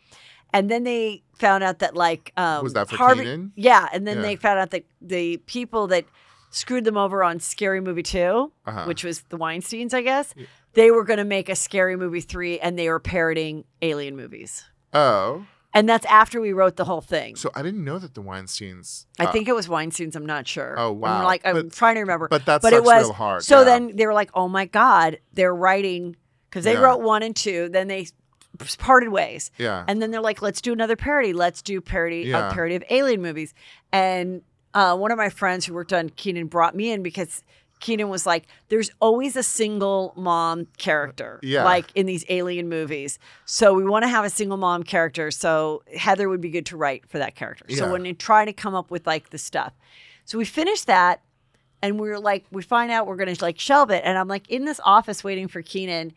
And 0.52 0.70
then 0.70 0.84
they 0.84 1.22
found 1.38 1.64
out 1.64 1.80
that 1.80 1.94
like 1.96 2.32
um, 2.36 2.62
Was 2.62 2.72
that 2.74 2.88
for 2.88 2.96
Harvey, 2.96 3.24
Keenan? 3.24 3.52
yeah. 3.56 3.88
And 3.92 4.06
then 4.06 4.18
Yeah. 4.18 4.22
they 4.22 4.36
found 4.36 4.58
out 4.60 4.70
that 4.70 4.84
the 5.02 5.38
people 5.38 5.86
that 5.88 6.04
screwed 6.50 6.84
them 6.84 6.96
over 6.96 7.22
on 7.22 7.40
Scary 7.40 7.80
Movie 7.80 8.04
2 8.04 8.52
Uh-huh. 8.64 8.84
which 8.86 9.04
was 9.04 9.22
the 9.28 9.36
Weinsteins, 9.36 9.92
I 9.92 10.00
guess. 10.02 10.32
They 10.74 10.90
were 10.90 11.04
going 11.04 11.18
to 11.18 11.24
make 11.24 11.48
a 11.48 11.56
Scary 11.56 11.96
Movie 11.96 12.20
three, 12.20 12.58
and 12.60 12.78
they 12.78 12.88
were 12.88 13.00
parodying 13.00 13.64
alien 13.82 14.14
movies. 14.16 14.64
Oh. 14.92 15.44
And 15.76 15.86
that's 15.86 16.06
after 16.06 16.40
we 16.40 16.54
wrote 16.54 16.76
the 16.76 16.86
whole 16.86 17.02
thing. 17.02 17.36
So 17.36 17.50
I 17.54 17.60
didn't 17.62 17.84
know 17.84 17.98
that 17.98 18.14
the 18.14 18.22
Weinsteins. 18.22 19.04
I 19.18 19.26
uh, 19.26 19.32
think 19.32 19.46
it 19.46 19.54
was 19.54 19.68
Weinstein's. 19.68 20.16
I'm 20.16 20.24
not 20.24 20.48
sure. 20.48 20.74
Oh, 20.78 20.92
I'm 20.92 21.00
wow. 21.00 21.24
like 21.24 21.42
I'm 21.44 21.54
But- 21.54 21.72
trying 21.72 21.96
to 21.96 22.00
remember. 22.00 22.28
but 22.28 22.46
that's 22.46 22.62
but 22.62 22.72
it 22.72 22.82
was 22.82 23.04
real 23.04 23.12
hard, 23.12 23.44
So 23.44 23.58
yeah. 23.58 23.64
then 23.64 23.94
they 23.94 24.06
were 24.06 24.14
like, 24.14 24.30
"Oh 24.32 24.48
my 24.48 24.64
god, 24.64 25.18
they're 25.34 25.54
writing 25.54 26.16
because 26.48 26.64
they 26.64 26.72
Yeah. 26.72 26.80
wrote 26.80 27.02
one 27.02 27.22
and 27.22 27.36
two. 27.36 27.68
Then 27.68 27.88
they 27.88 28.06
parted 28.78 29.10
ways. 29.10 29.50
Yeah. 29.58 29.84
And 29.86 30.00
then 30.00 30.10
they're 30.10 30.22
like, 30.22 30.40
"Let's 30.40 30.62
do 30.62 30.72
another 30.72 30.96
parody. 30.96 31.34
Let's 31.34 31.60
do 31.60 31.82
parody 31.82 32.22
Yeah. 32.22 32.48
a 32.48 32.54
parody 32.54 32.74
of 32.74 32.82
alien 32.88 33.20
movies." 33.20 33.52
And 33.92 34.40
uh, 34.72 34.96
one 34.96 35.10
of 35.10 35.18
my 35.18 35.28
friends 35.28 35.66
who 35.66 35.74
worked 35.74 35.92
on 35.92 36.08
Keenan 36.08 36.46
brought 36.46 36.74
me 36.74 36.90
in 36.90 37.02
because 37.02 37.42
Keenan 37.80 38.08
was 38.08 38.24
like, 38.26 38.46
"There's 38.68 38.90
always 39.00 39.36
a 39.36 39.42
single 39.42 40.12
mom 40.16 40.66
character, 40.78 41.38
Yeah. 41.42 41.64
like 41.64 41.86
in 41.94 42.06
these 42.06 42.24
alien 42.28 42.68
movies. 42.68 43.18
So 43.44 43.74
we 43.74 43.84
want 43.84 44.02
to 44.04 44.08
have 44.08 44.24
a 44.24 44.30
single 44.30 44.56
mom 44.56 44.82
character. 44.82 45.30
So 45.30 45.82
Heather 45.96 46.28
would 46.28 46.40
be 46.40 46.50
good 46.50 46.66
to 46.66 46.76
write 46.76 47.08
for 47.08 47.18
that 47.18 47.34
character. 47.36 47.64
So 47.68 47.90
when 47.92 48.04
you 48.04 48.14
try 48.14 48.44
to 48.44 48.52
come 48.52 48.74
up 48.74 48.90
with 48.90 49.06
like 49.06 49.30
the 49.30 49.38
stuff, 49.38 49.72
so 50.24 50.38
we 50.38 50.44
finished 50.44 50.86
that, 50.86 51.20
and 51.82 52.00
we 52.00 52.08
are 52.10 52.18
like, 52.18 52.46
we 52.50 52.62
find 52.62 52.90
out 52.90 53.06
we're 53.06 53.16
gonna 53.16 53.36
like 53.40 53.58
shelve 53.58 53.90
it, 53.90 54.02
and 54.04 54.16
I'm 54.18 54.26
like 54.28 54.48
in 54.50 54.64
this 54.64 54.80
office 54.84 55.22
waiting 55.22 55.46
for 55.46 55.60
Keenan, 55.62 56.12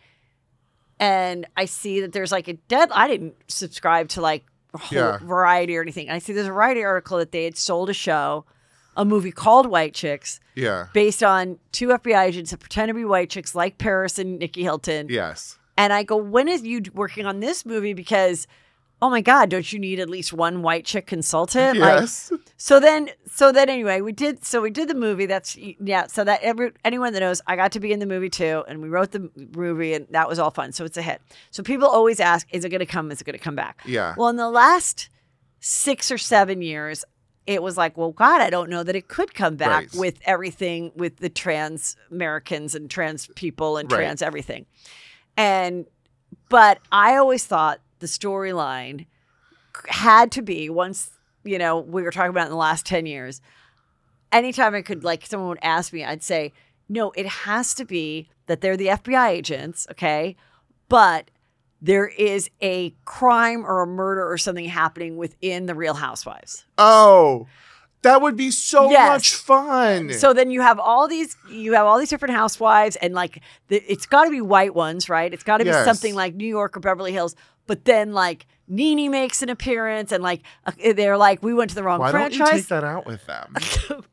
and 1.00 1.46
I 1.56 1.66
see 1.66 2.02
that 2.02 2.14
there's 2.14 2.32
like 2.32 2.48
a 2.48 2.54
dead. 2.54 2.90
I 2.94 3.08
didn't 3.08 3.36
subscribe 3.48 4.10
to 4.10 4.22
like 4.22 4.46
whole 4.74 4.98
Yeah. 4.98 5.18
Variety 5.18 5.76
or 5.78 5.82
anything. 5.82 6.08
And 6.08 6.16
I 6.16 6.20
see 6.20 6.32
there's 6.34 6.48
a 6.48 6.52
Variety 6.52 6.84
article 6.84 7.18
that 7.18 7.32
they 7.32 7.44
had 7.44 7.58
sold 7.58 7.90
a 7.90 7.94
show 7.94 8.46
a 9.00 9.06
movie 9.06 9.32
called 9.32 9.66
White 9.66 9.94
Chicks 9.94 10.40
Yeah. 10.56 10.88
based 10.94 11.24
on 11.24 11.58
two 11.72 11.88
FBI 11.88 12.26
agents 12.26 12.52
that 12.52 12.60
pretend 12.60 12.90
to 12.90 12.94
be 12.94 13.06
white 13.06 13.30
chicks 13.30 13.56
like 13.56 13.78
Paris 13.78 14.20
and 14.20 14.38
Nikki 14.38 14.62
Hilton. 14.62 15.08
Yes. 15.10 15.58
And 15.78 15.94
I 15.94 16.04
go, 16.04 16.18
when 16.18 16.50
is 16.50 16.64
you 16.64 16.82
working 16.94 17.26
on 17.26 17.40
this 17.40 17.66
movie? 17.66 17.94
Because, 17.94 18.46
oh 19.02 19.10
my 19.10 19.22
God, 19.22 19.50
don't 19.50 19.72
you 19.72 19.80
need 19.80 20.02
at 20.02 20.10
least 20.10 20.34
one 20.34 20.62
white 20.62 20.84
chick 20.84 21.08
consultant? 21.08 21.78
Yes. 21.78 22.30
Like, 22.30 22.42
so 22.58 22.82
then, 22.82 23.10
so 23.32 23.54
then 23.54 23.70
anyway, 23.70 24.02
we 24.02 24.12
did, 24.12 24.44
so 24.44 24.60
we 24.62 24.70
did 24.70 24.90
the 24.90 24.96
movie. 24.96 25.26
That's, 25.26 25.56
yeah. 25.56 26.08
So 26.08 26.26
that 26.26 26.42
every, 26.42 26.74
anyone 26.84 27.14
that 27.14 27.22
knows, 27.22 27.42
I 27.48 27.56
got 27.56 27.72
to 27.72 27.80
be 27.80 27.94
in 27.94 28.00
the 28.00 28.06
movie 28.06 28.30
too. 28.30 28.66
And 28.68 28.82
we 28.82 28.90
wrote 28.90 29.12
the 29.12 29.32
movie 29.56 29.94
and 29.94 30.06
that 30.10 30.28
was 30.28 30.38
all 30.40 30.52
fun. 30.52 30.74
So 30.74 30.84
it's 30.84 30.98
a 30.98 31.02
hit. 31.02 31.22
So 31.52 31.64
people 31.64 31.88
always 31.88 32.20
ask, 32.20 32.46
is 32.52 32.66
it 32.66 32.70
going 32.70 32.80
to 32.80 32.86
come? 32.86 33.10
Is 33.12 33.22
it 33.22 33.24
going 33.24 33.38
to 33.40 33.44
come 33.44 33.56
back? 33.56 33.80
Yeah. 33.86 34.14
Well, 34.18 34.28
in 34.28 34.36
the 34.36 34.50
last 34.50 35.08
six 35.62 36.12
or 36.12 36.18
seven 36.18 36.62
years, 36.62 37.06
it 37.50 37.64
was 37.64 37.78
like, 37.78 37.98
well, 37.98 38.12
God, 38.12 38.42
I 38.42 38.52
don't 38.52 38.70
know 38.70 38.84
that 38.84 38.96
it 38.96 39.08
could 39.08 39.34
come 39.34 39.56
back 39.56 39.70
Right. 39.72 39.96
with 39.96 40.20
everything 40.24 40.92
with 40.96 41.18
the 41.18 41.30
trans 41.30 41.96
Americans 42.12 42.76
and 42.76 42.88
trans 42.92 43.26
people 43.36 43.78
and 43.78 43.92
Right. 43.92 43.98
trans 44.02 44.22
everything. 44.22 44.68
And, 45.36 45.88
but 46.48 46.78
I 46.92 47.16
always 47.16 47.46
thought 47.48 47.80
the 47.98 48.06
storyline 48.06 49.08
had 49.88 50.32
to 50.34 50.44
be 50.44 50.70
once, 50.70 51.10
you 51.44 51.58
know, 51.58 51.80
we 51.80 52.04
were 52.04 52.12
talking 52.12 52.30
about 52.30 52.46
in 52.46 52.52
the 52.52 52.56
last 52.56 52.86
10 52.86 53.08
years, 53.08 53.42
anytime 54.32 54.76
I 54.76 54.84
could, 54.84 55.04
like, 55.04 55.26
someone 55.26 55.50
would 55.50 55.60
ask 55.64 55.92
me, 55.92 56.04
I'd 56.06 56.22
say, 56.22 56.54
no, 56.88 57.10
it 57.16 57.26
has 57.26 57.74
to 57.76 57.84
be 57.86 58.30
that 58.46 58.62
they're 58.62 58.78
the 58.78 58.90
FBI 58.90 59.30
agents, 59.30 59.88
okay? 59.90 60.36
But 60.88 61.32
there 61.82 62.08
is 62.08 62.50
a 62.62 62.92
crime 63.06 63.66
or 63.66 63.82
a 63.82 63.88
murder 63.88 64.30
or 64.30 64.38
something 64.38 64.66
happening 64.66 65.16
within 65.18 65.66
the 65.66 65.76
Real 65.76 65.94
Housewives. 65.94 66.66
Oh, 66.78 67.48
that 68.02 68.22
would 68.22 68.36
be 68.38 68.52
so 68.52 68.90
Yes. 68.90 69.10
much 69.10 69.34
fun. 69.36 70.14
So 70.14 70.34
then 70.34 70.52
you 70.52 70.62
have 70.62 70.80
all 70.80 71.08
these 71.08 71.36
you 71.44 71.74
have 71.74 71.86
all 71.86 71.98
these 72.00 72.10
different 72.10 72.36
housewives 72.36 72.96
and 72.98 73.14
like 73.14 73.42
the, 73.68 73.78
it's 73.92 74.06
got 74.06 74.24
to 74.26 74.30
be 74.32 74.42
white 74.42 74.74
ones, 74.76 75.10
right? 75.10 75.34
It's 75.34 75.44
got 75.44 75.58
to 75.58 75.66
be 75.66 75.70
Yes. 75.72 75.84
something 75.86 76.16
like 76.16 76.34
New 76.36 76.48
York 76.48 76.78
or 76.78 76.80
Beverly 76.80 77.12
Hills. 77.12 77.36
But 77.68 77.86
then 77.86 78.14
like 78.14 78.46
Nene 78.68 79.12
makes 79.12 79.42
an 79.42 79.50
appearance 79.50 80.12
and 80.12 80.24
like 80.24 80.42
uh, 80.66 80.72
they're 80.96 81.18
like 81.18 81.44
we 81.44 81.54
went 81.54 81.70
to 81.72 81.76
the 81.76 81.84
wrong 81.84 82.00
Why 82.00 82.12
don't 82.12 82.32
you 82.32 82.38
franchise. 82.40 82.62
take 82.62 82.68
that 82.70 82.84
out 82.84 83.06
with 83.06 83.26
them? 83.26 83.56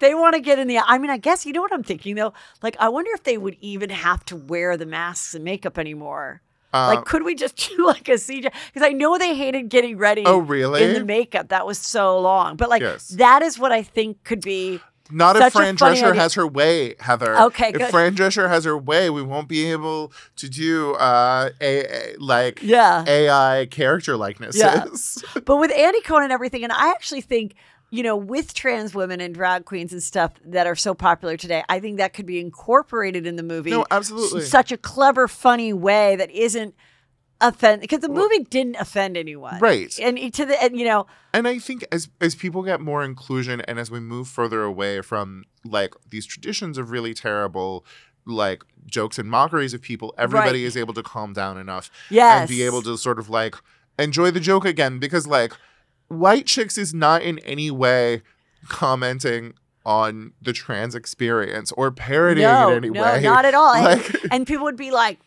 they 0.00 0.14
want 0.14 0.34
to 0.34 0.40
get 0.40 0.58
in 0.58 0.68
the 0.68 0.78
I 0.78 0.98
mean 0.98 1.10
I 1.10 1.18
guess 1.18 1.44
you 1.44 1.52
know 1.52 1.62
what 1.62 1.72
I'm 1.72 1.82
thinking 1.82 2.14
though? 2.14 2.32
Like 2.62 2.76
I 2.78 2.88
wonder 2.88 3.10
if 3.14 3.22
they 3.24 3.38
would 3.38 3.56
even 3.60 3.90
have 3.90 4.24
to 4.26 4.36
wear 4.36 4.76
the 4.76 4.86
masks 4.86 5.34
and 5.34 5.44
makeup 5.44 5.78
anymore. 5.78 6.42
Uh, 6.72 6.94
like 6.94 7.04
could 7.04 7.24
we 7.24 7.34
just 7.34 7.56
do 7.76 7.86
like 7.86 8.08
a 8.08 8.12
CJ 8.12 8.52
because 8.72 8.86
I 8.86 8.90
know 8.92 9.18
they 9.18 9.34
hated 9.34 9.68
getting 9.68 9.98
ready 9.98 10.22
Oh, 10.24 10.38
really? 10.38 10.82
in 10.84 10.94
the 10.94 11.04
makeup. 11.04 11.48
That 11.48 11.66
was 11.66 11.78
so 11.78 12.18
long. 12.20 12.56
But 12.56 12.68
like 12.68 12.82
Yes. 12.82 13.08
that 13.08 13.42
is 13.42 13.58
what 13.58 13.72
I 13.72 13.82
think 13.82 14.22
could 14.24 14.40
be 14.40 14.80
Not 15.10 15.34
if 15.34 15.52
Fran 15.52 15.76
Drescher 15.76 16.10
idea. 16.10 16.14
has 16.20 16.34
her 16.34 16.46
way, 16.46 16.94
Heather. 17.00 17.36
Okay, 17.40 17.70
If 17.70 17.78
good. 17.78 17.90
Fran 17.90 18.14
Drescher 18.14 18.48
has 18.48 18.64
her 18.64 18.78
way, 18.78 19.10
we 19.10 19.22
won't 19.22 19.48
be 19.48 19.66
able 19.72 20.12
to 20.36 20.48
do 20.48 20.94
uh, 20.94 21.50
a, 21.60 22.12
a- 22.14 22.16
like 22.18 22.60
Yeah. 22.62 23.04
AI 23.06 23.66
character 23.72 24.16
likenesses. 24.16 24.60
Yeah. 24.62 25.40
but 25.44 25.56
with 25.56 25.72
Andy 25.72 26.00
Cohen 26.02 26.22
and 26.22 26.32
everything, 26.32 26.62
and 26.62 26.72
I 26.72 26.90
actually 26.90 27.22
think, 27.22 27.54
you 27.90 28.02
know, 28.02 28.16
with 28.16 28.54
trans 28.54 28.94
women 28.94 29.20
and 29.20 29.34
drag 29.34 29.64
queens 29.64 29.92
and 29.92 30.02
stuff 30.02 30.32
that 30.44 30.66
are 30.66 30.76
so 30.76 30.94
popular 30.94 31.36
today, 31.36 31.62
I 31.68 31.80
think 31.80 31.98
that 31.98 32.12
could 32.14 32.26
be 32.26 32.38
incorporated 32.40 33.26
in 33.26 33.36
the 33.36 33.42
movie. 33.42 33.70
No, 33.70 33.84
absolutely. 33.90 34.40
in 34.42 34.46
Such 34.46 34.70
a 34.72 34.76
clever, 34.76 35.26
funny 35.28 35.72
way 35.72 36.16
that 36.16 36.30
isn't 36.30 36.74
offend 37.42 37.80
because 37.80 38.00
the 38.00 38.08
movie 38.08 38.40
didn't 38.40 38.76
offend 38.76 39.16
anyone, 39.16 39.58
Right. 39.60 39.98
And 39.98 40.18
to 40.34 40.44
the 40.44 40.62
and 40.62 40.78
you 40.78 40.84
know, 40.84 41.06
And 41.32 41.48
I 41.48 41.58
think 41.58 41.84
as 41.90 42.08
as 42.20 42.34
people 42.34 42.62
get 42.62 42.80
more 42.82 43.02
inclusion 43.02 43.62
and 43.62 43.78
as 43.78 43.90
we 43.90 43.98
move 43.98 44.28
further 44.28 44.62
away 44.62 45.00
from 45.00 45.44
like 45.64 45.94
these 46.10 46.26
traditions 46.26 46.76
of 46.76 46.90
really 46.90 47.14
terrible 47.14 47.84
like 48.26 48.62
jokes 48.86 49.18
and 49.18 49.28
mockeries 49.30 49.72
of 49.72 49.80
people, 49.80 50.14
everybody 50.18 50.60
Right. 50.62 50.66
is 50.66 50.76
able 50.76 50.92
to 50.94 51.02
calm 51.02 51.32
down 51.32 51.56
enough 51.56 51.90
Yes. 52.10 52.40
and 52.40 52.48
be 52.48 52.62
able 52.62 52.82
to 52.82 52.98
sort 52.98 53.18
of 53.18 53.30
like 53.30 53.54
enjoy 53.98 54.30
the 54.30 54.40
joke 54.40 54.66
again 54.66 54.98
because 54.98 55.26
like 55.26 55.54
White 56.10 56.46
Chicks 56.46 56.76
is 56.76 56.92
not 56.92 57.22
in 57.22 57.38
any 57.40 57.70
way 57.70 58.22
commenting 58.68 59.54
on 59.86 60.32
the 60.42 60.52
trans 60.52 60.94
experience 60.94 61.72
or 61.72 61.90
parodying 61.90 62.46
no, 62.46 62.68
it 62.68 62.72
in 62.72 62.76
any 62.84 62.90
no, 62.90 63.02
way. 63.02 63.22
not 63.22 63.44
at 63.44 63.54
all. 63.54 63.72
And, 63.74 63.84
Like, 63.84 64.16
and 64.32 64.46
people 64.46 64.64
would 64.64 64.76
be 64.76 64.90
like, 64.90 65.18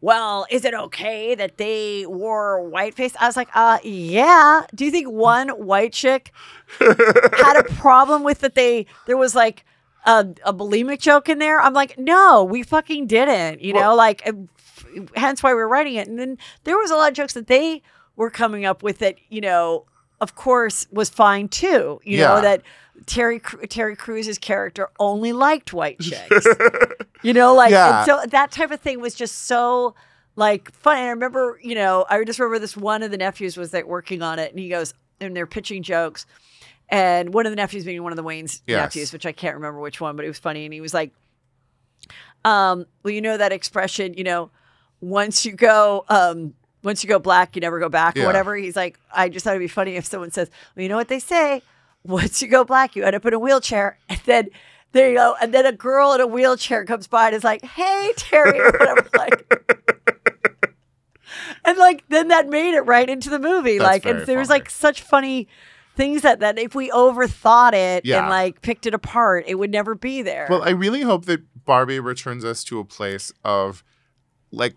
well, 0.00 0.46
is 0.50 0.64
it 0.64 0.72
okay 0.72 1.34
that 1.34 1.58
they 1.58 2.06
wore 2.06 2.60
whiteface? 2.70 3.14
I 3.20 3.26
was 3.26 3.36
like, 3.36 3.48
uh, 3.54 3.78
yeah. 3.82 4.62
Do 4.74 4.84
you 4.84 4.90
think 4.90 5.10
one 5.10 5.48
white 5.50 5.92
chick 5.92 6.32
had 6.78 7.56
a 7.56 7.64
problem 7.74 8.22
with 8.22 8.38
that 8.38 8.54
they 8.54 8.86
there 9.06 9.18
was 9.18 9.34
like 9.34 9.64
a, 10.06 10.26
a 10.44 10.54
bulimic 10.54 11.00
joke 11.00 11.28
in 11.28 11.38
there? 11.38 11.60
I'm 11.60 11.74
like, 11.74 11.98
no, 11.98 12.44
we 12.44 12.62
fucking 12.62 13.08
didn't. 13.08 13.60
You 13.60 13.74
know, 13.74 13.94
like 13.94 14.26
hence 15.16 15.42
why 15.42 15.52
we're 15.52 15.68
writing 15.68 15.96
it. 15.96 16.08
And 16.08 16.18
then 16.18 16.38
there 16.64 16.78
was 16.78 16.90
a 16.90 16.96
lot 16.96 17.08
of 17.10 17.14
jokes 17.16 17.34
that 17.34 17.48
they 17.48 17.82
were 18.16 18.30
coming 18.30 18.64
up 18.64 18.82
with 18.82 18.98
that, 18.98 19.16
you 19.28 19.40
know, 19.40 19.84
of 20.20 20.34
course 20.34 20.86
was 20.90 21.08
fine 21.10 21.48
too. 21.48 22.00
You 22.04 22.18
Yeah. 22.18 22.34
know, 22.34 22.40
that 22.42 22.62
Terry 23.06 23.40
Terry 23.68 23.96
Crews's 23.96 24.38
character 24.38 24.90
only 24.98 25.32
liked 25.32 25.72
white 25.72 25.98
chicks. 26.00 26.46
you 27.22 27.32
know, 27.32 27.54
like 27.54 27.72
Yeah. 27.72 28.00
and 28.00 28.06
so 28.06 28.26
that 28.30 28.50
type 28.50 28.70
of 28.70 28.80
thing 28.80 29.00
was 29.00 29.14
just 29.14 29.46
so 29.46 29.94
like 30.36 30.72
fun. 30.72 30.96
And 30.98 31.06
I 31.06 31.10
remember, 31.10 31.58
you 31.62 31.74
know, 31.74 32.06
I 32.08 32.22
just 32.24 32.38
remember 32.38 32.58
this 32.58 32.76
one 32.76 33.02
of 33.02 33.10
the 33.10 33.16
nephews 33.16 33.56
was 33.56 33.72
like 33.72 33.86
working 33.86 34.22
on 34.22 34.38
it, 34.38 34.50
and 34.50 34.58
he 34.58 34.68
goes, 34.68 34.94
and 35.20 35.36
they're 35.36 35.46
pitching 35.46 35.82
jokes, 35.82 36.24
and 36.88 37.34
one 37.34 37.46
of 37.46 37.52
the 37.52 37.56
nephews 37.56 37.84
being 37.84 38.02
one 38.02 38.12
of 38.12 38.16
the 38.16 38.24
Wayans 38.24 38.62
Yes. 38.66 38.94
nephews, 38.94 39.12
which 39.12 39.26
I 39.26 39.32
can't 39.32 39.54
remember 39.56 39.80
which 39.80 40.00
one, 40.00 40.16
but 40.16 40.24
it 40.24 40.28
was 40.28 40.38
funny, 40.38 40.64
and 40.64 40.72
he 40.72 40.80
was 40.80 40.94
like, 40.94 41.12
um, 42.44 42.86
well, 43.02 43.12
you 43.12 43.20
know 43.20 43.36
that 43.36 43.52
expression, 43.52 44.14
you 44.14 44.24
know, 44.24 44.50
once 45.00 45.44
you 45.44 45.52
go, 45.52 46.04
um, 46.08 46.54
once 46.82 47.02
you 47.04 47.08
go 47.08 47.18
black, 47.18 47.54
you 47.56 47.60
never 47.60 47.78
go 47.78 47.88
back, 47.88 48.16
or 48.16 48.24
whatever. 48.26 48.56
He's 48.56 48.76
like, 48.76 48.98
I 49.14 49.28
just 49.28 49.44
thought 49.44 49.50
it'd 49.50 49.60
be 49.60 49.68
funny 49.68 49.96
if 49.96 50.06
someone 50.06 50.30
says, 50.30 50.50
well, 50.74 50.82
you 50.82 50.88
know 50.88 50.96
what 50.96 51.08
they 51.08 51.18
say, 51.18 51.62
once 52.04 52.40
you 52.40 52.48
go 52.48 52.64
black, 52.64 52.96
you 52.96 53.04
end 53.04 53.14
up 53.16 53.24
in 53.26 53.34
a 53.34 53.38
wheelchair, 53.38 53.98
and 54.08 54.20
then. 54.26 54.48
There 54.92 55.08
you 55.08 55.18
go. 55.18 55.36
And 55.40 55.54
then 55.54 55.66
a 55.66 55.72
girl 55.72 56.14
in 56.14 56.20
a 56.20 56.26
wheelchair 56.26 56.84
comes 56.84 57.06
by 57.06 57.26
and 57.28 57.36
is 57.36 57.44
like, 57.44 57.64
hey, 57.64 58.12
Terry, 58.16 58.58
or 58.58 58.72
whatever. 58.72 59.08
Like, 59.16 59.46
and 61.64 61.78
like, 61.78 62.02
then 62.08 62.26
that 62.28 62.48
made 62.48 62.74
it 62.74 62.80
right 62.80 63.08
into 63.08 63.30
the 63.30 63.38
movie. 63.38 63.78
That's 63.78 63.88
like, 63.88 64.04
and 64.04 64.26
there's 64.26 64.48
funny. 64.48 64.60
like 64.60 64.68
such 64.70 65.02
funny 65.02 65.46
things 65.94 66.22
that, 66.22 66.40
that 66.40 66.58
if 66.58 66.74
we 66.74 66.90
overthought 66.90 67.72
it 67.74 68.04
Yeah. 68.04 68.20
and 68.22 68.30
like 68.30 68.62
picked 68.62 68.86
it 68.86 68.94
apart, 68.94 69.44
it 69.46 69.56
would 69.56 69.70
never 69.70 69.94
be 69.94 70.22
there. 70.22 70.46
Well, 70.50 70.62
I 70.62 70.70
really 70.70 71.02
hope 71.02 71.26
that 71.26 71.42
Barbie 71.64 72.00
returns 72.00 72.44
us 72.44 72.64
to 72.64 72.80
a 72.80 72.84
place 72.84 73.32
of 73.44 73.84
like 74.50 74.74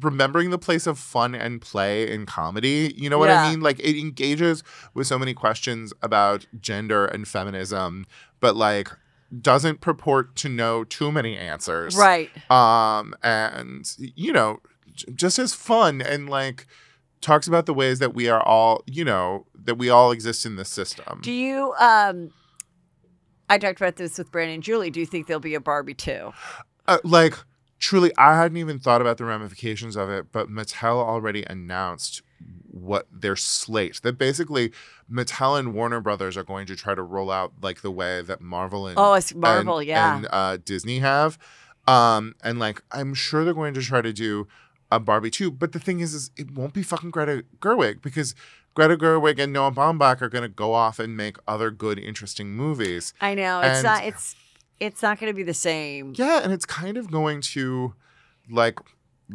remembering 0.00 0.50
the 0.50 0.58
place 0.58 0.86
of 0.86 0.98
fun 0.98 1.34
and 1.34 1.60
play 1.60 2.10
in 2.10 2.24
comedy. 2.26 2.94
You 2.96 3.10
know 3.10 3.18
what 3.18 3.28
Yeah. 3.28 3.42
I 3.42 3.50
mean? 3.50 3.60
Like 3.60 3.78
it 3.80 3.98
engages 3.98 4.62
with 4.94 5.06
so 5.06 5.18
many 5.18 5.34
questions 5.34 5.92
about 6.02 6.46
gender 6.60 7.04
and 7.06 7.26
feminism, 7.26 8.06
but 8.40 8.56
like 8.56 8.90
doesn't 9.40 9.80
purport 9.80 10.36
to 10.36 10.48
know 10.48 10.84
too 10.84 11.10
many 11.10 11.36
answers. 11.36 11.96
Right. 11.96 12.30
Um 12.50 13.14
and 13.22 13.84
you 13.98 14.32
know, 14.32 14.58
j- 14.92 15.12
just 15.14 15.38
as 15.38 15.52
fun 15.52 16.00
and 16.00 16.30
like 16.30 16.66
talks 17.20 17.48
about 17.48 17.66
the 17.66 17.74
ways 17.74 17.98
that 17.98 18.14
we 18.14 18.28
are 18.28 18.40
all, 18.42 18.84
you 18.86 19.04
know, 19.04 19.46
that 19.64 19.74
we 19.76 19.90
all 19.90 20.12
exist 20.12 20.46
in 20.46 20.54
this 20.56 20.68
system. 20.68 21.18
Do 21.22 21.32
you 21.32 21.74
um 21.80 22.30
I 23.48 23.58
talked 23.58 23.80
about 23.80 23.96
this 23.96 24.18
with 24.18 24.30
Brandon 24.30 24.54
and 24.54 24.62
Julie. 24.62 24.90
Do 24.90 25.00
you 25.00 25.06
think 25.06 25.26
there'll 25.26 25.40
be 25.40 25.54
a 25.54 25.60
Barbie 25.60 25.94
too? 25.94 26.32
uh, 26.88 26.98
like 27.02 27.34
truly 27.78 28.12
i 28.18 28.36
hadn't 28.36 28.56
even 28.56 28.78
thought 28.78 29.00
about 29.00 29.18
the 29.18 29.24
ramifications 29.24 29.96
of 29.96 30.08
it 30.08 30.26
but 30.32 30.48
mattel 30.48 30.96
already 30.96 31.44
announced 31.48 32.22
what 32.70 33.06
their 33.12 33.36
slate 33.36 34.00
that 34.02 34.18
basically 34.18 34.70
mattel 35.10 35.58
and 35.58 35.72
warner 35.74 36.00
brothers 36.00 36.36
are 36.36 36.42
going 36.44 36.66
to 36.66 36.76
try 36.76 36.94
to 36.94 37.02
roll 37.02 37.30
out 37.30 37.52
like 37.62 37.80
the 37.82 37.90
way 37.90 38.20
that 38.22 38.40
marvel 38.40 38.86
and 38.86 38.98
Oh, 38.98 39.14
it's 39.14 39.34
Marvel, 39.34 39.78
and, 39.78 39.88
yeah. 39.88 40.16
and 40.16 40.28
uh, 40.30 40.56
disney 40.64 40.98
have 41.00 41.38
um 41.88 42.34
and 42.42 42.58
like 42.58 42.82
i'm 42.92 43.14
sure 43.14 43.44
they're 43.44 43.54
going 43.54 43.74
to 43.74 43.82
try 43.82 44.00
to 44.02 44.12
do 44.12 44.46
a 44.90 45.00
barbie 45.00 45.30
too 45.30 45.50
but 45.50 45.72
the 45.72 45.78
thing 45.80 46.00
is 46.00 46.14
is 46.14 46.30
it 46.36 46.50
won't 46.50 46.72
be 46.74 46.82
fucking 46.82 47.10
greta 47.10 47.44
gerwig 47.60 48.02
because 48.02 48.34
Greta 48.74 48.94
Gerwig 48.94 49.38
and 49.42 49.54
Noah 49.54 49.72
Baumbach 49.72 50.20
are 50.20 50.28
going 50.28 50.42
to 50.42 50.50
go 50.50 50.74
off 50.74 50.98
and 50.98 51.16
make 51.16 51.38
other 51.48 51.70
good, 51.70 51.98
interesting 51.98 52.50
movies. 52.50 53.14
I 53.22 53.34
know. 53.34 53.60
It's 53.60 53.76
And- 53.78 53.84
not 53.84 54.04
it's 54.04 54.36
it's 54.80 55.02
not 55.02 55.18
gonna 55.18 55.34
be 55.34 55.42
the 55.42 55.54
same. 55.54 56.12
Yeah, 56.16 56.40
and 56.42 56.52
it's 56.52 56.66
kind 56.66 56.96
of 56.96 57.10
going 57.10 57.40
to 57.42 57.94
like 58.50 58.78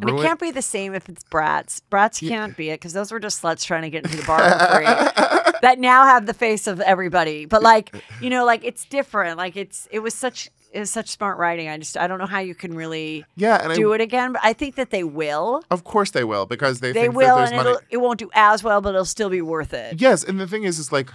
it 0.00 0.22
can't 0.22 0.40
be 0.40 0.50
the 0.50 0.62
same 0.62 0.94
if 0.94 1.08
it's 1.08 1.22
Bratz. 1.24 1.82
Bratz 1.90 2.26
can't 2.26 2.56
be 2.56 2.70
it 2.70 2.80
because 2.80 2.94
those 2.94 3.12
were 3.12 3.20
just 3.20 3.42
sluts 3.42 3.64
trying 3.64 3.82
to 3.82 3.90
get 3.90 4.04
into 4.04 4.16
the 4.16 4.22
bar 4.24 4.38
for 4.38 4.76
free. 4.76 5.52
that 5.62 5.78
now 5.78 6.04
have 6.04 6.26
the 6.26 6.32
face 6.34 6.66
of 6.66 6.80
everybody. 6.80 7.44
But 7.44 7.62
like, 7.62 7.94
you 8.20 8.30
know, 8.30 8.44
like 8.44 8.64
it's 8.64 8.86
different. 8.86 9.36
Like 9.36 9.56
it's 9.56 9.88
it 9.90 9.98
was 9.98 10.14
such 10.14 10.48
it 10.72 10.78
was 10.80 10.90
such 10.90 11.10
smart 11.10 11.36
writing. 11.36 11.68
I 11.68 11.76
just 11.76 11.98
I 11.98 12.06
don't 12.06 12.18
know 12.18 12.26
how 12.26 12.38
you 12.38 12.54
can 12.54 12.74
really 12.74 13.24
Yeah, 13.36 13.62
and 13.62 13.72
I- 13.72 13.76
do 13.76 13.92
it 13.92 14.00
again. 14.00 14.32
But 14.32 14.40
I 14.42 14.54
think 14.54 14.76
that 14.76 14.90
they 14.90 15.04
will. 15.04 15.62
Of 15.70 15.84
course 15.84 16.10
they 16.10 16.24
will 16.24 16.46
because 16.46 16.80
they, 16.80 16.92
They 16.92 17.02
think 17.02 17.14
will, 17.14 17.36
that 17.36 17.50
there's 17.50 17.66
and 17.66 17.86
it 17.90 17.98
won't 17.98 18.18
do 18.18 18.30
as 18.32 18.64
well, 18.64 18.80
but 18.80 18.90
it'll 18.90 19.04
still 19.04 19.30
be 19.30 19.42
worth 19.42 19.74
it. 19.74 20.00
Yes, 20.00 20.24
and 20.24 20.40
the 20.40 20.46
thing 20.46 20.64
is, 20.64 20.78
is 20.78 20.90
like 20.90 21.10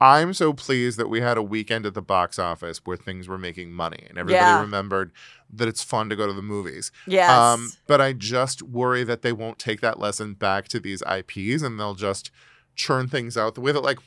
I'm 0.00 0.34
so 0.34 0.52
pleased 0.52 0.98
that 0.98 1.08
we 1.08 1.20
had 1.22 1.38
a 1.38 1.42
weekend 1.42 1.86
at 1.86 1.94
the 1.94 2.02
box 2.02 2.38
office 2.38 2.80
where 2.84 2.96
things 2.98 3.28
were 3.28 3.38
making 3.38 3.72
money 3.72 4.04
and 4.08 4.18
everybody 4.18 4.44
Yeah. 4.50 4.60
remembered 4.60 5.10
that 5.50 5.68
it's 5.68 5.82
fun 5.82 6.10
to 6.10 6.16
go 6.16 6.26
to 6.26 6.32
the 6.34 6.42
movies. 6.42 6.90
Um, 7.06 7.12
Yes. 7.12 7.78
but 7.86 8.00
I 8.00 8.12
just 8.12 8.62
worry 8.62 9.04
that 9.04 9.22
they 9.22 9.32
won't 9.32 9.58
take 9.58 9.80
that 9.80 9.98
lesson 9.98 10.34
back 10.34 10.68
to 10.68 10.80
these 10.80 11.02
IPs 11.06 11.62
and 11.62 11.80
they'll 11.80 11.94
just 11.94 12.30
churn 12.74 13.08
things 13.08 13.36
out 13.38 13.54
the 13.54 13.60
way 13.62 13.72
that, 13.72 13.80
like, 13.82 13.98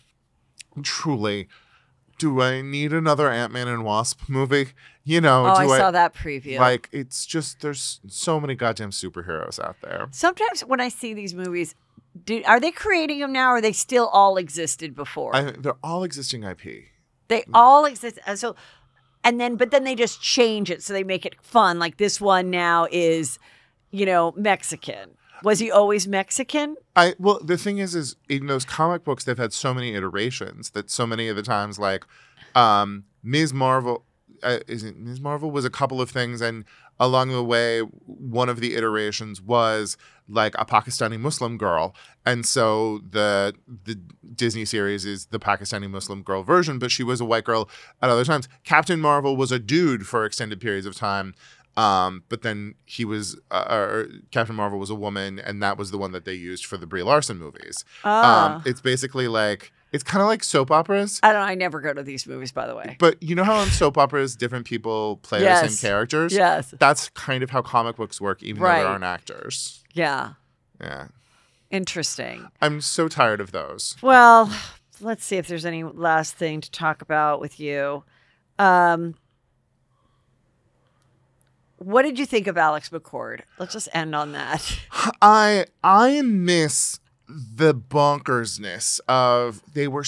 truly, 0.83 1.47
do 2.17 2.41
I 2.41 2.61
need 2.61 2.93
another 2.93 3.29
Ant 3.29 3.51
Man 3.53 3.67
and 3.67 3.83
Wasp 3.83 4.21
movie? 4.27 4.69
You 5.03 5.21
know, 5.21 5.45
Oh, 5.47 5.65
do 5.65 5.71
I 5.71 5.77
saw 5.77 5.91
that 5.91 6.13
preview. 6.13 6.59
Like, 6.59 6.89
it's 6.91 7.25
just, 7.25 7.61
there's 7.61 7.99
so 8.07 8.39
many 8.39 8.53
goddamn 8.55 8.91
superheroes 8.91 9.59
out 9.63 9.77
there. 9.81 10.07
Sometimes 10.11 10.61
when 10.61 10.79
I 10.81 10.89
see 10.89 11.13
these 11.13 11.33
movies, 11.33 11.73
do, 12.25 12.43
are 12.45 12.59
they 12.59 12.71
creating 12.71 13.19
them 13.19 13.33
now 13.33 13.51
or 13.51 13.61
they 13.61 13.71
still 13.73 14.07
all 14.07 14.37
existed 14.37 14.95
before? 14.95 15.35
I, 15.35 15.51
they're 15.51 15.77
all 15.83 16.03
existing 16.03 16.43
IP. 16.43 16.85
They 17.27 17.43
all 17.53 17.85
exist. 17.85 18.19
uh, 18.25 18.35
So, 18.35 18.55
and 19.23 19.39
then, 19.39 19.55
but 19.55 19.71
then 19.71 19.83
they 19.83 19.95
just 19.95 20.21
change 20.21 20.69
it 20.71 20.81
so 20.81 20.93
they 20.93 21.03
make 21.03 21.25
it 21.25 21.35
fun. 21.41 21.79
Like 21.79 21.97
this 21.97 22.19
one 22.19 22.49
now 22.49 22.87
is, 22.91 23.37
you 23.91 24.05
know, 24.05 24.33
Mexican. 24.35 25.11
Was 25.43 25.59
he 25.59 25.71
always 25.71 26.07
Mexican? 26.07 26.75
I 26.95 27.15
well, 27.17 27.39
the 27.41 27.57
thing 27.57 27.77
is, 27.77 27.95
is 27.95 28.15
in 28.27 28.47
those 28.47 28.65
comic 28.65 29.03
books, 29.05 29.23
they've 29.23 29.37
had 29.37 29.53
so 29.53 29.73
many 29.73 29.93
iterations 29.95 30.71
that 30.71 30.89
so 30.89 31.07
many 31.07 31.29
of 31.29 31.35
the 31.37 31.43
times, 31.43 31.79
like 31.79 32.03
um, 32.55 33.05
Ms. 33.23 33.53
Marvel, 33.53 34.03
uh, 34.43 34.59
is 34.67 34.83
it 34.83 34.97
Ms. 34.97 35.21
Marvel 35.21 35.49
was 35.49 35.63
a 35.63 35.69
couple 35.69 36.01
of 36.01 36.09
things, 36.09 36.41
and 36.41 36.65
along 36.99 37.29
the 37.29 37.43
way, 37.43 37.79
one 37.79 38.49
of 38.49 38.59
the 38.59 38.75
iterations 38.75 39.41
was 39.41 39.95
like 40.29 40.53
a 40.57 40.65
Pakistani 40.65 41.19
Muslim 41.19 41.57
girl, 41.57 41.95
and 42.25 42.45
so 42.45 42.99
the 43.09 43.53
the 43.85 43.99
Disney 44.35 44.63
series 44.65 45.05
is 45.05 45.25
the 45.27 45.39
Pakistani 45.39 45.89
Muslim 45.89 46.21
girl 46.23 46.43
version, 46.43 46.79
but 46.79 46.91
she 46.91 47.03
was 47.03 47.19
a 47.19 47.25
white 47.25 47.43
girl 47.43 47.69
at 48.01 48.09
other 48.09 48.23
times. 48.23 48.47
Captain 48.63 48.99
Marvel 48.99 49.35
was 49.35 49.51
a 49.51 49.59
dude 49.59 50.05
for 50.07 50.25
extended 50.25 50.61
periods 50.61 50.85
of 50.85 50.95
time. 50.95 51.33
Um, 51.77 52.23
but 52.27 52.41
then 52.41 52.75
he 52.85 53.05
was, 53.05 53.39
uh, 53.51 53.65
or 53.69 54.07
Captain 54.31 54.55
Marvel 54.55 54.79
was 54.79 54.89
a 54.89 54.95
woman, 54.95 55.39
and 55.39 55.63
that 55.63 55.77
was 55.77 55.91
the 55.91 55.97
one 55.97 56.11
that 56.11 56.25
they 56.25 56.33
used 56.33 56.65
for 56.65 56.75
the 56.77 56.85
Brie 56.85 57.03
Larson 57.03 57.37
movies. 57.37 57.85
Ah. 58.03 58.55
Um, 58.55 58.63
it's 58.65 58.81
basically 58.81 59.29
like 59.29 59.71
it's 59.93 60.03
kind 60.03 60.21
of 60.21 60.27
like 60.27 60.43
soap 60.43 60.71
operas, 60.71 61.19
I 61.23 61.31
don't. 61.31 61.41
I 61.41 61.55
never 61.55 61.79
go 61.79 61.93
to 61.93 62.03
these 62.03 62.27
movies, 62.27 62.51
by 62.51 62.67
the 62.67 62.75
way. 62.75 62.97
but 62.99 63.21
you 63.23 63.33
know 63.33 63.45
how 63.45 63.61
in 63.61 63.69
soap 63.69 63.97
operas 63.97 64.35
different 64.35 64.65
people 64.65 65.17
play 65.17 65.39
the 65.39 65.67
same 65.67 65.89
characters. 65.89 66.33
Yes. 66.33 66.73
that's 66.79 67.09
kind 67.09 67.43
of 67.43 67.49
how 67.49 67.61
comic 67.61 67.95
books 67.95 68.19
work, 68.19 68.43
even 68.43 68.61
though 68.61 68.67
Right. 68.67 68.79
there 68.79 68.87
aren't 68.87 69.03
actors. 69.05 69.78
Yeah, 69.93 70.33
Yeah, 70.79 71.07
interesting. 71.69 72.49
I'm 72.61 72.81
so 72.81 73.07
tired 73.07 73.41
of 73.41 73.51
those. 73.51 73.95
Well, 74.01 74.51
let's 75.01 75.25
see 75.25 75.37
if 75.37 75.47
there's 75.47 75.65
any 75.65 75.83
last 75.83 76.35
thing 76.35 76.61
to 76.61 76.71
talk 76.71 77.01
about 77.01 77.41
with 77.41 77.59
you. 77.59 78.03
Um, 78.57 79.15
what 81.77 82.03
did 82.03 82.19
you 82.19 82.25
think 82.25 82.47
of 82.47 82.57
Alex 82.57 82.89
McCord? 82.89 83.41
Let's 83.57 83.73
just 83.73 83.89
end 83.93 84.13
on 84.13 84.33
that. 84.33 84.79
I 85.21 85.65
I 85.83 86.21
miss 86.21 86.99
the 87.29 87.75
bonkersness 87.75 88.99
of 89.07 89.61
they 89.73 89.87
were 89.87 90.05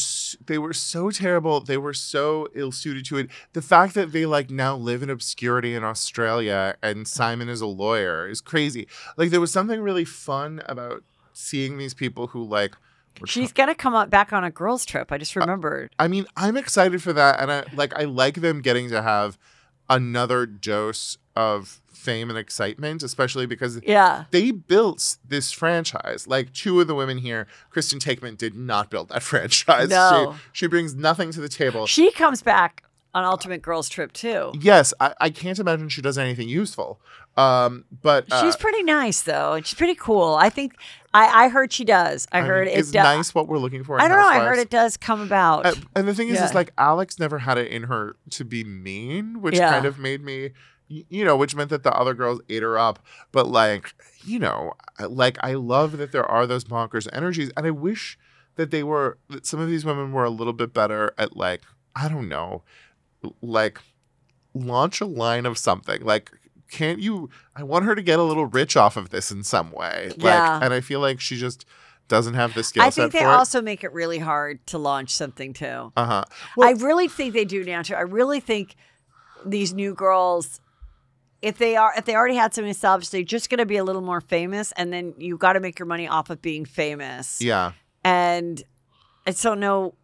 they 0.48 0.58
were 0.58 0.74
so 0.74 1.12
terrible 1.12 1.60
they 1.60 1.78
were 1.78 1.94
so 1.94 2.48
ill 2.56 2.72
suited 2.72 3.06
to 3.06 3.18
it 3.18 3.30
the 3.54 3.62
fact 3.62 3.94
that 3.94 4.12
they 4.12 4.26
like 4.26 4.50
now 4.50 4.76
live 4.76 5.04
in 5.04 5.10
obscurity 5.10 5.76
in 5.76 5.84
Australia 5.84 6.76
and 6.82 7.08
Simon 7.08 7.48
is 7.48 7.62
a 7.62 7.68
lawyer 7.68 8.28
is 8.28 8.42
crazy 8.42 8.88
like 9.18 9.30
there 9.30 9.40
was 9.40 9.52
something 9.52 9.82
really 9.82 10.06
fun 10.06 10.64
about 10.66 11.04
seeing 11.32 11.78
these 11.78 11.94
people 11.94 12.28
who 12.28 12.44
like 12.44 12.76
She's 13.26 13.52
gonna 13.52 13.76
come 13.76 13.94
up 13.94 14.10
back 14.10 14.32
on 14.32 14.46
a 14.46 14.50
girls' 14.50 14.86
trip. 14.86 15.12
I 15.12 15.18
just 15.18 15.36
uh, 15.36 15.42
remembered. 15.42 15.92
I 16.00 16.08
mean, 16.08 16.26
I'm 16.38 16.56
excited 16.56 17.04
for 17.04 17.12
that, 17.12 17.42
and 17.42 17.52
I 17.52 17.66
like 17.76 17.94
I 17.94 18.06
like 18.06 18.36
them 18.36 18.62
getting 18.62 18.90
to 18.90 19.02
have 19.02 19.38
another 19.90 20.46
dose 20.46 21.18
of 21.36 21.81
fame 21.92 22.30
and 22.30 22.38
excitement, 22.38 23.04
especially 23.04 23.46
because 23.46 23.80
Yeah. 23.84 24.26
they 24.32 24.52
built 24.52 25.18
this 25.28 25.52
franchise. 25.52 26.28
Like 26.28 26.54
two 26.54 26.80
of 26.82 26.88
the 26.88 26.96
women 26.96 27.18
here, 27.18 27.48
Kristen 27.70 28.00
Taekman 28.00 28.38
did 28.38 28.56
not 28.56 28.90
build 28.90 29.10
that 29.10 29.24
franchise. 29.24 29.90
No. 29.90 30.36
She, 30.54 30.64
she 30.64 30.68
brings 30.68 30.96
nothing 30.96 31.32
to 31.32 31.42
the 31.42 31.50
table. 31.50 31.86
She 31.88 32.12
comes 32.12 32.42
back 32.42 32.84
on 33.14 33.26
Ultimate 33.26 33.62
Girls 33.62 33.90
Trip 33.90 34.14
too. 34.14 34.54
yes, 34.60 34.94
I, 35.02 35.14
I 35.20 35.30
can't 35.32 35.60
imagine 35.60 35.90
she 35.90 36.02
does 36.02 36.18
anything 36.18 36.48
useful. 36.48 37.00
Um, 37.38 37.86
but 38.02 38.32
uh, 38.32 38.42
She's 38.42 38.56
pretty 38.56 38.84
nice 38.84 39.22
though, 39.22 39.54
and 39.54 39.66
she's 39.66 39.78
pretty 39.78 39.96
cool. 39.96 40.36
I 40.36 40.50
think 40.50 40.76
I, 41.14 41.46
I 41.46 41.48
heard 41.50 41.72
she 41.74 41.84
does. 41.86 42.28
I, 42.32 42.40
I 42.40 42.42
heard 42.42 42.68
mean, 42.68 42.76
it 42.78 42.80
is 42.80 42.92
do- 42.92 43.00
nice 43.00 43.34
what 43.36 43.48
we're 43.48 43.58
looking 43.58 43.84
for. 43.84 44.00
I 44.02 44.08
don't 44.08 44.18
know. 44.18 44.28
I 44.28 44.40
heard 44.40 44.60
it 44.60 44.70
does 44.70 44.96
come 44.98 45.22
about. 45.22 45.66
Uh, 45.66 45.76
and 45.96 46.08
the 46.08 46.14
thing 46.14 46.30
is, 46.30 46.42
is 46.42 46.54
like 46.54 46.72
Alex 46.78 47.20
never 47.20 47.40
had 47.40 47.58
it 47.58 47.70
in 47.72 47.84
her 47.84 48.16
to 48.32 48.44
be 48.46 48.64
mean, 48.64 49.42
which 49.42 49.56
Yeah. 49.58 49.72
kind 49.72 49.86
of 49.86 49.98
made 50.00 50.22
me, 50.24 50.52
you 51.10 51.24
know, 51.26 51.36
which 51.36 51.56
meant 51.56 51.70
that 51.70 51.84
the 51.84 51.94
other 51.94 52.14
girls 52.14 52.42
ate 52.50 52.64
her 52.64 52.78
up. 52.78 53.00
But 53.32 53.48
like, 53.48 53.94
you 54.24 54.40
know, 54.40 54.74
like 55.00 55.38
I 55.42 55.54
love 55.54 55.98
that 55.98 56.12
there 56.12 56.26
are 56.26 56.46
those 56.46 56.64
bonkers 56.66 57.08
energies, 57.14 57.52
and 57.56 57.66
I 57.66 57.72
wish 57.72 58.18
that 58.56 58.72
they 58.72 58.84
were 58.84 59.18
that 59.30 59.46
some 59.46 59.60
of 59.60 59.68
these 59.70 59.86
women 59.86 60.12
were 60.12 60.26
a 60.26 60.30
little 60.30 60.54
bit 60.54 60.74
better 60.74 61.14
at 61.18 61.36
like, 61.38 61.62
I 61.96 62.08
don't 62.10 62.28
know, 62.30 62.64
like 63.42 63.80
launch 64.54 65.02
a 65.02 65.06
line 65.06 65.46
of 65.46 65.58
something 65.58 66.02
like. 66.04 66.32
Can't 66.70 67.00
you? 67.00 67.30
I 67.54 67.64
want 67.64 67.84
her 67.84 67.96
to 67.96 68.02
get 68.02 68.18
a 68.18 68.24
little 68.24 68.46
rich 68.46 68.78
off 68.78 68.96
of 68.96 69.10
this 69.10 69.30
in 69.30 69.44
some 69.44 69.72
way. 69.74 70.08
Like, 70.12 70.22
Yeah. 70.24 70.62
and 70.64 70.74
I 70.74 70.80
feel 70.80 71.02
like 71.02 71.20
she 71.20 71.36
just 71.36 71.66
doesn't 72.08 72.36
have 72.36 72.54
the 72.54 72.64
skill 72.64 72.84
I 72.84 72.90
think 72.90 73.12
they 73.12 73.26
also 73.26 73.62
make 73.62 73.84
it 73.84 73.92
really 73.92 74.20
hard 74.20 74.66
to 74.68 74.78
launch 74.78 75.10
something 75.10 75.52
too. 75.52 75.92
Uh 75.98 76.06
huh. 76.06 76.24
I 76.62 76.72
really 76.72 77.10
think 77.10 77.34
they 77.34 77.44
do 77.44 77.66
now 77.66 77.82
too. 77.82 77.96
I 77.96 78.04
really 78.04 78.40
think 78.40 78.78
these 79.46 79.74
new 79.74 79.94
girls, 79.94 80.61
if 81.42 81.58
they 81.58 81.76
are, 81.76 81.94
if 81.98 82.06
they 82.06 82.16
already 82.16 82.36
had 82.36 82.54
something 82.54 82.70
established, 82.72 83.12
they're 83.12 83.24
just 83.24 83.50
going 83.50 83.58
to 83.60 83.66
be 83.66 83.78
a 83.78 83.84
little 83.84 84.02
more 84.02 84.22
famous, 84.22 84.72
and 84.74 84.94
then 84.94 85.14
you 85.18 85.38
got 85.38 85.54
to 85.54 85.60
make 85.60 85.80
your 85.80 85.88
money 85.88 86.08
off 86.08 86.30
of 86.30 86.42
being 86.42 86.66
famous. 86.66 87.42
Yeah. 87.42 87.72
And 88.04 88.62
I 89.26 89.32
don't 89.32 89.60
know. 89.60 89.96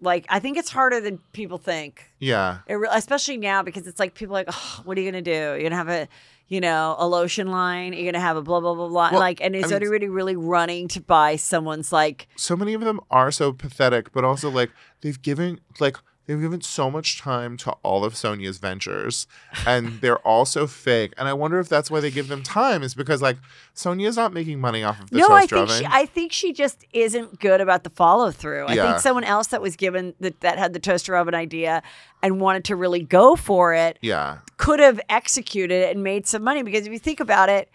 Like, 0.00 0.26
I 0.28 0.40
think 0.40 0.58
it's 0.58 0.70
harder 0.70 1.00
than 1.00 1.18
people 1.32 1.56
think. 1.58 2.10
Yeah. 2.18 2.58
It 2.66 2.74
re- 2.74 2.88
especially 2.92 3.38
now 3.38 3.62
because 3.62 3.86
it's 3.86 3.98
like 3.98 4.14
people 4.14 4.34
like, 4.34 4.46
oh, 4.50 4.80
what 4.84 4.98
are 4.98 5.00
you 5.00 5.10
gonna 5.10 5.22
do? 5.22 5.30
You're 5.30 5.62
gonna 5.62 5.76
have 5.76 5.88
a, 5.88 6.06
you 6.48 6.60
know, 6.60 6.96
a 6.98 7.08
lotion 7.08 7.50
line. 7.50 7.94
You're 7.94 8.04
gonna 8.12 8.22
have 8.22 8.36
a 8.36 8.42
blah 8.42 8.60
blah 8.60 8.74
blah 8.74 8.88
blah. 8.88 9.10
Well, 9.12 9.20
like, 9.20 9.40
and 9.40 9.56
is 9.56 9.64
I 9.64 9.66
mean- 9.68 9.74
everybody 9.76 10.08
really 10.08 10.36
running 10.36 10.88
to 10.88 11.00
buy 11.00 11.36
someone's 11.36 11.92
like? 11.92 12.28
so 12.36 12.54
many 12.56 12.74
of 12.74 12.82
them 12.82 13.00
are 13.10 13.30
so 13.30 13.52
pathetic, 13.54 14.12
but 14.12 14.22
also 14.22 14.50
like 14.50 14.70
they've 15.00 15.20
given 15.20 15.60
like 15.80 15.96
they've 16.26 16.40
given 16.40 16.60
so 16.60 16.90
much 16.90 17.20
time 17.20 17.56
to 17.58 17.70
all 17.82 18.04
of 18.04 18.14
Sonja's 18.14 18.58
ventures, 18.58 19.26
and 19.66 20.00
they're 20.00 20.18
all 20.18 20.44
so 20.44 20.66
fake. 20.66 21.12
And 21.16 21.28
I 21.28 21.32
wonder 21.32 21.58
if 21.58 21.68
that's 21.68 21.90
why 21.90 22.00
they 22.00 22.10
give 22.10 22.28
them 22.28 22.42
time 22.42 22.82
is 22.82 22.94
because 22.94 23.22
like 23.22 23.38
Sonja's 23.74 24.16
not 24.16 24.32
making 24.32 24.60
money 24.60 24.82
off 24.82 25.00
of 25.00 25.10
the 25.10 25.18
no, 25.18 25.28
I 25.30 25.46
think 25.46 25.52
oven. 25.70 25.78
she, 25.80 25.86
I 25.90 26.06
think 26.06 26.32
she 26.32 26.52
just 26.52 26.84
isn't 26.92 27.38
good 27.40 27.60
about 27.60 27.84
the 27.84 27.90
follow 27.90 28.30
through. 28.30 28.66
I 28.66 28.74
Yeah. 28.74 28.90
think 28.92 29.00
someone 29.00 29.24
else 29.24 29.48
that 29.48 29.62
was 29.62 29.76
given 29.76 30.14
that 30.20 30.40
that 30.40 30.58
had 30.58 30.72
the 30.72 30.80
toaster 30.80 31.16
oven 31.16 31.34
idea 31.34 31.82
and 32.22 32.40
wanted 32.40 32.64
to 32.64 32.76
really 32.76 33.02
go 33.02 33.36
for 33.36 33.74
it 33.74 33.98
yeah, 34.00 34.38
could 34.56 34.80
have 34.80 35.00
executed 35.08 35.74
it 35.74 35.94
and 35.94 36.02
made 36.02 36.26
some 36.26 36.42
money 36.42 36.62
because 36.62 36.86
if 36.86 36.92
you 36.92 36.98
think 36.98 37.20
about 37.20 37.48
it, 37.48 37.70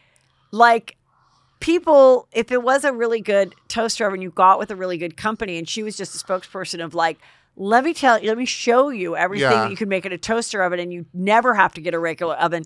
like 0.52 0.98
people, 1.60 2.28
if 2.32 2.52
it 2.52 2.64
was 2.64 2.84
a 2.84 2.91
really 2.91 3.22
good 3.22 3.56
toaster 3.68 4.06
oven 4.07 4.22
you 4.22 4.32
got 4.32 4.60
with 4.60 4.72
a 4.72 4.76
really 4.76 4.98
good 4.98 5.15
company 5.15 5.57
and 5.57 5.69
she 5.69 5.84
was 5.84 5.95
just 5.95 6.15
a 6.15 6.26
spokesperson 6.26 6.84
of 6.84 6.94
like, 6.94 7.19
let 7.61 7.83
me 7.83 7.93
tell 7.93 8.19
you, 8.19 8.27
let 8.29 8.38
me 8.39 8.45
show 8.45 8.89
you 8.89 9.15
everything 9.15 9.43
Yeah. 9.51 9.61
that 9.63 9.69
you 9.71 9.77
can 9.77 9.88
make 9.88 10.05
in 10.05 10.11
a 10.11 10.17
toaster 10.17 10.63
oven 10.63 10.79
and 10.79 10.91
you 10.91 11.05
never 11.13 11.53
have 11.53 11.73
to 11.75 11.81
get 11.81 11.93
a 11.93 11.99
regular 11.99 12.33
oven. 12.35 12.63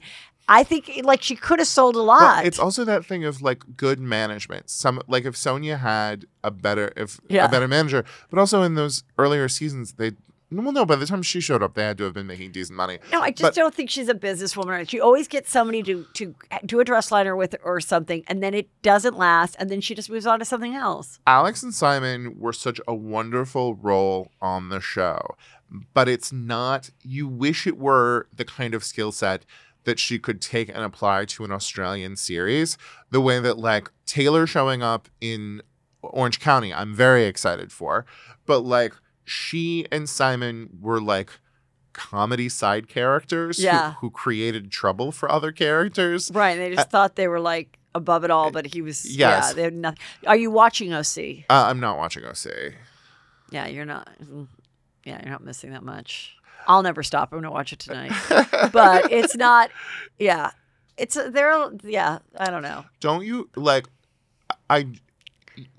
I 0.48 0.64
think 0.64 0.90
like 1.04 1.22
she 1.24 1.36
could 1.36 1.60
have 1.60 1.68
sold 1.68 1.96
a 1.96 2.02
lot. 2.02 2.38
But 2.38 2.46
it's 2.46 2.60
also 2.60 2.86
that 2.86 3.04
thing 3.06 3.26
of 3.26 3.42
like 3.42 3.64
good 3.76 4.00
management. 4.00 4.70
Some 4.70 5.02
like 5.08 5.26
if 5.26 5.36
Sonja 5.36 5.80
had 5.80 6.26
a 6.44 6.52
better 6.52 6.94
if 6.96 7.20
Yeah. 7.28 7.46
a 7.46 7.50
better 7.50 7.68
manager, 7.68 8.06
but 8.30 8.40
also 8.40 8.62
in 8.62 8.76
those 8.76 9.04
earlier 9.18 9.50
seasons 9.50 9.94
they 9.94 10.12
well 10.52 10.72
no 10.72 10.86
by 10.86 10.96
the 10.96 11.06
time 11.06 11.22
she 11.24 11.40
showed 11.42 11.62
up 11.64 11.74
they 11.74 11.84
had 11.84 11.98
to 11.98 12.04
have 12.06 12.14
been 12.14 12.28
making 12.28 12.52
decent 12.52 12.78
money. 12.78 13.00
No, 13.12 13.22
I 13.22 13.32
just 13.32 13.42
But- 13.42 13.56
don't 13.56 13.74
think 13.74 13.90
she's 13.90 14.10
a 14.10 14.14
businesswoman. 14.14 14.88
She 14.90 15.00
always 15.00 15.28
gets 15.28 15.50
somebody 15.52 15.84
to 15.84 16.06
to 16.14 16.36
do 16.66 16.80
a 16.80 16.86
dress 16.86 17.12
liner 17.12 17.36
with 17.36 17.56
or 17.64 17.80
something, 17.82 18.24
and 18.28 18.42
then 18.44 18.54
it 18.54 18.70
doesn't 18.82 19.18
last, 19.18 19.56
and 19.60 19.70
then 19.70 19.82
she 19.82 19.96
just 19.96 20.10
moves 20.10 20.26
on 20.26 20.40
to 20.40 20.46
something 20.46 20.76
else. 20.76 21.20
Alex 21.28 21.64
and 21.64 21.74
Simon 21.74 22.40
were 22.40 22.54
such 22.54 22.80
a 22.88 22.94
wonderful 22.94 23.76
role 23.76 24.32
on 24.42 24.70
the 24.70 24.80
show, 24.80 25.36
but 25.94 26.08
it's 26.08 26.32
not, 26.32 26.90
you 27.04 27.28
wish 27.28 27.66
it 27.68 27.78
were 27.78 28.28
the 28.34 28.46
kind 28.46 28.74
of 28.74 28.84
skill 28.84 29.12
set 29.12 29.46
that 29.84 30.00
she 30.00 30.18
could 30.18 30.42
take 30.42 30.68
and 30.70 30.80
apply 30.80 31.26
to 31.26 31.44
an 31.44 31.52
Australian 31.52 32.16
series. 32.16 32.76
The 33.12 33.22
way 33.22 33.40
that, 33.40 33.58
like, 33.60 33.92
Taylor 34.08 34.48
showing 34.48 34.82
up 34.82 35.10
in 35.22 35.62
Orange 36.02 36.40
County, 36.40 36.74
I'm 36.74 36.94
very 36.96 37.26
excited 37.26 37.72
for. 37.72 38.04
But, 38.48 38.62
like, 38.62 38.94
she 39.26 39.86
and 39.92 40.08
Simon 40.10 40.70
were 40.80 41.02
like, 41.02 41.32
comedy 41.94 42.50
side 42.50 42.88
characters 42.90 43.58
who- 43.58 43.64
Yeah. 43.64 43.94
who, 44.02 44.10
created 44.12 44.70
trouble 44.72 45.12
for 45.14 45.32
other 45.32 45.52
characters. 45.52 46.30
Right? 46.34 46.56
They 46.58 46.70
just 46.76 46.88
Uh, 46.88 46.90
thought 46.90 47.16
they 47.16 47.28
were 47.28 47.40
like 47.40 47.80
above 47.94 48.24
it 48.26 48.32
all, 48.32 48.52
but 48.52 48.66
he 48.68 48.82
was. 48.82 49.06
yes. 49.06 49.48
Yeah, 49.50 49.54
they 49.54 49.62
had 49.64 49.74
nothing. 49.74 50.00
Are 50.28 50.36
you 50.36 50.52
watching 50.52 50.94
OC? 50.94 51.46
Uh, 51.50 51.66
I'm 51.68 51.80
not 51.80 51.98
watching 51.98 52.26
OC. 52.26 52.76
Yeah, 53.52 53.68
you're 53.68 53.86
not. 53.86 54.10
Mm. 54.22 54.48
yeah, 55.06 55.22
you're 55.22 55.32
not 55.32 55.44
missing 55.44 55.72
that 55.72 55.84
much. 55.84 56.36
I'll 56.68 56.82
never 56.84 57.02
stop. 57.04 57.32
I'm 57.32 57.38
gonna 57.40 57.52
watch 57.52 57.72
it 57.72 57.80
tonight. 57.80 58.12
but 58.74 59.12
it's 59.12 59.36
not. 59.36 59.70
Yeah, 60.20 60.52
it's 60.98 61.16
there. 61.16 61.70
yeah. 61.84 62.20
I 62.38 62.50
don't 62.52 62.64
know. 62.64 62.86
Don't 63.00 63.24
you 63.24 63.50
like? 63.56 63.86
I 64.70 64.88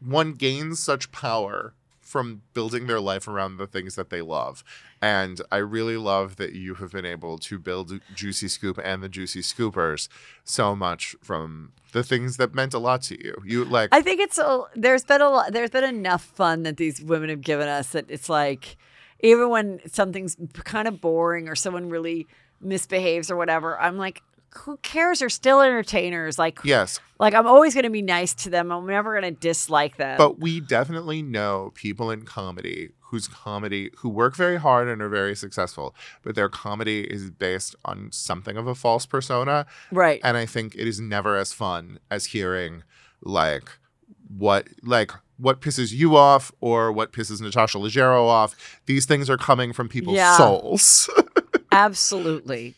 one 0.00 0.32
gains 0.32 0.78
such 0.82 1.12
power 1.12 1.74
from 2.06 2.42
building 2.54 2.86
their 2.86 3.00
life 3.00 3.26
around 3.26 3.56
the 3.56 3.66
things 3.66 3.96
that 3.96 4.10
they 4.10 4.22
love. 4.22 4.62
And 5.02 5.40
I 5.50 5.56
really 5.56 5.96
love 5.96 6.36
that 6.36 6.52
you 6.52 6.74
have 6.74 6.92
been 6.92 7.04
able 7.04 7.36
to 7.38 7.58
build 7.58 8.00
Juicy 8.14 8.46
Scoop 8.46 8.78
and 8.82 9.02
the 9.02 9.08
Juicy 9.08 9.42
Scoopers 9.42 10.08
so 10.44 10.76
much 10.76 11.16
from 11.20 11.72
the 11.92 12.04
things 12.04 12.36
that 12.36 12.54
meant 12.54 12.74
a 12.74 12.78
lot 12.78 13.02
to 13.02 13.22
you. 13.22 13.34
You 13.44 13.64
like 13.64 13.90
I 13.92 14.02
think 14.02 14.20
it's 14.20 14.38
a, 14.38 14.62
there's 14.74 15.04
been 15.04 15.20
a 15.20 15.28
lot, 15.28 15.52
there's 15.52 15.70
been 15.70 15.84
enough 15.84 16.22
fun 16.22 16.62
that 16.62 16.76
these 16.76 17.02
women 17.02 17.28
have 17.28 17.40
given 17.40 17.68
us 17.68 17.90
that 17.90 18.08
it's 18.08 18.28
like 18.28 18.76
even 19.20 19.48
when 19.50 19.80
something's 19.90 20.36
kind 20.52 20.86
of 20.86 21.00
boring 21.00 21.48
or 21.48 21.56
someone 21.56 21.90
really 21.90 22.28
misbehaves 22.60 23.30
or 23.30 23.36
whatever, 23.36 23.78
I'm 23.80 23.96
like, 23.96 24.22
who 24.54 24.76
cares? 24.78 25.18
They're 25.20 25.28
still 25.28 25.60
entertainers. 25.60 26.38
Like 26.38 26.58
Yes. 26.64 26.98
like 27.20 27.34
I'm 27.34 27.46
always 27.46 27.74
going 27.74 27.84
to 27.84 27.90
be 27.90 28.02
nice 28.02 28.32
to 28.34 28.50
them. 28.50 28.70
I'm 28.72 28.86
never 28.86 29.18
going 29.18 29.34
to 29.34 29.38
dislike 29.40 29.96
them. 29.96 30.16
But 30.18 30.38
we 30.40 30.60
definitely 30.60 31.22
know 31.22 31.72
people 31.74 32.10
in 32.10 32.22
comedy 32.22 32.90
whose 33.10 33.28
comedy 33.28 33.90
who 33.98 34.08
work 34.08 34.34
very 34.34 34.56
hard 34.56 34.88
and 34.88 35.00
are 35.00 35.08
very 35.08 35.36
successful, 35.36 35.94
but 36.22 36.34
their 36.34 36.48
comedy 36.48 37.02
is 37.02 37.30
based 37.30 37.76
on 37.84 38.08
something 38.12 38.56
of 38.56 38.66
a 38.66 38.74
false 38.74 39.06
persona. 39.06 39.64
Right. 39.92 40.20
And 40.24 40.36
I 40.36 40.46
think 40.46 40.74
it 40.74 40.88
is 40.88 40.98
never 41.00 41.36
as 41.36 41.52
fun 41.52 41.98
as 42.10 42.26
hearing 42.26 42.82
like 43.22 43.70
what 44.36 44.66
like 44.82 45.12
what 45.38 45.60
pisses 45.60 45.92
you 45.92 46.16
off 46.16 46.50
or 46.60 46.90
what 46.90 47.12
pisses 47.12 47.40
Natasha 47.40 47.78
Leggero 47.78 48.22
off. 48.26 48.80
These 48.86 49.04
things 49.06 49.28
are 49.30 49.36
coming 49.36 49.72
from 49.72 49.88
people's 49.88 50.16
Yeah. 50.16 50.36
souls. 50.36 51.08
Absolutely. 51.72 52.74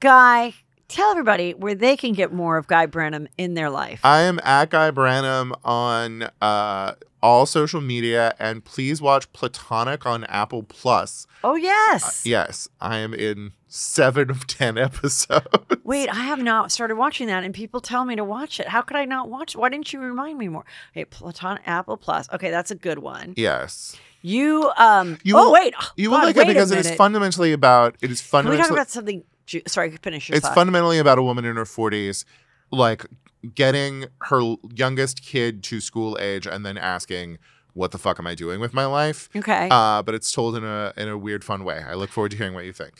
Guy, 0.00 0.54
tell 0.90 1.10
everybody 1.10 1.54
where 1.54 1.74
they 1.74 1.96
can 1.96 2.12
get 2.12 2.32
more 2.32 2.56
of 2.56 2.66
Guy 2.66 2.86
Branum 2.86 3.28
in 3.38 3.54
their 3.54 3.70
life. 3.70 4.00
I 4.04 4.22
am 4.22 4.40
at 4.42 4.70
Guy 4.70 4.90
Branum 4.90 5.52
on 5.64 6.28
uh, 6.42 6.94
all 7.22 7.46
social 7.46 7.80
media, 7.80 8.34
and 8.38 8.64
please 8.64 9.00
watch 9.00 9.32
Platonic 9.32 10.04
on 10.04 10.24
Apple 10.24 10.62
Plus. 10.62 11.26
Oh, 11.44 11.54
yes. 11.54 12.26
Yes, 12.26 12.68
I 12.80 12.98
am 12.98 13.14
in 13.14 13.52
seven 13.68 14.30
of 14.30 14.46
ten 14.46 14.76
episodes. 14.78 15.46
Wait, 15.84 16.08
I 16.08 16.22
have 16.22 16.40
not 16.40 16.72
started 16.72 16.96
watching 16.96 17.28
that, 17.28 17.44
and 17.44 17.54
people 17.54 17.80
tell 17.80 18.04
me 18.04 18.16
to 18.16 18.24
watch 18.24 18.60
it. 18.60 18.68
How 18.68 18.82
could 18.82 18.96
I 18.96 19.04
not 19.04 19.28
watch 19.28 19.54
it? 19.54 19.58
Why 19.58 19.68
didn't 19.68 19.92
you 19.92 20.00
remind 20.00 20.38
me 20.38 20.48
more? 20.48 20.64
Hey, 20.92 21.04
Platonic 21.04 21.62
Apple 21.66 21.96
Plus. 21.96 22.28
Okay, 22.32 22.50
that's 22.50 22.70
a 22.70 22.76
good 22.76 22.98
one. 22.98 23.34
Yes. 23.36 23.96
You 24.22 24.70
um. 24.76 25.18
You 25.22 25.36
oh 25.38 25.46
will, 25.46 25.52
wait, 25.52 25.74
you 25.96 26.10
will 26.10 26.18
God, 26.18 26.26
like 26.26 26.36
wait 26.36 26.48
it 26.48 26.54
because 26.54 26.70
it 26.70 26.78
is 26.78 26.90
fundamentally 26.94 27.52
about 27.52 27.96
it 28.02 28.10
is 28.10 28.20
Can 28.20 28.26
we 28.26 28.30
fundamentally 28.30 28.62
talk 28.62 28.70
about 28.70 28.90
something? 28.90 29.24
Ju- 29.50 29.62
Sorry, 29.66 29.90
finish 30.02 30.28
your 30.28 30.36
it's 30.36 30.46
thought. 30.46 30.54
fundamentally 30.54 30.98
about 30.98 31.18
a 31.18 31.22
woman 31.22 31.44
in 31.44 31.56
her 31.56 31.64
40s 31.64 32.24
like 32.70 33.04
getting 33.54 34.06
her 34.22 34.54
youngest 34.74 35.22
kid 35.22 35.62
to 35.64 35.80
school 35.80 36.16
age 36.20 36.46
and 36.46 36.64
then 36.64 36.76
asking 36.78 37.38
what 37.74 37.90
the 37.90 37.98
fuck 37.98 38.18
am 38.18 38.26
i 38.26 38.34
doing 38.34 38.60
with 38.60 38.72
my 38.74 38.84
life 38.84 39.28
Okay. 39.34 39.68
uh, 39.70 40.02
but 40.02 40.14
it's 40.14 40.30
told 40.32 40.56
in 40.56 40.64
a 40.64 40.92
in 40.96 41.08
a 41.08 41.16
weird 41.16 41.42
fun 41.44 41.64
way 41.64 41.82
i 41.88 41.94
look 41.94 42.10
forward 42.10 42.30
to 42.32 42.36
hearing 42.36 42.54
what 42.54 42.64
you 42.64 42.72
think 42.72 42.94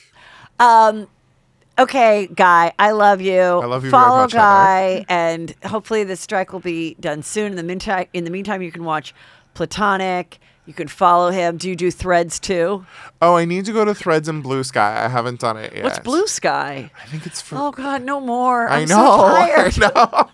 Um, 0.58 1.06
okay, 1.78 2.26
Guy, 2.34 2.72
I 2.78 2.90
love 2.90 3.20
you. 3.22 3.40
I 3.40 3.64
love 3.66 3.84
you 3.84 3.90
very 3.90 4.02
Follow 4.02 4.22
much, 4.22 4.32
Heather. 4.32 4.42
Guy, 4.44 5.04
and 5.08 5.54
hopefully 5.64 6.04
the 6.04 6.16
strike 6.16 6.52
will 6.52 6.60
be 6.60 6.94
done 7.00 7.22
soon. 7.22 7.52
In 7.52 7.56
the 7.56 7.62
meantime, 7.62 8.06
in 8.12 8.24
the 8.24 8.30
meantime, 8.30 8.60
you 8.60 8.70
can 8.70 8.84
watch 8.84 9.14
Platonic. 9.54 10.38
You 10.66 10.74
can 10.74 10.88
follow 10.88 11.30
him. 11.30 11.56
Do 11.56 11.68
you 11.68 11.74
do 11.76 11.90
Threads 11.90 12.38
too? 12.38 12.84
oh 13.22 13.36
i 13.36 13.44
need 13.44 13.64
to 13.66 13.72
go 13.72 13.84
to 13.84 13.94
threads 13.94 14.28
and 14.28 14.42
blue 14.42 14.62
sky 14.64 15.04
i 15.04 15.08
haven't 15.08 15.40
done 15.40 15.56
it 15.58 15.74
yet 15.74 15.84
What's 15.84 15.98
Blue 15.98 16.26
Sky? 16.26 16.90
i 17.02 17.06
think 17.06 17.26
it's 17.26 17.40
for 17.42 17.56
Oh 17.58 17.70
God, 17.72 18.02
no 18.02 18.20
more. 18.20 18.68
I 18.68 18.80
I'm 18.80 18.88
know, 18.88 18.94
so 18.96 19.24
I 19.26 19.70
tired. 19.70 20.28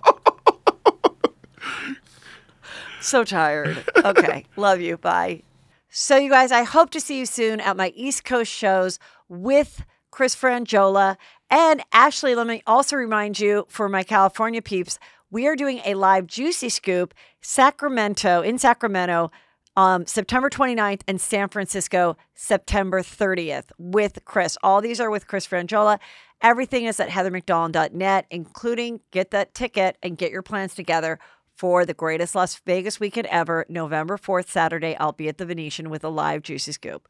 so 3.01 3.25
tired. 3.25 3.85
Okay, 4.05 4.45
love 4.57 4.81
you. 4.81 4.97
Bye. 4.97 5.43
So, 5.89 6.17
you 6.17 6.29
guys, 6.31 6.53
I 6.53 6.63
hope 6.65 6.91
to 6.91 7.01
see 7.01 7.19
you 7.19 7.27
soon 7.27 7.59
at 7.61 7.77
my 7.77 7.89
East 7.97 8.25
Coast 8.25 8.53
shows 8.53 8.99
with 9.29 9.85
Chris 10.11 10.37
Franjola. 10.37 11.17
And 11.49 11.83
Ashley, 11.93 12.35
let 12.35 12.47
me 12.47 12.63
also 12.67 12.97
remind 12.97 13.41
you 13.41 13.65
for 13.69 13.89
my 13.89 14.03
California 14.03 14.61
peeps, 14.61 14.99
we 15.31 15.47
are 15.47 15.57
doing 15.57 15.81
a 15.87 15.95
live 15.95 16.27
Juicy 16.27 16.69
Scoop 16.69 17.15
Sacramento 17.41 18.43
in 18.43 18.59
Sacramento 18.59 19.31
um, 19.77 20.07
September 20.07 20.49
29th 20.49 21.03
and 21.07 21.21
San 21.21 21.49
Francisco 21.49 22.17
September 22.35 23.03
30th 23.03 23.67
with 23.79 24.25
Chris. 24.25 24.57
All 24.63 24.81
these 24.81 25.01
are 25.01 25.11
with 25.11 25.27
Chris 25.27 25.47
Franjola. 25.47 25.99
Everything 26.43 26.85
is 26.85 27.01
at 27.01 27.09
heathermcdonald.net, 27.09 28.27
including 28.31 29.01
get 29.11 29.31
that 29.31 29.55
ticket 29.55 29.97
and 30.03 30.19
get 30.19 30.31
your 30.31 30.43
plans 30.43 30.75
together 30.75 31.19
for 31.55 31.87
the 31.87 31.95
greatest 31.95 32.35
Las 32.35 32.61
Vegas 32.67 33.01
weekend 33.01 33.27
ever, 33.29 33.65
November 33.69 34.19
4th, 34.19 34.49
Saturday. 34.49 34.97
I'll 34.97 35.13
be 35.13 35.29
at 35.29 35.39
the 35.39 35.47
Venetian 35.47 35.89
with 35.89 36.05
a 36.05 36.11
live 36.11 36.43
Juicy 36.43 36.73
Scoop. 36.73 37.09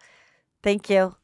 Thank 0.63 0.89
you. 0.89 1.17